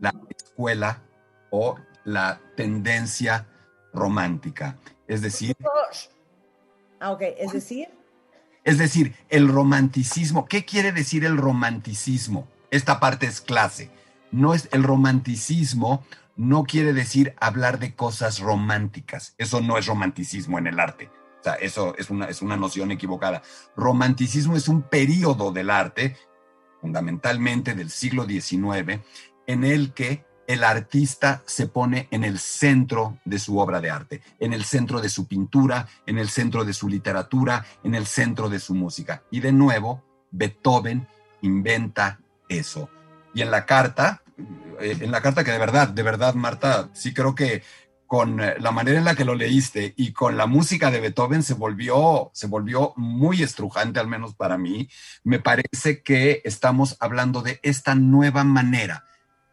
la 0.01 0.15
escuela 0.37 1.03
o 1.51 1.77
la 2.05 2.41
tendencia 2.57 3.47
romántica. 3.93 4.79
Es 5.07 5.21
decir, 5.21 5.55
Ah, 6.99 7.11
ok, 7.11 7.23
es 7.37 7.53
decir, 7.53 7.89
es 8.65 8.79
decir, 8.79 9.15
el 9.29 9.49
romanticismo. 9.49 10.47
¿Qué 10.47 10.65
quiere 10.65 10.93
decir 10.93 11.25
el 11.25 11.37
romanticismo? 11.37 12.47
Esta 12.71 13.01
parte 13.01 13.27
es 13.27 13.41
clase. 13.41 13.91
No 14.31 14.55
es 14.55 14.69
el 14.73 14.85
romanticismo 14.85 16.05
no 16.37 16.65
quiere 16.65 16.93
decir 16.93 17.35
hablar 17.41 17.79
de 17.79 17.95
cosas 17.95 18.41
románticas. 18.41 19.35
Eso 19.39 19.61
no 19.61 19.79
es 19.79 19.87
romanticismo 19.87 20.59
en 20.59 20.67
el 20.67 20.81
arte. 20.81 21.11
O 21.41 21.43
sea, 21.43 21.55
eso 21.55 21.95
es 21.99 22.11
una, 22.11 22.27
es 22.27 22.41
una 22.41 22.57
noción 22.57 22.91
equivocada. 22.93 23.43
Romanticismo 23.77 24.57
es 24.57 24.69
un 24.69 24.83
periodo 24.83 25.51
del 25.51 25.71
arte, 25.71 26.17
fundamentalmente 26.81 27.75
del 27.75 27.91
siglo 27.91 28.27
XIX, 28.27 29.01
en 29.47 29.65
el 29.65 29.93
que 29.93 30.25
el 30.47 30.65
artista 30.65 31.43
se 31.47 31.67
pone 31.67 32.09
en 32.11 32.25
el 32.25 32.39
centro 32.39 33.19
de 33.25 33.39
su 33.39 33.59
obra 33.59 33.81
de 33.81 33.91
arte, 33.91 34.23
en 34.39 34.53
el 34.53 34.65
centro 34.65 35.01
de 35.01 35.09
su 35.09 35.27
pintura, 35.27 35.89
en 36.07 36.19
el 36.19 36.29
centro 36.29 36.65
de 36.65 36.73
su 36.73 36.89
literatura, 36.89 37.65
en 37.83 37.95
el 37.95 38.07
centro 38.07 38.49
de 38.49 38.59
su 38.59 38.75
música. 38.75 39.23
Y 39.31 39.41
de 39.41 39.53
nuevo, 39.53 40.03
Beethoven 40.31 41.09
inventa 41.41 42.21
eso. 42.49 42.89
Y 43.35 43.43
en 43.43 43.51
la 43.51 43.67
carta, 43.67 44.23
en 44.81 45.11
la 45.11 45.21
carta 45.21 45.45
que 45.45 45.53
de 45.53 45.59
verdad, 45.59 45.89
de 45.89 46.03
verdad, 46.03 46.35
Marta, 46.35 46.89
sí 46.93 47.15
creo 47.15 47.35
que 47.35 47.63
con 48.13 48.41
eh, 48.41 48.57
la 48.59 48.73
manera 48.73 48.99
en 48.99 49.07
la 49.07 49.15
que 49.15 49.25
lo 49.25 49.35
leíste 49.35 49.95
y 49.97 50.13
con 50.13 50.37
la 50.37 50.47
música 50.47 50.91
de 50.91 51.01
Beethoven 51.01 51.43
se 51.43 51.55
volvió, 51.55 52.31
se 52.35 52.47
volvió 52.47 52.93
muy 52.97 53.43
estrujante, 53.43 54.01
al 54.01 54.07
menos 54.07 54.35
para 54.35 54.59
mí. 54.59 54.91
Me 55.25 55.41
parece 55.41 56.03
que 56.03 56.43
estamos 56.45 56.99
hablando 57.01 57.41
de 57.41 57.59
esta 57.63 57.95
nueva 57.95 58.45
manera 58.45 59.07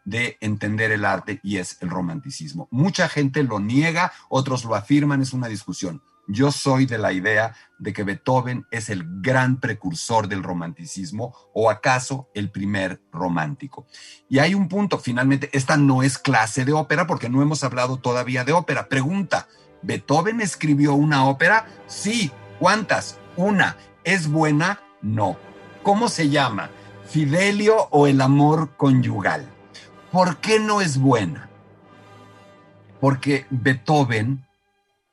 de 0.04 0.38
entender 0.42 0.92
el 0.92 1.06
arte 1.06 1.40
y 1.42 1.56
es 1.56 1.78
el 1.82 1.90
romanticismo. 1.90 2.68
Mucha 2.70 3.08
gente 3.08 3.44
lo 3.44 3.62
niega, 3.62 4.12
otros 4.28 4.66
lo 4.66 4.76
afirman, 4.76 5.22
es 5.22 5.32
una 5.32 5.48
discusión. 5.48 6.02
Yo 6.32 6.52
soy 6.52 6.86
de 6.86 7.00
la 7.00 7.12
idea 7.12 7.56
de 7.80 7.92
que 7.92 8.04
Beethoven 8.04 8.68
es 8.70 8.90
el 8.90 9.04
gran 9.20 9.60
precursor 9.60 10.28
del 10.28 10.44
romanticismo 10.44 11.34
o 11.56 11.72
acaso 11.72 12.30
el 12.36 12.52
primer 12.52 13.02
romántico. 13.12 13.88
Y 14.30 14.38
hay 14.38 14.54
un 14.54 14.68
punto, 14.68 15.00
finalmente, 15.00 15.50
esta 15.54 15.76
no 15.76 16.04
es 16.04 16.20
clase 16.20 16.66
de 16.66 16.74
ópera 16.74 17.08
porque 17.08 17.30
no 17.30 17.42
hemos 17.42 17.64
hablado 17.64 17.98
todavía 17.98 18.44
de 18.44 18.54
ópera. 18.54 18.90
Pregunta, 18.90 19.48
¿Beethoven 19.82 20.40
escribió 20.40 20.94
una 20.94 21.26
ópera? 21.26 21.66
Sí. 21.88 22.32
¿Cuántas? 22.60 23.18
Una. 23.36 23.78
¿Es 24.04 24.30
buena? 24.30 24.82
No. 25.02 25.36
¿Cómo 25.82 26.10
se 26.10 26.30
llama? 26.30 26.70
¿Fidelio 27.08 27.88
o 27.90 28.06
el 28.06 28.22
amor 28.22 28.76
conyugal? 28.78 29.50
¿Por 30.12 30.38
qué 30.38 30.60
no 30.60 30.80
es 30.82 31.00
buena? 31.00 31.50
Porque 33.00 33.48
Beethoven, 33.50 34.46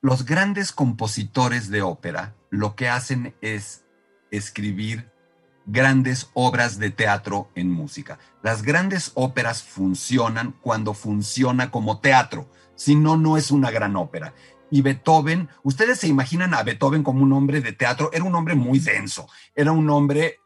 los 0.07 0.23
grandes 0.23 0.71
compositores 0.71 1.69
de 1.69 1.81
ópera, 1.81 2.33
lo 2.49 2.77
que 2.77 2.87
hacen 2.87 3.35
es 3.41 3.83
escribir 4.31 5.11
grandes 5.65 6.29
obras 6.33 6.79
de 6.79 6.91
teatro 6.91 7.49
en 7.55 7.69
música. 7.69 8.17
Las 8.41 8.63
grandes 8.63 9.11
óperas 9.15 9.63
funcionan 9.63 10.55
cuando 10.61 10.93
funciona 10.93 11.71
como 11.71 11.99
teatro, 11.99 12.49
si 12.75 12.95
no, 12.95 13.17
no 13.17 13.35
es 13.35 13.51
una 13.51 13.69
gran 13.69 13.97
ópera. 13.97 14.33
Y 14.71 14.81
Beethoven, 14.81 15.49
ustedes 15.63 15.99
se 15.99 16.07
imaginan 16.07 16.53
a 16.53 16.63
Beethoven 16.63 17.03
como 17.03 17.21
un 17.21 17.33
hombre 17.33 17.59
de 17.59 17.73
teatro, 17.73 18.09
era 18.13 18.23
un 18.23 18.33
hombre 18.33 18.55
muy 18.55 18.79
denso, 18.79 19.27
era 19.55 19.73
un 19.73 19.89
hombre 19.89 20.39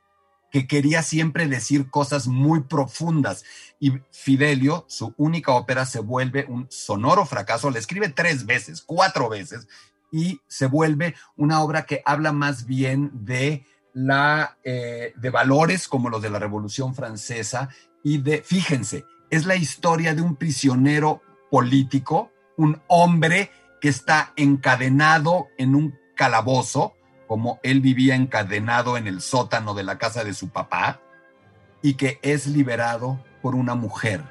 que 0.52 0.68
quería 0.68 1.02
siempre 1.02 1.48
decir 1.48 1.90
cosas 1.90 2.28
muy 2.28 2.62
profundas. 2.62 3.44
Y 3.80 3.94
Fidelio, 4.12 4.86
su 4.88 5.14
única 5.18 5.54
ópera, 5.54 5.86
se 5.86 6.00
vuelve 6.00 6.46
un 6.48 6.68
sonoro 6.70 7.26
fracaso, 7.26 7.72
le 7.72 7.80
escribe 7.80 8.10
tres 8.10 8.46
veces, 8.46 8.82
cuatro 8.82 9.30
veces, 9.30 9.68
y 10.12 10.42
se 10.48 10.68
vuelve 10.68 11.16
una 11.38 11.62
obra 11.62 11.86
que 11.86 12.02
habla 12.06 12.34
más 12.34 12.66
bien 12.66 13.12
de 13.14 13.66
la 13.94 14.58
eh, 14.64 15.14
de 15.16 15.30
valores 15.30 15.88
como 15.88 16.10
los 16.10 16.22
de 16.22 16.30
la 16.30 16.40
Revolución 16.40 16.96
Francesa 16.96 17.70
y 18.04 18.20
de, 18.20 18.42
fíjense, 18.42 19.06
es 19.30 19.46
la 19.46 19.56
historia 19.56 20.14
de 20.14 20.22
un 20.22 20.36
prisionero 20.36 21.22
político, 21.50 22.32
un 22.58 22.82
hombre 22.88 23.52
que 23.80 23.90
está 23.90 24.34
encadenado 24.36 25.48
en 25.58 25.76
un 25.76 25.98
calabozo, 26.16 26.94
como 27.32 27.62
él 27.64 27.80
vivía 27.80 28.16
encadenado 28.16 28.98
en 28.98 29.08
el 29.08 29.22
sótano 29.22 29.74
de 29.74 29.84
la 29.84 29.98
casa 29.98 30.26
de 30.26 30.34
su 30.34 30.50
papá, 30.50 31.00
y 31.82 31.94
que 31.94 32.20
es 32.24 32.46
liberado 32.46 33.24
por 33.42 33.56
una 33.56 33.74
mujer, 33.74 34.22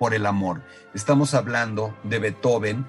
por 0.00 0.14
el 0.14 0.26
amor. 0.26 0.60
Estamos 0.92 1.34
hablando 1.34 1.96
de 2.02 2.18
Beethoven 2.18 2.88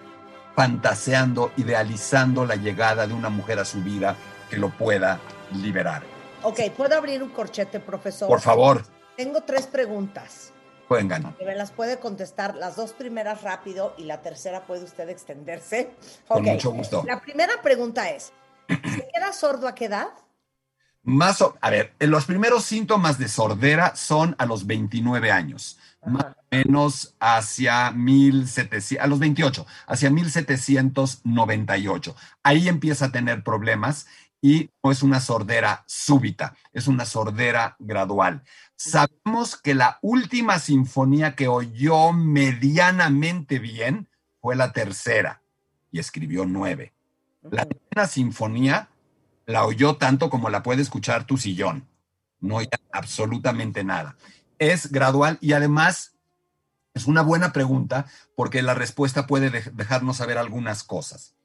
fantaseando, 0.55 1.51
idealizando 1.57 2.47
la 2.47 2.55
llegada 2.55 3.05
de 3.05 3.13
una 3.13 3.29
mujer 3.29 3.59
a 3.59 3.65
su 3.65 3.83
vida 3.83 4.15
que 4.49 4.57
lo 4.57 4.71
pueda 4.71 5.19
liberar. 5.53 6.01
Ok, 6.41 6.59
¿puedo 6.75 6.97
abrir 6.97 7.21
un 7.21 7.29
corchete, 7.29 7.79
profesor? 7.79 8.27
Por 8.27 8.41
favor. 8.41 8.81
Tengo 9.15 9.41
tres 9.41 9.67
preguntas. 9.67 10.53
Vengan. 10.89 11.35
Que 11.35 11.45
me 11.45 11.53
las 11.53 11.69
puede 11.69 11.99
contestar 11.99 12.55
las 12.55 12.75
dos 12.75 12.93
primeras 12.93 13.43
rápido 13.43 13.93
y 13.95 14.05
la 14.05 14.23
tercera 14.23 14.65
puede 14.65 14.85
usted 14.85 15.07
extenderse. 15.09 15.91
Con 16.27 16.43
mucho 16.43 16.71
gusto. 16.71 17.03
La 17.05 17.21
primera 17.21 17.61
pregunta 17.61 18.09
es, 18.09 18.33
¿se 18.83 19.07
queda 19.13 19.33
sordo 19.33 19.67
a 19.67 19.75
qué 19.75 19.85
edad? 19.85 20.07
Más, 21.03 21.43
a 21.61 21.69
ver, 21.71 21.95
los 21.99 22.25
primeros 22.25 22.63
síntomas 22.63 23.17
de 23.17 23.27
sordera 23.27 23.95
son 23.95 24.35
a 24.37 24.45
los 24.45 24.67
29 24.67 25.31
años, 25.31 25.79
más 26.05 26.25
o 26.25 26.35
menos 26.51 27.15
hacia 27.19 27.89
1700, 27.89 29.03
a 29.03 29.07
los 29.07 29.17
28, 29.17 29.65
hacia 29.87 30.11
1798. 30.11 32.15
Ahí 32.43 32.69
empieza 32.69 33.05
a 33.05 33.11
tener 33.11 33.43
problemas 33.43 34.05
y 34.41 34.69
no 34.83 34.91
es 34.91 35.01
una 35.01 35.19
sordera 35.19 35.83
súbita, 35.87 36.55
es 36.71 36.87
una 36.87 37.05
sordera 37.05 37.75
gradual. 37.79 38.43
Sabemos 38.75 39.55
que 39.55 39.73
la 39.73 39.97
última 40.01 40.59
sinfonía 40.59 41.35
que 41.35 41.47
oyó 41.47 42.13
medianamente 42.13 43.57
bien 43.57 44.07
fue 44.39 44.55
la 44.55 44.71
tercera 44.71 45.41
y 45.91 45.99
escribió 45.99 46.45
nueve. 46.45 46.93
La 47.49 47.65
primera 47.65 48.07
sinfonía 48.07 48.89
la 49.45 49.65
oyó 49.65 49.97
tanto 49.97 50.29
como 50.29 50.49
la 50.49 50.63
puede 50.63 50.81
escuchar 50.81 51.25
tu 51.25 51.37
sillón. 51.37 51.87
No 52.39 52.55
oye 52.57 52.69
absolutamente 52.91 53.83
nada. 53.83 54.15
Es 54.59 54.91
gradual 54.91 55.37
y 55.41 55.53
además 55.53 56.13
es 56.93 57.07
una 57.07 57.21
buena 57.21 57.53
pregunta 57.53 58.05
porque 58.35 58.61
la 58.61 58.73
respuesta 58.73 59.27
puede 59.27 59.49
dejarnos 59.49 60.17
saber 60.17 60.37
algunas 60.37 60.83
cosas. 60.83 61.35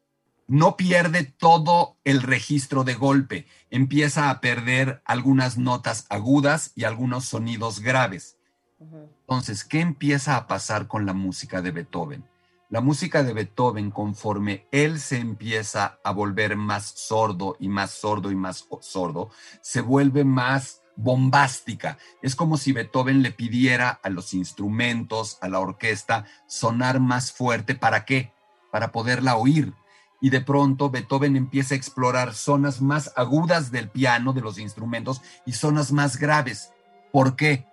No 0.48 0.76
pierde 0.76 1.24
todo 1.24 1.96
el 2.04 2.22
registro 2.22 2.84
de 2.84 2.94
golpe, 2.94 3.46
empieza 3.70 4.30
a 4.30 4.40
perder 4.40 5.02
algunas 5.04 5.58
notas 5.58 6.06
agudas 6.08 6.72
y 6.76 6.84
algunos 6.84 7.24
sonidos 7.24 7.80
graves. 7.80 8.36
Entonces, 8.78 9.64
¿qué 9.64 9.80
empieza 9.80 10.36
a 10.36 10.46
pasar 10.46 10.86
con 10.86 11.06
la 11.06 11.14
música 11.14 11.62
de 11.62 11.72
Beethoven? 11.72 12.28
La 12.68 12.80
música 12.80 13.22
de 13.22 13.32
Beethoven, 13.32 13.92
conforme 13.92 14.66
él 14.72 14.98
se 14.98 15.18
empieza 15.18 16.00
a 16.02 16.10
volver 16.10 16.56
más 16.56 16.84
sordo 16.84 17.56
y 17.60 17.68
más 17.68 17.92
sordo 17.92 18.32
y 18.32 18.34
más 18.34 18.66
sordo, 18.80 19.30
se 19.60 19.82
vuelve 19.82 20.24
más 20.24 20.82
bombástica. 20.96 21.96
Es 22.22 22.34
como 22.34 22.56
si 22.56 22.72
Beethoven 22.72 23.22
le 23.22 23.30
pidiera 23.30 24.00
a 24.02 24.08
los 24.08 24.34
instrumentos, 24.34 25.38
a 25.40 25.48
la 25.48 25.60
orquesta, 25.60 26.24
sonar 26.48 26.98
más 26.98 27.30
fuerte. 27.30 27.76
¿Para 27.76 28.04
qué? 28.04 28.32
Para 28.72 28.90
poderla 28.90 29.36
oír. 29.36 29.72
Y 30.20 30.30
de 30.30 30.40
pronto 30.40 30.90
Beethoven 30.90 31.36
empieza 31.36 31.74
a 31.74 31.76
explorar 31.76 32.34
zonas 32.34 32.82
más 32.82 33.12
agudas 33.14 33.70
del 33.70 33.90
piano, 33.90 34.32
de 34.32 34.40
los 34.40 34.58
instrumentos, 34.58 35.22
y 35.44 35.52
zonas 35.52 35.92
más 35.92 36.16
graves. 36.16 36.72
¿Por 37.12 37.36
qué? 37.36 37.64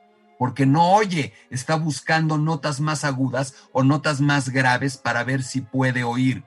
Porque 0.43 0.65
no 0.65 0.91
oye, 0.91 1.31
está 1.51 1.77
buscando 1.77 2.37
notas 2.37 2.81
más 2.81 3.05
agudas 3.05 3.55
o 3.71 3.81
notas 3.81 4.19
más 4.19 4.49
graves 4.49 4.97
para 4.97 5.23
ver 5.23 5.41
si 5.41 5.61
puede 5.61 6.03
oír. 6.03 6.43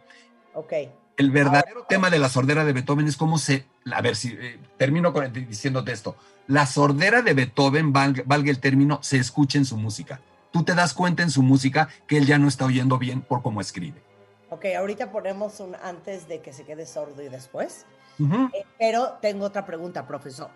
Ok. 0.52 0.74
El 1.16 1.31
verdadero 1.31 1.86
tema 1.89 2.10
de 2.10 2.18
la 2.18 2.28
sordera 2.28 2.66
de 2.66 2.74
Beethoven 2.74 3.06
es 3.06 3.16
cómo 3.16 3.39
se, 3.39 3.64
a 3.90 4.02
ver 4.02 4.14
si 4.14 4.36
eh, 4.39 4.60
termino 4.77 5.14
con, 5.14 5.32
diciéndote 5.32 5.93
esto, 5.93 6.14
la 6.47 6.66
sordera 6.66 7.23
de 7.23 7.32
Beethoven, 7.32 7.94
valga, 7.94 8.23
valga 8.27 8.51
el 8.51 8.60
término, 8.60 8.98
se 9.02 9.16
escucha 9.16 9.56
en 9.56 9.64
su 9.64 9.78
música. 9.78 10.20
Tú 10.51 10.62
te 10.62 10.74
das 10.74 10.93
cuenta 10.93 11.23
en 11.23 11.31
su 11.31 11.43
música 11.43 11.89
que 12.06 12.18
él 12.18 12.27
ya 12.27 12.36
no 12.36 12.48
está 12.48 12.66
oyendo 12.66 12.98
bien 12.98 13.23
por 13.23 13.40
cómo 13.40 13.62
escribe. 13.62 14.02
Ok, 14.51 14.66
ahorita 14.77 15.10
ponemos 15.10 15.59
un 15.60 15.74
antes 15.77 16.28
de 16.28 16.43
que 16.43 16.52
se 16.52 16.64
quede 16.64 16.85
sordo 16.85 17.23
y 17.23 17.31
después. 17.31 17.86
Eh, 18.20 18.66
pero 18.78 19.16
tengo 19.23 19.47
otra 19.47 19.64
pregunta, 19.64 20.06
profesor. 20.06 20.51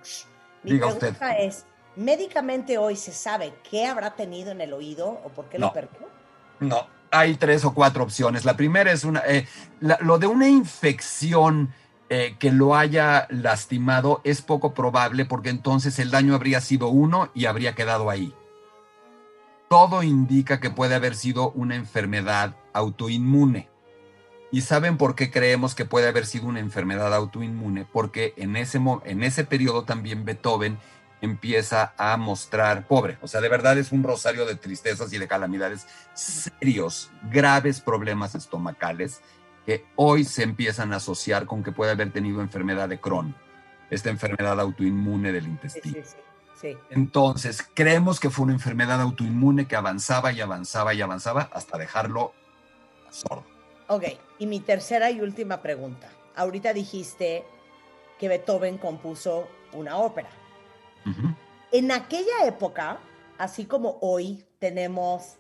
Mi 0.63 0.73
Diga 0.73 0.89
pregunta 0.89 1.09
usted. 1.09 1.39
es, 1.39 1.65
¿médicamente 1.97 2.79
hoy 2.79 2.97
se 2.97 3.13
sabe 3.13 3.55
qué 3.69 3.87
habrá 3.87 4.15
tenido 4.17 4.51
en 4.53 4.61
el 4.61 4.73
oído 4.73 5.21
o 5.25 5.29
por 5.31 5.49
qué 5.49 5.59
lo 5.59 5.67
No. 5.67 5.73
perdió? 5.73 6.09
No, 6.61 6.87
hay 7.11 7.35
tres 7.37 7.65
o 7.65 7.73
cuatro 7.75 8.05
opciones. 8.05 8.45
La 8.45 8.57
primera 8.57 8.93
es 8.93 9.05
una, 9.05 9.21
eh, 9.27 9.47
la- 9.81 9.99
lo 10.01 10.19
de 10.19 10.27
una 10.27 10.49
infección 10.49 11.73
eh, 12.13 12.35
que 12.41 12.51
lo 12.51 12.75
haya 12.75 13.29
lastimado 13.31 14.21
es 14.25 14.43
poco 14.43 14.75
probable 14.75 15.27
porque 15.27 15.49
entonces 15.49 15.99
el 16.01 16.11
daño 16.11 16.35
habría 16.35 16.61
sido 16.61 16.89
uno 16.89 17.31
y 17.35 17.47
habría 17.47 17.77
quedado 17.77 18.11
ahí. 18.11 18.35
Todo 19.69 20.03
indica 20.03 20.59
que 20.59 20.71
puede 20.71 20.97
haber 20.97 21.15
sido 21.15 21.53
una 21.53 21.77
enfermedad 21.77 22.57
autoinmune. 22.73 23.69
¿Y 24.51 24.63
saben 24.63 24.97
por 24.97 25.15
qué 25.15 25.31
creemos 25.31 25.77
que 25.77 25.85
puede 25.85 26.09
haber 26.09 26.27
sido 26.27 26.47
una 26.49 26.59
enfermedad 26.59 27.15
autoinmune? 27.15 27.87
Porque 27.93 28.35
en 28.37 28.57
ese, 28.57 28.81
en 29.05 29.23
ese 29.23 29.45
periodo 29.45 29.85
también 29.85 30.25
Beethoven 30.25 30.79
empieza 31.21 31.95
a 31.97 32.17
mostrar, 32.17 32.87
pobre, 32.87 33.19
o 33.21 33.29
sea, 33.29 33.41
de 33.41 33.49
verdad 33.49 33.79
es 33.79 33.93
un 33.93 34.03
rosario 34.03 34.47
de 34.47 34.57
tristezas 34.57 35.13
y 35.13 35.19
de 35.19 35.29
calamidades 35.29 35.87
serios, 36.15 37.11
graves 37.31 37.81
problemas 37.81 38.35
estomacales 38.35 39.21
que 39.67 39.85
hoy 39.97 40.25
se 40.25 40.43
empiezan 40.43 40.93
a 40.93 40.97
asociar 40.97 41.47
con 41.47 41.63
que 41.63 41.73
puede 41.73 41.93
haber 41.93 42.13
tenido 42.13 42.41
enfermedad 42.41 42.89
de 42.89 42.99
Crohn, 42.99 43.35
esta 43.91 44.09
enfermedad 44.09 44.59
autoinmune 44.59 45.33
del 45.33 45.47
intestino. 45.47 45.95
sí, 45.95 46.03
sí. 46.03 46.17
sí. 46.61 46.79
Entonces, 46.91 47.67
creemos 47.75 48.19
que 48.19 48.31
fue 48.31 48.45
una 48.45 48.55
enfermedad 48.55 49.01
autoinmune 49.01 49.67
que 49.67 49.77
avanzaba 49.77 50.33
y 50.33 50.41
avanzaba 50.41 50.95
y 50.95 51.03
avanzaba 51.03 51.51
hasta 51.53 51.77
dejarlo 51.77 52.33
sordo. 53.11 53.45
Ok, 53.89 54.05
y 54.39 54.47
mi 54.47 54.61
tercera 54.61 55.11
y 55.11 55.21
última 55.21 55.61
pregunta. 55.61 56.09
Ahorita 56.37 56.73
dijiste 56.73 57.45
que 58.19 58.29
Beethoven 58.29 58.79
compuso 58.79 59.49
una 59.73 59.97
ópera. 59.97 60.31
En 61.73 61.93
aquella 61.93 62.45
época, 62.45 62.99
así 63.39 63.65
como 63.65 63.99
hoy 64.01 64.45
tenemos, 64.59 65.37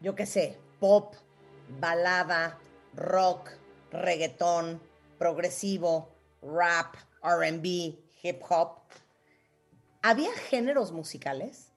yo 0.00 0.14
qué 0.14 0.26
sé, 0.26 0.58
pop, 0.80 1.14
balada, 1.80 2.58
rock, 2.94 3.50
reggaetón, 3.90 4.80
progresivo, 5.18 6.14
rap, 6.42 6.94
RB, 7.22 7.64
hip 8.22 8.42
hop, 8.48 8.78
¿había 10.02 10.32
géneros 10.32 10.92
musicales? 10.92 11.72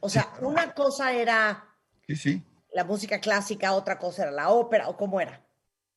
O 0.00 0.08
sea, 0.08 0.32
una 0.40 0.74
cosa 0.74 1.12
era 1.12 1.68
Sí, 2.06 2.16
sí. 2.16 2.42
la 2.72 2.84
música 2.84 3.20
clásica, 3.20 3.72
otra 3.74 3.98
cosa 3.98 4.22
era 4.22 4.32
la 4.32 4.50
ópera, 4.50 4.88
o 4.88 4.96
cómo 4.96 5.20
era. 5.20 5.41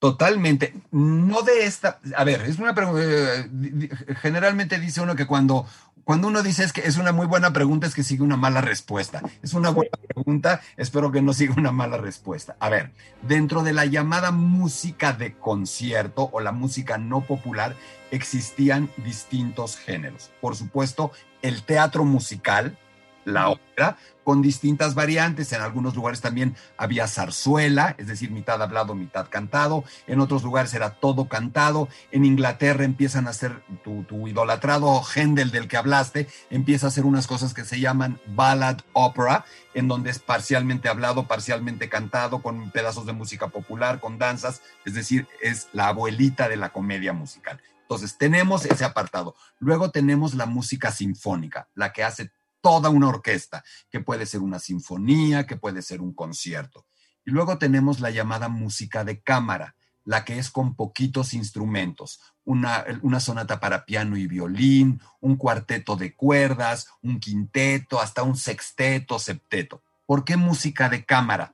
Totalmente. 0.05 0.75
No 0.91 1.41
de 1.41 1.65
esta. 1.65 1.99
A 2.15 2.23
ver, 2.23 2.41
es 2.41 2.59
una 2.59 2.75
pregunta. 2.75 3.01
eh, 3.03 3.89
generalmente 4.21 4.79
dice 4.79 5.01
uno 5.01 5.15
que 5.15 5.25
cuando, 5.25 5.65
cuando 6.03 6.27
uno 6.27 6.43
dice 6.43 6.63
es 6.63 6.73
que 6.73 6.81
es 6.81 6.97
una 6.97 7.11
muy 7.11 7.25
buena 7.25 7.53
pregunta, 7.53 7.87
es 7.87 7.95
que 7.95 8.03
sigue 8.03 8.21
una 8.21 8.37
mala 8.37 8.61
respuesta. 8.61 9.23
Es 9.41 9.55
una 9.55 9.71
buena 9.71 9.97
pregunta, 10.07 10.61
espero 10.77 11.11
que 11.11 11.23
no 11.23 11.33
siga 11.33 11.55
una 11.57 11.71
mala 11.71 11.97
respuesta. 11.97 12.55
A 12.59 12.69
ver, 12.69 12.91
dentro 13.23 13.63
de 13.63 13.73
la 13.73 13.85
llamada 13.85 14.29
música 14.29 15.11
de 15.11 15.33
concierto 15.33 16.29
o 16.31 16.39
la 16.39 16.51
música 16.51 16.99
no 16.99 17.21
popular, 17.21 17.75
existían 18.11 18.91
distintos 18.97 19.75
géneros. 19.75 20.29
Por 20.39 20.55
supuesto, 20.55 21.13
el 21.41 21.63
teatro 21.63 22.05
musical, 22.05 22.77
la 23.25 23.49
ópera 23.49 23.97
con 24.23 24.41
distintas 24.41 24.95
variantes. 24.95 25.51
En 25.51 25.61
algunos 25.61 25.95
lugares 25.95 26.21
también 26.21 26.55
había 26.77 27.07
zarzuela, 27.07 27.95
es 27.97 28.07
decir, 28.07 28.31
mitad 28.31 28.61
hablado, 28.61 28.95
mitad 28.95 29.27
cantado. 29.29 29.83
En 30.07 30.19
otros 30.19 30.43
lugares 30.43 30.73
era 30.73 30.91
todo 30.91 31.27
cantado. 31.27 31.89
En 32.11 32.25
Inglaterra 32.25 32.85
empiezan 32.85 33.27
a 33.27 33.31
hacer 33.31 33.61
tu, 33.83 34.03
tu 34.03 34.27
idolatrado 34.27 35.01
Händel 35.03 35.51
del 35.51 35.67
que 35.67 35.77
hablaste, 35.77 36.27
empieza 36.49 36.87
a 36.87 36.89
hacer 36.89 37.05
unas 37.05 37.27
cosas 37.27 37.53
que 37.53 37.65
se 37.65 37.79
llaman 37.79 38.19
ballad 38.27 38.79
opera, 38.93 39.45
en 39.73 39.87
donde 39.87 40.09
es 40.09 40.19
parcialmente 40.19 40.89
hablado, 40.89 41.27
parcialmente 41.27 41.89
cantado, 41.89 42.41
con 42.41 42.71
pedazos 42.71 43.05
de 43.05 43.13
música 43.13 43.49
popular, 43.49 43.99
con 43.99 44.17
danzas. 44.17 44.61
Es 44.85 44.93
decir, 44.93 45.27
es 45.41 45.67
la 45.73 45.89
abuelita 45.89 46.47
de 46.49 46.57
la 46.57 46.69
comedia 46.69 47.13
musical. 47.13 47.61
Entonces, 47.81 48.17
tenemos 48.17 48.65
ese 48.65 48.83
apartado. 48.83 49.35
Luego 49.59 49.91
tenemos 49.91 50.33
la 50.33 50.47
música 50.47 50.91
sinfónica, 50.91 51.67
la 51.75 51.93
que 51.93 52.03
hace 52.03 52.31
toda 52.65 52.89
una 52.89 53.09
orquesta, 53.09 53.63
que 53.91 53.99
puede 53.99 54.25
ser 54.25 54.41
una 54.41 54.57
sinfonía, 54.57 55.45
que 55.45 55.55
puede 55.55 55.83
ser 55.83 56.01
un 56.01 56.15
concierto. 56.15 56.87
Y 57.23 57.29
luego 57.29 57.59
tenemos 57.59 57.99
la 57.99 58.09
llamada 58.09 58.49
música 58.49 59.03
de 59.03 59.21
cámara, 59.21 59.75
la 60.03 60.25
que 60.25 60.39
es 60.39 60.49
con 60.49 60.73
poquitos 60.73 61.35
instrumentos, 61.35 62.21
una, 62.43 62.83
una, 63.03 63.19
sonata 63.19 63.59
para 63.59 63.85
piano 63.85 64.17
y 64.17 64.25
violín, 64.25 64.99
un 65.19 65.35
cuarteto 65.35 65.95
de 65.95 66.15
cuerdas, 66.15 66.87
un 67.03 67.19
quinteto, 67.19 68.01
hasta 68.01 68.23
un 68.23 68.35
sexteto, 68.35 69.19
septeto. 69.19 69.83
¿Por 70.07 70.25
qué 70.25 70.35
música 70.35 70.89
de 70.89 71.05
cámara? 71.05 71.53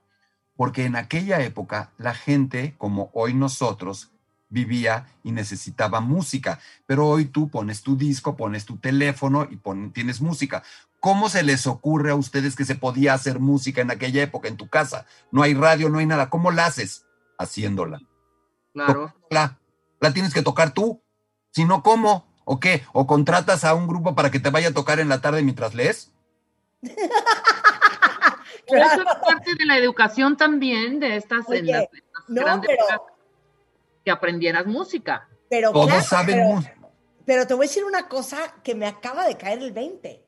Porque 0.56 0.86
en 0.86 0.96
aquella 0.96 1.42
época 1.42 1.92
la 1.98 2.14
gente, 2.14 2.74
como 2.78 3.10
hoy 3.12 3.34
nosotros, 3.34 4.12
vivía 4.48 5.06
y 5.24 5.32
necesitaba 5.32 6.00
música. 6.00 6.58
Pero 6.86 7.06
hoy 7.06 7.24
tú 7.24 7.48
pones 7.48 7.82
tu 7.82 7.96
disco, 7.96 8.34
pones 8.34 8.64
tu 8.64 8.76
teléfono 8.76 9.48
y 9.50 9.58
tienes 9.90 10.22
música. 10.22 10.62
¿Cómo 11.02 11.28
se 11.28 11.42
les 11.42 11.66
ocurre 11.66 12.12
a 12.12 12.14
ustedes 12.14 12.54
que 12.54 12.64
se 12.64 12.76
podía 12.76 13.12
hacer 13.12 13.40
música 13.40 13.80
en 13.80 13.90
aquella 13.90 14.22
época 14.22 14.46
en 14.46 14.56
tu 14.56 14.68
casa? 14.68 15.04
No 15.32 15.42
hay 15.42 15.52
radio, 15.52 15.88
no 15.88 15.98
hay 15.98 16.06
nada. 16.06 16.30
¿Cómo 16.30 16.52
la 16.52 16.66
haces? 16.66 17.04
Haciéndola. 17.38 18.00
Claro. 18.72 19.12
La, 19.28 19.58
la 19.98 20.12
tienes 20.12 20.32
que 20.32 20.42
tocar 20.42 20.70
tú. 20.72 21.02
Si 21.50 21.64
no, 21.64 21.82
¿cómo? 21.82 22.32
¿O 22.44 22.60
qué? 22.60 22.84
¿O 22.92 23.08
contratas 23.08 23.64
a 23.64 23.74
un 23.74 23.88
grupo 23.88 24.14
para 24.14 24.30
que 24.30 24.38
te 24.38 24.50
vaya 24.50 24.68
a 24.68 24.72
tocar 24.74 25.00
en 25.00 25.08
la 25.08 25.20
tarde 25.20 25.42
mientras 25.42 25.74
lees? 25.74 26.12
Claro. 28.64 28.92
Eso 28.92 29.02
es 29.02 29.16
parte 29.26 29.54
de 29.56 29.66
la 29.66 29.76
educación 29.76 30.36
también 30.36 31.00
de 31.00 31.16
estas, 31.16 31.46
Oye, 31.48 31.58
en 31.58 31.66
las, 31.66 31.84
no, 32.28 32.42
grandes 32.42 32.70
pero- 32.88 33.06
que 34.04 34.10
aprendieras 34.10 34.66
música. 34.66 35.28
Pero, 35.50 35.72
Todos 35.72 35.88
claro, 35.88 36.02
saben 36.04 36.36
pero- 36.36 36.48
música. 36.48 36.76
pero 37.26 37.46
te 37.46 37.54
voy 37.54 37.66
a 37.66 37.68
decir 37.68 37.84
una 37.84 38.08
cosa 38.08 38.38
que 38.62 38.74
me 38.76 38.86
acaba 38.86 39.26
de 39.26 39.36
caer 39.36 39.58
el 39.58 39.72
20. 39.72 40.24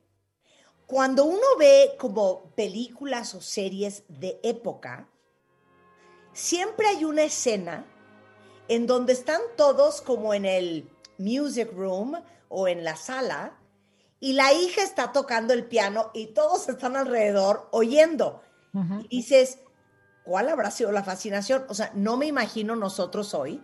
Cuando 0.94 1.24
uno 1.24 1.42
ve 1.58 1.96
como 1.98 2.52
películas 2.54 3.34
o 3.34 3.40
series 3.40 4.04
de 4.06 4.38
época, 4.44 5.08
siempre 6.32 6.86
hay 6.86 7.04
una 7.04 7.24
escena 7.24 7.84
en 8.68 8.86
donde 8.86 9.12
están 9.12 9.40
todos 9.56 10.00
como 10.00 10.34
en 10.34 10.44
el 10.44 10.88
music 11.18 11.72
room 11.72 12.22
o 12.48 12.68
en 12.68 12.84
la 12.84 12.94
sala 12.94 13.58
y 14.20 14.34
la 14.34 14.52
hija 14.52 14.84
está 14.84 15.10
tocando 15.10 15.52
el 15.52 15.64
piano 15.64 16.12
y 16.14 16.28
todos 16.28 16.68
están 16.68 16.94
alrededor 16.94 17.68
oyendo. 17.72 18.44
Y 19.08 19.16
dices, 19.16 19.58
¿cuál 20.22 20.48
habrá 20.48 20.70
sido 20.70 20.92
la 20.92 21.02
fascinación? 21.02 21.66
O 21.68 21.74
sea, 21.74 21.90
no 21.96 22.16
me 22.16 22.26
imagino 22.26 22.76
nosotros 22.76 23.34
hoy 23.34 23.60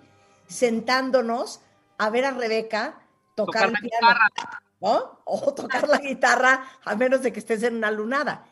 sentándonos 0.49 1.61
a 1.97 2.11
ver 2.11 2.25
a 2.25 2.33
Rebeca 2.33 3.07
tocar, 3.37 3.67
Tocar 3.67 3.69
el 3.69 3.73
la 3.75 3.79
piano, 3.79 4.09
guitarra. 4.09 4.63
¿No? 4.81 5.21
O 5.25 5.55
tocar 5.55 5.89
la 5.89 5.99
guitarra, 5.99 6.65
a 6.85 6.97
menos 6.97 7.23
de 7.23 7.33
que 7.33 7.41
estés 7.41 7.63
en 7.63 7.77
una 7.77 7.91
lunada. 7.91 8.47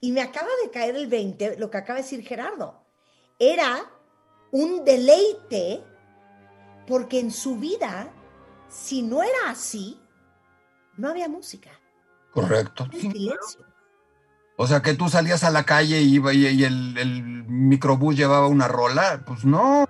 Y 0.00 0.12
me 0.12 0.20
acaba 0.20 0.48
de 0.62 0.70
caer 0.70 0.96
el 0.96 1.06
20, 1.06 1.58
lo 1.58 1.70
que 1.70 1.78
acaba 1.78 1.96
de 1.96 2.02
decir 2.02 2.22
Gerardo. 2.24 2.82
Era 3.38 3.84
un 4.52 4.84
deleite 4.84 5.82
porque 6.86 7.20
en 7.20 7.30
su 7.30 7.56
vida, 7.56 8.08
si 8.68 9.02
no 9.02 9.22
era 9.22 9.50
así, 9.50 10.00
no 10.96 11.08
había 11.10 11.28
música. 11.28 11.70
Correcto. 12.32 12.88
Silencio. 12.92 13.66
O 14.56 14.66
sea, 14.66 14.82
que 14.82 14.94
tú 14.94 15.08
salías 15.08 15.44
a 15.44 15.50
la 15.50 15.64
calle 15.64 16.00
y, 16.00 16.14
iba, 16.14 16.32
y, 16.32 16.46
y 16.46 16.64
el, 16.64 16.98
el 16.98 17.22
microbús 17.22 18.16
llevaba 18.16 18.48
una 18.48 18.66
rola. 18.66 19.22
Pues 19.24 19.44
no. 19.44 19.86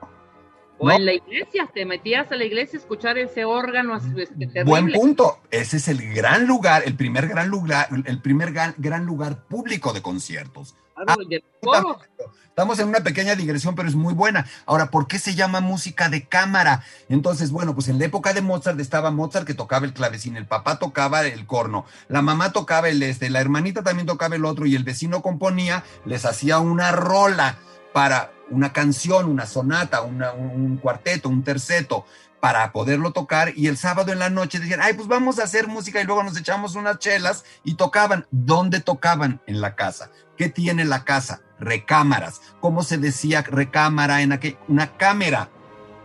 O 0.79 0.87
No. 0.89 0.95
en 0.95 1.07
la 1.07 1.13
iglesia, 1.13 1.69
te 1.73 1.85
metías 1.85 2.31
a 2.31 2.37
la 2.37 2.45
iglesia 2.45 2.79
a 2.79 2.83
escuchar 2.83 3.19
ese 3.19 3.45
órgano 3.45 3.97
este, 3.97 4.27
terrible. 4.27 4.65
Buen 4.65 4.93
punto. 4.93 5.41
Ese 5.51 5.79
es 5.79 5.89
el 5.89 6.15
gran 6.15 6.47
lugar, 6.47 6.83
el 6.87 6.95
primer 6.95 7.29
gran 7.29 7.49
lugar, 7.49 7.89
el 8.05 8.21
primer 8.21 8.53
gran, 8.53 8.75
gran 8.79 9.05
lugar 9.05 9.45
público 9.45 9.93
de 9.93 10.03
conciertos. 10.03 10.75
Claro, 10.95 11.25
de 11.29 11.43
todo. 11.63 12.01
Estamos 12.49 12.81
en 12.81 12.89
una 12.89 13.01
pequeña 13.01 13.37
digresión, 13.37 13.77
pero 13.77 13.89
es 13.89 13.95
muy 13.95 14.15
buena. 14.15 14.45
Ahora, 14.67 14.91
¿por 14.91 15.07
qué 15.07 15.21
se 15.21 15.37
llama 15.37 15.61
música 15.61 16.09
de 16.09 16.25
cámara? 16.27 16.83
Entonces, 17.09 17.53
bueno, 17.53 17.73
pues 17.73 17.87
en 17.87 18.01
la 18.01 18.07
época 18.07 18.33
de 18.33 18.41
Mozart 18.41 18.81
estaba 18.81 19.13
Mozart 19.13 19.47
que 19.47 19.55
tocaba 19.55 19.87
el 19.87 19.93
clavecín, 19.93 20.37
el 20.37 20.45
papá 20.47 20.77
tocaba 20.81 21.25
el 21.25 21.47
corno, 21.47 21.87
la 22.09 22.21
mamá 22.21 22.53
tocaba 22.53 22.89
el 22.89 23.01
este, 23.05 23.31
la 23.31 23.41
hermanita 23.41 23.85
también 23.85 24.09
tocaba 24.09 24.35
el 24.35 24.45
otro 24.45 24.67
y 24.67 24.75
el 24.75 24.83
vecino 24.83 25.23
componía, 25.23 25.85
les 26.05 26.25
hacía 26.25 26.59
una 26.59 26.91
rola 26.91 27.59
para 27.93 28.33
una 28.51 28.73
canción, 28.73 29.27
una 29.27 29.47
sonata, 29.47 30.03
un 30.03 30.79
cuarteto, 30.79 31.29
un 31.29 31.43
terceto 31.43 32.05
para 32.41 32.73
poderlo 32.73 33.13
tocar 33.13 33.53
y 33.57 33.67
el 33.67 33.77
sábado 33.77 34.13
en 34.13 34.19
la 34.19 34.31
noche 34.31 34.61
decían, 34.61 34.81
ay, 34.83 34.95
pues 34.95 35.09
vamos 35.09 35.39
a 35.39 35.45
hacer 35.45 35.67
música 35.67 36.01
y 36.01 36.05
luego 36.05 36.23
nos 36.23 36.37
echamos 36.37 36.75
unas 36.77 36.99
chelas 36.99 37.45
y 37.65 37.75
tocaban. 37.75 38.27
¿Dónde 38.31 38.81
tocaban? 38.81 39.41
En 39.47 39.61
la 39.61 39.75
casa. 39.75 40.11
¿Qué 40.37 40.49
tiene 40.49 40.85
la 40.85 41.05
casa? 41.05 41.41
Recámaras. 41.59 42.41
¿Cómo 42.61 42.83
se 42.83 42.99
decía 42.99 43.43
recámara 43.43 44.23
en 44.23 44.33
aquel? 44.33 44.59
Una 44.69 44.97
cámara. 44.97 45.51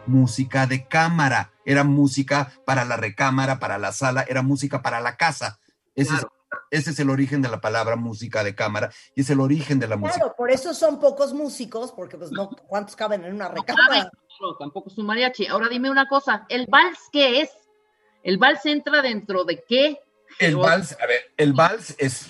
Música 0.08 0.66
de 0.66 0.88
cámara. 0.88 1.52
Era 1.66 1.84
música 1.84 2.52
para 2.66 2.84
la 2.84 2.98
recámara, 2.98 3.60
para 3.60 3.78
la 3.78 3.94
sala, 3.94 4.26
era 4.28 4.42
música 4.42 4.82
para 4.82 5.00
la 5.00 5.16
casa. 5.16 5.60
Ese, 5.96 6.10
Claro. 6.10 6.33
Es, 6.72 6.82
ese 6.82 6.92
es 6.92 7.00
el 7.00 7.10
origen 7.10 7.42
de 7.42 7.50
la 7.50 7.62
palabra 7.62 7.96
música 7.96 8.44
de 8.44 8.56
cámara 8.56 8.92
y 9.16 9.22
es 9.22 9.30
el 9.30 9.40
origen 9.40 9.80
de 9.80 9.88
la 9.88 9.98
música. 9.98 10.20
Claro, 10.20 10.36
por 10.38 10.52
eso 10.52 10.74
son 10.74 11.00
pocos 11.00 11.34
músicos, 11.34 11.92
porque 11.92 12.18
pues 12.18 12.32
no, 12.32 12.50
¿cuántos 12.68 12.96
caben 12.96 13.24
en 13.24 13.34
una 13.36 13.48
recámara? 13.48 14.10
Claro, 14.10 14.58
tampoco 14.60 14.90
es 14.90 14.98
un 14.98 15.06
mariachi. 15.06 15.48
Ahora 15.48 15.70
dime 15.70 15.90
una 15.90 16.08
cosa, 16.08 16.46
¿el 16.50 16.68
vals 16.68 17.00
qué 17.12 17.42
es? 17.42 17.52
¿El 18.24 18.38
vals 18.38 18.66
entra 18.66 19.02
dentro 19.02 19.44
de 19.44 19.64
qué? 19.68 20.00
El 20.40 20.56
vals, 20.56 20.98
a 21.00 21.06
ver, 21.06 21.34
el 21.38 21.54
vals 21.54 21.96
es, 21.98 22.28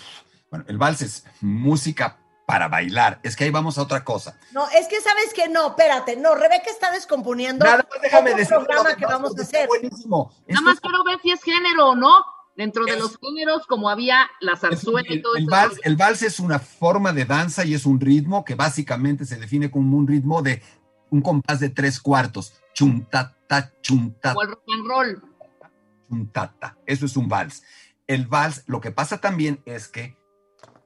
bueno, 0.49 0.65
el 0.67 0.77
vals 0.77 1.01
es 1.01 1.25
música 1.41 2.19
para 2.45 2.67
bailar. 2.67 3.19
Es 3.23 3.35
que 3.35 3.45
ahí 3.45 3.49
vamos 3.49 3.77
a 3.77 3.83
otra 3.83 4.03
cosa. 4.03 4.37
No, 4.51 4.67
es 4.69 4.87
que 4.87 4.99
sabes 5.01 5.33
que 5.33 5.47
no, 5.47 5.69
espérate, 5.69 6.17
no, 6.17 6.35
Rebeca 6.35 6.69
está 6.69 6.91
descomponiendo 6.91 7.65
Nada 7.65 7.77
más 7.77 8.01
déjame 8.01 8.31
otro 8.31 8.37
decir 8.37 8.55
programa 8.55 8.95
que 8.95 9.05
vamos 9.05 9.37
a 9.37 9.41
hacer. 9.41 9.67
Buenísimo. 9.67 10.31
Nada 10.31 10.43
Esto 10.47 10.61
más 10.61 10.79
quiero 10.79 11.03
ver 11.03 11.19
si 11.21 11.31
es 11.31 11.41
género 11.41 11.89
o 11.89 11.95
no. 11.95 12.25
Dentro 12.55 12.85
de 12.85 12.91
Es- 12.93 12.99
los 12.99 13.17
géneros, 13.19 13.65
como 13.65 13.89
había 13.89 14.30
la 14.39 14.55
zarzuela 14.55 15.07
y 15.09 15.13
el, 15.15 15.21
todo 15.23 15.35
el 15.35 15.43
eso. 15.43 15.51
vals, 15.51 15.80
el 15.84 15.95
vals 15.95 16.21
es 16.21 16.39
una 16.39 16.59
forma 16.59 17.11
de 17.11 17.25
danza 17.25 17.65
y 17.65 17.73
es 17.73 17.85
un 17.85 17.99
ritmo 17.99 18.45
que 18.45 18.53
básicamente 18.55 19.25
se 19.25 19.38
define 19.38 19.71
como 19.71 19.97
un 19.97 20.07
ritmo 20.07 20.41
de 20.43 20.61
un 21.09 21.21
compás 21.21 21.59
de 21.59 21.69
tres 21.69 21.99
cuartos. 21.99 22.53
Chuntata, 22.73 23.73
chuntata, 23.81 24.34
Como 24.35 24.43
el 24.43 24.49
rock 24.49 24.63
and 24.73 24.88
roll. 24.88 25.23
chuntata. 26.07 26.77
Eso 26.85 27.05
es 27.05 27.17
un 27.17 27.27
vals. 27.27 27.63
El 28.07 28.27
vals, 28.27 28.63
lo 28.67 28.81
que 28.81 28.91
pasa 28.91 29.19
también 29.19 29.61
es 29.65 29.88
que 29.88 30.15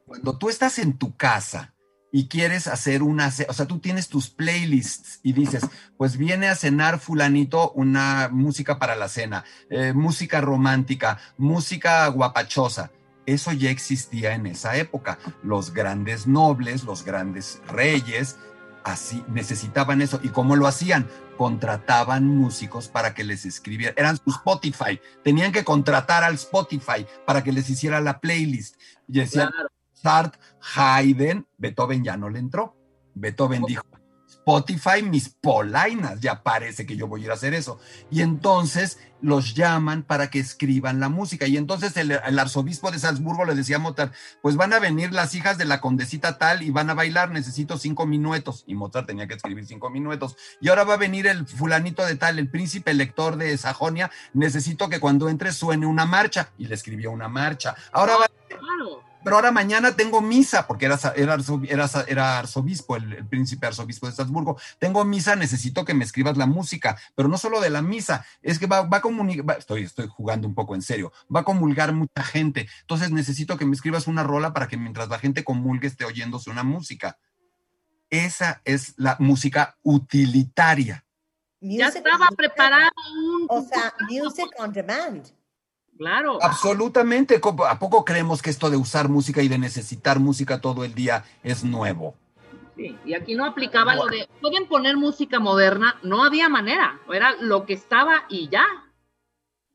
cuando 0.06 0.38
tú 0.38 0.50
estás 0.50 0.80
en 0.80 0.98
tu 0.98 1.16
casa 1.18 1.74
y 2.12 2.28
quieres 2.28 2.68
hacer 2.68 3.04
una, 3.04 3.28
o 3.28 3.54
sea, 3.54 3.66
tú 3.66 3.80
tienes 3.80 4.08
tus 4.08 4.30
playlists 4.30 5.20
y 5.24 5.34
dices, 5.34 5.66
pues 5.98 6.18
viene 6.18 6.48
a 6.48 6.56
cenar 6.56 7.00
fulanito 7.00 7.72
una 7.72 8.30
música 8.32 8.80
para 8.80 8.96
la 8.96 9.10
cena, 9.10 9.44
eh, 9.70 9.94
música 9.94 10.42
romántica, 10.42 11.20
música 11.38 12.08
guapachosa. 12.08 12.92
Eso 13.26 13.52
ya 13.52 13.70
existía 13.70 14.36
en 14.36 14.46
esa 14.48 14.78
época. 14.78 15.20
Los 15.44 15.74
grandes 15.74 16.28
nobles, 16.28 16.86
los 16.86 17.04
grandes 17.04 17.62
reyes, 17.68 18.38
así 18.86 19.22
necesitaban 19.28 20.02
eso. 20.02 20.22
¿Y 20.24 20.30
cómo 20.30 20.56
lo 20.56 20.66
hacían? 20.66 21.10
Contrataban 21.38 22.26
músicos 22.26 22.88
para 22.88 23.14
que 23.14 23.26
les 23.26 23.44
escribieran. 23.46 23.96
Eran 23.98 24.16
su 24.16 24.30
Spotify. 24.30 25.02
Tenían 25.26 25.52
que 25.52 25.66
contratar 25.66 26.24
al 26.24 26.36
Spotify 26.36 27.06
para 27.26 27.44
que 27.44 27.52
les 27.52 27.70
hiciera 27.70 28.00
la 28.00 28.22
playlist. 28.22 28.78
Y 29.10 29.20
decían, 29.20 29.50
Claro. 29.50 29.68
Haydn, 30.76 31.48
Beethoven 31.58 32.04
ya 32.04 32.18
no 32.18 32.30
le 32.30 32.40
entró. 32.40 32.76
Beethoven 33.14 33.64
dijo, 33.64 33.84
Spotify, 34.28 35.02
mis 35.04 35.30
polainas, 35.30 36.20
ya 36.22 36.44
parece 36.44 36.86
que 36.86 36.96
yo 36.96 37.08
voy 37.08 37.22
a 37.22 37.26
ir 37.26 37.32
a 37.32 37.34
hacer 37.34 37.54
eso. 37.54 37.80
Y 38.10 38.22
entonces 38.22 39.00
los 39.22 39.56
llaman 39.56 40.04
para 40.04 40.30
que 40.30 40.40
escriban 40.40 41.00
la 41.00 41.10
música. 41.10 41.48
Y 41.48 41.58
entonces 41.58 41.98
el, 41.98 42.12
el 42.12 42.40
arzobispo 42.40 42.92
de 42.92 43.00
Salzburgo 43.00 43.46
le 43.46 43.56
decía 43.56 43.78
a 43.78 43.80
Mozart, 43.80 44.14
pues 44.42 44.56
van 44.56 44.72
a 44.74 44.80
venir 44.80 45.12
las 45.12 45.36
hijas 45.36 45.58
de 45.58 45.66
la 45.66 45.82
condesita 45.82 46.38
tal 46.38 46.62
y 46.62 46.70
van 46.70 46.90
a 46.90 46.94
bailar, 46.94 47.32
necesito 47.32 47.78
cinco 47.78 48.06
minutos. 48.06 48.64
Y 48.68 48.76
Mozart 48.76 49.08
tenía 49.08 49.28
que 49.28 49.34
escribir 49.34 49.66
cinco 49.66 49.90
minutos. 49.90 50.38
Y 50.62 50.70
ahora 50.70 50.84
va 50.84 50.94
a 50.94 50.98
venir 50.98 51.28
el 51.28 51.46
fulanito 51.46 52.06
de 52.06 52.16
tal, 52.16 52.40
el 52.40 52.50
príncipe 52.50 52.92
elector 52.92 53.38
de 53.38 53.58
Sajonia, 53.58 54.12
necesito 54.34 54.88
que 54.88 55.00
cuando 55.00 55.30
entre 55.30 55.52
suene 55.52 55.86
una 55.86 56.06
marcha. 56.06 56.52
Y 56.58 56.68
le 56.68 56.76
escribió 56.76 57.12
una 57.12 57.28
marcha. 57.28 57.76
Ahora 57.92 58.18
va 58.18 58.28
Claro. 58.48 59.07
Pero 59.28 59.36
ahora 59.36 59.52
mañana 59.52 59.94
tengo 59.94 60.22
misa, 60.22 60.68
porque 60.68 60.86
era, 60.86 60.98
era, 61.18 61.38
era, 62.08 62.40
arzobispo, 62.40 62.96
el, 62.96 63.28
príncipe 63.28 63.68
arzobispo 63.68 64.06
de 64.06 64.12
Estrasburgo. 64.12 64.58
Tengo 64.80 65.04
misa, 65.04 65.36
necesito 65.36 65.84
que 65.84 65.94
me 65.94 66.06
escribas 66.06 66.38
la 66.38 66.46
música, 66.46 66.98
pero 67.14 67.28
no 67.28 67.38
solo 67.38 67.60
de 67.60 67.70
la 67.70 67.82
misa, 67.82 68.26
es 68.42 68.58
que 68.58 68.68
va, 68.68 68.84
va 68.84 69.00
a 69.00 69.02
comunicar, 69.02 69.58
estoy, 69.58 69.84
estoy 69.84 70.08
jugando 70.08 70.48
un 70.48 70.56
poco 70.56 70.76
en 70.76 70.82
serio, 70.82 71.12
va 71.34 71.42
a 71.42 71.44
comulgar 71.44 71.92
mucha 71.92 72.24
gente. 72.24 72.70
Entonces 72.80 73.12
necesito 73.12 73.58
que 73.58 73.66
me 73.66 73.76
escribas 73.76 74.08
una 74.08 74.24
rola 74.24 74.54
para 74.54 74.70
que 74.70 74.78
mientras 74.78 75.10
la 75.10 75.20
gente 75.20 75.44
comulgue 75.44 75.88
esté 75.88 76.06
oyéndose 76.06 76.50
una 76.50 76.64
música. 76.64 77.18
Esa 78.10 78.62
es 78.64 78.94
la 78.96 79.18
música 79.20 79.76
utilitaria. 79.84 81.04
ya 81.60 81.88
estaba 81.88 82.28
preparado 82.34 82.92
un... 83.12 83.48
O 83.50 83.62
sea, 83.62 83.94
music 84.10 84.48
on 84.58 84.72
demand. 84.72 85.37
Claro. 85.98 86.38
Absolutamente. 86.42 87.42
¿A 87.68 87.80
poco 87.80 88.06
creemos 88.06 88.42
que 88.42 88.50
esto 88.50 88.70
de 88.70 88.78
usar 88.78 89.10
música 89.10 89.42
y 89.42 89.48
de 89.48 89.58
necesitar 89.58 90.20
música 90.20 90.62
todo 90.62 90.84
el 90.84 90.94
día 90.94 91.26
es 91.44 91.64
nuevo? 91.64 92.16
Sí, 92.76 92.96
y 93.06 93.16
aquí 93.16 93.34
no 93.34 93.46
aplicaba 93.46 93.96
lo 93.96 94.06
de, 94.06 94.30
pueden 94.40 94.68
poner 94.68 94.98
música 94.98 95.40
moderna, 95.40 95.96
no 96.04 96.24
había 96.24 96.48
manera, 96.48 97.00
era 97.12 97.34
lo 97.42 97.66
que 97.66 97.74
estaba 97.74 98.26
y 98.30 98.50
ya. 98.50 98.66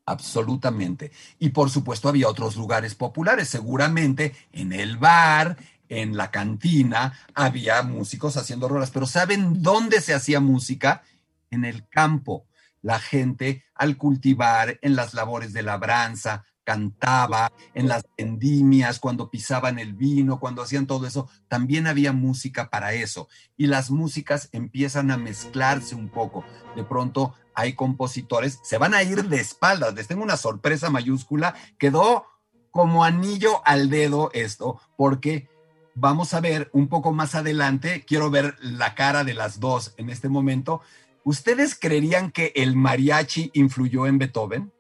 Absolutamente. 0.07 1.11
Y 1.41 1.49
por 1.49 1.69
supuesto 1.69 2.09
había 2.09 2.29
otros 2.29 2.57
lugares 2.57 2.95
populares, 2.95 3.49
seguramente 3.49 4.37
en 4.53 4.73
el 4.73 4.99
bar, 4.99 5.57
en 5.89 6.17
la 6.17 6.31
cantina, 6.31 7.19
había 7.35 7.83
músicos 7.83 8.37
haciendo 8.37 8.69
rolas, 8.69 8.93
pero 8.93 9.07
¿saben 9.07 9.63
dónde 9.63 10.01
se 10.01 10.15
hacía 10.15 10.39
música? 10.39 11.03
En 11.51 11.65
el 11.65 11.87
campo 11.89 12.47
la 12.83 12.99
gente 12.99 13.65
al 13.75 13.97
cultivar 13.97 14.79
en 14.83 14.97
las 14.97 15.15
labores 15.15 15.53
de 15.53 15.63
labranza, 15.63 16.45
cantaba 16.65 17.53
en 17.75 17.89
las 17.89 18.05
vendimias, 18.17 19.01
cuando 19.01 19.31
pisaban 19.31 19.79
el 19.79 19.95
vino, 19.95 20.39
cuando 20.39 20.63
hacían 20.63 20.87
todo 20.87 21.07
eso, 21.07 21.29
también 21.49 21.87
había 21.87 22.13
música 22.13 22.71
para 22.71 22.93
eso. 22.93 23.29
Y 23.57 23.67
las 23.67 23.91
músicas 23.91 24.49
empiezan 24.53 25.11
a 25.11 25.17
mezclarse 25.17 25.95
un 25.95 26.09
poco. 26.09 26.45
De 26.77 26.85
pronto 26.85 27.35
hay 27.55 27.75
compositores, 27.75 28.61
se 28.63 28.79
van 28.79 28.95
a 28.95 29.03
ir 29.03 29.25
de 29.25 29.41
espaldas. 29.41 29.95
Les 29.95 30.07
tengo 30.07 30.23
una 30.23 30.37
sorpresa 30.37 30.91
mayúscula. 30.91 31.55
Quedó 31.79 32.27
como 32.71 33.05
anillo 33.05 33.61
al 33.67 33.91
dedo 33.91 34.31
esto, 34.33 34.81
porque 34.97 35.49
vamos 35.95 36.33
a 36.33 36.41
ver 36.41 36.71
un 36.73 36.89
poco 36.89 37.13
más 37.13 37.35
adelante, 37.35 38.05
quiero 38.07 38.31
ver 38.31 38.57
la 38.61 38.95
cara 38.95 39.25
de 39.25 39.35
las 39.35 39.61
dos 39.61 39.95
en 39.99 40.09
este 40.11 40.29
momento, 40.29 40.81
¿Ustedes 41.25 41.79
creerían 41.79 42.33
que 42.33 42.53
el 42.57 42.75
mariachi 42.75 43.51
influyó 43.55 44.07
en 44.07 44.19
Beethoven? 44.19 44.73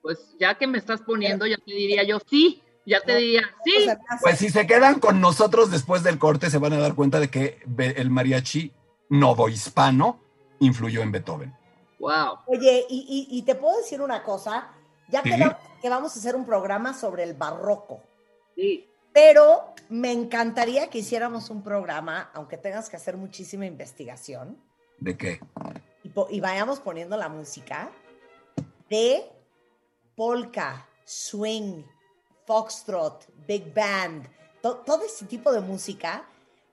Pues 0.00 0.34
ya 0.38 0.56
que 0.56 0.66
me 0.66 0.78
estás 0.78 1.02
poniendo, 1.02 1.46
ya 1.46 1.56
te 1.56 1.72
diría 1.72 2.02
yo 2.04 2.18
sí, 2.28 2.62
ya 2.86 3.00
te 3.00 3.16
diría 3.16 3.42
sí. 3.64 3.86
Pues 4.22 4.38
si 4.38 4.48
se 4.48 4.66
quedan 4.66 4.98
con 5.00 5.20
nosotros 5.20 5.70
después 5.70 6.02
del 6.02 6.18
corte, 6.18 6.48
se 6.48 6.58
van 6.58 6.72
a 6.72 6.78
dar 6.78 6.94
cuenta 6.94 7.20
de 7.20 7.28
que 7.28 7.60
el 7.76 8.10
mariachi 8.10 8.72
novohispano 9.10 10.20
influyó 10.60 11.02
en 11.02 11.12
Beethoven. 11.12 11.54
Wow. 11.98 12.38
Oye, 12.46 12.86
y, 12.88 13.42
te 13.42 13.54
puedo 13.54 13.76
decir 13.76 14.00
una 14.00 14.22
cosa, 14.22 14.70
ya 15.08 15.22
que, 15.22 15.36
que 15.82 15.90
vamos 15.90 16.14
a 16.16 16.18
hacer 16.18 16.36
un 16.36 16.46
programa 16.46 16.94
sobre 16.94 17.24
el 17.24 17.34
barroco. 17.34 18.00
Sí. 18.54 18.88
Pero 19.12 19.74
me 19.88 20.12
encantaría 20.12 20.88
que 20.90 20.98
hiciéramos 20.98 21.50
un 21.50 21.62
programa, 21.62 22.30
aunque 22.34 22.56
tengas 22.56 22.88
que 22.88 22.96
hacer 22.96 23.16
muchísima 23.16 23.66
investigación, 23.66 24.56
¿De 25.00 25.16
qué? 25.16 25.40
Y, 26.30 26.40
vayamos 26.40 26.80
poniendo 26.80 27.16
la 27.16 27.28
música 27.28 27.90
de 28.88 29.30
polka, 30.16 30.88
swing, 31.04 31.82
foxtrot, 32.46 33.26
big 33.46 33.72
band, 33.72 34.28
todo 34.60 35.02
ese 35.04 35.26
tipo 35.26 35.52
de 35.52 35.60
música 35.60 36.24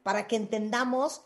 para 0.04 0.28
que 0.28 0.36
entendamos 0.36 1.22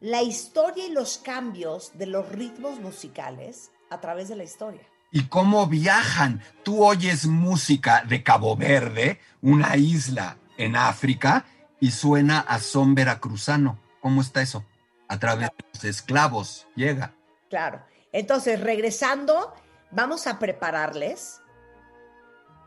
la 0.00 0.22
historia 0.22 0.86
y 0.86 0.92
los 0.92 1.18
cambios 1.18 1.92
de 1.98 2.06
los 2.06 2.28
ritmos 2.28 2.80
musicales 2.80 3.70
a 3.90 4.00
través 4.00 4.28
de 4.28 4.36
la 4.36 4.44
historia. 4.44 4.82
Y 5.10 5.24
cómo 5.24 5.66
viajan. 5.66 6.42
Tú 6.62 6.84
oyes 6.84 7.26
música 7.26 8.04
de 8.06 8.22
Cabo 8.22 8.56
Verde, 8.56 9.20
una 9.40 9.76
isla 9.76 10.36
en 10.56 10.76
África, 10.76 11.46
y 11.80 11.90
suena 11.90 12.40
a 12.40 12.60
son 12.60 12.94
veracruzano. 12.94 13.78
¿Cómo 14.00 14.20
está 14.20 14.42
eso? 14.42 14.64
A 15.08 15.18
través 15.18 15.48
de 15.48 15.64
los 15.72 15.84
esclavos 15.84 16.66
llega. 16.74 17.14
Claro. 17.48 17.82
Entonces, 18.12 18.60
regresando, 18.60 19.54
vamos 19.90 20.26
a 20.26 20.38
prepararles 20.38 21.40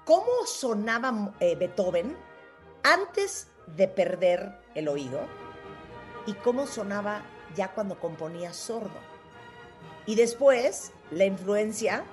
cómo 0.06 0.46
sonaba 0.46 1.34
eh, 1.40 1.56
Beethoven 1.56 2.18
antes 2.84 3.48
de 3.68 3.88
perder 3.88 4.60
el 4.76 4.88
oído 4.88 5.22
y 6.26 6.34
cómo 6.34 6.68
sonaba 6.68 7.22
ya 7.56 7.70
cuando 7.70 8.00
componía 8.00 8.54
sordo. 8.54 9.00
Y 10.06 10.16
después, 10.16 10.92
la 11.12 11.26
influencia 11.26 12.04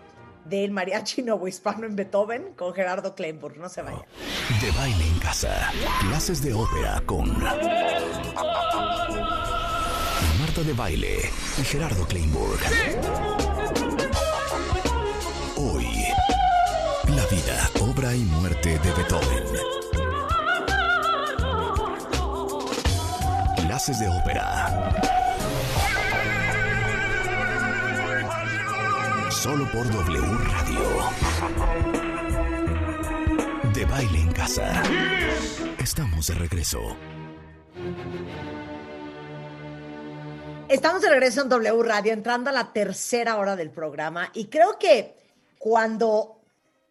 del 0.44 0.70
mariachi 0.70 1.24
hispano 1.46 1.86
en 1.86 1.96
Beethoven 1.96 2.54
con 2.54 2.74
Gerardo 2.74 3.14
Kleinburg. 3.14 3.58
No 3.58 3.68
se 3.68 3.82
vaya. 3.82 4.04
De 4.60 4.70
baile 4.72 5.06
en 5.06 5.18
casa. 5.18 5.70
Clases 6.00 6.42
de 6.42 6.54
ópera 6.54 7.02
con 7.06 7.28
De 10.64 10.72
Baile 10.72 11.30
y 11.56 11.62
Gerardo 11.62 12.04
Kleinburg. 12.08 12.58
Hoy, 15.56 15.86
la 17.14 17.24
vida, 17.26 17.70
obra 17.80 18.12
y 18.12 18.24
muerte 18.24 18.76
de 18.80 18.92
Beethoven. 18.92 19.44
Clases 23.56 24.00
de 24.00 24.08
ópera. 24.08 24.92
Solo 29.30 29.70
por 29.70 29.88
W 29.88 30.20
Radio. 30.20 30.80
De 33.74 33.84
baile 33.84 34.22
en 34.22 34.32
casa. 34.32 34.82
Estamos 35.78 36.26
de 36.26 36.34
regreso. 36.34 36.96
Estamos 40.68 41.00
de 41.00 41.08
regreso 41.08 41.40
en 41.40 41.48
W 41.48 41.82
Radio, 41.82 42.12
entrando 42.12 42.50
a 42.50 42.52
la 42.52 42.74
tercera 42.74 43.38
hora 43.38 43.56
del 43.56 43.70
programa 43.70 44.30
y 44.34 44.48
creo 44.48 44.78
que 44.78 45.14
cuando 45.58 46.42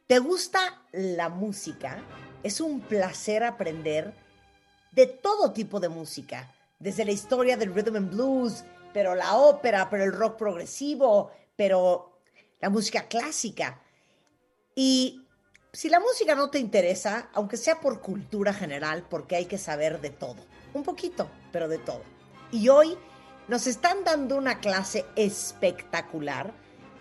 te 0.08 0.18
gusta 0.18 0.82
la 0.92 1.30
música, 1.30 2.02
es 2.42 2.60
un 2.60 2.82
placer 2.82 3.44
aprender 3.44 4.16
de 4.94 5.06
todo 5.06 5.54
tipo 5.54 5.80
de 5.80 5.90
música, 5.90 6.52
desde 6.80 7.06
la 7.06 7.12
historia 7.12 7.56
del 7.56 7.72
rhythm 7.72 7.98
and 7.98 8.10
blues, 8.10 8.64
pero 8.94 9.14
la 9.14 9.36
ópera, 9.36 9.92
pero 9.92 10.06
el 10.06 10.12
rock 10.12 10.38
progresivo, 10.38 11.30
pero 11.56 12.18
la 12.60 12.72
música 12.72 13.04
clásica. 13.04 13.80
Y 14.74 15.24
si 15.72 15.88
la 15.90 16.00
música 16.00 16.34
no 16.34 16.50
te 16.50 16.58
interesa, 16.58 17.30
aunque 17.32 17.58
sea 17.58 17.80
por 17.80 18.02
cultura 18.02 18.56
general, 18.56 19.06
porque 19.08 19.36
hay 19.36 19.46
que 19.46 19.60
saber 19.60 20.02
de 20.02 20.10
todo, 20.10 20.38
un 20.74 20.82
poquito, 20.82 21.30
pero 21.52 21.68
de 21.68 21.78
todo. 21.78 22.02
Y 22.52 22.70
hoy 22.70 22.98
nos 23.48 23.66
están 23.66 24.04
dando 24.04 24.38
una 24.38 24.60
clase 24.60 25.06
espectacular 25.16 26.54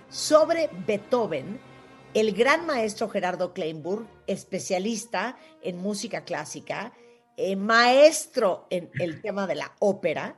sobre 0.08 0.70
Beethoven, 0.86 1.60
el 2.14 2.32
gran 2.32 2.66
maestro 2.66 3.08
Gerardo 3.08 3.52
Kleinburg, 3.52 4.06
especialista 4.26 5.36
en 5.62 5.78
música 5.78 6.24
clásica, 6.24 6.92
eh, 7.36 7.56
maestro 7.56 8.66
en 8.70 8.90
el 9.00 9.20
tema 9.22 9.46
de 9.46 9.56
la 9.56 9.74
ópera. 9.80 10.36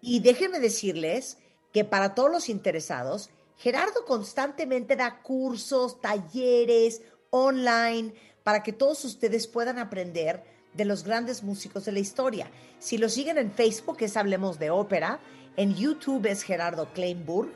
Y 0.00 0.20
déjenme 0.20 0.60
decirles 0.60 1.38
que 1.72 1.84
para 1.84 2.14
todos 2.14 2.30
los 2.30 2.48
interesados, 2.48 3.30
Gerardo 3.58 4.06
constantemente 4.06 4.96
da 4.96 5.20
cursos, 5.22 6.00
talleres 6.00 7.02
online 7.28 8.14
para 8.42 8.62
que 8.62 8.72
todos 8.72 9.04
ustedes 9.04 9.46
puedan 9.46 9.78
aprender 9.78 10.42
de 10.72 10.84
los 10.86 11.04
grandes 11.04 11.42
músicos 11.42 11.84
de 11.84 11.92
la 11.92 11.98
historia. 11.98 12.50
Si 12.78 12.96
lo 12.96 13.08
siguen 13.08 13.38
en 13.38 13.52
Facebook, 13.52 13.98
es 14.00 14.16
Hablemos 14.16 14.58
de 14.58 14.70
Ópera, 14.70 15.20
en 15.56 15.74
YouTube 15.74 16.26
es 16.26 16.42
Gerardo 16.42 16.88
Kleinburg, 16.92 17.50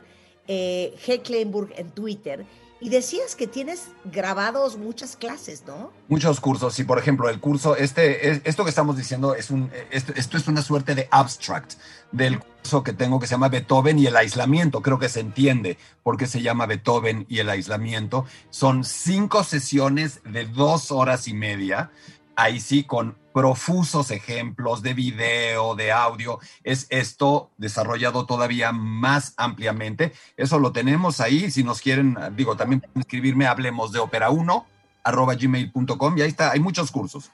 eh, 0.47 0.95
G. 1.05 1.21
Kleinburg 1.21 1.73
en 1.77 1.91
Twitter. 1.91 2.45
Y 2.81 2.89
decías 2.89 3.35
que 3.35 3.47
tienes 3.47 3.87
grabados 4.03 4.77
muchas 4.77 5.15
clases, 5.15 5.63
¿no? 5.65 5.91
Muchos 6.09 6.41
cursos. 6.41 6.77
Y 6.77 6.83
por 6.83 6.99
ejemplo, 6.99 7.29
el 7.29 7.39
curso, 7.39 7.75
este, 7.75 8.47
esto 8.47 8.63
que 8.63 8.69
estamos 8.69 8.97
diciendo 8.97 9.33
es 9.33 9.49
un, 9.49 9.71
esto, 9.91 10.13
esto, 10.15 10.37
es 10.37 10.47
una 10.47 10.61
suerte 10.61 10.93
de 10.93 11.07
abstract 11.09 11.75
del 12.11 12.39
curso 12.39 12.83
que 12.83 12.91
tengo 12.91 13.19
que 13.19 13.27
se 13.27 13.31
llama 13.31 13.47
Beethoven 13.47 13.97
y 13.97 14.07
el 14.07 14.15
aislamiento. 14.17 14.81
Creo 14.81 14.99
que 14.99 15.07
se 15.07 15.21
entiende 15.21 15.77
por 16.03 16.17
qué 16.17 16.27
se 16.27 16.41
llama 16.41 16.65
Beethoven 16.65 17.25
y 17.29 17.39
el 17.39 17.49
aislamiento. 17.49 18.25
Son 18.49 18.83
cinco 18.83 19.43
sesiones 19.43 20.19
de 20.25 20.45
dos 20.45 20.91
horas 20.91 21.29
y 21.29 21.33
media 21.33 21.91
ahí 22.35 22.59
sí 22.59 22.83
con 22.83 23.15
profusos 23.35 24.11
ejemplos 24.11 24.81
de 24.81 24.93
video, 24.93 25.75
de 25.75 25.91
audio, 25.91 26.39
es 26.63 26.87
esto 26.89 27.51
desarrollado 27.57 28.25
todavía 28.25 28.71
más 28.71 29.33
ampliamente. 29.35 30.13
Eso 30.37 30.57
lo 30.57 30.71
tenemos 30.71 31.19
ahí, 31.19 31.51
si 31.51 31.61
nos 31.61 31.81
quieren, 31.81 32.17
digo, 32.37 32.55
también 32.55 32.79
pueden 32.79 33.01
escribirme, 33.01 33.45
hablemos 33.45 33.91
de 33.91 33.99
ópera 33.99 34.29
1 34.29 34.65
arroba 35.03 35.35
gmail.com 35.35 36.17
y 36.17 36.21
ahí 36.21 36.29
está, 36.29 36.51
hay 36.51 36.61
muchos 36.61 36.91
cursos. 36.91 37.29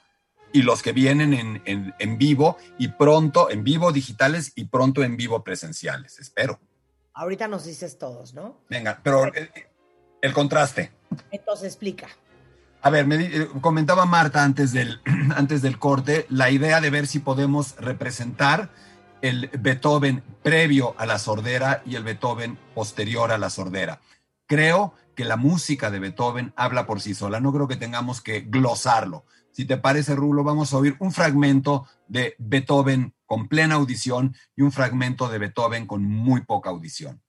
y 0.51 0.63
los 0.63 0.81
que 0.81 0.91
vienen 0.91 1.35
en, 1.35 1.61
en, 1.65 1.93
en, 1.99 2.17
vivo 2.17 2.57
y 2.79 2.87
pronto, 2.87 3.51
en 3.51 3.63
vivo 3.63 3.91
digitales 3.91 4.53
y 4.55 4.65
pronto 4.65 5.03
en 5.03 5.17
vivo 5.17 5.43
presenciales, 5.43 6.17
espero. 6.17 6.59
Ahorita 7.13 7.47
nos 7.47 7.65
dices 7.65 7.99
todos, 7.99 8.33
¿no? 8.33 8.57
Venga, 8.71 8.99
pero 9.03 9.25
el, 9.25 9.51
el 10.19 10.33
contraste. 10.33 10.91
Entonces 11.29 11.67
explica. 11.67 12.07
A 12.83 12.89
ver, 12.89 13.07
eh, 13.11 13.47
comentaba 13.61 14.05
Marta 14.05 14.43
antes 14.43 14.71
del, 14.71 15.01
antes 15.35 15.61
del 15.61 15.77
corte 15.77 16.25
la 16.29 16.49
idea 16.49 16.81
de 16.81 16.89
ver 16.89 17.05
si 17.05 17.19
podemos 17.19 17.75
representar 17.77 18.71
el 19.21 19.51
Beethoven 19.59 20.23
previo 20.41 20.95
a 20.97 21.05
la 21.05 21.19
sordera 21.19 21.83
y 21.85 21.95
el 21.95 22.03
Beethoven 22.03 22.57
posterior 22.73 23.31
a 23.31 23.37
la 23.37 23.51
sordera. 23.51 24.01
Creo 24.47 24.95
que 25.15 25.25
la 25.25 25.37
música 25.37 25.91
de 25.91 25.99
Beethoven 25.99 26.53
habla 26.55 26.87
por 26.87 27.01
sí 27.01 27.13
sola, 27.13 27.39
no 27.39 27.53
creo 27.53 27.67
que 27.67 27.75
tengamos 27.75 28.19
que 28.19 28.41
glosarlo. 28.41 29.25
Si 29.51 29.65
te 29.65 29.77
parece, 29.77 30.15
Rulo, 30.15 30.43
vamos 30.43 30.73
a 30.73 30.77
oír 30.77 30.95
un 30.99 31.11
fragmento 31.11 31.85
de 32.07 32.35
Beethoven 32.39 33.13
con 33.27 33.47
plena 33.47 33.75
audición 33.75 34.35
y 34.55 34.63
un 34.63 34.71
fragmento 34.71 35.29
de 35.29 35.37
Beethoven 35.37 35.85
con 35.85 36.03
muy 36.03 36.41
poca 36.41 36.71
audición. 36.71 37.21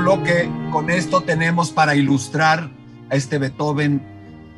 Creo, 0.00 0.16
Rulo, 0.16 0.22
que 0.22 0.50
con 0.72 0.90
esto 0.90 1.22
tenemos 1.22 1.70
para 1.70 1.94
ilustrar 1.94 2.70
a 3.10 3.16
este 3.16 3.38
Beethoven 3.38 4.02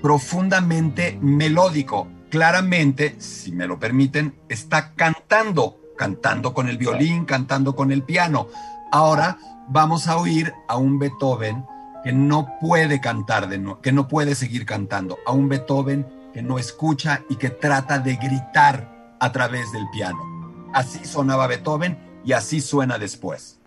profundamente 0.01 1.19
melódico. 1.21 2.09
Claramente, 2.31 3.17
si 3.19 3.53
me 3.53 3.67
lo 3.67 3.79
permiten, 3.79 4.35
está 4.49 4.93
cantando, 4.95 5.81
cantando 5.97 6.55
con 6.55 6.69
el 6.69 6.79
violín, 6.79 7.25
cantando 7.25 7.75
con 7.75 7.93
el 7.93 8.03
piano. 8.03 8.49
Ahora 8.93 9.39
vamos 9.69 10.07
a 10.07 10.17
oír 10.17 10.53
a 10.69 10.77
un 10.77 10.99
Beethoven 10.99 11.65
que 12.05 12.13
no 12.13 12.49
puede 12.61 13.01
cantar, 13.01 13.49
que 13.83 13.93
no 13.93 14.09
puede 14.09 14.35
seguir 14.35 14.65
cantando, 14.65 15.19
a 15.27 15.33
un 15.33 15.49
Beethoven 15.49 16.07
que 16.33 16.43
no 16.43 16.59
escucha 16.59 17.23
y 17.29 17.37
que 17.37 17.51
trata 17.51 17.99
de 17.99 18.17
gritar 18.17 19.17
a 19.19 19.33
través 19.33 19.73
del 19.73 19.89
piano. 19.91 20.71
Así 20.73 21.05
sonaba 21.05 21.47
Beethoven 21.47 21.99
y 22.25 22.33
así 22.33 22.61
suena 22.61 22.99
después. 22.99 23.59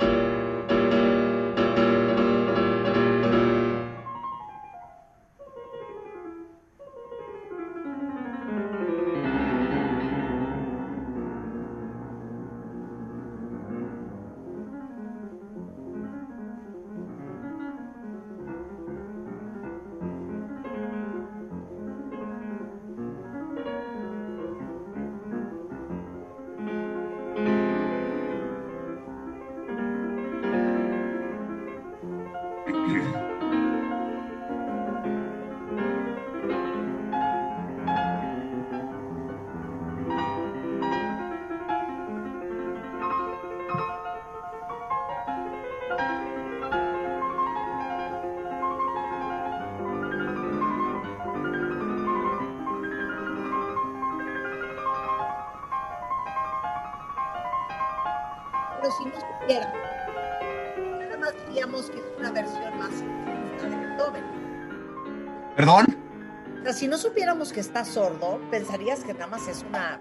Que 67.51 67.59
está 67.59 67.85
sordo, 67.85 68.39
pensarías 68.51 69.03
que 69.03 69.13
nada 69.13 69.27
más 69.27 69.47
es 69.47 69.65
una, 69.67 69.99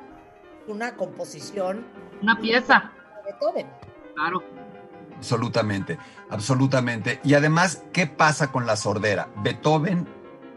una 0.66 0.96
composición. 0.96 1.86
Una 2.22 2.40
pieza. 2.40 2.92
De 3.24 3.32
Beethoven. 3.32 3.66
Claro. 4.14 4.42
Absolutamente, 5.16 5.98
absolutamente. 6.28 7.20
Y 7.24 7.34
además, 7.34 7.84
¿qué 7.92 8.06
pasa 8.06 8.52
con 8.52 8.66
la 8.66 8.76
sordera? 8.76 9.28
Beethoven, 9.42 10.06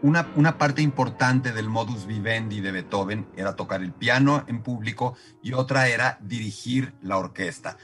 una, 0.02 0.30
una, 0.36 0.58
parte 0.58 0.82
importante 0.82 1.52
del 1.52 1.68
modus 1.68 2.06
vivendi 2.06 2.60
de 2.60 2.72
Beethoven 2.72 3.28
era 3.36 3.56
tocar 3.56 3.82
el 3.82 3.92
piano 3.92 4.44
en 4.46 4.62
público 4.62 5.16
y 5.42 5.54
otra 5.54 5.88
era 5.88 6.18
dirigir 6.20 6.94
la 7.02 7.16
orquesta. 7.18 7.76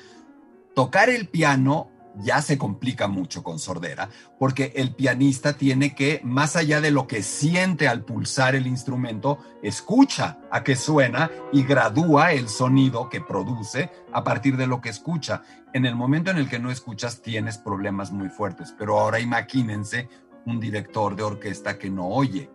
Tocar 0.74 1.09
el 1.09 1.28
piano 1.28 1.90
ya 2.16 2.43
se 2.43 2.59
complica 2.59 3.09
mucho 3.09 3.43
con 3.43 3.59
sordera, 3.59 4.09
porque 4.39 4.73
el 4.77 4.95
pianista 4.95 5.55
tiene 5.55 5.95
que, 5.95 6.20
más 6.24 6.57
allá 6.57 6.81
de 6.81 6.91
lo 6.91 7.07
que 7.07 7.23
siente 7.23 7.89
al 7.89 8.05
pulsar 8.05 8.55
el 8.55 8.66
instrumento, 8.66 9.39
escucha 9.62 10.39
a 10.51 10.62
qué 10.62 10.77
suena 10.77 11.31
y 11.53 11.65
gradúa 11.65 12.32
el 12.32 12.49
sonido 12.49 13.09
que 13.09 13.20
produce 13.20 13.91
a 14.12 14.23
partir 14.24 14.57
de 14.57 14.66
lo 14.66 14.81
que 14.81 14.91
escucha. 14.91 15.43
En 15.73 15.86
el 15.86 15.97
momento 15.97 16.31
en 16.31 16.39
el 16.39 16.49
que 16.49 16.59
no 16.59 16.70
escuchas 16.70 17.23
tienes 17.23 17.59
problemas 17.59 18.12
muy 18.12 18.28
fuertes, 18.28 18.74
pero 18.78 18.99
ahora 18.99 19.20
imagínense 19.20 20.09
un 20.47 20.61
director 20.61 21.16
de 21.16 21.23
orquesta 21.23 21.78
que 21.78 21.91
no 21.91 22.09
oye. 22.09 22.51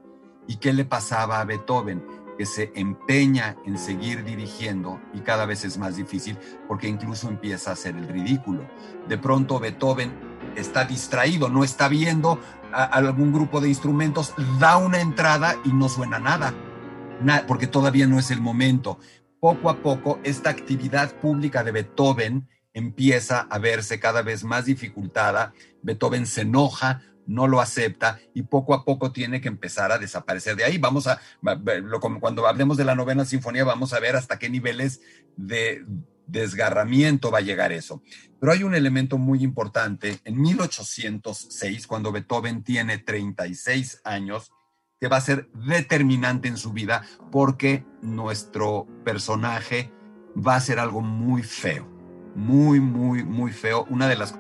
¿Y 0.48 0.56
qué 0.56 0.74
le 0.74 0.84
pasaba 0.84 1.40
a 1.40 1.46
Beethoven? 1.46 2.04
Que 2.40 2.46
se 2.46 2.72
empeña 2.74 3.58
en 3.66 3.78
seguir 3.78 4.24
dirigiendo 4.24 5.02
y 5.14 5.20
cada 5.20 5.46
vez 5.46 5.66
es 5.66 5.78
más 5.78 5.98
difícil 5.98 6.38
porque 6.70 6.88
incluso 6.88 7.28
empieza 7.28 7.70
a 7.70 7.74
hacer 7.74 7.98
el 7.98 8.08
ridículo. 8.08 8.66
De 9.10 9.18
pronto 9.18 9.60
Beethoven 9.60 10.14
está 10.56 10.86
distraído, 10.86 11.50
no 11.50 11.66
está 11.66 11.90
viendo 11.90 12.40
a 12.72 12.86
algún 12.86 13.34
grupo 13.34 13.60
de 13.60 13.68
instrumentos, 13.68 14.34
da 14.58 14.78
una 14.78 15.02
entrada 15.02 15.58
y 15.66 15.74
no 15.74 15.90
suena 15.90 16.18
nada, 16.18 16.54
porque 17.46 17.68
todavía 17.68 18.08
no 18.08 18.18
es 18.18 18.32
el 18.32 18.40
momento. 18.40 19.00
Poco 19.42 19.70
a 19.70 19.84
poco 19.84 20.22
esta 20.24 20.50
actividad 20.50 21.12
pública 21.16 21.66
de 21.66 21.74
Beethoven 21.74 22.48
empieza 22.74 23.48
a 23.50 23.60
verse 23.60 24.00
cada 24.00 24.22
vez 24.22 24.46
más 24.46 24.64
dificultada. 24.64 25.52
Beethoven 25.82 26.26
se 26.26 26.44
enoja, 26.44 27.02
no 27.30 27.48
lo 27.48 27.62
acepta 27.62 28.20
y 28.34 28.42
poco 28.42 28.74
a 28.74 28.84
poco 28.84 29.12
tiene 29.12 29.40
que 29.40 29.48
empezar 29.48 29.92
a 29.92 30.00
desaparecer 30.00 30.56
de 30.56 30.64
ahí. 30.64 30.80
Vamos 30.80 31.06
a, 31.08 31.22
cuando 32.20 32.48
hablemos 32.48 32.76
de 32.76 32.86
la 32.86 32.96
novena 32.96 33.24
sinfonía, 33.24 33.64
vamos 33.64 33.94
a 33.94 34.00
ver 34.00 34.16
hasta 34.16 34.40
qué 34.40 34.50
niveles 34.50 35.02
de 35.38 35.86
desgarramiento 36.26 37.30
va 37.30 37.38
a 37.38 37.42
llegar 37.42 37.72
eso. 37.72 38.02
Pero 38.40 38.52
hay 38.52 38.64
un 38.64 38.74
elemento 38.74 39.20
muy 39.20 39.44
importante. 39.44 40.20
En 40.26 40.42
1806, 40.42 41.86
cuando 41.86 42.12
Beethoven 42.12 42.64
tiene 42.64 42.98
36 42.98 44.02
años, 44.04 44.52
que 45.00 45.08
va 45.08 45.18
a 45.18 45.22
ser 45.22 45.50
determinante 45.54 46.48
en 46.48 46.58
su 46.58 46.74
vida 46.74 47.04
porque 47.32 47.86
nuestro 48.02 48.88
personaje 49.06 49.94
va 50.36 50.56
a 50.56 50.58
hacer 50.58 50.80
algo 50.80 51.02
muy 51.02 51.44
feo 51.44 52.00
muy, 52.36 52.80
muy, 52.80 53.24
muy 53.24 53.52
feo. 53.52 53.86
Una 53.90 54.08
de 54.08 54.16
las... 54.16 54.36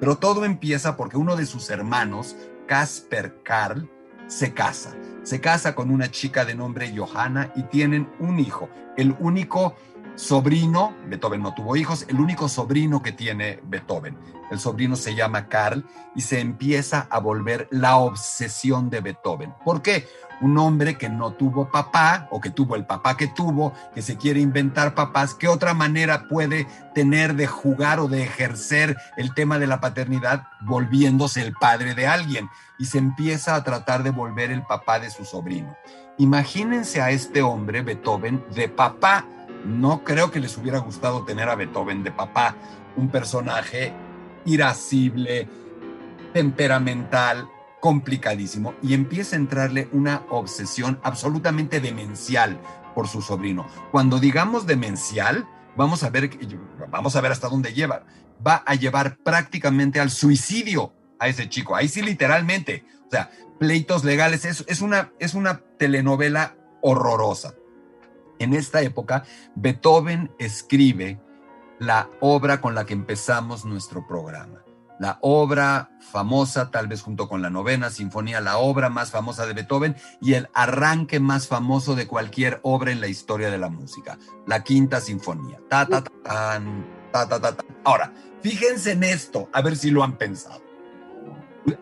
Pero 0.00 0.16
todo 0.16 0.44
empieza 0.44 0.96
porque 0.96 1.16
uno 1.16 1.36
de 1.36 1.46
sus 1.46 1.70
hermanos, 1.70 2.36
Casper 2.66 3.42
Karl, 3.42 3.90
se 4.26 4.54
casa. 4.54 4.94
Se 5.22 5.40
casa 5.40 5.74
con 5.74 5.90
una 5.90 6.10
chica 6.10 6.44
de 6.44 6.54
nombre 6.54 6.94
Johanna 6.96 7.52
y 7.56 7.64
tienen 7.64 8.08
un 8.20 8.38
hijo. 8.38 8.68
El 8.96 9.16
único 9.18 9.74
sobrino, 10.14 10.94
Beethoven 11.06 11.42
no 11.42 11.54
tuvo 11.54 11.76
hijos, 11.76 12.04
el 12.08 12.20
único 12.20 12.48
sobrino 12.48 13.02
que 13.02 13.12
tiene 13.12 13.60
Beethoven. 13.64 14.16
El 14.50 14.58
sobrino 14.58 14.96
se 14.96 15.14
llama 15.14 15.48
Karl 15.48 15.84
y 16.14 16.22
se 16.22 16.40
empieza 16.40 17.06
a 17.10 17.18
volver 17.20 17.68
la 17.70 17.96
obsesión 17.96 18.90
de 18.90 19.00
Beethoven. 19.00 19.54
¿Por 19.64 19.82
qué? 19.82 20.06
Un 20.40 20.56
hombre 20.58 20.96
que 20.96 21.08
no 21.08 21.32
tuvo 21.32 21.70
papá 21.70 22.28
o 22.30 22.40
que 22.40 22.50
tuvo 22.50 22.76
el 22.76 22.86
papá 22.86 23.16
que 23.16 23.26
tuvo, 23.26 23.72
que 23.94 24.02
se 24.02 24.16
quiere 24.16 24.40
inventar 24.40 24.94
papás, 24.94 25.34
¿qué 25.34 25.48
otra 25.48 25.74
manera 25.74 26.28
puede 26.28 26.66
tener 26.94 27.34
de 27.34 27.46
jugar 27.46 27.98
o 27.98 28.08
de 28.08 28.22
ejercer 28.22 28.96
el 29.16 29.34
tema 29.34 29.58
de 29.58 29.66
la 29.66 29.80
paternidad 29.80 30.44
volviéndose 30.60 31.42
el 31.42 31.52
padre 31.54 31.94
de 31.94 32.06
alguien? 32.06 32.48
Y 32.78 32.84
se 32.84 32.98
empieza 32.98 33.56
a 33.56 33.64
tratar 33.64 34.02
de 34.04 34.10
volver 34.10 34.50
el 34.52 34.62
papá 34.62 35.00
de 35.00 35.10
su 35.10 35.24
sobrino. 35.24 35.76
Imagínense 36.18 37.00
a 37.00 37.10
este 37.10 37.42
hombre, 37.42 37.82
Beethoven, 37.82 38.44
de 38.54 38.68
papá. 38.68 39.24
No 39.64 40.04
creo 40.04 40.30
que 40.30 40.40
les 40.40 40.56
hubiera 40.56 40.78
gustado 40.78 41.24
tener 41.24 41.48
a 41.48 41.56
Beethoven 41.56 42.02
de 42.02 42.12
papá, 42.12 42.54
un 42.96 43.08
personaje 43.08 43.92
irascible, 44.44 45.48
temperamental, 46.32 47.48
complicadísimo, 47.80 48.74
y 48.82 48.94
empieza 48.94 49.36
a 49.36 49.38
entrarle 49.38 49.88
una 49.92 50.24
obsesión 50.30 51.00
absolutamente 51.02 51.80
demencial 51.80 52.60
por 52.94 53.08
su 53.08 53.22
sobrino. 53.22 53.66
Cuando 53.92 54.18
digamos 54.18 54.66
demencial, 54.66 55.48
vamos 55.76 56.02
a 56.02 56.10
ver, 56.10 56.30
vamos 56.90 57.14
a 57.16 57.20
ver 57.20 57.32
hasta 57.32 57.48
dónde 57.48 57.72
lleva. 57.72 58.04
Va 58.44 58.62
a 58.66 58.74
llevar 58.74 59.18
prácticamente 59.18 60.00
al 60.00 60.10
suicidio 60.10 60.92
a 61.18 61.28
ese 61.28 61.48
chico. 61.48 61.76
Ahí 61.76 61.88
sí, 61.88 62.02
literalmente. 62.02 62.84
O 63.06 63.10
sea, 63.10 63.30
pleitos 63.58 64.04
legales. 64.04 64.44
Es, 64.44 64.64
es, 64.68 64.80
una, 64.80 65.12
es 65.18 65.34
una 65.34 65.60
telenovela 65.78 66.56
horrorosa. 66.80 67.54
En 68.38 68.54
esta 68.54 68.82
época, 68.82 69.24
Beethoven 69.56 70.30
escribe 70.38 71.20
la 71.78 72.08
obra 72.20 72.60
con 72.60 72.74
la 72.74 72.86
que 72.86 72.94
empezamos 72.94 73.64
nuestro 73.64 74.06
programa. 74.06 74.62
La 74.98 75.18
obra 75.20 75.90
famosa, 76.00 76.70
tal 76.70 76.88
vez 76.88 77.02
junto 77.02 77.28
con 77.28 77.40
la 77.40 77.50
novena 77.50 77.90
sinfonía, 77.90 78.40
la 78.40 78.58
obra 78.58 78.88
más 78.88 79.10
famosa 79.10 79.46
de 79.46 79.54
Beethoven 79.54 79.96
y 80.20 80.34
el 80.34 80.48
arranque 80.54 81.20
más 81.20 81.46
famoso 81.46 81.94
de 81.94 82.08
cualquier 82.08 82.60
obra 82.62 82.90
en 82.90 83.00
la 83.00 83.06
historia 83.06 83.50
de 83.50 83.58
la 83.58 83.68
música, 83.68 84.18
la 84.46 84.64
quinta 84.64 85.00
sinfonía. 85.00 85.60
Ta, 85.68 85.86
ta, 85.86 86.02
ta, 86.02 86.60
ta, 87.12 87.28
ta, 87.28 87.40
ta, 87.40 87.56
ta. 87.56 87.64
Ahora, 87.84 88.12
fíjense 88.42 88.92
en 88.92 89.04
esto, 89.04 89.48
a 89.52 89.62
ver 89.62 89.76
si 89.76 89.90
lo 89.90 90.02
han 90.02 90.16
pensado. 90.18 90.62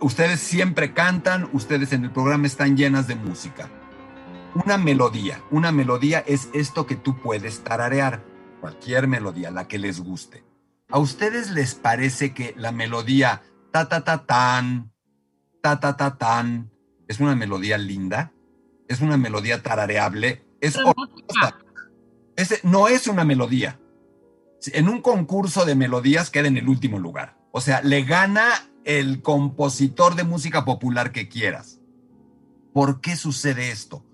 Ustedes 0.00 0.40
siempre 0.40 0.92
cantan, 0.92 1.48
ustedes 1.52 1.92
en 1.92 2.04
el 2.04 2.10
programa 2.10 2.46
están 2.46 2.76
llenas 2.76 3.06
de 3.06 3.14
música. 3.14 3.70
Una 4.54 4.78
melodía, 4.78 5.42
una 5.50 5.70
melodía 5.70 6.20
es 6.26 6.48
esto 6.54 6.86
que 6.86 6.96
tú 6.96 7.20
puedes 7.20 7.62
tararear 7.62 8.24
cualquier 8.60 9.06
melodía, 9.06 9.50
la 9.50 9.68
que 9.68 9.78
les 9.78 10.00
guste. 10.00 10.45
¿A 10.88 10.98
ustedes 10.98 11.50
les 11.50 11.74
parece 11.74 12.32
que 12.32 12.54
la 12.56 12.70
melodía 12.70 13.42
ta 13.72 13.88
ta 13.88 14.04
ta 14.04 14.24
tan, 14.24 14.92
ta 15.60 15.80
ta 15.80 15.96
ta 15.96 16.16
tan, 16.16 16.70
es 17.08 17.18
una 17.18 17.34
melodía 17.34 17.76
linda? 17.76 18.32
¿Es 18.88 19.00
una 19.00 19.16
melodía 19.16 19.62
tarareable? 19.62 20.46
Es 20.60 20.78
no 22.62 22.88
es 22.88 23.08
una 23.08 23.24
melodía. 23.24 23.80
En 24.66 24.88
un 24.88 25.02
concurso 25.02 25.64
de 25.64 25.74
melodías 25.74 26.30
queda 26.30 26.46
en 26.48 26.56
el 26.56 26.68
último 26.68 27.00
lugar. 27.00 27.36
O 27.50 27.60
sea, 27.60 27.82
le 27.82 28.04
gana 28.04 28.46
el 28.84 29.22
compositor 29.22 30.14
de 30.14 30.22
música 30.22 30.64
popular 30.64 31.10
que 31.10 31.28
quieras. 31.28 31.80
¿Por 32.72 33.00
qué 33.00 33.16
sucede 33.16 33.72
esto? 33.72 34.05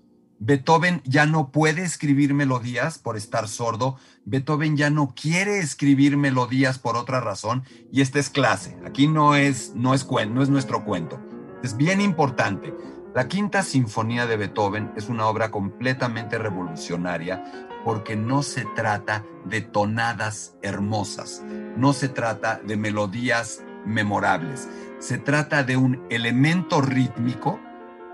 Beethoven 0.45 1.01
ya 1.05 1.25
no 1.25 1.53
puede 1.53 1.83
escribir 1.83 2.33
melodías 2.33 2.99
por 2.99 3.15
estar 3.15 3.47
sordo, 3.47 3.95
Beethoven 4.25 4.75
ya 4.75 4.89
no 4.89 5.13
quiere 5.15 5.59
escribir 5.59 6.17
melodías 6.17 6.79
por 6.79 6.97
otra 6.97 7.21
razón 7.21 7.63
y 7.93 8.01
esta 8.01 8.19
es 8.19 8.29
clase. 8.29 8.77
Aquí 8.85 9.07
no 9.07 9.35
es 9.35 9.71
no 9.73 9.93
es 9.93 10.05
no 10.05 10.43
es 10.43 10.49
nuestro 10.49 10.83
cuento. 10.83 11.21
Es 11.63 11.77
bien 11.77 12.01
importante. 12.01 12.73
La 13.15 13.29
Quinta 13.29 13.63
Sinfonía 13.63 14.25
de 14.25 14.35
Beethoven 14.35 14.91
es 14.97 15.07
una 15.07 15.27
obra 15.27 15.49
completamente 15.49 16.37
revolucionaria 16.37 17.69
porque 17.85 18.17
no 18.17 18.43
se 18.43 18.65
trata 18.75 19.23
de 19.45 19.61
tonadas 19.61 20.57
hermosas, 20.61 21.41
no 21.77 21.93
se 21.93 22.09
trata 22.09 22.59
de 22.67 22.75
melodías 22.75 23.63
memorables, 23.85 24.67
se 24.99 25.17
trata 25.17 25.63
de 25.63 25.77
un 25.77 26.05
elemento 26.09 26.81
rítmico 26.81 27.61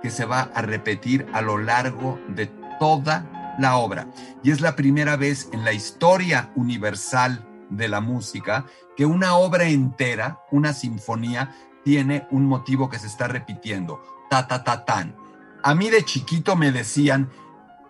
que 0.01 0.09
se 0.09 0.25
va 0.25 0.49
a 0.53 0.61
repetir 0.61 1.27
a 1.33 1.41
lo 1.41 1.57
largo 1.57 2.19
de 2.27 2.47
toda 2.79 3.55
la 3.59 3.77
obra. 3.77 4.07
Y 4.43 4.51
es 4.51 4.61
la 4.61 4.75
primera 4.75 5.17
vez 5.17 5.49
en 5.51 5.63
la 5.63 5.73
historia 5.73 6.51
universal 6.55 7.45
de 7.69 7.87
la 7.87 8.01
música 8.01 8.65
que 8.95 9.05
una 9.05 9.35
obra 9.35 9.65
entera, 9.65 10.39
una 10.51 10.73
sinfonía, 10.73 11.55
tiene 11.83 12.27
un 12.31 12.45
motivo 12.45 12.89
que 12.89 12.99
se 12.99 13.07
está 13.07 13.27
repitiendo. 13.27 14.01
Ta, 14.29 14.47
ta, 14.47 14.63
ta, 14.63 14.85
tan. 14.85 15.15
A 15.63 15.75
mí 15.75 15.89
de 15.89 16.03
chiquito 16.03 16.55
me 16.55 16.71
decían, 16.71 17.29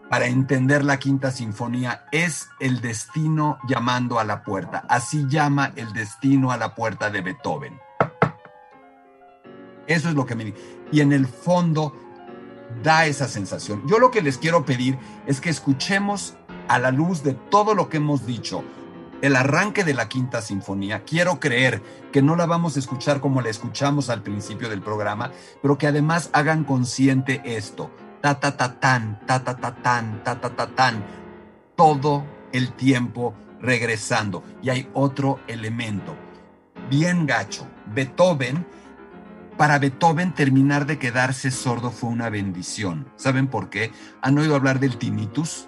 para 0.10 0.26
entender 0.26 0.84
la 0.84 0.98
quinta 0.98 1.31
sinfonía, 1.31 2.06
es 2.11 2.49
el 2.60 2.81
destino 2.81 3.60
llamando 3.68 4.19
a 4.19 4.23
la 4.23 4.44
puerta. 4.44 4.86
Así 4.90 5.26
llama 5.27 5.72
el 5.76 5.94
destino 5.94 6.52
a 6.52 6.57
la 6.57 6.73
puerta 6.73 7.11
de 7.11 7.22
Beethoven. 7.22 7.80
Eso 9.86 10.10
es 10.10 10.15
lo 10.15 10.26
que 10.26 10.36
me 10.36 10.53
y 10.91 11.01
en 11.01 11.13
el 11.13 11.27
fondo 11.27 11.93
da 12.83 13.05
esa 13.05 13.27
sensación. 13.27 13.83
Yo 13.87 13.99
lo 13.99 14.11
que 14.11 14.21
les 14.21 14.37
quiero 14.37 14.65
pedir 14.65 14.97
es 15.25 15.41
que 15.41 15.49
escuchemos 15.49 16.35
a 16.67 16.79
la 16.79 16.91
luz 16.91 17.23
de 17.23 17.33
todo 17.33 17.73
lo 17.73 17.89
que 17.89 17.97
hemos 17.97 18.25
dicho, 18.25 18.63
el 19.21 19.35
arranque 19.35 19.83
de 19.83 19.93
la 19.93 20.07
quinta 20.07 20.41
sinfonía. 20.41 21.03
Quiero 21.03 21.39
creer 21.39 21.81
que 22.11 22.21
no 22.21 22.35
la 22.35 22.45
vamos 22.45 22.75
a 22.75 22.79
escuchar 22.79 23.19
como 23.19 23.41
la 23.41 23.49
escuchamos 23.49 24.09
al 24.09 24.21
principio 24.21 24.69
del 24.69 24.81
programa, 24.81 25.31
pero 25.61 25.77
que 25.77 25.87
además 25.87 26.29
hagan 26.31 26.63
consciente 26.63 27.41
esto. 27.43 27.91
Ta 28.21 28.39
ta 28.39 28.55
ta 28.55 28.79
tan, 28.79 29.19
ta 29.25 29.43
ta 29.43 29.57
ta 29.57 29.75
tan, 29.75 30.23
ta 30.23 30.39
ta 30.39 30.55
ta 30.55 30.67
tan. 30.67 31.03
Todo 31.75 32.23
el 32.51 32.73
tiempo 32.73 33.33
regresando. 33.61 34.43
Y 34.61 34.69
hay 34.69 34.89
otro 34.93 35.39
elemento. 35.47 36.15
Bien 36.89 37.25
gacho. 37.25 37.67
Beethoven 37.93 38.65
para 39.60 39.77
Beethoven 39.77 40.34
terminar 40.34 40.86
de 40.86 40.98
quedarse 40.98 41.52
sordo 41.52 41.91
fue 41.91 42.10
una 42.10 42.30
bendición. 42.30 43.11
¿Saben 43.18 43.49
por 43.49 43.69
qué? 43.69 43.91
¿Han 44.22 44.38
oído 44.38 44.56
hablar 44.56 44.80
del 44.80 44.98
tinnitus? 44.98 45.68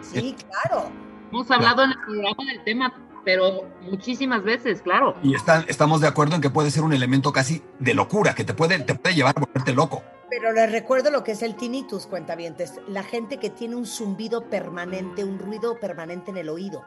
Sí, 0.00 0.34
claro. 0.48 0.90
Hemos 1.30 1.50
hablado 1.50 1.84
en 1.84 1.90
el 1.90 1.98
programa 1.98 2.44
del 2.50 2.64
tema, 2.64 2.94
pero 3.22 3.68
muchísimas 3.82 4.42
veces, 4.42 4.80
claro. 4.80 5.18
Y 5.22 5.34
estamos 5.34 6.00
de 6.00 6.08
acuerdo 6.08 6.36
en 6.36 6.40
que 6.40 6.48
puede 6.48 6.70
ser 6.70 6.82
un 6.82 6.94
elemento 6.94 7.30
casi 7.30 7.62
de 7.78 7.92
locura, 7.92 8.34
que 8.34 8.44
te 8.44 8.54
puede, 8.54 8.78
te 8.78 8.94
puede 8.94 9.14
llevar 9.14 9.34
a 9.36 9.40
volverte 9.40 9.74
loco. 9.74 10.02
Pero 10.30 10.52
les 10.52 10.72
recuerdo 10.72 11.10
lo 11.10 11.24
que 11.24 11.32
es 11.32 11.42
el 11.42 11.56
tinnitus, 11.56 12.06
cuentavientes. 12.06 12.80
La 12.88 13.02
gente 13.02 13.36
que 13.36 13.50
tiene 13.50 13.76
un 13.76 13.84
zumbido 13.84 14.48
permanente, 14.48 15.24
un 15.24 15.38
ruido 15.38 15.78
permanente 15.78 16.30
en 16.30 16.38
el 16.38 16.48
oído. 16.48 16.86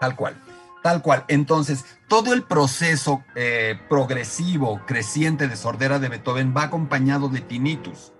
Tal 0.00 0.16
cual. 0.16 0.34
Tal 0.82 1.02
cual. 1.02 1.24
Entonces, 1.28 1.84
todo 2.08 2.32
el 2.32 2.44
proceso 2.44 3.24
eh, 3.34 3.78
progresivo, 3.88 4.80
creciente 4.86 5.48
de 5.48 5.56
sordera 5.56 5.98
de 5.98 6.08
Beethoven 6.08 6.54
va 6.56 6.64
acompañado 6.64 7.28
de 7.28 7.40
tinnitus. 7.40 8.12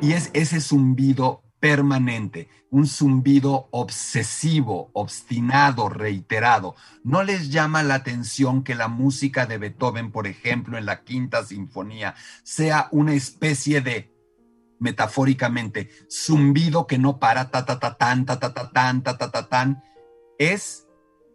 Y 0.00 0.12
es 0.12 0.30
ese 0.32 0.60
zumbido 0.60 1.42
permanente, 1.60 2.48
un 2.70 2.86
zumbido 2.86 3.68
obsesivo, 3.72 4.90
obstinado, 4.92 5.88
reiterado. 5.88 6.76
¿No 7.02 7.22
les 7.22 7.50
llama 7.50 7.82
la 7.82 7.94
atención 7.94 8.62
que 8.62 8.74
la 8.74 8.88
música 8.88 9.46
de 9.46 9.58
Beethoven, 9.58 10.12
por 10.12 10.26
ejemplo, 10.26 10.78
en 10.78 10.86
la 10.86 11.02
quinta 11.02 11.44
sinfonía, 11.44 12.14
sea 12.44 12.88
una 12.92 13.14
especie 13.14 13.80
de, 13.80 14.12
metafóricamente, 14.78 15.90
zumbido 16.10 16.86
que 16.86 16.98
no 16.98 17.18
para, 17.18 17.50
ta, 17.50 17.64
ta, 17.64 17.78
ta, 17.78 17.96
tan, 17.96 18.24
ta, 18.24 18.38
ta, 18.38 18.54
ta, 18.54 18.70
tan, 18.70 19.02
ta, 19.02 19.18
ta, 19.18 19.30
ta, 19.30 19.48
tan? 19.48 19.82
Es 20.38 20.87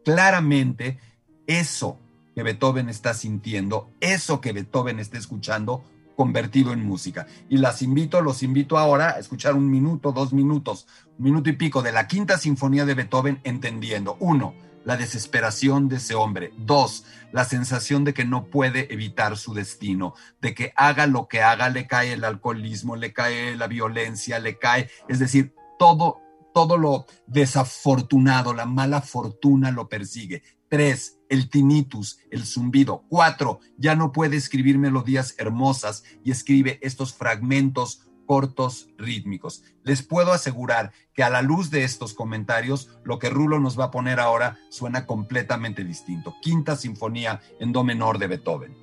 claramente 0.04 1.00
eso 1.48 2.00
que 2.36 2.44
Beethoven 2.44 2.90
está 2.90 3.14
sintiendo, 3.14 3.90
eso 4.00 4.42
que 4.42 4.54
Beethoven 4.54 5.00
está 5.00 5.18
escuchando, 5.18 5.84
convertido 6.16 6.74
en 6.74 6.86
música. 6.86 7.28
Y 7.50 7.58
las 7.58 7.82
invito, 7.82 8.22
los 8.22 8.44
invito 8.44 8.78
ahora 8.78 9.12
a 9.12 9.20
escuchar 9.20 9.56
un 9.56 9.70
minuto, 9.70 10.12
dos 10.12 10.34
minutos, 10.34 10.88
un 11.18 11.26
minuto 11.26 11.50
y 11.50 11.54
pico 11.54 11.82
de 11.82 11.92
la 11.92 12.08
quinta 12.08 12.38
sinfonía 12.38 12.86
de 12.86 12.94
Beethoven 12.94 13.40
entendiendo, 13.44 14.18
uno, 14.20 14.54
la 14.86 14.98
desesperación 14.98 15.88
de 15.88 15.96
ese 15.98 16.14
hombre, 16.14 16.52
dos, 16.58 17.06
la 17.32 17.46
sensación 17.46 18.04
de 18.04 18.14
que 18.14 18.26
no 18.26 18.46
puede 18.46 18.94
evitar 18.94 19.38
su 19.38 19.54
destino, 19.54 20.14
de 20.42 20.54
que 20.54 20.74
haga 20.76 21.08
lo 21.08 21.28
que 21.28 21.42
haga, 21.42 21.70
le 21.70 21.88
cae 21.88 22.14
el 22.14 22.26
alcoholismo, 22.26 22.96
le 22.96 23.14
cae 23.14 23.56
la 23.56 23.68
violencia, 23.68 24.40
le 24.40 24.58
cae, 24.58 24.90
es 25.08 25.20
decir, 25.20 25.54
todo 25.80 26.23
todo 26.54 26.78
lo 26.78 27.06
desafortunado, 27.28 28.54
la 28.54 28.66
mala 28.66 29.02
fortuna 29.02 29.72
lo 29.72 29.90
persigue. 29.90 30.44
Tres, 30.70 31.20
el 31.30 31.50
tinnitus, 31.50 32.20
el 32.32 32.46
zumbido. 32.46 33.04
Cuatro, 33.10 33.60
ya 33.78 33.96
no 33.96 34.12
puede 34.12 34.38
escribir 34.38 34.78
melodías 34.78 35.36
hermosas 35.38 36.04
y 36.24 36.32
escribe 36.32 36.80
estos 36.82 37.14
fragmentos 37.14 38.08
cortos 38.26 38.88
rítmicos. 38.98 39.64
Les 39.84 40.02
puedo 40.02 40.32
asegurar 40.32 40.92
que 41.14 41.24
a 41.24 41.30
la 41.30 41.42
luz 41.42 41.70
de 41.70 41.84
estos 41.84 42.14
comentarios, 42.14 42.90
lo 43.04 43.20
que 43.20 43.30
Rulo 43.30 43.60
nos 43.60 43.80
va 43.80 43.86
a 43.86 43.92
poner 43.92 44.20
ahora 44.20 44.58
suena 44.70 45.06
completamente 45.06 45.84
distinto. 45.84 46.36
Quinta 46.42 46.76
Sinfonía 46.76 47.42
en 47.60 47.72
Do 47.72 47.84
menor 47.84 48.18
de 48.18 48.28
Beethoven. 48.28 48.83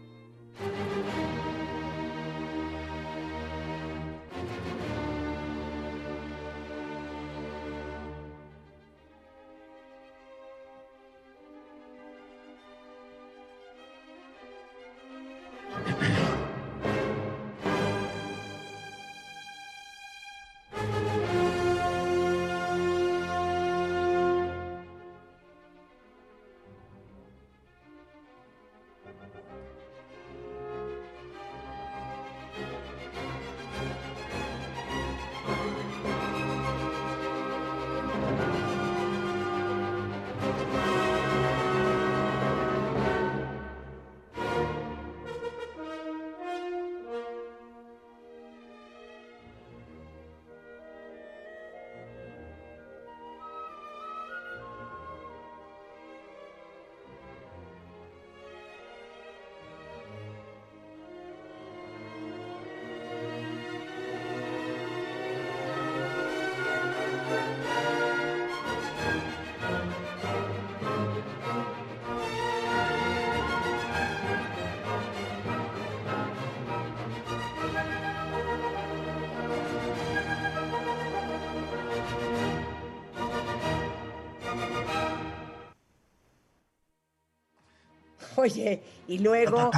Oye, 88.52 88.82
y 89.06 89.18
luego. 89.18 89.70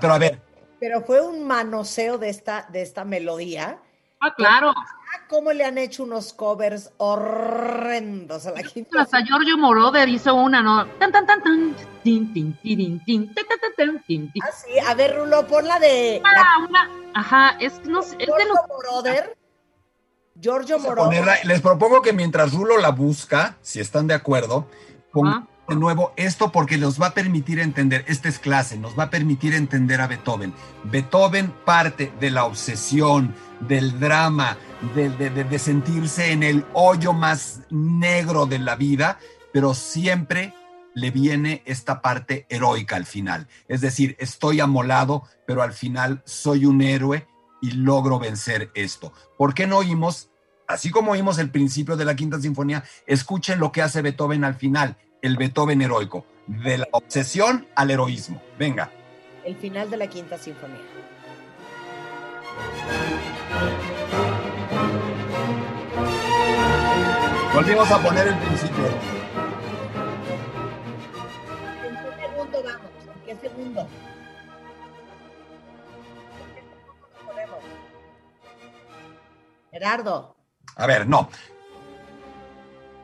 pero 0.00 0.12
a 0.12 0.18
ver. 0.18 0.40
Pero 0.78 1.02
fue 1.02 1.20
un 1.20 1.46
manoseo 1.46 2.18
de 2.18 2.30
esta, 2.30 2.66
de 2.70 2.82
esta 2.82 3.04
melodía. 3.04 3.78
Ah, 4.20 4.34
claro. 4.34 4.72
Ah, 4.76 5.26
cómo 5.28 5.52
le 5.52 5.64
han 5.64 5.78
hecho 5.78 6.04
unos 6.04 6.32
covers 6.32 6.92
horrendos 6.98 8.46
a 8.46 8.52
la 8.52 8.62
quinta. 8.62 9.02
Hasta 9.02 9.24
Giorgio 9.24 9.56
Moroder 9.58 10.08
hizo 10.08 10.34
una, 10.34 10.62
¿no? 10.62 10.86
Tan, 10.98 11.12
tan, 11.12 11.26
tan, 11.26 11.42
tan. 11.42 11.76
Tin, 12.02 12.32
tin, 12.32 12.56
tin, 12.62 13.04
tin, 13.04 13.34
tin, 14.06 14.32
Ah, 14.42 14.52
sí. 14.52 14.78
A 14.86 14.94
ver, 14.94 15.16
Rulo, 15.16 15.46
pon 15.46 15.66
la 15.66 15.78
de. 15.78 16.22
Ah, 16.24 16.64
una. 16.66 16.90
Ajá, 17.14 17.56
es, 17.60 17.84
no, 17.84 18.00
es 18.00 18.18
de 18.18 18.26
los. 18.26 18.58
Moroder. 18.68 19.36
Giorgio 20.40 20.78
Moroder. 20.78 21.44
les 21.44 21.60
propongo 21.60 22.00
que 22.02 22.12
mientras 22.12 22.52
Rulo 22.52 22.78
la 22.78 22.90
busca, 22.90 23.56
si 23.60 23.80
están 23.80 24.06
de 24.06 24.14
acuerdo, 24.14 24.66
pongan 25.12 25.48
de 25.70 25.76
nuevo 25.76 26.12
esto 26.16 26.50
porque 26.50 26.78
nos 26.78 27.00
va 27.00 27.06
a 27.06 27.14
permitir 27.14 27.60
entender, 27.60 28.04
esta 28.08 28.28
es 28.28 28.40
clase, 28.40 28.76
nos 28.76 28.98
va 28.98 29.04
a 29.04 29.10
permitir 29.10 29.54
entender 29.54 30.00
a 30.00 30.08
Beethoven. 30.08 30.52
Beethoven 30.82 31.54
parte 31.64 32.12
de 32.18 32.32
la 32.32 32.44
obsesión, 32.44 33.32
del 33.60 34.00
drama, 34.00 34.58
de, 34.96 35.10
de, 35.10 35.58
sentirse 35.60 36.32
en 36.32 36.42
el 36.42 36.66
hoyo 36.72 37.12
más 37.12 37.60
negro 37.70 38.46
de 38.46 38.58
la 38.58 38.74
vida, 38.74 39.20
pero 39.52 39.72
siempre 39.74 40.52
le 40.96 41.12
viene 41.12 41.62
esta 41.66 42.02
parte 42.02 42.46
heroica 42.48 42.96
al 42.96 43.06
final. 43.06 43.46
Es 43.68 43.80
decir, 43.80 44.16
estoy 44.18 44.58
amolado, 44.58 45.22
pero 45.46 45.62
al 45.62 45.72
final 45.72 46.20
soy 46.24 46.64
un 46.64 46.82
héroe 46.82 47.28
y 47.62 47.70
logro 47.70 48.18
vencer 48.18 48.72
esto. 48.74 49.12
¿Por 49.38 49.54
qué 49.54 49.68
no 49.68 49.78
oímos, 49.78 50.30
así 50.66 50.90
como 50.90 51.12
oímos 51.12 51.38
el 51.38 51.52
principio 51.52 51.96
de 51.96 52.06
la 52.06 52.16
Quinta 52.16 52.40
Sinfonía, 52.40 52.82
escuchen 53.06 53.60
lo 53.60 53.70
que 53.70 53.82
hace 53.82 54.02
Beethoven 54.02 54.42
al 54.42 54.56
final? 54.56 54.96
El 55.22 55.36
Beethoven 55.36 55.82
heroico, 55.82 56.24
de 56.46 56.78
la 56.78 56.88
obsesión 56.92 57.66
al 57.74 57.90
heroísmo. 57.90 58.42
Venga. 58.58 58.90
El 59.44 59.56
final 59.56 59.90
de 59.90 59.96
la 59.96 60.06
quinta 60.06 60.38
sinfonía. 60.38 60.78
Volvimos 67.54 67.90
a 67.90 68.02
poner 68.02 68.28
el 68.28 68.38
principio. 68.38 68.86
¿En 71.84 71.96
qué 71.96 72.26
segundo 72.26 72.62
vamos? 72.62 72.90
¿En 73.26 73.38
qué 73.38 73.48
segundo? 73.48 73.88
Gerardo. 79.70 80.36
A 80.76 80.86
ver, 80.86 81.06
no. 81.06 81.28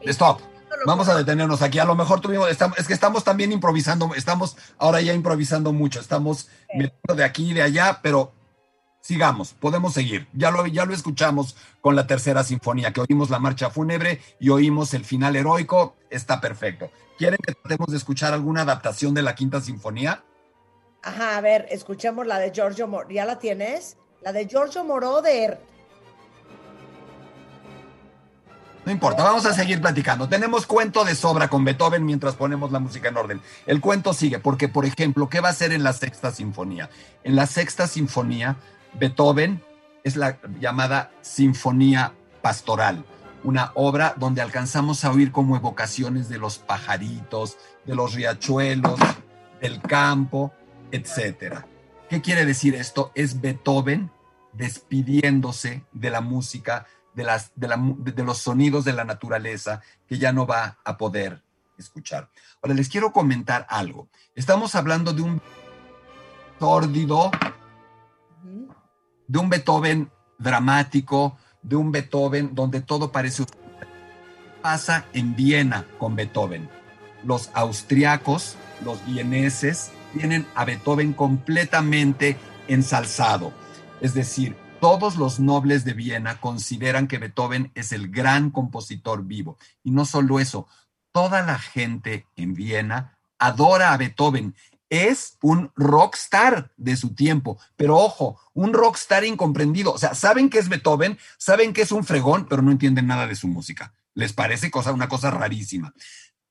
Stop. 0.03 0.41
Vamos 0.85 1.09
a 1.09 1.17
detenernos 1.17 1.63
aquí. 1.63 1.79
A 1.79 1.85
lo 1.85 1.95
mejor 1.95 2.21
tuvimos, 2.21 2.49
es 2.51 2.87
que 2.87 2.93
estamos 2.93 3.25
también 3.25 3.53
improvisando, 3.53 4.15
estamos 4.15 4.57
ahora 4.79 5.01
ya 5.01 5.15
improvisando 5.15 5.73
mucho, 5.73 6.01
estamos 6.01 6.49
metiendo 6.75 7.15
de 7.15 7.25
aquí 7.25 7.51
y 7.51 7.55
de 7.55 7.63
allá, 7.63 8.01
pero 8.03 8.33
sigamos, 9.01 9.55
podemos 9.55 9.95
seguir. 9.95 10.27
Ya 10.33 10.51
lo, 10.51 10.67
ya 10.67 10.85
lo 10.85 10.93
escuchamos 10.93 11.57
con 11.81 11.97
la 11.97 12.07
tercera 12.07 12.43
sinfonía, 12.43 12.93
que 12.93 13.01
oímos 13.01 13.31
la 13.31 13.39
marcha 13.39 13.71
fúnebre 13.71 14.21
y 14.41 14.51
oímos 14.51 14.95
el 14.95 15.05
final 15.05 15.37
heroico, 15.37 15.97
está 16.11 16.41
perfecto. 16.41 16.91
¿Quieren 17.17 17.39
que 17.45 17.55
tratemos 17.55 17.89
de 17.89 17.97
escuchar 17.97 18.35
alguna 18.35 18.63
adaptación 18.63 19.15
de 19.15 19.23
la 19.23 19.35
quinta 19.35 19.61
sinfonía? 19.61 20.23
Ajá, 21.03 21.37
a 21.37 21.41
ver, 21.41 21.67
escuchemos 21.71 22.27
la 22.27 22.39
de 22.39 22.51
Giorgio 22.51 22.89
Moroder. 22.89 23.15
¿Ya 23.15 23.25
la 23.25 23.39
tienes? 23.39 23.97
La 24.23 24.33
de 24.33 24.47
Giorgio 24.47 24.85
Moroder. 24.85 25.61
No 28.87 28.93
importa, 28.93 29.25
vamos 29.25 29.45
a 29.47 29.53
seguir 29.53 29.81
platicando. 29.81 30.29
Tenemos 30.29 30.65
cuento 30.65 31.05
de 31.05 31.17
sobra 31.17 31.49
con 31.49 31.65
Beethoven 31.65 32.07
mientras 32.07 32.37
ponemos 32.37 32.71
la 32.71 32.79
música 32.79 33.09
en 33.09 33.17
orden. 33.17 33.41
El 33.67 33.81
cuento 33.81 34.15
sigue, 34.15 34.39
porque, 34.39 34.69
por 34.69 34.87
ejemplo, 34.87 35.29
¿qué 35.29 35.41
va 35.41 35.49
a 35.49 35.51
hacer 35.51 35.73
en 35.73 35.83
la 35.83 35.93
sexta 35.93 36.31
sinfonía? 36.31 36.89
En 37.25 37.35
la 37.35 37.49
sexta 37.49 37.89
sinfonía, 37.89 38.59
Beethoven 38.95 39.61
es 40.05 40.15
la 40.15 40.39
llamada 40.61 41.11
Sinfonía 41.21 42.13
Pastoral, 42.43 43.05
una 43.43 43.73
obra 43.75 44.15
donde 44.19 44.41
alcanzamos 44.41 45.05
a 45.05 45.11
oír 45.11 45.33
como 45.33 45.57
evocaciones 45.57 46.29
de 46.29 46.39
los 46.39 46.59
pajaritos, 46.59 47.57
de 47.87 47.97
los 47.97 48.15
riachuelos, 48.15 49.01
del 49.61 49.83
campo, 49.83 50.53
etc. 50.93 51.65
¿Qué 52.09 52.23
quiere 52.23 52.47
decir 52.47 52.77
esto? 52.77 53.11
Es 53.17 53.41
Beethoven 53.41 54.13
despidiéndose 54.53 55.85
de 55.93 56.11
la 56.11 56.21
música 56.21 56.87
de, 57.17 57.25
las, 57.25 57.51
de, 57.57 58.23
los 58.23 58.39
sonidos 58.39 58.85
de 58.85 58.93
la 58.93 59.05
naturaleza 59.05 59.81
que 60.07 60.19
ya 60.19 60.33
no 60.33 60.47
va 60.47 60.79
a 60.85 60.97
poder 60.99 61.43
escuchar. 61.79 62.29
Ahora 62.63 62.75
les 62.75 62.89
quiero 62.89 63.11
comentar 63.13 63.67
algo. 63.71 64.09
Estamos 64.35 64.75
hablando 64.75 65.15
de 65.15 65.23
un 65.23 65.43
sórdido, 66.61 67.31
de 69.27 69.39
un 69.39 69.49
Beethoven 69.49 70.11
dramático, 70.39 71.39
de 71.63 71.77
un 71.77 71.91
Beethoven 71.91 72.55
donde 72.55 72.83
todo 72.83 73.11
parece 73.11 73.45
pasa 74.61 75.07
en 75.15 75.35
Viena 75.35 75.87
con 75.99 76.17
Beethoven. 76.17 76.69
Los 77.25 77.51
austriacos, 77.55 78.57
los 78.85 79.05
vieneses, 79.07 79.91
tienen 80.13 80.47
a 80.55 80.67
Beethoven 80.67 81.15
completamente 81.15 82.37
ensalzado. 82.69 83.53
Es 84.03 84.13
decir, 84.13 84.55
todos 84.81 85.17
los 85.17 85.41
nobles 85.41 85.85
de 85.85 85.95
Viena 85.95 86.41
consideran 86.41 87.09
que 87.09 87.19
Beethoven 87.19 87.73
es 87.75 87.93
el 87.93 88.09
gran 88.09 88.51
compositor 88.51 89.25
vivo. 89.25 89.57
Y 89.83 89.91
no 89.91 90.05
solo 90.05 90.41
eso, 90.41 90.69
toda 91.13 91.43
la 91.43 91.59
gente 91.59 92.27
en 92.37 92.55
Viena 92.55 93.19
adora 93.39 93.93
a 93.93 93.97
Beethoven. 93.97 94.55
Es 94.89 95.39
un 95.43 95.73
rockstar 95.75 96.73
de 96.77 96.97
su 96.97 97.15
tiempo, 97.15 97.59
pero 97.77 97.97
ojo, 97.97 98.41
un 98.55 98.73
rockstar 98.73 99.25
incomprendido. 99.25 99.93
O 99.93 99.99
sea, 99.99 100.15
saben 100.15 100.49
que 100.49 100.59
es 100.59 100.69
Beethoven, 100.69 101.19
saben 101.39 101.73
que 101.73 101.83
es 101.83 101.91
un 101.91 102.05
fregón, 102.05 102.47
pero 102.49 102.63
no 102.63 102.71
entienden 102.71 103.07
nada 103.07 103.27
de 103.27 103.35
su 103.35 103.49
música. 103.49 103.95
les 104.15 104.33
parece 104.33 104.71
cosa, 104.71 104.93
una 104.93 105.09
cosa 105.09 105.31
rarísima. 105.31 105.93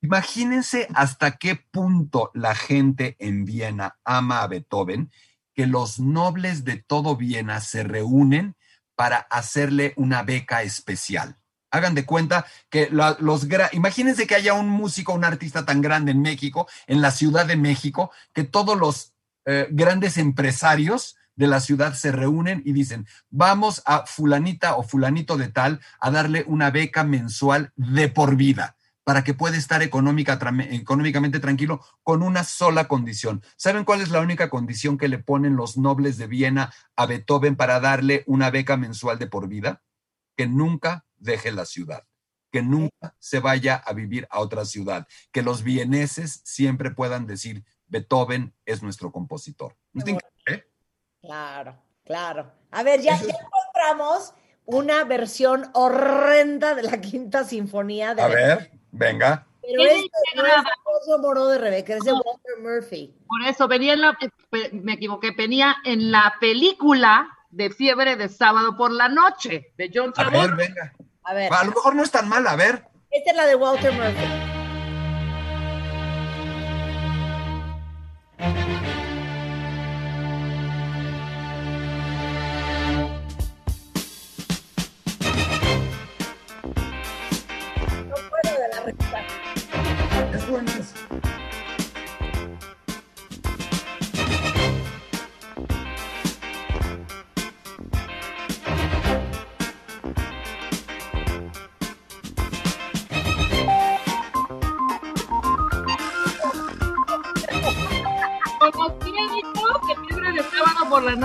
Imagínense 0.02 0.88
hasta 0.94 1.38
qué 1.38 1.56
punto 1.56 2.30
la 2.36 2.54
gente 2.54 3.16
en 3.18 3.44
Viena 3.44 3.98
ama 4.04 4.42
a 4.42 4.48
Beethoven, 4.48 5.10
que 5.56 5.66
los 5.66 6.00
nobles 6.00 6.66
de 6.66 6.78
todo 6.78 7.16
Viena 7.16 7.62
se 7.62 7.84
reúnen 7.84 8.56
para 8.96 9.18
hacerle 9.18 9.94
una 9.96 10.24
beca 10.24 10.64
especial. 10.64 11.38
Hagan 11.72 11.96
de 11.96 12.06
cuenta 12.06 12.46
que 12.70 12.90
los 12.90 13.48
imagínense 13.74 14.28
que 14.28 14.36
haya 14.36 14.54
un 14.54 14.70
músico, 14.70 15.14
un 15.14 15.26
artista 15.26 15.66
tan 15.66 15.82
grande 15.82 16.12
en 16.12 16.22
México, 16.22 16.68
en 16.88 17.02
la 17.02 17.12
Ciudad 17.12 17.46
de 17.46 17.58
México, 17.58 18.12
que 18.34 18.44
todos 18.44 18.78
los 18.78 19.14
eh, 19.46 19.68
grandes 19.72 20.18
empresarios 20.18 21.18
de 21.36 21.48
la 21.48 21.60
ciudad 21.60 21.94
se 21.94 22.14
reúnen 22.14 22.62
y 22.66 22.72
dicen, 22.72 23.08
vamos 23.30 23.82
a 23.86 24.06
fulanita 24.06 24.76
o 24.78 24.84
fulanito 24.84 25.36
de 25.36 25.50
tal 25.50 25.82
a 26.00 26.12
darle 26.12 26.46
una 26.48 26.72
beca 26.72 27.04
mensual 27.04 27.74
de 27.76 28.08
por 28.08 28.38
vida 28.38 28.75
para 29.06 29.24
que 29.24 29.36
pueda 29.36 29.56
estar 29.56 29.84
económica, 29.84 30.40
económicamente 30.72 31.40
tranquilo 31.40 31.80
con 32.02 32.24
una 32.24 32.44
sola 32.44 32.88
condición. 32.88 33.44
¿Saben 33.56 33.86
cuál 33.86 34.02
es 34.02 34.10
la 34.10 34.20
única 34.20 34.50
condición 34.50 34.98
que 34.98 35.08
le 35.08 35.20
ponen 35.20 35.56
los 35.56 35.78
nobles 35.78 36.18
de 36.18 36.26
Viena 36.26 36.74
a 36.96 37.06
Beethoven 37.06 37.56
para 37.56 37.80
darle 37.80 38.24
una 38.26 38.50
beca 38.50 38.78
mensual 38.78 39.20
de 39.20 39.28
por 39.28 39.48
vida? 39.48 39.84
Que 40.36 40.48
nunca 40.48 41.06
deje 41.18 41.52
la 41.52 41.66
ciudad, 41.66 42.08
que 42.52 42.64
nunca 42.64 43.16
se 43.20 43.40
vaya 43.40 43.76
a 43.76 43.94
vivir 43.94 44.28
a 44.32 44.40
otra 44.40 44.66
ciudad, 44.66 45.08
que 45.32 45.44
los 45.44 45.62
vieneses 45.62 46.42
siempre 46.44 46.90
puedan 46.90 47.28
decir, 47.28 47.64
Beethoven 47.86 48.56
es 48.66 48.82
nuestro 48.82 49.12
compositor. 49.12 49.78
Claro, 51.22 51.80
claro. 52.04 52.52
A 52.72 52.82
ver, 52.82 53.02
ya, 53.02 53.16
encontramos 53.18 54.34
una 54.66 55.04
versión 55.04 55.70
horrenda 55.74 56.74
de 56.74 56.84
la 56.84 57.00
Quinta 57.02 57.44
Sinfonía. 57.44 58.16
De 58.16 58.24
a 58.24 58.28
ver, 58.28 58.72
venga. 58.98 59.46
Pero 59.62 59.82
este 59.82 60.10
no 60.36 60.46
es 60.46 61.22
Moró 61.22 61.48
de 61.48 61.58
Rebeca, 61.58 61.96
es 61.96 62.04
de 62.04 62.14
Walter 62.14 62.58
Murphy. 62.62 63.14
Por 63.28 63.42
eso, 63.48 63.68
venía 63.68 63.94
en 63.94 64.02
la, 64.02 64.18
me 64.74 64.94
equivoqué, 64.94 65.32
venía 65.32 65.76
en 65.86 66.12
la 66.12 66.36
película 66.40 67.30
de 67.50 67.70
Fiebre 67.72 68.16
de 68.16 68.30
Sábado 68.30 68.78
por 68.78 68.92
la 68.92 69.10
Noche, 69.10 69.74
de 69.78 69.92
John 69.94 70.14
Travolta. 70.14 70.54
A 70.54 70.56
ver, 70.56 70.68
venga. 70.68 70.94
A 71.24 71.34
ver. 71.34 71.54
A 71.54 71.64
lo 71.64 71.72
mejor 71.72 71.96
no 71.96 72.04
es 72.04 72.12
tan 72.12 72.30
mal, 72.30 72.46
a 72.48 72.56
ver. 72.56 72.86
Esta 73.10 73.32
es 73.32 73.38
la 73.38 73.46
de 73.46 73.56
Walter 73.56 73.92
Murphy. 73.94 74.55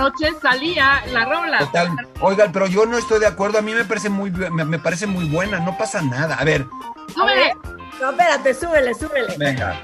Noche 0.01 0.33
salía 0.41 1.03
la 1.11 1.25
rola. 1.25 1.59
Total. 1.59 1.89
Oigan, 2.21 2.51
pero 2.51 2.65
yo 2.65 2.85
no 2.87 2.97
estoy 2.97 3.19
de 3.19 3.27
acuerdo. 3.27 3.59
A 3.59 3.61
mí 3.61 3.73
me 3.73 3.85
parece 3.85 4.09
muy, 4.09 4.31
me, 4.31 4.79
parece 4.79 5.05
muy 5.05 5.29
buena. 5.29 5.59
No 5.59 5.77
pasa 5.77 6.01
nada. 6.01 6.35
A 6.35 6.43
ver. 6.43 6.65
Súbele. 7.13 7.53
No, 7.99 8.09
espérate, 8.09 8.53
súbele, 8.55 8.95
súbele. 8.95 9.35
Venga. 9.37 9.79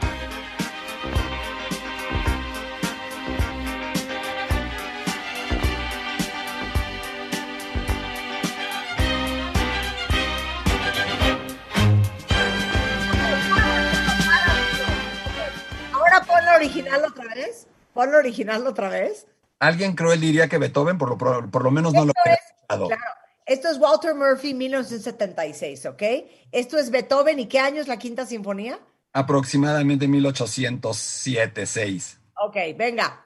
Ahora 15.94 16.22
pon 16.22 16.44
la 16.44 16.56
original 16.56 17.06
otra 17.06 17.36
vez. 17.36 17.68
Pon 17.94 18.12
la 18.12 18.18
original 18.18 18.66
otra 18.66 18.90
vez. 18.90 19.28
Alguien 19.60 19.96
cruel 19.96 20.22
diría 20.22 20.48
que 20.48 20.58
Beethoven, 20.58 20.98
por 20.98 21.10
lo, 21.10 21.18
por, 21.50 21.64
lo 21.64 21.72
menos 21.72 21.94
no 21.94 22.06
lo 22.06 22.12
ha. 22.12 22.38
Claro. 22.68 22.90
Esto 23.46 23.70
es 23.70 23.78
Walter 23.80 24.14
Murphy, 24.14 24.54
1976, 24.54 25.86
¿ok? 25.86 26.04
Esto 26.52 26.78
es 26.78 26.92
Beethoven, 26.92 27.40
¿y 27.40 27.48
qué 27.48 27.60
año 27.60 27.82
es 27.82 27.88
la 27.88 27.98
Quinta 27.98 28.26
Sinfonía? 28.26 28.78
Aproximadamente 29.14 30.08
1807, 30.08 31.66
6. 31.66 32.20
Ok, 32.36 32.56
venga. 32.76 33.26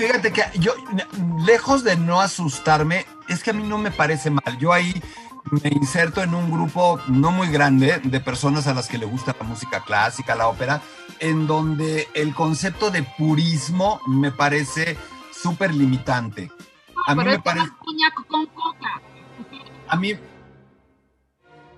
fíjate 0.00 0.32
que 0.32 0.42
yo, 0.58 0.72
lejos 1.44 1.84
de 1.84 1.96
no 1.96 2.20
asustarme, 2.20 3.06
es 3.28 3.42
que 3.42 3.50
a 3.50 3.52
mí 3.52 3.62
no 3.66 3.78
me 3.78 3.90
parece 3.90 4.30
mal. 4.30 4.58
Yo 4.58 4.72
ahí 4.72 5.02
me 5.50 5.70
inserto 5.70 6.22
en 6.22 6.34
un 6.34 6.50
grupo 6.50 6.98
no 7.08 7.30
muy 7.30 7.48
grande 7.48 8.00
de 8.02 8.20
personas 8.20 8.66
a 8.66 8.74
las 8.74 8.88
que 8.88 8.98
le 8.98 9.06
gusta 9.06 9.36
la 9.38 9.46
música 9.46 9.84
clásica, 9.84 10.34
la 10.34 10.48
ópera, 10.48 10.80
en 11.18 11.46
donde 11.46 12.08
el 12.14 12.34
concepto 12.34 12.90
de 12.90 13.02
purismo 13.02 14.00
me 14.06 14.32
parece 14.32 14.96
súper 15.32 15.74
limitante. 15.74 16.50
A 17.06 17.14
mí 17.14 17.24
me 17.24 17.38
parece. 17.38 17.68
Con 18.28 18.46
coca. 18.46 19.00
A 19.88 19.96
mí, 19.96 20.16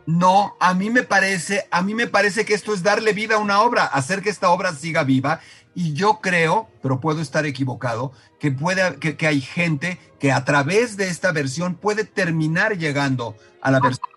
no, 0.06 0.56
a 0.60 0.74
mí 0.74 0.90
me 0.90 1.02
parece, 1.02 1.66
a 1.70 1.82
mí 1.82 1.94
me 1.94 2.06
parece 2.06 2.44
que 2.44 2.54
esto 2.54 2.74
es 2.74 2.82
darle 2.82 3.12
vida 3.12 3.36
a 3.36 3.38
una 3.38 3.62
obra, 3.62 3.84
hacer 3.84 4.22
que 4.22 4.30
esta 4.30 4.50
obra 4.50 4.74
siga 4.74 5.04
viva. 5.04 5.40
Y 5.74 5.94
yo 5.94 6.20
creo, 6.20 6.68
pero 6.82 7.00
puedo 7.00 7.20
estar 7.20 7.46
equivocado, 7.46 8.12
que 8.38 8.50
puede, 8.50 8.98
que, 8.98 9.26
hay 9.26 9.40
gente 9.40 9.98
que 10.18 10.32
a 10.32 10.44
través 10.44 10.96
de 10.96 11.08
esta 11.08 11.32
versión 11.32 11.76
puede 11.76 12.04
terminar 12.04 12.76
llegando 12.76 13.36
a 13.60 13.70
la 13.70 13.80
versión 13.80 14.08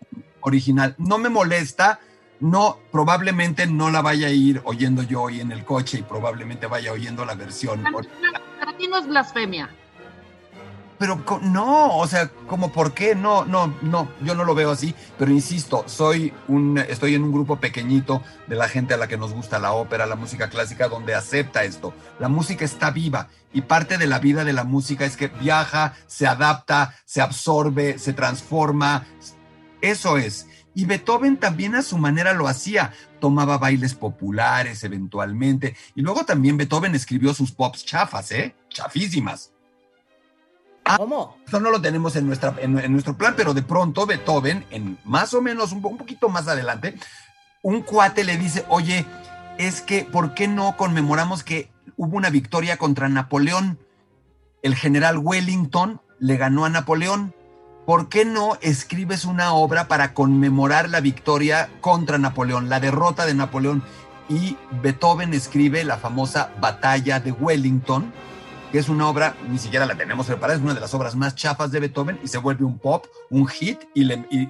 original. 0.41 0.95
No 0.97 1.17
me 1.17 1.29
molesta, 1.29 1.99
no, 2.39 2.79
probablemente 2.91 3.67
no 3.67 3.89
la 3.89 4.01
vaya 4.01 4.27
a 4.27 4.31
ir 4.31 4.61
oyendo 4.65 5.03
yo 5.03 5.23
hoy 5.23 5.39
en 5.39 5.51
el 5.51 5.63
coche 5.63 5.99
y 5.99 6.01
probablemente 6.01 6.67
vaya 6.67 6.91
oyendo 6.91 7.23
la 7.23 7.35
versión. 7.35 7.83
Para 7.83 8.77
ti 8.77 8.87
no 8.87 8.97
es 8.97 9.07
blasfemia. 9.07 9.69
Pero 10.97 11.21
no, 11.41 11.97
o 11.97 12.07
sea, 12.07 12.29
como 12.47 12.71
por 12.71 12.93
qué? 12.93 13.15
No, 13.15 13.43
no, 13.43 13.73
no, 13.81 14.09
yo 14.21 14.33
no 14.33 14.45
lo 14.45 14.55
veo 14.55 14.71
así, 14.71 14.95
pero 15.17 15.31
insisto, 15.31 15.83
soy 15.87 16.33
un, 16.47 16.77
estoy 16.77 17.15
en 17.15 17.23
un 17.23 17.33
grupo 17.33 17.57
pequeñito 17.59 18.21
de 18.47 18.55
la 18.55 18.69
gente 18.69 18.93
a 18.93 18.97
la 18.97 19.07
que 19.07 19.17
nos 19.17 19.33
gusta 19.33 19.59
la 19.59 19.73
ópera, 19.73 20.05
la 20.05 20.15
música 20.15 20.49
clásica, 20.49 20.87
donde 20.87 21.13
acepta 21.13 21.65
esto. 21.65 21.93
La 22.19 22.29
música 22.29 22.63
está 22.63 22.91
viva 22.91 23.27
y 23.53 23.61
parte 23.61 23.97
de 23.97 24.07
la 24.07 24.19
vida 24.19 24.45
de 24.45 24.53
la 24.53 24.63
música 24.63 25.05
es 25.05 25.17
que 25.17 25.27
viaja, 25.27 25.93
se 26.07 26.27
adapta, 26.27 26.95
se 27.05 27.21
absorbe, 27.21 27.99
se 27.99 28.13
transforma. 28.13 29.05
Eso 29.81 30.17
es. 30.17 30.47
Y 30.73 30.85
Beethoven 30.85 31.37
también 31.37 31.73
a 31.75 31.81
su 31.81 31.97
manera 31.97 32.33
lo 32.33 32.47
hacía. 32.47 32.91
Tomaba 33.21 33.57
bailes 33.57 33.95
populares 33.95 34.83
eventualmente. 34.83 35.75
Y 35.95 36.01
luego 36.01 36.25
también 36.25 36.57
Beethoven 36.57 36.95
escribió 36.95 37.33
sus 37.33 37.51
pops 37.51 37.85
chafas, 37.85 38.31
¿eh? 38.31 38.55
Chafísimas. 38.69 39.54
Ah, 40.85 40.97
¿Cómo? 40.97 41.37
Eso 41.47 41.59
no 41.59 41.71
lo 41.71 41.81
tenemos 41.81 42.15
en, 42.15 42.27
nuestra, 42.27 42.53
en, 42.59 42.91
nuestro 42.91 43.17
plan, 43.17 43.33
pero 43.35 43.53
de 43.53 43.63
pronto 43.63 44.05
Beethoven, 44.05 44.65
en 44.69 44.99
más 45.03 45.33
o 45.33 45.41
menos 45.41 45.71
un, 45.71 45.83
un 45.83 45.97
poquito 45.97 46.29
más 46.29 46.47
adelante, 46.47 46.95
un 47.63 47.81
cuate 47.81 48.23
le 48.23 48.37
dice, 48.37 48.63
oye, 48.69 49.05
es 49.57 49.81
que, 49.81 50.03
¿por 50.03 50.35
qué 50.35 50.47
no 50.47 50.77
conmemoramos 50.77 51.43
que 51.43 51.71
hubo 51.97 52.17
una 52.17 52.29
victoria 52.29 52.77
contra 52.77 53.09
Napoleón? 53.09 53.79
El 54.61 54.75
general 54.75 55.17
Wellington 55.17 56.01
le 56.19 56.37
ganó 56.37 56.65
a 56.65 56.69
Napoleón. 56.69 57.33
¿Por 57.85 58.09
qué 58.09 58.25
no 58.25 58.57
escribes 58.61 59.25
una 59.25 59.53
obra 59.53 59.87
para 59.87 60.13
conmemorar 60.13 60.89
la 60.89 61.01
victoria 61.01 61.69
contra 61.81 62.17
Napoleón, 62.17 62.69
la 62.69 62.79
derrota 62.79 63.25
de 63.25 63.35
Napoleón? 63.35 63.83
Y 64.27 64.57
Beethoven 64.81 65.33
escribe 65.33 65.83
la 65.83 65.97
famosa 65.97 66.51
Batalla 66.59 67.19
de 67.19 67.31
Wellington, 67.31 68.11
que 68.75 68.79
es 68.79 68.89
una 68.89 69.07
obra, 69.07 69.37
ni 69.47 69.57
siquiera 69.57 69.85
la 69.85 69.95
tenemos 69.95 70.27
preparada, 70.27 70.57
es 70.57 70.61
una 70.61 70.73
de 70.73 70.81
las 70.81 70.93
obras 70.93 71.15
más 71.15 71.33
chafas 71.33 71.71
de 71.71 71.79
Beethoven 71.79 72.19
y 72.21 72.27
se 72.27 72.39
vuelve 72.39 72.65
un 72.65 72.77
pop, 72.77 73.05
un 73.29 73.47
hit 73.47 73.79
y, 73.93 74.03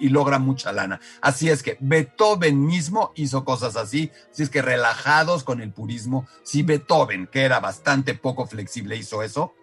logra 0.10 0.40
mucha 0.40 0.72
lana. 0.72 1.00
Así 1.22 1.48
es 1.48 1.62
que 1.62 1.78
Beethoven 1.80 2.66
mismo 2.66 3.12
hizo 3.14 3.46
cosas 3.46 3.76
así, 3.76 4.12
así 4.32 4.42
es 4.42 4.50
que 4.50 4.64
relajados 4.64 5.44
con 5.44 5.62
el 5.62 5.72
purismo, 5.72 6.28
si 6.42 6.64
Beethoven, 6.64 7.28
que 7.28 7.44
era 7.44 7.60
bastante 7.60 8.16
poco 8.16 8.48
flexible, 8.48 8.96
hizo 8.96 9.22
eso, 9.22 9.54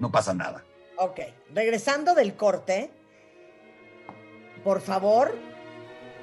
no 0.00 0.10
pasa 0.10 0.34
nada. 0.34 0.64
Ok, 0.96 1.20
regresando 1.54 2.16
del 2.16 2.34
corte, 2.34 2.90
por 4.64 4.80
favor, 4.80 5.32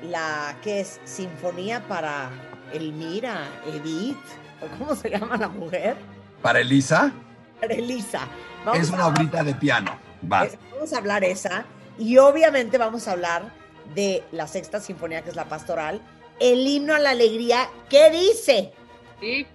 la 0.03 0.57
que 0.61 0.81
es 0.81 0.99
Sinfonía 1.05 1.87
para 1.87 2.31
Elmira, 2.73 3.47
Edith, 3.65 4.17
o 4.61 4.77
cómo 4.77 4.93
se 4.93 5.09
llama 5.09 5.37
la 5.37 5.47
mujer. 5.47 5.95
¿Para 6.41 6.59
Elisa? 6.59 7.13
Elisa. 7.61 8.27
es 8.73 8.89
una 8.89 9.07
obrita 9.07 9.43
de 9.43 9.55
piano. 9.55 9.97
Vamos 10.21 10.93
a 10.93 10.97
hablar 10.97 11.23
esa. 11.23 11.65
Y 11.97 12.17
obviamente 12.17 12.77
vamos 12.77 13.07
a 13.07 13.13
hablar 13.13 13.51
de 13.95 14.23
la 14.31 14.47
sexta 14.47 14.79
sinfonía, 14.79 15.23
que 15.23 15.29
es 15.29 15.35
la 15.35 15.45
pastoral. 15.45 16.01
El 16.39 16.67
himno 16.67 16.93
a 16.93 16.99
la 16.99 17.11
alegría, 17.11 17.69
¿qué 17.89 18.11
dice? 18.11 18.73
Sí. 19.19 19.47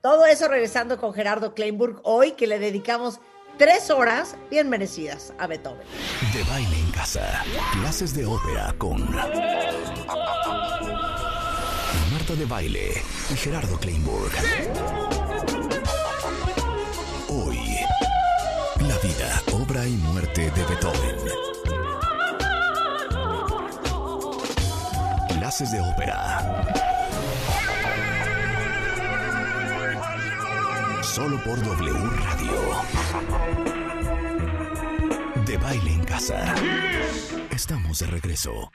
Todo 0.00 0.26
eso 0.26 0.46
regresando 0.46 0.98
con 0.98 1.12
Gerardo 1.12 1.54
Kleinburg 1.54 2.00
hoy, 2.04 2.32
que 2.32 2.46
le 2.46 2.60
dedicamos 2.60 3.18
tres 3.58 3.90
horas 3.90 4.36
bien 4.48 4.68
merecidas 4.68 5.32
a 5.38 5.48
Beethoven. 5.48 5.86
De 6.32 6.44
baile 6.44 6.78
en 6.78 6.90
casa, 6.92 7.44
clases 7.72 8.14
de 8.14 8.24
ópera 8.24 8.72
con 8.78 9.04
Marta 12.12 12.34
de 12.36 12.44
Baile 12.46 13.02
y 13.30 13.34
Gerardo 13.34 13.78
Kleinburg. 13.78 14.32
Y 19.88 19.96
muerte 19.96 20.50
de 20.50 20.64
Beethoven. 20.64 21.16
Clases 25.28 25.72
de 25.72 25.80
ópera. 25.80 26.74
Solo 31.02 31.42
por 31.42 31.58
W 31.62 31.92
Radio. 31.92 32.52
De 35.46 35.56
baile 35.56 35.92
en 35.92 36.04
casa. 36.04 36.54
Estamos 37.50 38.00
de 38.00 38.06
regreso. 38.08 38.70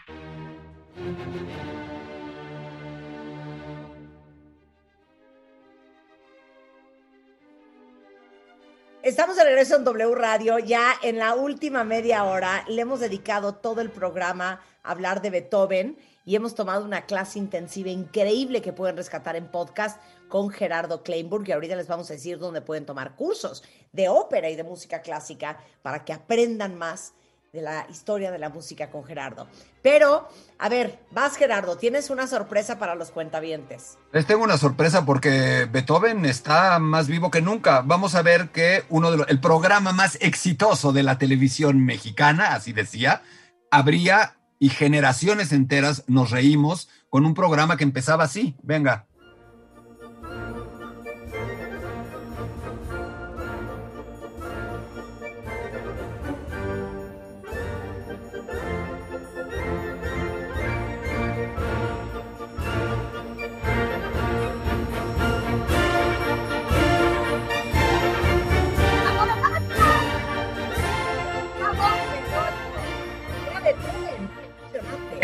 Estamos 9.14 9.36
de 9.36 9.44
regreso 9.44 9.76
en 9.76 9.84
W 9.84 10.16
Radio, 10.16 10.58
ya 10.58 10.96
en 11.04 11.20
la 11.20 11.36
última 11.36 11.84
media 11.84 12.24
hora 12.24 12.66
le 12.68 12.82
hemos 12.82 13.00
dedicado 13.00 13.54
todo 13.54 13.80
el 13.80 13.92
programa 13.92 14.64
a 14.82 14.90
hablar 14.90 15.22
de 15.22 15.30
Beethoven 15.30 16.00
y 16.26 16.36
hemos 16.36 16.56
tomado 16.56 16.84
una 16.84 17.06
clase 17.06 17.38
intensiva 17.38 17.92
increíble 17.92 18.64
que 18.64 18.74
pueden 18.74 18.98
rescatar 18.98 19.36
en 19.36 19.52
podcast 19.52 20.02
con 20.30 20.50
Gerardo 20.50 21.04
Kleinburg 21.04 21.48
y 21.48 21.52
ahorita 21.52 21.76
les 21.76 21.88
vamos 21.88 22.10
a 22.10 22.14
decir 22.14 22.40
dónde 22.40 22.62
pueden 22.62 22.88
tomar 22.88 23.16
cursos 23.16 23.62
de 23.92 24.10
ópera 24.10 24.50
y 24.50 24.56
de 24.56 24.64
música 24.64 25.04
clásica 25.04 25.60
para 25.84 26.06
que 26.06 26.14
aprendan 26.14 26.76
más 26.76 27.14
de 27.54 27.62
la 27.62 27.86
historia 27.88 28.32
de 28.32 28.40
la 28.40 28.50
música 28.50 28.90
con 28.90 29.04
Gerardo. 29.04 29.48
Pero, 29.84 30.28
a 30.58 30.70
ver, 30.70 30.98
vas 31.12 31.38
Gerardo, 31.38 31.78
tienes 31.78 32.10
una 32.10 32.26
sorpresa 32.26 32.80
para 32.80 32.96
los 32.96 33.12
cuentavientes. 33.12 34.00
Les 34.12 34.26
tengo 34.26 34.44
una 34.44 34.58
sorpresa 34.58 35.06
porque 35.06 35.68
Beethoven 35.72 36.26
está 36.26 36.80
más 36.80 37.08
vivo 37.08 37.30
que 37.30 37.44
nunca. 37.44 37.82
Vamos 37.82 38.16
a 38.16 38.24
ver 38.24 38.50
que 38.50 38.86
uno 38.90 39.12
de 39.12 39.18
los, 39.18 39.30
el 39.30 39.40
programa 39.40 39.94
más 39.94 40.18
exitoso 40.20 40.94
de 40.94 41.04
la 41.04 41.20
televisión 41.20 41.86
mexicana, 41.86 42.56
así 42.56 42.74
decía, 42.74 43.22
habría 43.70 44.36
y 44.58 44.70
generaciones 44.70 45.52
enteras 45.52 46.06
nos 46.08 46.32
reímos 46.32 46.90
con 47.10 47.24
un 47.24 47.36
programa 47.36 47.78
que 47.78 47.84
empezaba 47.84 48.24
así. 48.24 48.56
Venga. 48.64 49.06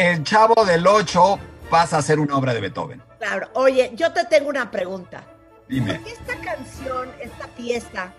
El 0.10 0.24
Chavo 0.24 0.66
del 0.66 0.86
Ocho 0.88 1.40
pasa 1.70 1.98
a 1.98 2.02
ser 2.02 2.20
una 2.20 2.36
obra 2.36 2.54
de 2.54 2.62
Beethoven. 2.62 3.02
Claro. 3.20 3.50
Oye, 3.54 3.92
yo 3.96 4.12
te 4.12 4.26
tengo 4.26 4.50
una 4.50 4.72
pregunta. 4.72 5.24
Dime. 5.68 5.96
¿Por 5.96 6.04
qué 6.04 6.14
esta 6.14 6.36
canción, 6.38 7.12
esta 7.20 7.48
fiesta, 7.50 8.14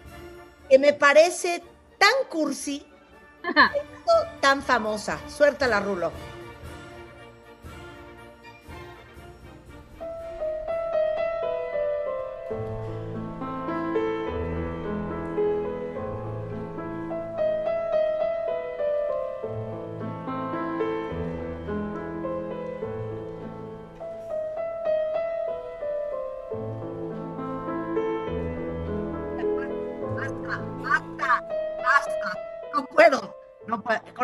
que 0.69 0.79
me 0.79 0.93
parece 0.93 1.62
tan 1.99 2.12
cursi, 2.29 2.87
tan 4.41 4.62
famosa? 4.62 5.19
Suéltala, 5.29 5.81
Rulo. 5.81 6.12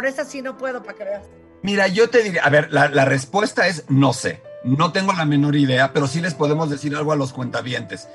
Con 0.06 0.12
esa 0.12 0.24
sí 0.24 0.42
no 0.42 0.56
puedo, 0.56 0.82
para 0.82 0.96
que 0.96 1.04
veas. 1.04 1.26
Mira, 1.62 1.88
yo 1.88 2.08
te 2.08 2.22
diría, 2.22 2.42
a 2.44 2.50
ver, 2.50 2.72
la, 2.72 2.88
la, 2.88 3.04
respuesta 3.04 3.66
es 3.66 3.84
no 3.88 4.12
sé. 4.12 4.42
No 4.62 4.92
tengo 4.92 5.12
la 5.12 5.24
menor 5.24 5.56
idea, 5.56 5.92
pero 5.92 6.06
sí 6.06 6.20
les 6.20 6.34
podemos 6.34 6.70
decir 6.70 6.94
algo 6.94 7.12
a 7.12 7.16
los 7.16 7.32
cuentavientes. 7.32 8.08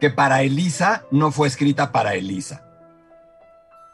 Que 0.00 0.10
para 0.10 0.42
Elisa 0.42 1.04
no 1.10 1.30
fue 1.30 1.48
escrita 1.48 1.92
para 1.92 2.14
Elisa. 2.14 2.64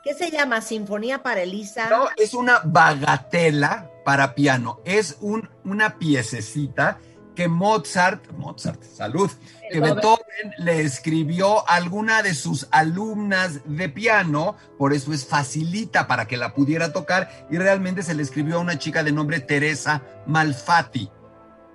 ¿Qué 0.02 0.14
se 0.14 0.30
llama? 0.30 0.60
¿Sinfonía 0.60 1.22
para 1.22 1.42
Elisa? 1.42 1.88
No, 1.88 2.08
es 2.16 2.34
una 2.34 2.60
bagatela 2.64 3.90
para 4.04 4.34
piano. 4.34 4.80
Es 4.84 5.16
un, 5.20 5.48
una 5.64 5.98
piececita 5.98 6.98
que 7.34 7.48
Mozart, 7.48 8.30
Mozart, 8.32 8.82
salud, 8.82 9.30
que 9.70 9.80
Beethoven 9.80 10.52
le 10.58 10.82
escribió 10.82 11.68
a 11.68 11.74
alguna 11.74 12.22
de 12.22 12.34
sus 12.34 12.68
alumnas 12.70 13.60
de 13.64 13.88
piano, 13.88 14.56
por 14.78 14.92
eso 14.92 15.12
es 15.12 15.26
facilita 15.26 16.06
para 16.06 16.26
que 16.26 16.36
la 16.36 16.54
pudiera 16.54 16.92
tocar 16.92 17.46
y 17.50 17.58
realmente 17.58 18.02
se 18.02 18.14
le 18.14 18.22
escribió 18.22 18.56
a 18.56 18.60
una 18.60 18.78
chica 18.78 19.02
de 19.02 19.12
nombre 19.12 19.40
Teresa 19.40 20.02
Malfatti. 20.26 21.10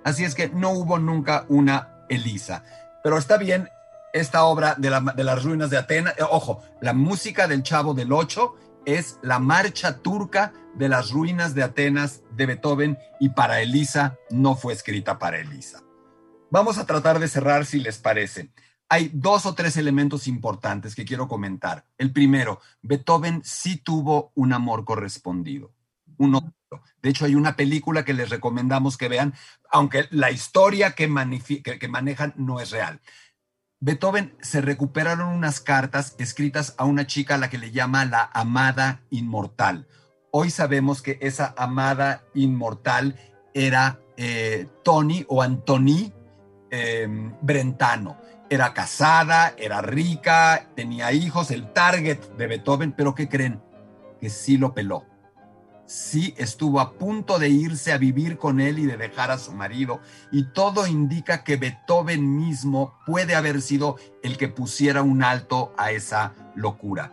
Así 0.04 0.24
es 0.24 0.34
que 0.34 0.48
no 0.48 0.70
hubo 0.70 0.98
nunca 0.98 1.44
una 1.48 2.04
Elisa. 2.08 2.64
Pero 3.02 3.18
está 3.18 3.36
bien, 3.36 3.68
esta 4.12 4.44
obra 4.44 4.74
de, 4.76 4.90
las 4.90 5.44
ruinas 5.44 5.70
de 5.70 5.78
Atenas, 5.78 6.14
eh, 6.18 6.22
ojo, 6.28 6.62
la 6.80 6.92
música 6.92 7.46
del 7.46 7.62
Chavo 7.62 7.94
del 7.94 8.12
Ocho 8.12 8.54
es 8.84 9.18
la 9.22 9.38
marcha 9.38 9.98
turca 9.98 10.52
de 10.74 10.88
las 10.88 11.10
ruinas 11.10 11.54
de 11.54 11.62
Atenas 11.62 12.22
de 12.32 12.46
Beethoven 12.46 12.98
y 13.18 13.30
para 13.30 13.60
Elisa 13.60 14.16
no 14.30 14.56
fue 14.56 14.72
escrita 14.72 15.18
para 15.18 15.38
Elisa. 15.38 15.82
Vamos 16.50 16.78
a 16.78 16.86
tratar 16.86 17.18
de 17.18 17.28
cerrar 17.28 17.66
si 17.66 17.80
les 17.80 17.98
parece. 17.98 18.50
Hay 18.88 19.10
dos 19.14 19.46
o 19.46 19.54
tres 19.54 19.76
elementos 19.76 20.26
importantes 20.26 20.94
que 20.96 21.04
quiero 21.04 21.28
comentar. 21.28 21.86
El 21.96 22.12
primero, 22.12 22.60
Beethoven 22.82 23.42
sí 23.44 23.76
tuvo 23.76 24.32
un 24.34 24.52
amor 24.52 24.84
correspondido. 24.84 25.72
Uno, 26.16 26.52
de 27.00 27.08
hecho, 27.08 27.24
hay 27.24 27.36
una 27.36 27.54
película 27.54 28.04
que 28.04 28.14
les 28.14 28.30
recomendamos 28.30 28.96
que 28.96 29.08
vean, 29.08 29.34
aunque 29.70 30.06
la 30.10 30.32
historia 30.32 30.92
que, 30.92 31.08
que 31.62 31.88
manejan 31.88 32.34
no 32.36 32.58
es 32.58 32.72
real. 32.72 33.00
Beethoven 33.82 34.36
se 34.42 34.60
recuperaron 34.60 35.28
unas 35.28 35.60
cartas 35.60 36.14
escritas 36.18 36.74
a 36.76 36.84
una 36.84 37.06
chica 37.06 37.36
a 37.36 37.38
la 37.38 37.48
que 37.48 37.56
le 37.56 37.70
llama 37.70 38.04
la 38.04 38.30
amada 38.34 39.00
inmortal. 39.08 39.86
Hoy 40.30 40.50
sabemos 40.50 41.00
que 41.00 41.18
esa 41.22 41.54
amada 41.56 42.22
inmortal 42.34 43.18
era 43.54 43.98
eh, 44.18 44.68
Tony 44.84 45.24
o 45.28 45.40
Antoni 45.40 46.12
em, 46.70 47.32
Brentano. 47.40 48.18
Era 48.50 48.74
casada, 48.74 49.54
era 49.56 49.80
rica, 49.80 50.68
tenía 50.76 51.12
hijos, 51.12 51.50
el 51.50 51.72
target 51.72 52.20
de 52.36 52.46
Beethoven, 52.48 52.92
pero 52.92 53.14
¿qué 53.14 53.30
creen? 53.30 53.62
Que 54.20 54.28
sí 54.28 54.58
lo 54.58 54.74
peló 54.74 55.09
sí 55.90 56.34
estuvo 56.38 56.78
a 56.78 56.92
punto 56.92 57.40
de 57.40 57.48
irse 57.48 57.92
a 57.92 57.98
vivir 57.98 58.38
con 58.38 58.60
él 58.60 58.78
y 58.78 58.86
de 58.86 58.96
dejar 58.96 59.32
a 59.32 59.38
su 59.38 59.52
marido, 59.52 60.00
y 60.30 60.44
todo 60.44 60.86
indica 60.86 61.42
que 61.42 61.56
Beethoven 61.56 62.36
mismo 62.36 62.94
puede 63.06 63.34
haber 63.34 63.60
sido 63.60 63.96
el 64.22 64.38
que 64.38 64.46
pusiera 64.46 65.02
un 65.02 65.24
alto 65.24 65.74
a 65.76 65.90
esa 65.90 66.32
locura. 66.54 67.12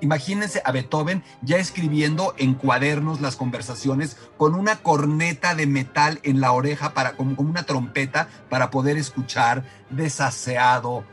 Imagínense 0.00 0.62
a 0.64 0.72
Beethoven 0.72 1.22
ya 1.42 1.58
escribiendo 1.58 2.34
en 2.38 2.54
cuadernos 2.54 3.20
las 3.20 3.36
conversaciones 3.36 4.16
con 4.38 4.54
una 4.54 4.76
corneta 4.76 5.54
de 5.54 5.66
metal 5.66 6.18
en 6.22 6.40
la 6.40 6.52
oreja 6.52 6.94
para 6.94 7.12
como, 7.12 7.36
una 7.42 7.64
trompeta 7.64 8.26
para 8.48 8.70
poder 8.70 8.96
escuchar 8.96 9.64
desaseado 9.90 11.04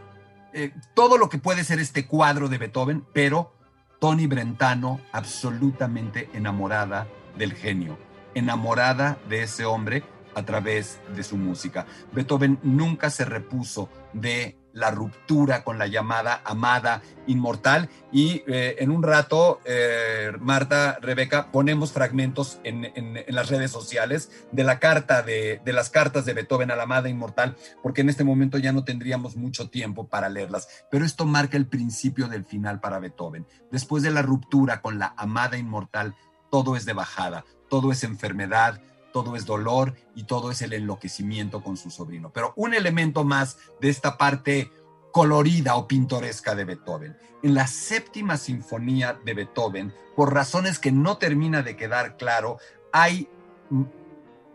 eh, 0.53 0.73
todo 0.95 1.17
lo 1.17 1.29
que 1.29 1.37
puede 1.37 1.63
ser 1.65 1.79
este 1.79 2.07
cuadro 2.07 2.47
de 2.47 2.57
Beethoven, 2.57 3.05
pero 3.13 3.58
Tony 3.99 4.27
Brentano 4.27 5.01
absolutamente 5.11 6.29
enamorada 6.33 7.07
del 7.37 7.53
genio, 7.53 7.97
enamorada 8.33 9.17
de 9.27 9.43
ese 9.43 9.65
hombre 9.65 10.03
a 10.39 10.45
través 10.45 10.99
de 11.15 11.23
su 11.23 11.37
música. 11.37 11.85
Beethoven 12.11 12.59
nunca 12.63 13.09
se 13.09 13.25
repuso 13.25 13.89
de 14.13 14.55
la 14.73 14.91
ruptura 14.91 15.63
con 15.63 15.77
la 15.77 15.87
llamada 15.87 16.41
amada 16.45 17.01
inmortal 17.27 17.89
y 18.11 18.43
eh, 18.47 18.77
en 18.79 18.91
un 18.91 19.03
rato, 19.03 19.59
eh, 19.65 20.31
Marta, 20.39 20.99
Rebeca, 21.01 21.51
ponemos 21.51 21.91
fragmentos 21.91 22.59
en, 22.63 22.89
las 23.27 23.49
redes 23.49 23.71
sociales 23.71 24.31
de 24.51 24.63
la 24.63 24.79
carta 24.79 25.21
de, 25.21 25.61
de 25.63 25.73
las 25.73 25.89
cartas 25.89 26.25
de 26.25 26.33
Beethoven 26.33 26.71
a 26.71 26.75
la 26.75 26.83
amada 26.83 27.09
inmortal, 27.09 27.55
porque 27.81 28.01
en 28.01 28.09
este 28.09 28.23
momento 28.23 28.57
ya 28.57 28.71
no 28.71 28.83
tendríamos 28.83 29.35
mucho 29.35 29.69
tiempo 29.69 30.07
para 30.07 30.29
leerlas, 30.29 30.85
pero 30.89 31.05
esto 31.05 31.25
marca 31.25 31.57
el 31.57 31.67
principio 31.67 32.27
del 32.27 32.45
final 32.45 32.79
para 32.79 32.99
Beethoven. 32.99 33.45
Después 33.71 34.03
de 34.03 34.11
la 34.11 34.21
ruptura 34.21 34.81
con 34.81 34.99
la 34.99 35.13
amada 35.17 35.57
inmortal, 35.57 36.15
todo 36.49 36.75
es 36.75 36.85
de 36.85 36.93
bajada, 36.93 37.45
todo 37.69 37.91
es 37.91 38.03
enfermedad, 38.03 38.81
todo 39.23 39.35
es 39.35 39.45
dolor 39.45 39.95
y 40.15 40.23
todo 40.23 40.49
es 40.49 40.61
el 40.61 40.71
enloquecimiento 40.71 41.61
con 41.61 41.75
su 41.75 41.91
sobrino. 41.91 42.31
Pero 42.31 42.53
un 42.55 42.73
elemento 42.73 43.25
más 43.25 43.57
de 43.81 43.89
esta 43.89 44.17
parte 44.17 44.71
colorida 45.11 45.75
o 45.75 45.89
pintoresca 45.89 46.55
de 46.55 46.63
Beethoven. 46.63 47.17
En 47.43 47.53
la 47.53 47.67
séptima 47.67 48.37
sinfonía 48.37 49.19
de 49.25 49.33
Beethoven, 49.33 49.93
por 50.15 50.33
razones 50.33 50.79
que 50.79 50.93
no 50.93 51.17
termina 51.17 51.63
de 51.63 51.75
quedar 51.75 52.15
claro, 52.15 52.59
hay 52.93 53.27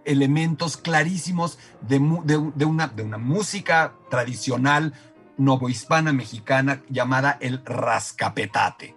elementos 0.07 0.79
clarísimos 0.79 1.59
de, 1.83 1.99
una, 1.99 2.87
de 2.89 3.03
una 3.03 3.19
música 3.19 3.93
tradicional 4.09 4.95
novohispana 5.37 6.15
mexicana 6.15 6.83
llamada 6.89 7.37
el 7.41 7.63
rascapetate. 7.67 8.97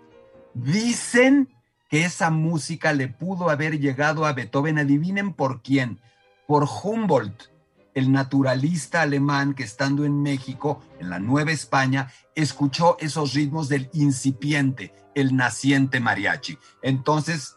Dicen 0.53 1.56
que 1.89 2.05
esa 2.05 2.29
música 2.29 2.93
le 2.93 3.07
pudo 3.07 3.49
haber 3.49 3.79
llegado 3.79 4.25
a 4.25 4.33
Beethoven, 4.33 4.79
adivinen 4.79 5.33
por 5.33 5.61
quién, 5.61 5.99
por 6.47 6.67
Humboldt, 6.83 7.49
el 7.93 8.11
naturalista 8.11 9.01
alemán 9.01 9.55
que 9.55 9.63
estando 9.63 10.05
en 10.05 10.21
México, 10.21 10.83
en 10.99 11.09
la 11.09 11.19
Nueva 11.19 11.51
España, 11.51 12.11
escuchó 12.35 12.95
esos 12.99 13.33
ritmos 13.33 13.69
del 13.69 13.89
incipiente, 13.93 14.93
el 15.15 15.35
naciente 15.35 15.99
mariachi. 15.99 16.59
Entonces, 16.83 17.55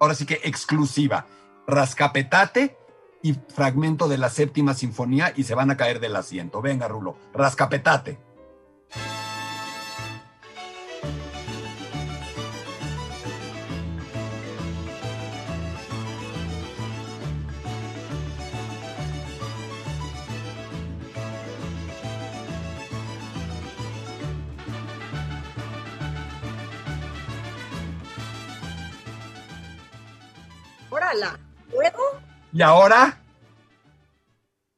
ahora 0.00 0.14
sí 0.14 0.24
que 0.24 0.40
exclusiva, 0.44 1.26
rascapetate 1.66 2.78
y 3.22 3.34
fragmento 3.34 4.08
de 4.08 4.18
la 4.18 4.30
séptima 4.30 4.72
sinfonía 4.72 5.32
y 5.36 5.42
se 5.42 5.54
van 5.54 5.70
a 5.70 5.76
caer 5.76 6.00
del 6.00 6.16
asiento. 6.16 6.62
Venga, 6.62 6.88
Rulo, 6.88 7.18
rascapetate. 7.34 8.18
Y 32.52 32.62
ahora, 32.62 33.18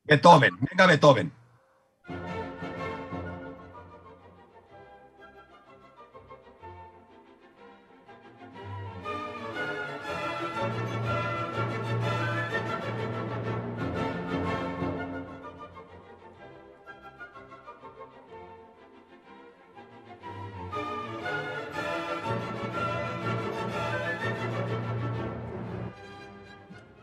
Beethoven. 0.05 0.59
Venga, 0.61 0.87
Beethoven. 0.87 1.33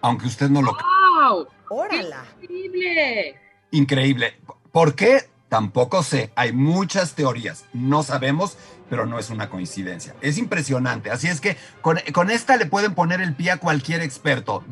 Aunque 0.06 0.27
usted 0.27 0.49
no 0.49 0.61
lo 0.61 0.73
¡Wow! 0.73 1.48
¡Órala! 1.69 2.23
¡Increíble! 2.40 3.36
Increíble. 3.72 4.40
¿Por 4.72 4.94
qué? 4.94 5.30
Tampoco 5.49 6.03
sé. 6.03 6.32
Hay 6.36 6.52
muchas 6.52 7.15
teorías. 7.15 7.65
No 7.73 8.03
sabemos, 8.03 8.56
pero 8.88 9.07
no 9.07 9.18
es 9.18 9.32
una 9.32 9.49
coincidencia. 9.49 10.15
Es 10.22 10.38
impresionante. 10.38 11.10
Así 11.10 11.27
es 11.27 11.41
que 11.41 11.57
con, 11.82 12.30
esta 12.30 12.56
le 12.57 12.68
pueden 12.68 12.94
poner 12.94 13.19
el 13.19 13.36
pie 13.36 13.49
a 13.49 13.57
cualquier 13.57 14.02
experto. 14.02 14.64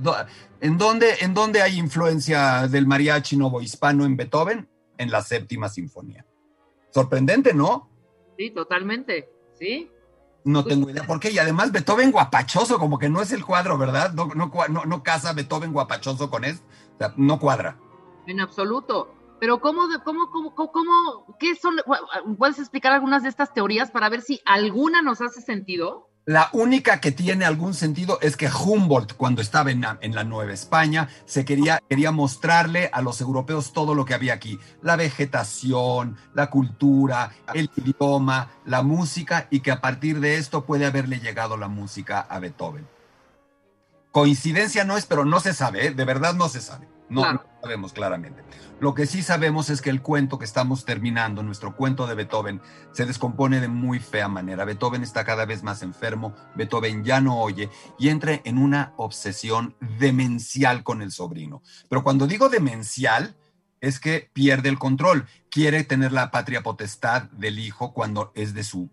¿En 0.62 0.78
dónde, 0.78 1.16
¿En 1.22 1.34
dónde 1.34 1.64
hay 1.64 1.80
influencia 1.80 2.68
del 2.68 2.86
mariachi 2.86 3.36
novohispano 3.36 4.06
en 4.06 4.16
Beethoven? 4.16 4.70
En 5.00 5.10
la 5.10 5.24
séptima 5.24 5.68
sinfonía. 5.68 6.28
Sorprendente, 6.92 7.56
¿no? 7.56 7.90
Sí, 8.38 8.52
totalmente. 8.52 9.32
Sí. 9.58 9.90
No 10.46 10.66
tengo 10.66 10.90
idea 10.90 11.06
por 11.06 11.20
qué. 11.20 11.32
Y 11.32 11.40
además 11.40 11.72
Beethoven 11.72 12.12
guapachoso, 12.12 12.78
como 12.78 13.00
que 13.00 13.10
no 13.10 13.22
es 13.22 13.32
el 13.32 13.46
cuadro, 13.46 13.78
¿verdad? 13.78 14.14
No, 14.14 14.28
no, 14.28 14.52
no, 14.86 15.04
casa 15.04 15.34
Beethoven 15.34 15.74
guapachoso 15.74 16.30
con 16.30 16.44
esto. 16.44 16.66
O 16.96 16.98
sea, 16.98 17.14
no 17.18 17.40
cuadra. 17.40 17.78
En 18.28 18.40
absoluto. 18.40 19.14
Pero 19.40 19.60
¿cómo, 19.60 19.82
cómo, 20.06 20.30
cómo, 20.32 20.54
cómo, 20.54 21.38
qué 21.40 21.56
son? 21.56 21.76
¿Puedes 22.38 22.60
explicar 22.60 22.94
algunas 22.94 23.24
de 23.24 23.30
estas 23.30 23.54
teorías 23.54 23.92
para 23.92 24.10
ver 24.10 24.22
si 24.22 24.42
alguna 24.46 25.02
nos 25.02 25.22
hace 25.22 25.42
sentido? 25.42 26.10
La 26.26 26.50
única 26.54 27.02
que 27.02 27.12
tiene 27.12 27.44
algún 27.44 27.74
sentido 27.74 28.18
es 28.22 28.38
que 28.38 28.50
Humboldt, 28.50 29.14
cuando 29.18 29.42
estaba 29.42 29.72
en 29.72 29.82
la, 29.82 30.24
Nueva 30.24 30.54
España, 30.54 31.10
se 31.26 31.44
quería, 31.44 31.82
quería 31.90 32.12
mostrarle 32.12 32.90
a 32.94 33.02
los 33.02 33.20
europeos 33.20 33.74
todo 33.74 33.94
lo 33.94 34.06
que 34.06 34.14
había 34.14 34.34
aquí: 34.34 34.58
la 34.82 34.96
vegetación, 34.96 36.16
la 36.34 36.50
cultura, 36.50 37.34
el 37.54 37.70
idioma, 37.76 38.52
la 38.64 38.84
música, 38.84 39.48
y 39.50 39.60
que 39.60 39.72
a 39.72 39.82
partir 39.82 40.22
de 40.22 40.38
esto 40.38 40.66
puede 40.66 40.86
haberle 40.86 41.20
llegado 41.20 41.58
la 41.58 41.68
música 41.68 42.22
a 42.22 42.40
Beethoven. 42.40 42.88
Coincidencia 44.14 44.86
no 44.86 44.96
es, 44.96 45.06
pero 45.06 45.26
no 45.26 45.42
se 45.42 45.54
sabe, 45.54 45.88
¿eh? 45.88 45.92
de 45.92 46.06
verdad 46.06 46.36
no 46.36 46.48
se 46.48 46.62
sabe. 46.62 46.93
No, 47.14 47.44
sabemos 47.62 47.94
claramente. 47.94 48.44
Lo 48.80 48.94
que 48.94 49.06
sí 49.06 49.22
sabemos 49.22 49.70
es 49.70 49.82
que 49.82 49.90
el 49.90 50.02
cuento 50.02 50.40
que 50.40 50.46
estamos 50.46 50.84
terminando, 50.84 51.44
nuestro 51.44 51.76
cuento 51.76 52.08
de 52.08 52.16
Beethoven, 52.16 52.62
se 52.92 53.06
descompone 53.06 53.62
de 53.62 53.68
muy 53.68 54.00
fea 54.00 54.28
manera. 54.28 54.66
Beethoven 54.66 55.04
está 55.04 55.24
cada 55.24 55.46
vez 55.46 55.64
más 55.64 55.82
enfermo, 55.84 56.36
Beethoven 56.56 57.04
ya 57.04 57.22
no 57.22 57.40
oye 57.40 57.70
y 57.98 58.10
entra 58.10 58.42
en 58.44 58.58
una 58.58 58.94
obsesión 58.98 59.76
demencial 60.00 60.84
con 60.84 61.02
el 61.02 61.12
sobrino. 61.12 61.62
Pero 61.90 62.04
cuando 62.04 62.28
digo 62.28 62.50
demencial, 62.50 63.36
es 63.84 64.00
que 64.00 64.30
pierde 64.32 64.70
el 64.70 64.80
control, 64.80 65.28
quiere 65.50 65.84
tener 65.84 66.14
la 66.14 66.32
patria 66.32 66.64
potestad 66.64 67.24
del 67.32 67.60
hijo 67.60 67.94
cuando 67.94 68.32
es 68.34 68.54
de 68.54 68.64
su, 68.64 68.90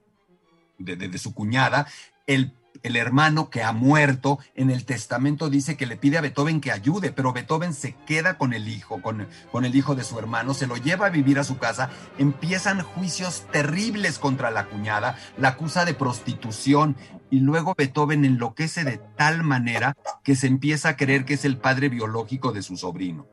de, 0.78 1.16
su 1.16 1.32
cuñada. 1.32 1.86
El 2.26 2.52
el 2.82 2.96
hermano 2.96 3.50
que 3.50 3.62
ha 3.62 3.72
muerto, 3.72 4.38
en 4.54 4.70
el 4.70 4.84
testamento 4.84 5.50
dice 5.50 5.76
que 5.76 5.86
le 5.86 5.96
pide 5.96 6.18
a 6.18 6.20
Beethoven 6.20 6.60
que 6.60 6.72
ayude, 6.72 7.12
pero 7.12 7.32
Beethoven 7.32 7.74
se 7.74 7.94
queda 8.06 8.38
con 8.38 8.52
el 8.52 8.68
hijo, 8.68 9.02
con, 9.02 9.28
con, 9.52 9.64
el 9.64 9.74
hijo 9.74 9.94
de 9.94 10.04
su 10.04 10.18
hermano, 10.18 10.54
se 10.54 10.66
lo 10.66 10.76
lleva 10.76 11.06
a 11.06 11.10
vivir 11.10 11.38
a 11.38 11.44
su 11.44 11.58
casa, 11.58 11.90
empiezan 12.18 12.82
juicios 12.82 13.44
terribles 13.52 14.18
contra 14.18 14.50
la 14.50 14.66
cuñada, 14.66 15.18
la 15.36 15.48
acusa 15.48 15.84
de 15.84 15.94
prostitución 15.94 16.96
y 17.30 17.40
luego 17.40 17.74
Beethoven 17.76 18.24
enloquece 18.24 18.84
de 18.84 18.98
tal 19.16 19.42
manera 19.42 19.96
que 20.24 20.34
se 20.34 20.46
empieza 20.46 20.90
a 20.90 20.96
creer 20.96 21.24
que 21.24 21.34
es 21.34 21.44
el 21.44 21.58
padre 21.58 21.88
biológico 21.88 22.52
de 22.52 22.62
su 22.62 22.76
sobrino. 22.76 23.26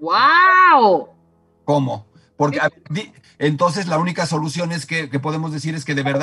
¡Wow! 0.00 1.08
¿Cómo? 1.64 2.06
Porque 2.36 2.60
entonces 3.38 3.88
la 3.88 3.98
única 3.98 4.26
solución 4.26 4.70
es 4.70 4.86
que, 4.86 5.10
que 5.10 5.18
podemos 5.18 5.52
decir 5.52 5.74
es 5.74 5.84
que 5.84 5.96
de 5.96 6.04
verdad 6.04 6.22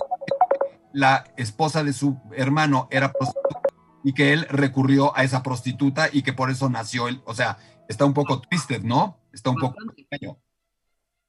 la 0.95 1.25
esposa 1.35 1.83
de 1.83 1.91
su 1.91 2.17
hermano 2.31 2.87
era 2.89 3.11
prostituta 3.11 3.59
y 4.01 4.13
que 4.13 4.31
él 4.31 4.47
recurrió 4.49 5.15
a 5.17 5.23
esa 5.23 5.43
prostituta 5.43 6.09
y 6.11 6.21
que 6.21 6.31
por 6.31 6.49
eso 6.49 6.69
nació 6.69 7.09
él. 7.09 7.21
O 7.25 7.33
sea, 7.33 7.57
está 7.89 8.05
un 8.05 8.13
poco 8.13 8.39
twisted, 8.39 8.81
¿no? 8.81 9.19
Está 9.33 9.49
un 9.49 9.57
poco 9.57 9.75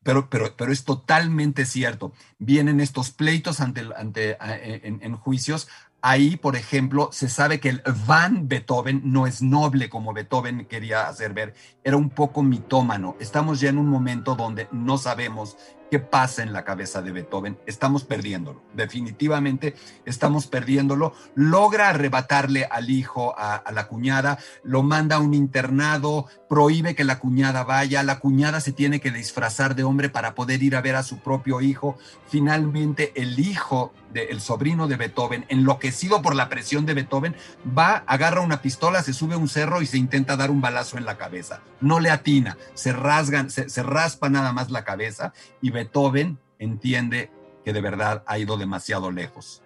Pero, 0.04 0.30
pero, 0.30 0.56
pero 0.56 0.70
es 0.70 0.84
totalmente 0.84 1.66
cierto. 1.66 2.12
Vienen 2.38 2.80
estos 2.80 3.10
pleitos 3.10 3.60
ante, 3.60 3.88
ante, 3.96 4.36
en, 4.40 5.02
en 5.02 5.16
juicios 5.16 5.66
Ahí, 6.08 6.36
por 6.36 6.54
ejemplo, 6.54 7.08
se 7.10 7.28
sabe 7.28 7.58
que 7.58 7.68
el 7.68 7.82
Van 8.06 8.46
Beethoven 8.46 9.00
no 9.04 9.26
es 9.26 9.42
noble 9.42 9.88
como 9.88 10.12
Beethoven 10.12 10.66
quería 10.66 11.08
hacer 11.08 11.32
ver, 11.32 11.54
era 11.82 11.96
un 11.96 12.10
poco 12.10 12.44
mitómano. 12.44 13.16
Estamos 13.18 13.60
ya 13.60 13.70
en 13.70 13.78
un 13.78 13.88
momento 13.88 14.36
donde 14.36 14.68
no 14.70 14.98
sabemos 14.98 15.56
qué 15.90 15.98
pasa 15.98 16.42
en 16.42 16.52
la 16.52 16.64
cabeza 16.64 17.02
de 17.02 17.12
Beethoven. 17.12 17.58
Estamos 17.66 18.04
perdiéndolo, 18.04 18.62
definitivamente 18.74 19.74
estamos 20.04 20.46
perdiéndolo. 20.46 21.14
Logra 21.34 21.88
arrebatarle 21.88 22.66
al 22.70 22.90
hijo 22.90 23.34
a, 23.36 23.62
la 23.72 23.86
cuñada, 23.88 24.38
lo 24.62 24.82
manda 24.82 25.16
a 25.16 25.20
un 25.20 25.34
internado, 25.34 26.26
prohíbe 26.48 26.94
que 26.94 27.04
la 27.04 27.18
cuñada 27.18 27.64
vaya, 27.64 28.02
la 28.02 28.18
cuñada 28.18 28.60
se 28.60 28.72
tiene 28.72 29.00
que 29.00 29.10
disfrazar 29.10 29.74
de 29.74 29.84
hombre 29.84 30.08
para 30.08 30.34
poder 30.34 30.62
ir 30.62 30.76
a 30.76 30.80
ver 30.80 30.96
a 30.96 31.02
su 31.02 31.18
propio 31.18 31.60
hijo. 31.60 31.96
Finalmente 32.28 33.12
el 33.14 33.38
hijo 33.38 33.92
del 34.12 34.40
sobrino 34.40 34.88
de 34.88 34.96
Beethoven, 34.96 35.44
enloquecido 35.48 36.22
por 36.22 36.34
la 36.34 36.48
presión 36.48 36.86
de 36.86 36.94
Beethoven, 36.94 37.36
va, 37.76 38.02
agarra 38.06 38.40
una 38.40 38.62
pistola, 38.62 39.02
se 39.02 39.12
sube 39.12 39.34
a 39.34 39.38
un 39.38 39.48
cerro 39.48 39.82
y 39.82 39.86
se 39.86 39.98
intenta 39.98 40.36
dar 40.36 40.50
un 40.50 40.60
balazo 40.60 40.96
en 40.96 41.04
la 41.04 41.18
cabeza. 41.18 41.60
No 41.80 42.00
le 42.00 42.10
atina, 42.10 42.56
se 42.74 42.92
rasgan, 42.92 43.50
se, 43.50 43.68
se 43.68 43.82
raspa 43.82 44.30
nada 44.30 44.52
más 44.52 44.70
la 44.70 44.84
cabeza 44.84 45.34
y 45.60 45.70
Beethoven 45.76 46.38
entiende 46.58 47.30
que 47.62 47.74
de 47.74 47.82
verdad 47.82 48.24
ha 48.26 48.38
ido 48.38 48.56
demasiado 48.56 49.10
lejos. 49.10 49.62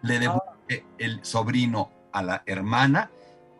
Le 0.00 0.20
devuelve 0.20 0.86
el 0.98 1.24
sobrino 1.24 1.90
a 2.12 2.22
la 2.22 2.44
hermana 2.46 3.10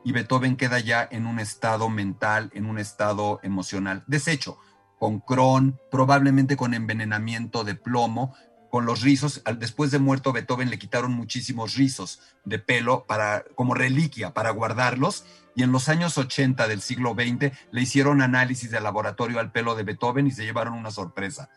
y 0.05 0.13
Beethoven 0.13 0.57
queda 0.57 0.79
ya 0.79 1.09
en 1.11 1.27
un 1.27 1.41
estado 1.41 1.89
mental, 1.89 2.53
en 2.55 2.67
un 2.67 2.79
estado 2.79 3.41
emocional 3.43 4.05
deshecho, 4.07 4.57
con 5.01 5.19
Crohn, 5.19 5.81
probablemente 5.91 6.57
con 6.57 6.75
envenenamiento 6.75 7.65
de 7.65 7.75
plomo, 7.75 8.37
con 8.71 8.87
los 8.87 9.01
rizos. 9.01 9.43
Después 9.59 9.91
de 9.91 9.99
muerto 9.99 10.33
Beethoven 10.33 10.71
le 10.71 10.79
quitaron 10.79 11.13
muchísimos 11.13 11.75
rizos 11.75 12.21
de 12.45 12.61
pelo 12.61 13.05
para, 13.05 13.45
como 13.57 13.75
reliquia 13.75 14.33
para 14.33 14.51
guardarlos. 14.51 15.25
Y 15.57 15.65
en 15.65 15.73
los 15.73 15.89
años 15.89 16.19
80 16.19 16.69
del 16.69 16.83
siglo 16.83 17.15
XX 17.15 17.51
le 17.73 17.83
hicieron 17.83 18.23
análisis 18.23 18.71
de 18.71 18.81
laboratorio 18.81 19.41
al 19.41 19.51
pelo 19.51 19.75
de 19.75 19.83
Beethoven 19.83 20.29
y 20.29 20.31
se 20.31 20.45
llevaron 20.45 20.75
una 20.75 20.93
sorpresa 20.93 21.51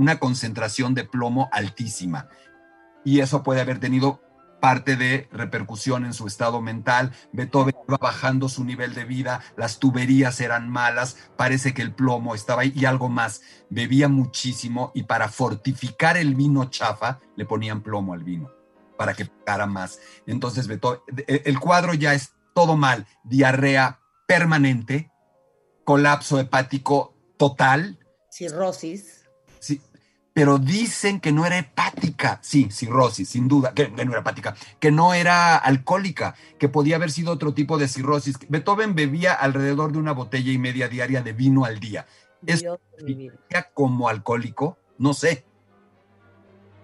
una 0.00 0.18
concentración 0.18 0.94
de 0.94 1.04
plomo 1.04 1.50
altísima. 1.52 2.30
Y 3.04 3.20
eso 3.20 3.42
puede 3.42 3.60
haber 3.60 3.80
tenido 3.80 4.22
parte 4.60 4.96
de 4.96 5.28
repercusión 5.30 6.06
en 6.06 6.14
su 6.14 6.26
estado 6.26 6.62
mental. 6.62 7.12
Beethoven 7.34 7.74
iba 7.86 7.98
bajando 7.98 8.48
su 8.48 8.64
nivel 8.64 8.94
de 8.94 9.04
vida, 9.04 9.42
las 9.58 9.78
tuberías 9.78 10.40
eran 10.40 10.70
malas, 10.70 11.18
parece 11.36 11.74
que 11.74 11.82
el 11.82 11.92
plomo 11.92 12.34
estaba 12.34 12.62
ahí 12.62 12.72
y 12.74 12.86
algo 12.86 13.10
más. 13.10 13.42
Bebía 13.68 14.08
muchísimo 14.08 14.90
y 14.94 15.02
para 15.02 15.28
fortificar 15.28 16.16
el 16.16 16.34
vino 16.34 16.64
chafa 16.70 17.20
le 17.36 17.44
ponían 17.44 17.82
plomo 17.82 18.14
al 18.14 18.24
vino 18.24 18.50
para 18.96 19.12
que 19.12 19.26
pegara 19.26 19.66
más. 19.66 19.98
Entonces 20.26 20.66
Beethoven, 20.66 21.00
el 21.26 21.60
cuadro 21.60 21.92
ya 21.92 22.14
es 22.14 22.32
todo 22.54 22.76
mal, 22.76 23.06
diarrea 23.24 24.00
permanente, 24.26 25.10
colapso 25.84 26.40
hepático 26.40 27.14
total. 27.36 27.98
Cirrosis 28.30 29.19
pero 30.40 30.56
dicen 30.56 31.20
que 31.20 31.32
no 31.32 31.44
era 31.44 31.58
hepática. 31.58 32.38
Sí, 32.40 32.70
cirrosis, 32.70 33.28
sin 33.28 33.46
duda, 33.46 33.74
que, 33.74 33.90
no 33.90 34.00
era 34.00 34.20
hepática, 34.20 34.56
que 34.78 34.90
no 34.90 35.12
era 35.12 35.54
alcohólica, 35.54 36.34
que 36.58 36.66
podía 36.66 36.96
haber 36.96 37.10
sido 37.10 37.30
otro 37.30 37.52
tipo 37.52 37.76
de 37.76 37.88
cirrosis. 37.88 38.38
Beethoven 38.48 38.94
bebía 38.94 39.34
alrededor 39.34 39.92
de 39.92 39.98
una 39.98 40.12
botella 40.12 40.50
y 40.50 40.56
media 40.56 40.88
diaria 40.88 41.20
de 41.20 41.34
vino 41.34 41.66
al 41.66 41.78
día. 41.78 42.06
¿Es 42.46 42.64
como 43.74 44.08
alcohólico? 44.08 44.78
No 44.96 45.12
sé. 45.12 45.44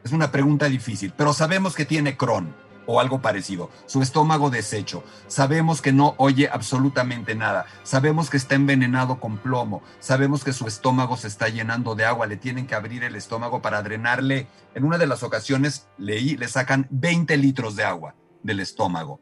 Es 0.04 0.12
una 0.12 0.30
pregunta 0.30 0.66
difícil, 0.66 1.14
pero 1.16 1.32
sabemos 1.32 1.74
que 1.74 1.86
tiene 1.86 2.14
Crohn 2.14 2.54
o 2.86 3.00
algo 3.00 3.20
parecido, 3.20 3.70
su 3.86 4.02
estómago 4.02 4.50
deshecho. 4.50 5.02
Sabemos 5.26 5.82
que 5.82 5.92
no 5.92 6.14
oye 6.18 6.48
absolutamente 6.50 7.34
nada. 7.34 7.66
Sabemos 7.82 8.30
que 8.30 8.36
está 8.36 8.54
envenenado 8.54 9.20
con 9.20 9.38
plomo. 9.38 9.82
Sabemos 9.98 10.44
que 10.44 10.52
su 10.52 10.66
estómago 10.66 11.16
se 11.16 11.28
está 11.28 11.48
llenando 11.48 11.94
de 11.94 12.04
agua. 12.04 12.26
Le 12.26 12.36
tienen 12.36 12.66
que 12.66 12.74
abrir 12.74 13.04
el 13.04 13.16
estómago 13.16 13.60
para 13.60 13.82
drenarle. 13.82 14.46
En 14.74 14.84
una 14.84 14.98
de 14.98 15.06
las 15.06 15.22
ocasiones 15.22 15.88
leí, 15.98 16.36
le 16.36 16.48
sacan 16.48 16.86
20 16.90 17.36
litros 17.36 17.76
de 17.76 17.84
agua 17.84 18.14
del 18.42 18.60
estómago. 18.60 19.20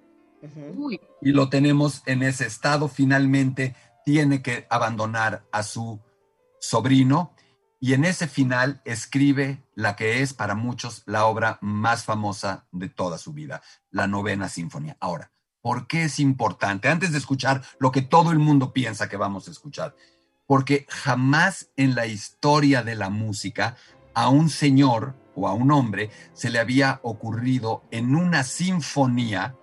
Y 1.22 1.30
lo 1.32 1.48
tenemos 1.48 2.02
en 2.06 2.22
ese 2.22 2.46
estado. 2.46 2.88
Finalmente 2.88 3.74
tiene 4.04 4.42
que 4.42 4.66
abandonar 4.68 5.44
a 5.50 5.62
su 5.62 6.00
sobrino 6.60 7.33
y 7.84 7.92
en 7.92 8.06
ese 8.06 8.28
final 8.28 8.80
escribe 8.86 9.62
la 9.74 9.94
que 9.94 10.22
es 10.22 10.32
para 10.32 10.54
muchos 10.54 11.02
la 11.04 11.26
obra 11.26 11.58
más 11.60 12.04
famosa 12.04 12.64
de 12.72 12.88
toda 12.88 13.18
su 13.18 13.34
vida, 13.34 13.60
la 13.90 14.06
novena 14.06 14.48
sinfonía. 14.48 14.96
Ahora, 15.00 15.32
¿por 15.60 15.86
qué 15.86 16.04
es 16.04 16.18
importante? 16.18 16.88
Antes 16.88 17.12
de 17.12 17.18
escuchar 17.18 17.62
lo 17.78 17.92
que 17.92 18.00
todo 18.00 18.32
el 18.32 18.38
mundo 18.38 18.72
piensa 18.72 19.10
que 19.10 19.18
vamos 19.18 19.48
a 19.48 19.50
escuchar, 19.50 19.94
porque 20.46 20.86
jamás 20.88 21.72
en 21.76 21.94
la 21.94 22.06
historia 22.06 22.82
de 22.82 22.94
la 22.94 23.10
música 23.10 23.76
a 24.14 24.30
un 24.30 24.48
señor 24.48 25.14
o 25.36 25.46
a 25.46 25.52
un 25.52 25.70
hombre 25.70 26.08
se 26.32 26.48
le 26.48 26.60
había 26.60 27.00
ocurrido 27.02 27.84
en 27.90 28.16
una 28.16 28.44
sinfonía 28.44 29.56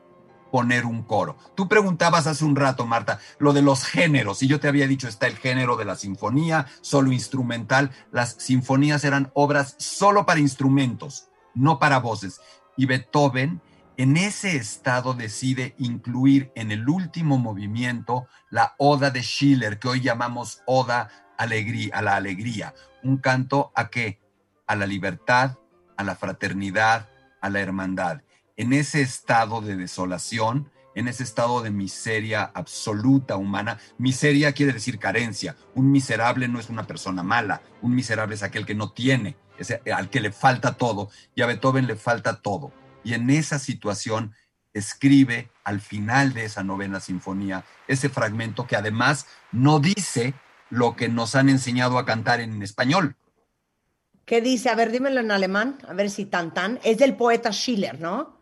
poner 0.52 0.86
un 0.86 1.04
coro. 1.04 1.38
Tú 1.56 1.68
preguntabas 1.68 2.28
hace 2.28 2.46
un 2.46 2.56
rato, 2.56 2.86
Marta, 2.86 3.20
lo 3.40 3.54
de 3.54 3.62
los 3.62 3.86
géneros, 3.86 4.44
y 4.44 4.48
yo 4.48 4.60
te 4.60 4.68
había 4.68 4.88
dicho, 4.88 5.08
está 5.08 5.28
el 5.28 5.38
género 5.38 5.78
de 5.78 5.86
la 5.86 5.96
sinfonía, 5.96 6.68
solo 6.82 7.12
instrumental. 7.12 7.92
Las 8.12 8.36
sinfonías 8.38 9.04
eran 9.04 9.32
obras 9.34 9.76
solo 9.80 10.26
para 10.26 10.40
instrumentos, 10.40 11.30
no 11.56 11.80
para 11.80 12.00
voces. 12.00 12.42
Y 12.78 12.86
Beethoven, 12.86 13.62
en 13.98 14.18
ese 14.18 14.56
estado, 14.56 15.14
decide 15.14 15.76
incluir 15.78 16.52
en 16.56 16.72
el 16.72 16.88
último 16.88 17.38
movimiento 17.38 18.28
la 18.50 18.76
Oda 18.78 19.10
de 19.10 19.22
Schiller, 19.22 19.80
que 19.80 19.88
hoy 19.88 20.02
llamamos 20.02 20.62
Oda 20.66 21.10
alegría, 21.38 21.96
a 21.96 22.02
la 22.02 22.16
alegría. 22.16 22.74
Un 23.04 23.18
canto 23.18 23.72
a 23.76 23.90
qué? 23.90 24.20
A 24.68 24.76
la 24.76 24.86
libertad, 24.86 25.58
a 25.98 26.04
la 26.04 26.16
fraternidad, 26.16 27.10
a 27.42 27.50
la 27.50 27.60
hermandad 27.60 28.22
en 28.58 28.74
ese 28.74 29.02
estado 29.02 29.62
de 29.62 29.76
desolación, 29.76 30.70
en 30.96 31.08
ese 31.08 31.24
estado 31.24 31.62
de 31.62 31.72
miseria 31.72 32.44
absoluta 32.54 33.38
humana. 33.38 33.80
Miseria 33.98 34.54
quiere 34.54 34.74
decir 34.74 35.00
carencia. 35.00 35.56
Un 35.76 35.92
miserable 35.92 36.48
no 36.48 36.60
es 36.60 36.70
una 36.70 36.88
persona 36.88 37.24
mala. 37.24 37.62
Un 37.82 37.96
miserable 37.96 38.36
es 38.36 38.44
aquel 38.44 38.66
que 38.66 38.76
no 38.76 38.92
tiene, 38.92 39.38
es 39.58 39.74
al 39.94 40.10
que 40.10 40.22
le 40.22 40.32
falta 40.32 40.74
todo. 40.74 41.10
Y 41.36 41.42
a 41.42 41.46
Beethoven 41.46 41.88
le 41.88 41.96
falta 41.96 42.42
todo. 42.42 42.72
Y 43.04 43.14
en 43.14 43.30
esa 43.30 43.58
situación 43.58 44.36
escribe 44.74 45.50
al 45.64 45.82
final 45.82 46.34
de 46.34 46.46
esa 46.46 46.64
novena 46.64 47.00
sinfonía 47.00 47.66
ese 47.88 48.10
fragmento 48.10 48.68
que 48.68 48.76
además 48.76 49.28
no 49.52 49.80
dice 49.80 50.34
lo 50.70 50.96
que 50.96 51.10
nos 51.10 51.36
han 51.36 51.50
enseñado 51.50 51.98
a 51.98 52.06
cantar 52.06 52.40
en 52.40 52.62
español. 52.64 53.18
¿Qué 54.26 54.40
dice? 54.40 54.70
A 54.70 54.76
ver, 54.76 54.92
dímelo 54.92 55.20
en 55.20 55.32
alemán, 55.32 55.78
a 55.88 55.94
ver 55.94 56.10
si 56.10 56.26
tan 56.26 56.54
tan. 56.54 56.80
Es 56.84 56.98
del 56.98 57.18
poeta 57.18 57.52
Schiller, 57.52 58.00
¿no? 58.00 58.41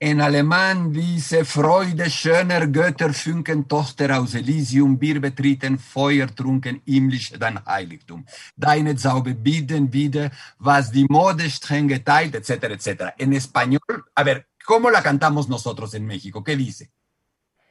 En 0.00 0.20
alemán 0.20 0.92
dice 0.92 1.44
Freude 1.44 2.10
schöner 2.10 2.66
Götter 2.66 3.14
funken 3.14 3.68
Tochter 3.68 4.18
aus 4.18 4.34
Elysium, 4.34 5.00
wir 5.00 5.20
betreten 5.20 5.78
feuertrunken 5.78 6.82
himmlisch 6.84 7.32
dein 7.38 7.64
Heiligtum. 7.64 8.26
Deine 8.56 8.96
Zauber 8.96 9.34
bieten 9.34 9.92
wieder, 9.92 10.32
was 10.58 10.90
die 10.90 11.06
Mode 11.08 11.48
streng 11.48 11.86
geteilt, 11.86 12.34
etcétera, 12.34 12.74
etcétera. 12.74 13.14
En 13.18 13.32
español, 13.32 14.04
a 14.14 14.24
ver, 14.24 14.48
¿cómo 14.66 14.90
la 14.90 15.00
cantamos 15.00 15.48
nosotros 15.48 15.94
en 15.94 16.06
México? 16.06 16.42
¿Qué 16.42 16.56
dice? 16.56 16.90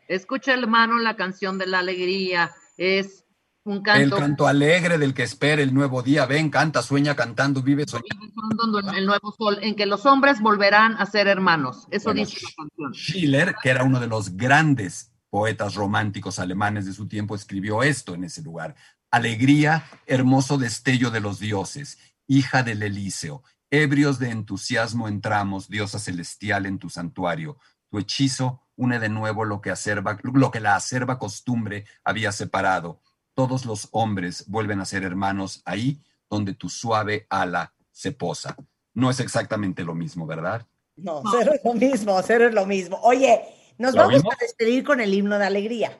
Escucha, 0.07 0.53
hermano, 0.53 0.99
la 0.99 1.17
canción 1.17 1.57
de 1.57 1.67
la 1.67 1.79
alegría. 1.79 2.51
Es 2.77 3.22
un 3.65 3.81
canto. 3.81 4.15
El 4.15 4.21
canto 4.21 4.47
alegre 4.47 4.97
del 4.97 5.13
que 5.13 5.23
espera 5.23 5.61
el 5.61 5.73
nuevo 5.73 6.01
día. 6.03 6.25
Ven, 6.25 6.49
canta, 6.49 6.81
sueña 6.81 7.15
cantando, 7.15 7.61
vive 7.61 7.85
soñando. 7.87 8.91
El 8.95 9.05
nuevo 9.05 9.33
sol, 9.37 9.59
en 9.61 9.75
que 9.75 9.85
los 9.85 10.05
hombres 10.05 10.41
volverán 10.41 10.95
a 10.97 11.05
ser 11.05 11.27
hermanos. 11.27 11.87
Eso 11.91 12.13
dice 12.13 12.37
la 12.41 12.63
canción. 12.63 12.93
Schiller, 12.93 13.55
que 13.61 13.69
era 13.69 13.83
uno 13.83 13.99
de 13.99 14.07
los 14.07 14.35
grandes 14.35 15.11
poetas 15.29 15.75
románticos 15.75 16.39
alemanes 16.39 16.85
de 16.85 16.93
su 16.93 17.07
tiempo, 17.07 17.35
escribió 17.35 17.83
esto 17.83 18.13
en 18.13 18.25
ese 18.25 18.41
lugar. 18.41 18.75
Alegría, 19.11 19.85
hermoso 20.05 20.57
destello 20.57 21.11
de 21.11 21.21
los 21.21 21.39
dioses, 21.39 21.99
hija 22.27 22.63
del 22.63 22.83
Elíseo. 22.83 23.43
Ebrios 23.71 24.19
de 24.19 24.29
entusiasmo 24.29 25.07
entramos, 25.07 25.69
diosa 25.69 25.99
celestial, 25.99 26.65
en 26.65 26.77
tu 26.77 26.89
santuario. 26.89 27.57
Tu 27.89 27.99
hechizo 27.99 28.61
une 28.75 28.99
de 28.99 29.09
nuevo 29.09 29.45
lo 29.45 29.61
que, 29.61 29.71
acerba, 29.71 30.17
lo 30.23 30.51
que 30.51 30.59
la 30.59 30.75
acerba 30.75 31.17
costumbre 31.17 31.85
había 32.03 32.31
separado. 32.31 33.01
Todos 33.33 33.65
los 33.65 33.87
hombres 33.91 34.45
vuelven 34.47 34.79
a 34.79 34.85
ser 34.85 35.03
hermanos 35.03 35.61
ahí 35.65 36.01
donde 36.29 36.53
tu 36.53 36.69
suave 36.69 37.25
ala 37.29 37.73
se 37.91 38.11
posa. 38.11 38.55
No 38.93 39.09
es 39.09 39.19
exactamente 39.19 39.83
lo 39.83 39.95
mismo, 39.95 40.25
¿verdad? 40.25 40.67
No, 40.95 41.23
cero 41.31 41.51
es 41.55 41.63
lo 41.63 41.73
mismo, 41.73 42.21
cero 42.21 42.47
es 42.47 42.53
lo 42.53 42.65
mismo. 42.65 42.99
Oye, 43.01 43.41
nos 43.77 43.95
vamos 43.95 44.21
a 44.23 44.37
despedir 44.39 44.83
con 44.83 45.01
el 45.01 45.13
himno 45.13 45.39
de 45.39 45.45
alegría, 45.45 45.97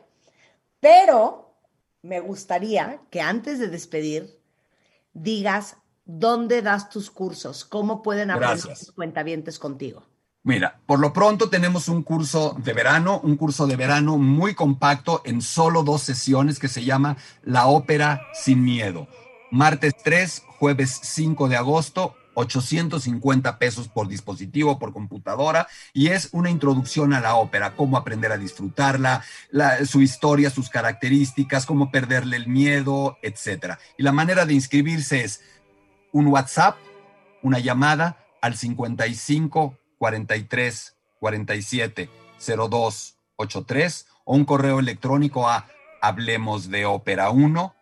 pero 0.80 1.56
me 2.02 2.20
gustaría 2.20 3.02
que 3.10 3.22
antes 3.22 3.60
de 3.60 3.70
despedir 3.70 4.40
digas 5.14 5.78
dónde 6.06 6.62
das 6.62 6.90
tus 6.90 7.10
cursos, 7.10 7.66
cómo 7.66 8.04
pueden 8.04 8.30
aprender 8.30 8.78
tus 8.78 8.92
cuentavientes 8.92 9.58
contigo. 9.58 10.06
Mira, 10.46 10.82
por 10.86 11.00
lo 11.00 11.14
pronto 11.14 11.50
tenemos 11.50 11.88
un 11.88 12.04
curso 12.04 12.58
de 12.60 12.74
verano, 12.74 13.22
un 13.24 13.38
curso 13.38 13.66
de 13.66 13.78
verano 13.78 14.18
muy 14.18 14.54
compacto 14.54 15.22
en 15.24 15.42
solo 15.42 15.84
dos 15.84 16.02
sesiones 16.02 16.60
que 16.60 16.68
se 16.68 16.84
llama 16.84 17.16
La 17.44 17.68
Ópera 17.68 18.24
Sin 18.34 18.62
Miedo. 18.62 19.08
Martes 19.52 19.94
3, 20.04 20.44
jueves 20.60 21.00
5 21.02 21.48
de 21.48 21.56
agosto, 21.56 22.18
850 22.34 23.58
pesos 23.58 23.88
por 23.88 24.10
dispositivo, 24.10 24.80
por 24.80 24.92
computadora, 24.92 25.68
y 25.94 26.08
es 26.08 26.28
una 26.34 26.50
introducción 26.50 27.14
a 27.14 27.22
la 27.22 27.36
ópera, 27.36 27.78
cómo 27.78 27.96
aprender 27.96 28.34
a 28.34 28.38
disfrutarla, 28.38 29.24
su 29.86 30.02
historia, 30.02 30.50
sus 30.50 30.68
características, 30.68 31.66
cómo 31.66 31.90
perderle 31.90 32.36
el 32.36 32.48
miedo, 32.50 33.18
etc. 33.22 33.76
Y 33.98 34.04
la 34.04 34.12
manera 34.12 34.46
de 34.46 34.56
inscribirse 34.56 35.24
es 35.24 35.42
un 36.12 36.28
WhatsApp, 36.28 36.76
una 37.44 37.60
llamada 37.60 38.18
al 38.42 38.58
55 38.58 39.78
43 40.04 40.98
47 41.22 42.10
02 42.38 43.18
83 43.38 44.08
o 44.26 44.36
un 44.36 44.44
correo 44.44 44.80
electrónico 44.80 45.48
a 45.48 45.66
hablemos 46.02 46.70
de 46.70 46.86
ópera 46.86 47.30
1 47.30 47.74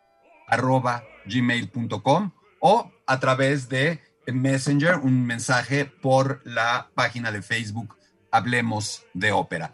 arroba 0.47 1.03
gmail.com 1.25 2.29
o 2.59 2.91
a 3.07 3.19
través 3.19 3.69
de 3.69 3.99
Messenger, 4.27 4.97
un 4.97 5.25
mensaje 5.25 5.85
por 5.85 6.41
la 6.45 6.91
página 6.93 7.31
de 7.31 7.41
Facebook 7.41 7.97
Hablemos 8.31 9.03
de 9.15 9.31
Ópera. 9.31 9.73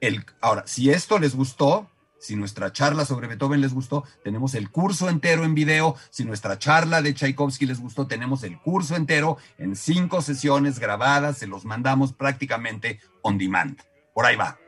El, 0.00 0.24
ahora, 0.42 0.64
si 0.66 0.90
esto 0.90 1.18
les 1.18 1.34
gustó, 1.34 1.90
si 2.18 2.36
nuestra 2.36 2.72
charla 2.72 3.04
sobre 3.04 3.28
Beethoven 3.28 3.60
les 3.60 3.74
gustó, 3.74 4.04
tenemos 4.24 4.54
el 4.54 4.70
curso 4.70 5.08
entero 5.08 5.44
en 5.44 5.54
video. 5.54 5.96
Si 6.10 6.24
nuestra 6.24 6.58
charla 6.58 7.02
de 7.02 7.14
Tchaikovsky 7.14 7.66
les 7.66 7.80
gustó, 7.80 8.06
tenemos 8.06 8.42
el 8.42 8.58
curso 8.58 8.96
entero 8.96 9.36
en 9.58 9.76
cinco 9.76 10.22
sesiones 10.22 10.78
grabadas. 10.78 11.38
Se 11.38 11.46
los 11.46 11.64
mandamos 11.64 12.12
prácticamente 12.12 13.00
on 13.22 13.38
demand. 13.38 13.78
Por 14.14 14.26
ahí 14.26 14.36
va. 14.36 14.58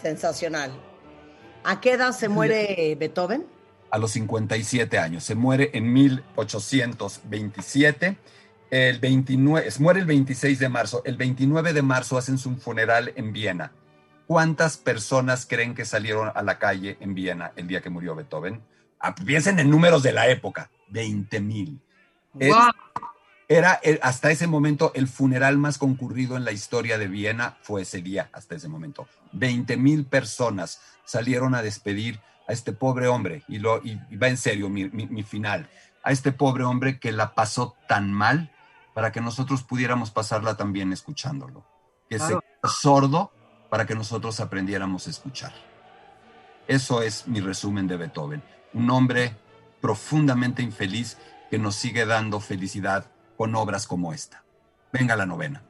Sensacional. 0.00 0.72
¿A 1.64 1.80
qué 1.80 1.92
edad 1.92 2.12
se 2.12 2.28
muere 2.28 2.96
Beethoven? 2.98 3.46
A 3.90 3.98
los 3.98 4.12
57 4.12 4.98
años. 4.98 5.24
Se 5.24 5.34
muere 5.34 5.70
en 5.74 5.92
1827. 5.92 8.16
El 8.70 9.00
29, 9.00 9.68
muere 9.80 10.00
el 10.00 10.06
26 10.06 10.58
de 10.58 10.68
marzo. 10.68 11.02
El 11.04 11.16
29 11.16 11.72
de 11.72 11.82
marzo 11.82 12.16
hacen 12.16 12.38
su 12.38 12.56
funeral 12.56 13.12
en 13.16 13.32
Viena. 13.32 13.72
¿Cuántas 14.30 14.76
personas 14.76 15.44
creen 15.44 15.74
que 15.74 15.84
salieron 15.84 16.30
a 16.32 16.42
la 16.44 16.60
calle 16.60 16.96
en 17.00 17.14
Viena 17.14 17.50
el 17.56 17.66
día 17.66 17.80
que 17.80 17.90
murió 17.90 18.14
Beethoven? 18.14 18.62
Ah, 19.00 19.12
piensen 19.12 19.58
en 19.58 19.68
números 19.68 20.04
de 20.04 20.12
la 20.12 20.28
época, 20.28 20.70
20 20.90 21.40
mil. 21.40 21.82
Era 23.48 23.80
hasta 24.02 24.30
ese 24.30 24.46
momento 24.46 24.92
el 24.94 25.08
funeral 25.08 25.58
más 25.58 25.78
concurrido 25.78 26.36
en 26.36 26.44
la 26.44 26.52
historia 26.52 26.96
de 26.96 27.08
Viena, 27.08 27.58
fue 27.62 27.82
ese 27.82 28.02
día, 28.02 28.30
hasta 28.32 28.54
ese 28.54 28.68
momento. 28.68 29.08
20 29.32 29.76
mil 29.76 30.04
personas 30.04 30.80
salieron 31.04 31.56
a 31.56 31.62
despedir 31.62 32.20
a 32.46 32.52
este 32.52 32.72
pobre 32.72 33.08
hombre, 33.08 33.42
y, 33.48 33.58
lo, 33.58 33.82
y, 33.82 33.96
va 34.14 34.28
en 34.28 34.36
serio 34.36 34.68
mi, 34.68 35.24
final, 35.24 35.68
a 36.04 36.12
este 36.12 36.30
pobre 36.30 36.62
hombre 36.62 37.00
que 37.00 37.10
la 37.10 37.34
pasó 37.34 37.74
tan 37.88 38.12
mal 38.12 38.52
para 38.94 39.10
que 39.10 39.20
nosotros 39.20 39.64
pudiéramos 39.64 40.12
pasarla 40.12 40.56
también 40.56 40.92
escuchándolo. 40.92 41.66
Que 42.08 42.20
se 42.20 42.38
sordo 42.62 43.32
para 43.70 43.86
que 43.86 43.94
nosotros 43.94 44.40
aprendiéramos 44.40 45.06
a 45.06 45.10
escuchar. 45.10 45.52
Eso 46.68 47.02
es 47.02 47.26
mi 47.26 47.40
resumen 47.40 47.86
de 47.86 47.96
Beethoven, 47.96 48.42
un 48.74 48.90
hombre 48.90 49.36
profundamente 49.80 50.62
infeliz 50.62 51.16
que 51.50 51.58
nos 51.58 51.74
sigue 51.76 52.04
dando 52.04 52.40
felicidad 52.40 53.06
con 53.36 53.54
obras 53.54 53.86
como 53.86 54.12
esta. 54.12 54.44
Venga 54.92 55.16
la 55.16 55.26
novena. 55.26 55.62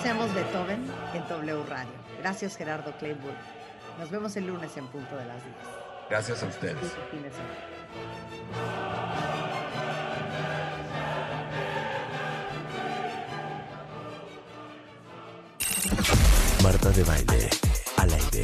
Hacemos 0.00 0.32
Beethoven 0.32 0.86
en 1.12 1.28
W 1.28 1.62
Radio. 1.68 1.92
Gracias 2.20 2.56
Gerardo 2.56 2.96
Claiborne. 2.98 3.36
Nos 3.98 4.10
vemos 4.10 4.34
el 4.36 4.46
lunes 4.46 4.74
en 4.78 4.86
punto 4.86 5.14
de 5.14 5.26
las 5.26 5.44
10. 5.44 5.56
Gracias 6.08 6.42
a 6.42 6.46
ustedes. 6.46 6.96
Marta 16.62 16.90
de 16.90 17.04
baile 17.04 17.50
al 17.98 18.12
aire. 18.14 18.42